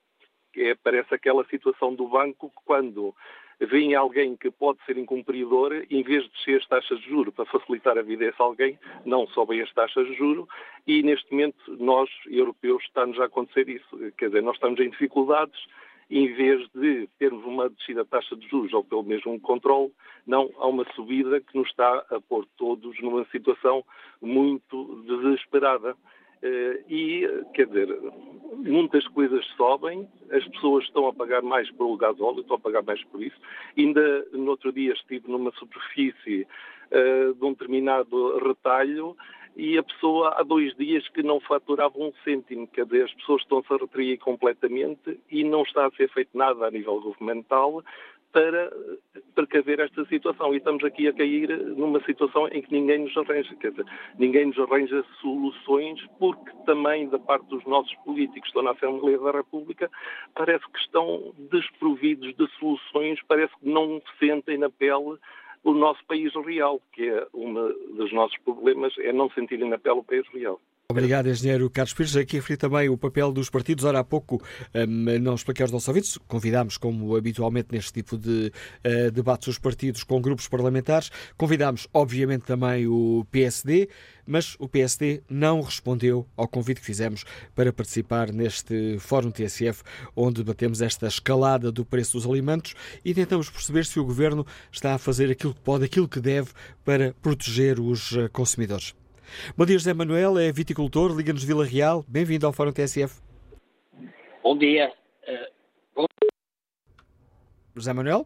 É, 0.56 0.74
parece 0.74 1.14
aquela 1.14 1.46
situação 1.46 1.94
do 1.94 2.08
banco 2.08 2.50
que 2.50 2.66
quando 2.66 3.14
veem 3.60 3.96
alguém 3.96 4.36
que 4.36 4.52
pode 4.52 4.80
ser 4.86 4.98
incumpridor, 4.98 5.74
em 5.90 6.04
vez 6.04 6.24
de 6.24 6.30
descer 6.30 6.58
as 6.58 6.68
taxas 6.68 7.00
de 7.00 7.10
juro 7.10 7.32
para 7.32 7.46
facilitar 7.46 7.98
a 7.98 8.02
vida 8.02 8.26
a 8.26 8.30
esse 8.30 8.42
alguém, 8.42 8.78
não 9.06 9.28
sobem 9.28 9.62
as 9.62 9.74
taxas 9.74 10.06
de 10.08 10.14
juro 10.16 10.48
e 10.86 11.02
neste 11.02 11.32
momento 11.32 11.76
nós, 11.80 12.10
europeus, 12.28 12.84
está-nos 12.84 13.20
a 13.20 13.26
acontecer 13.26 13.68
isso. 13.68 13.98
Quer 14.18 14.28
dizer, 14.28 14.44
nós 14.44 14.56
estamos 14.56 14.80
em 14.80 14.90
dificuldades, 14.90 15.60
em 16.10 16.34
vez 16.34 16.68
de 16.74 17.08
termos 17.20 17.44
uma 17.46 17.70
descida 17.70 18.04
da 18.04 18.10
taxa 18.10 18.36
de 18.36 18.48
juros 18.48 18.72
ou 18.74 18.84
pelo 18.84 19.04
menos 19.04 19.26
um 19.26 19.40
controle, 19.40 19.92
não 20.26 20.50
há 20.58 20.68
uma 20.68 20.86
subida 20.94 21.42
que 21.42 21.58
nos 21.58 21.68
está 21.70 22.06
a 22.10 22.22
pôr 22.22 22.46
todos 22.58 23.00
numa 23.02 23.26
situação 23.26 23.84
muito 24.22 25.04
desesperada. 25.06 25.96
Uh, 26.44 26.84
e, 26.88 27.28
quer 27.54 27.68
dizer, 27.68 27.88
muitas 28.58 29.08
coisas 29.08 29.46
sobem, 29.56 30.08
as 30.32 30.46
pessoas 30.50 30.84
estão 30.86 31.08
a 31.08 31.14
pagar 31.14 31.42
mais 31.42 31.70
pelo 31.72 31.98
gasóleo, 31.98 32.42
estão 32.42 32.58
a 32.58 32.60
pagar 32.60 32.84
mais 32.84 33.04
por 33.06 33.22
isso. 33.22 33.38
Ainda 33.78 34.26
no 34.32 34.52
outro 34.52 34.72
dia 34.72 34.94
estive 34.94 35.30
numa 35.30 35.52
superfície 35.54 36.48
uh, 36.92 37.34
de 37.34 37.46
um 37.46 37.52
determinado 37.52 38.38
retalho 38.40 39.16
e 39.56 39.76
a 39.76 39.84
pessoa 39.84 40.36
há 40.38 40.44
dois 40.44 40.76
dias 40.78 41.08
que 41.10 41.24
não 41.24 41.40
faturava 41.40 41.98
um 41.98 42.14
cêntimo, 42.24 42.68
quer 42.68 42.86
dizer, 42.86 43.06
as 43.06 43.14
pessoas 43.16 43.42
estão-se 43.42 43.74
a 43.74 43.78
retrair 43.78 44.20
completamente 44.20 45.20
e 45.32 45.44
não 45.44 45.64
está 45.64 45.88
a 45.88 45.92
ser 45.92 46.10
feito 46.12 46.30
nada 46.38 46.68
a 46.68 46.72
nível 46.72 47.02
governamental 47.02 47.84
para 48.32 48.72
precaver 49.34 49.80
esta 49.80 50.06
situação. 50.06 50.54
E 50.54 50.58
estamos 50.58 50.84
aqui 50.84 51.08
a 51.08 51.14
cair 51.14 51.50
numa 51.76 52.04
situação 52.04 52.48
em 52.50 52.62
que 52.62 52.72
ninguém 52.72 53.00
nos 53.00 53.16
arranja, 53.18 53.56
quer 53.56 53.72
dizer, 53.72 53.86
ninguém 54.18 54.48
nos 54.48 54.60
arranja 54.60 55.04
soluções, 55.22 56.06
porque 56.20 56.52
também 56.66 57.08
da 57.10 57.20
parte 57.20 57.48
dos 57.48 57.64
nossos 57.66 57.94
políticos 58.06 58.42
que 58.42 58.48
estão 58.48 58.64
na 58.64 58.72
Assembleia 58.72 59.20
da 59.20 59.32
República, 59.32 59.90
parece 60.36 60.66
que 60.72 60.80
estão 60.80 61.34
desprovidos 61.52 62.36
de 62.36 62.48
soluções, 62.60 63.20
parece 63.28 63.54
que 63.60 63.70
não 63.70 64.02
sentem 64.20 64.58
na 64.58 64.70
pele 64.70 65.18
o 65.64 65.74
nosso 65.74 66.04
país 66.06 66.34
real, 66.46 66.82
que 66.94 67.10
é 67.10 67.28
um 67.34 67.54
dos 67.96 68.14
nossos 68.14 68.38
problemas, 68.40 68.94
é 69.00 69.12
não 69.12 69.30
sentirem 69.32 69.70
na 69.70 69.78
pele 69.78 70.00
o 70.00 70.04
país 70.04 70.26
real. 70.30 70.60
Obrigado, 70.90 71.28
engenheiro 71.28 71.70
Carlos 71.70 71.94
Pires. 71.94 72.16
Aqui 72.16 72.38
referi 72.38 72.56
também 72.56 72.88
o 72.88 72.98
papel 72.98 73.34
dos 73.34 73.50
partidos. 73.50 73.84
Ora, 73.84 74.00
há 74.00 74.06
pouco 74.06 74.42
um, 74.74 75.20
não 75.20 75.36
expliquei 75.36 75.62
aos 75.62 75.70
nossos 75.70 75.90
ouvintes, 75.90 76.18
convidámos, 76.30 76.78
como 76.78 77.14
habitualmente 77.18 77.68
neste 77.74 77.92
tipo 77.92 78.18
de 78.18 78.54
uh, 78.86 79.12
debates, 79.12 79.50
os 79.50 79.60
partidos 79.60 80.04
com 80.04 80.22
grupos 80.22 80.48
parlamentares. 80.48 81.12
Convidámos, 81.36 81.90
obviamente, 81.94 82.46
também 82.46 82.88
o 82.88 83.28
PSD, 83.30 83.90
mas 84.26 84.56
o 84.60 84.70
PSD 84.70 85.24
não 85.30 85.60
respondeu 85.60 86.26
ao 86.38 86.48
convite 86.48 86.80
que 86.80 86.86
fizemos 86.86 87.26
para 87.54 87.74
participar 87.74 88.32
neste 88.32 88.98
Fórum 88.98 89.30
TSF, 89.30 89.84
onde 90.16 90.42
debatemos 90.42 90.82
esta 90.82 91.08
escalada 91.08 91.70
do 91.70 91.84
preço 91.84 92.14
dos 92.14 92.26
alimentos 92.26 92.76
e 93.04 93.14
tentamos 93.14 93.50
perceber 93.50 93.86
se 93.86 94.00
o 94.00 94.06
governo 94.06 94.48
está 94.72 94.96
a 94.96 94.98
fazer 94.98 95.30
aquilo 95.30 95.54
que 95.54 95.60
pode, 95.60 95.84
aquilo 95.84 96.08
que 96.08 96.22
deve 96.22 96.52
para 96.86 97.14
proteger 97.22 97.78
os 97.78 98.14
eh, 98.14 98.30
consumidores. 98.30 98.96
Bom 99.58 99.66
dia, 99.66 99.78
José 99.78 99.94
Manuel, 99.94 100.38
é 100.38 100.52
viticultor, 100.52 101.16
Liga-nos 101.16 101.44
Vila 101.44 101.66
Real. 101.66 102.04
Bem-vindo 102.08 102.46
ao 102.46 102.54
Fórum 102.54 102.72
TSF. 102.72 103.22
Bom 104.44 104.58
dia. 104.58 104.92
Uh, 105.28 105.52
bom... 105.96 106.06
José 107.76 107.94
Manuel? 107.94 108.26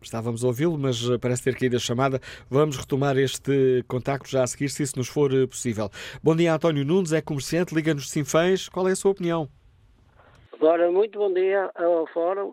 Estávamos 0.00 0.44
a 0.44 0.46
ouvi-lo, 0.46 0.78
mas 0.78 1.02
eh, 1.10 1.18
parece 1.18 1.42
ter 1.42 1.58
caído 1.58 1.76
a 1.76 1.80
chamada. 1.80 2.20
Vamos 2.48 2.76
retomar 2.76 3.16
este 3.16 3.82
contacto 3.88 4.28
já 4.30 4.44
a 4.44 4.46
seguir, 4.46 4.68
se 4.68 4.82
isso 4.82 4.96
nos 4.96 5.08
for 5.08 5.32
eh, 5.32 5.46
possível. 5.46 5.90
Bom 6.22 6.36
dia, 6.36 6.54
António 6.54 6.84
Nunes, 6.84 7.12
é 7.12 7.20
comerciante, 7.20 7.74
liga-nos 7.74 8.10
Sinfãs. 8.10 8.68
Qual 8.68 8.88
é 8.88 8.92
a 8.92 8.96
sua 8.96 9.10
opinião? 9.10 9.48
Agora, 10.52 10.92
muito 10.92 11.18
bom 11.18 11.32
dia 11.32 11.70
ao 11.74 12.06
Fórum, 12.08 12.52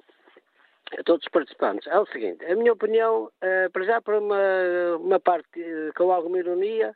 a 0.97 1.03
todos 1.03 1.23
os 1.25 1.31
participantes. 1.31 1.85
É 1.87 1.99
o 1.99 2.07
seguinte, 2.07 2.43
a 2.45 2.55
minha 2.55 2.73
opinião, 2.73 3.29
para 3.71 3.83
já 3.83 4.01
por 4.01 4.15
uma, 4.15 4.97
uma 4.99 5.19
parte 5.19 5.61
com 5.95 6.11
alguma 6.11 6.39
ironia, 6.39 6.95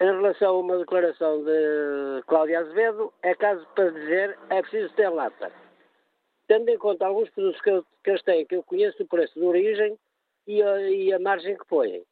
em 0.00 0.06
relação 0.06 0.56
a 0.56 0.60
uma 0.60 0.78
declaração 0.78 1.42
de 1.44 2.22
Cláudia 2.26 2.60
Azevedo, 2.60 3.12
é 3.22 3.34
caso 3.34 3.66
para 3.74 3.90
dizer 3.90 4.38
é 4.50 4.62
preciso 4.62 4.94
ter 4.94 5.08
lata. 5.08 5.50
Tendo 6.46 6.68
em 6.68 6.78
conta 6.78 7.06
alguns 7.06 7.28
produtos 7.30 7.60
que, 7.60 8.10
eles 8.10 8.22
têm, 8.22 8.46
que 8.46 8.56
eu 8.56 8.62
conheço 8.62 9.02
o 9.02 9.06
preço 9.06 9.34
de 9.38 9.44
origem 9.44 9.98
e 10.46 10.62
a, 10.62 10.80
e 10.82 11.12
a 11.12 11.18
margem 11.18 11.56
que 11.56 11.66
põem. 11.66 12.02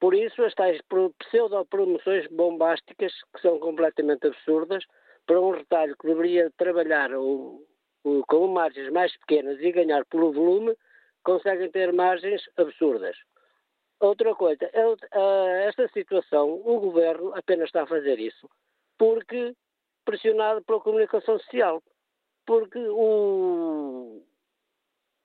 Por 0.00 0.14
isso, 0.14 0.42
as 0.42 0.54
tais 0.54 0.80
pseudo-promoções 1.18 2.26
bombásticas, 2.28 3.12
que 3.34 3.40
são 3.42 3.58
completamente 3.58 4.26
absurdas, 4.26 4.84
para 5.26 5.40
um 5.40 5.52
retalho 5.52 5.96
que 5.96 6.06
deveria 6.06 6.50
trabalhar 6.56 7.12
o, 7.14 7.64
o, 8.02 8.22
com 8.26 8.48
margens 8.48 8.90
mais 8.90 9.16
pequenas 9.18 9.60
e 9.60 9.70
ganhar 9.70 10.04
pelo 10.06 10.32
volume, 10.32 10.74
conseguem 11.22 11.70
ter 11.70 11.92
margens 11.92 12.42
absurdas. 12.56 13.16
Outra 14.00 14.34
coisa, 14.34 14.64
eh, 14.64 15.64
esta 15.68 15.86
situação, 15.88 16.60
o 16.64 16.80
governo 16.80 17.34
apenas 17.36 17.66
está 17.66 17.82
a 17.82 17.86
fazer 17.86 18.18
isso 18.18 18.48
porque 19.00 19.54
pressionado 20.04 20.62
pela 20.62 20.80
comunicação 20.80 21.38
social. 21.38 21.82
Porque 22.44 22.78
o, 22.78 24.22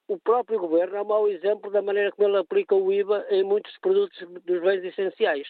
o 0.07 0.19
próprio 0.19 0.59
governo 0.59 0.95
é 0.95 1.01
um 1.01 1.05
mau 1.05 1.27
exemplo 1.27 1.69
da 1.69 1.81
maneira 1.81 2.11
como 2.13 2.29
ele 2.29 2.37
aplica 2.37 2.73
o 2.73 2.93
IVA 2.93 3.25
em 3.29 3.43
muitos 3.43 3.77
produtos 3.79 4.17
dos 4.45 4.61
bens 4.61 4.81
essenciais. 4.83 5.47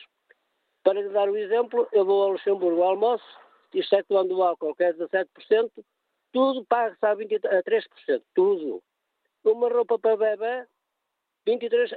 Para 0.83 1.01
lhe 1.01 1.09
dar 1.09 1.29
o 1.29 1.33
um 1.33 1.37
exemplo, 1.37 1.87
eu 1.91 2.03
vou 2.03 2.23
ao 2.23 2.31
Luxemburgo 2.31 2.81
ao 2.81 2.91
almoço, 2.91 3.25
excetuando 3.73 4.37
o 4.37 4.43
álcool, 4.43 4.75
que 4.75 4.83
é 4.83 4.93
17%, 4.93 5.27
tudo 6.31 6.65
paga-se 6.65 7.05
a, 7.05 7.13
20, 7.13 7.35
a 7.47 7.63
3%, 7.63 8.23
tudo. 8.33 8.81
Uma 9.43 9.69
roupa 9.69 9.99
para 9.99 10.17
bebê, 10.17 10.65
23, 11.45 11.91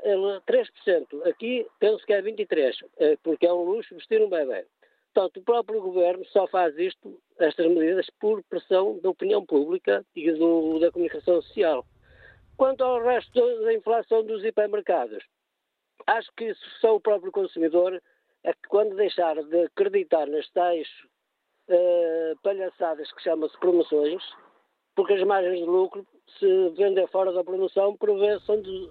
3%. 0.47 1.27
Aqui 1.27 1.67
penso 1.79 2.05
que 2.05 2.13
é 2.13 2.23
23%, 2.23 2.85
eh, 2.99 3.17
porque 3.23 3.47
é 3.47 3.53
um 3.53 3.63
luxo 3.63 3.95
vestir 3.95 4.21
um 4.21 4.29
bebê. 4.29 4.67
Portanto, 5.15 5.39
o 5.39 5.45
próprio 5.45 5.81
governo 5.81 6.25
só 6.27 6.47
faz 6.47 6.77
isto, 6.79 7.21
estas 7.39 7.67
medidas, 7.67 8.07
por 8.21 8.43
pressão 8.45 8.99
da 9.01 9.11
opinião 9.11 9.45
pública 9.45 10.05
e 10.15 10.31
do, 10.33 10.79
da 10.79 10.93
comunicação 10.93 11.41
social. 11.43 11.85
Quanto 12.57 12.85
ao 12.85 13.03
resto 13.03 13.41
da 13.63 13.73
inflação 13.73 14.23
dos 14.25 14.45
hipermercados, 14.45 15.25
acho 16.07 16.31
que 16.37 16.55
só 16.81 16.97
o 16.97 17.01
próprio 17.01 17.33
consumidor 17.33 18.01
é 18.45 18.53
que 18.53 18.69
quando 18.69 18.97
deixar 18.97 19.43
de 19.43 19.65
acreditar 19.65 20.27
nas 20.27 20.49
tais 20.51 20.89
uh, 21.69 22.37
palhaçadas 22.43 23.11
que 23.13 23.23
chama-se 23.23 23.59
promoções, 23.59 24.23
porque 24.99 25.13
as 25.13 25.25
margens 25.25 25.61
de 25.61 25.65
lucro, 25.65 26.05
se 26.41 26.71
vender 26.77 27.07
fora 27.13 27.33
da 27.33 27.45
vezes 27.45 28.45
são 28.45 28.61
de, 28.61 28.89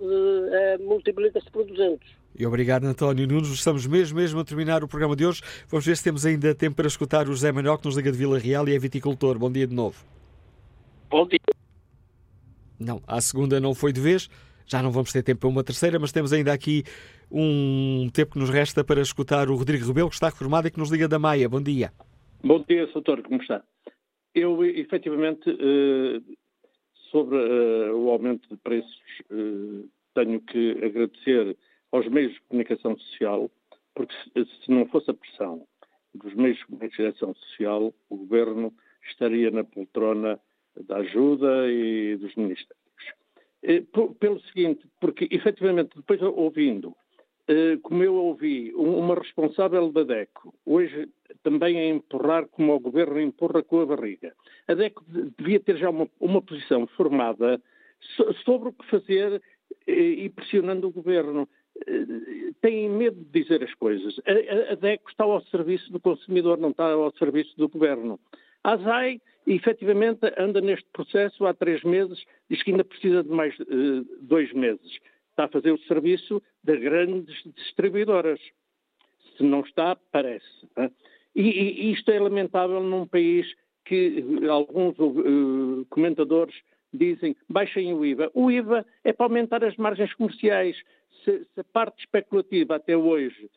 é, 0.54 0.78
multiplica-se 0.78 1.52
por 1.52 1.66
200. 1.66 2.00
E 2.34 2.46
obrigado, 2.46 2.86
António 2.86 3.28
Nunes. 3.28 3.50
Estamos 3.50 3.86
mesmo, 3.86 4.18
mesmo 4.18 4.40
a 4.40 4.46
terminar 4.46 4.86
o 4.86 4.88
programa 4.88 5.18
de 5.18 5.26
hoje. 5.26 5.42
Vamos 5.68 5.86
ver 5.86 5.98
se 5.98 6.06
temos 6.06 6.26
ainda 6.26 6.56
tempo 6.56 6.78
para 6.78 6.88
escutar 6.88 7.28
o 7.28 7.34
José 7.34 7.52
Manuel, 7.52 7.78
que 7.78 7.88
nos 7.88 7.98
liga 7.98 8.10
de 8.10 8.18
Vila 8.18 8.40
Real 8.40 8.70
e 8.70 8.74
é 8.74 8.80
viticultor. 8.80 9.38
Bom 9.38 9.52
dia 9.52 9.68
de 9.68 9.76
novo. 9.76 10.02
Bom 11.10 11.28
dia. 11.28 11.40
Não, 12.80 13.02
a 13.06 13.20
segunda 13.20 13.60
não 13.60 13.76
foi 13.76 13.92
de 13.92 14.00
vez. 14.00 14.30
Já 14.66 14.82
não 14.82 14.92
vamos 14.92 15.12
ter 15.12 15.24
tempo 15.24 15.42
para 15.42 15.50
uma 15.50 15.64
terceira, 15.64 16.00
mas 16.00 16.14
temos 16.14 16.32
ainda 16.32 16.54
aqui 16.54 16.86
um 17.30 18.10
tempo 18.14 18.32
que 18.32 18.40
nos 18.40 18.50
resta 18.50 18.82
para 18.82 19.02
escutar 19.02 19.50
o 19.50 19.58
Rodrigo 19.58 19.86
Rebelo, 19.86 20.08
que 20.08 20.16
está 20.16 20.28
reformado 20.28 20.70
e 20.70 20.72
que 20.72 20.80
nos 20.80 20.90
liga 20.90 21.06
da 21.06 21.20
Maia. 21.20 21.50
Bom 21.50 21.62
dia. 21.62 21.92
Bom 22.42 22.64
dia, 22.66 22.88
doutor, 22.94 23.22
como 23.24 23.42
está? 23.42 23.62
Eu, 24.38 24.64
efetivamente, 24.64 25.50
eh, 25.50 26.22
sobre 27.10 27.38
eh, 27.38 27.92
o 27.92 28.12
aumento 28.12 28.48
de 28.48 28.58
preços, 28.58 29.02
eh, 29.32 29.88
tenho 30.14 30.40
que 30.42 30.78
agradecer 30.86 31.58
aos 31.92 32.08
meios 32.08 32.34
de 32.34 32.42
comunicação 32.42 32.96
social, 33.00 33.50
porque 33.96 34.14
se 34.36 34.70
não 34.70 34.86
fosse 34.90 35.10
a 35.10 35.16
pressão 35.16 35.68
dos 36.14 36.36
meios 36.36 36.60
de 36.60 36.68
comunicação 36.68 37.34
social, 37.34 37.92
o 38.10 38.16
governo 38.16 38.72
estaria 39.10 39.50
na 39.50 39.64
poltrona 39.64 40.40
da 40.82 40.98
ajuda 40.98 41.72
e 41.72 42.16
dos 42.18 42.36
ministérios. 42.36 42.78
Pelo 44.20 44.40
seguinte, 44.42 44.88
porque 45.02 45.28
efetivamente, 45.32 45.96
depois 45.96 46.22
ouvindo 46.22 46.96
como 47.82 48.04
eu 48.04 48.14
ouvi, 48.14 48.74
uma 48.76 49.16
responsável 49.16 49.90
da 49.92 50.04
DECO, 50.04 50.54
hoje 50.66 51.08
também 51.44 51.80
a 51.80 51.88
empurrar 51.88 52.46
como 52.48 52.74
o 52.74 52.80
governo 52.80 53.22
empurra 53.22 53.64
com 53.64 53.80
a 53.80 53.86
barriga. 53.86 54.34
A 54.68 54.74
DECO 54.74 55.04
devia 55.38 55.60
ter 55.60 55.78
já 55.78 55.90
uma, 55.90 56.08
uma 56.20 56.42
posição 56.42 56.86
formada 56.88 57.62
sobre 58.44 58.70
o 58.70 58.74
que 58.74 58.86
fazer 58.90 59.42
eh, 59.88 59.94
e 59.94 60.30
pressionando 60.30 60.88
o 60.88 60.92
governo. 60.92 61.48
Eh, 61.88 62.52
Tem 62.62 62.90
medo 62.90 63.18
de 63.24 63.42
dizer 63.42 63.64
as 63.64 63.74
coisas. 63.76 64.20
A, 64.70 64.76
DECO 64.76 65.10
está 65.10 65.24
ao 65.24 65.42
serviço 65.46 65.90
do 65.92 66.02
consumidor, 66.02 66.58
não 66.58 66.72
está 66.72 66.92
ao 66.92 67.16
serviço 67.16 67.56
do 67.58 67.70
governo. 67.70 68.20
A 68.62 68.74
ASAI, 68.74 69.22
efetivamente, 69.46 70.20
anda 70.38 70.60
neste 70.60 70.88
processo 70.92 71.46
há 71.46 71.54
três 71.54 71.82
meses, 71.84 72.22
diz 72.50 72.62
que 72.62 72.72
ainda 72.72 72.84
precisa 72.84 73.24
de 73.24 73.30
mais 73.30 73.58
uh, 73.60 74.06
dois 74.22 74.52
meses 74.52 75.00
está 75.38 75.46
a 75.46 75.50
fazer 75.50 75.72
o 75.72 75.80
serviço 75.82 76.42
das 76.64 76.80
grandes 76.80 77.36
distribuidoras. 77.56 78.40
Se 79.38 79.44
não 79.44 79.62
está, 79.62 79.96
parece. 80.12 80.68
Né? 80.76 80.92
E, 81.36 81.42
e, 81.42 81.92
isto 81.92 82.10
é 82.10 82.20
lamentável 82.20 82.82
num 82.82 83.06
país 83.06 83.46
que 83.86 84.26
alguns 84.50 84.98
uh, 84.98 85.86
comentadores 85.92 86.56
dizem 86.92 87.36
baixem 87.48 87.94
o 87.94 88.04
IVA. 88.04 88.32
O 88.34 88.50
IVA 88.50 88.84
é 89.04 89.14
para 89.14 89.28
aumentar 89.28 89.64
as 89.64 89.78
margens 89.78 90.12
comerciais. 90.16 90.76
Se, 91.24 91.46
se 91.54 91.60
a 91.60 91.64
parte 91.64 92.00
especulativa 92.00 92.76
até 92.76 92.98
hoje 92.98 93.48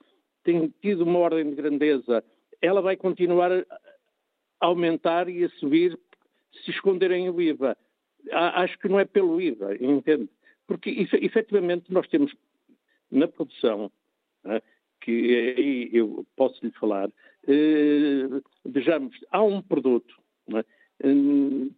tem 0.45 0.73
tido 0.83 1.05
uma 1.05 1.19
ordem 1.19 1.49
de 1.49 1.57
grandeza, 1.57 2.23
ela 2.61 2.83
vai 2.83 2.97
continuar 2.97 3.51
a 3.51 3.65
aumentar 4.61 5.31
e 5.31 5.45
a 5.45 5.49
subir 5.49 5.99
se 6.63 6.71
esconderem 6.71 7.31
o 7.31 7.41
IVA. 7.41 7.77
Acho 8.33 8.79
que 8.79 8.89
não 8.89 9.01
é 9.01 9.07
pelo 9.07 9.41
IVA, 9.41 9.77
entende? 9.77 10.29
Porque, 10.71 10.89
efetivamente, 11.21 11.93
nós 11.93 12.07
temos 12.07 12.33
na 13.11 13.27
produção, 13.27 13.91
que 15.01 15.11
aí 15.59 15.91
eu 15.93 16.25
posso 16.37 16.65
lhe 16.65 16.71
falar, 16.71 17.11
eh, 17.49 18.41
vejamos, 18.65 19.17
há 19.33 19.43
um 19.43 19.61
produto 19.61 20.15
né, 20.47 20.65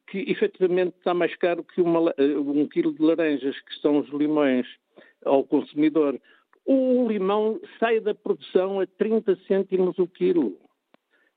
que 0.09 0.31
efetivamente 0.31 0.95
está 0.99 1.15
mais 1.15 1.35
caro 1.37 1.65
que 1.65 1.81
uma, 1.81 2.13
eh, 2.19 2.37
um 2.37 2.69
quilo 2.69 2.93
de 2.93 3.01
laranjas, 3.01 3.59
que 3.61 3.81
são 3.81 3.99
os 3.99 4.11
limões 4.11 4.67
ao 5.25 5.43
consumidor. 5.43 6.21
O 6.67 7.09
limão 7.09 7.59
sai 7.81 7.99
da 7.99 8.15
produção 8.15 8.79
a 8.79 8.87
30 8.87 9.37
cêntimos 9.49 9.99
o 9.99 10.07
quilo. 10.07 10.61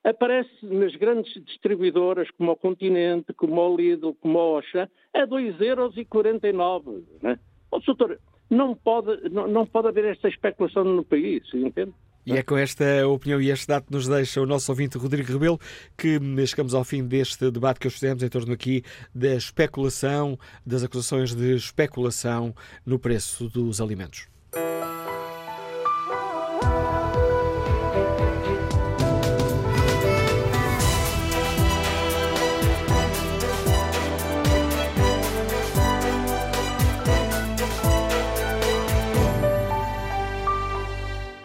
Aparece 0.06 0.52
nas 0.62 0.96
grandes 0.96 1.34
distribuidoras, 1.46 2.30
como 2.38 2.52
o 2.52 2.56
Continente, 2.56 3.34
como 3.34 3.60
o 3.60 3.76
Lidl, 3.76 4.14
como 4.22 4.38
o 4.38 4.58
Oxa, 4.58 4.90
a 5.14 5.26
2,49€. 5.26 7.04
Né? 7.24 7.40
O 7.72 7.80
doutor, 7.80 8.20
não 8.50 8.76
pode, 8.76 9.30
não, 9.30 9.48
não 9.48 9.66
pode 9.66 9.88
haver 9.88 10.06
esta 10.06 10.30
especulação 10.30 10.84
no 10.84 11.04
país, 11.04 11.44
entende? 11.54 11.94
E 12.26 12.34
é 12.34 12.42
com 12.42 12.58
esta 12.58 13.08
opinião 13.08 13.40
e 13.40 13.52
este 13.52 13.68
dado 13.68 13.86
que 13.86 13.94
nos 13.94 14.08
deixa 14.08 14.42
o 14.42 14.48
nosso 14.48 14.72
ouvinte 14.72 14.98
Rodrigo 14.98 15.32
Rebelo 15.32 15.60
que 15.96 16.20
chegamos 16.48 16.74
ao 16.74 16.84
fim 16.84 17.06
deste 17.06 17.52
debate 17.52 17.80
que 17.80 17.88
hoje 17.88 18.00
fizemos 18.00 18.24
em 18.24 18.30
torno 18.30 18.52
aqui 18.52 18.84
da 19.14 19.36
especulação, 19.36 20.38
das 20.66 20.84
acusações 20.84 21.36
de 21.36 21.56
especulação 21.56 22.56
no 22.84 22.98
preço 22.98 23.48
dos 23.48 23.80
alimentos. 23.80 24.28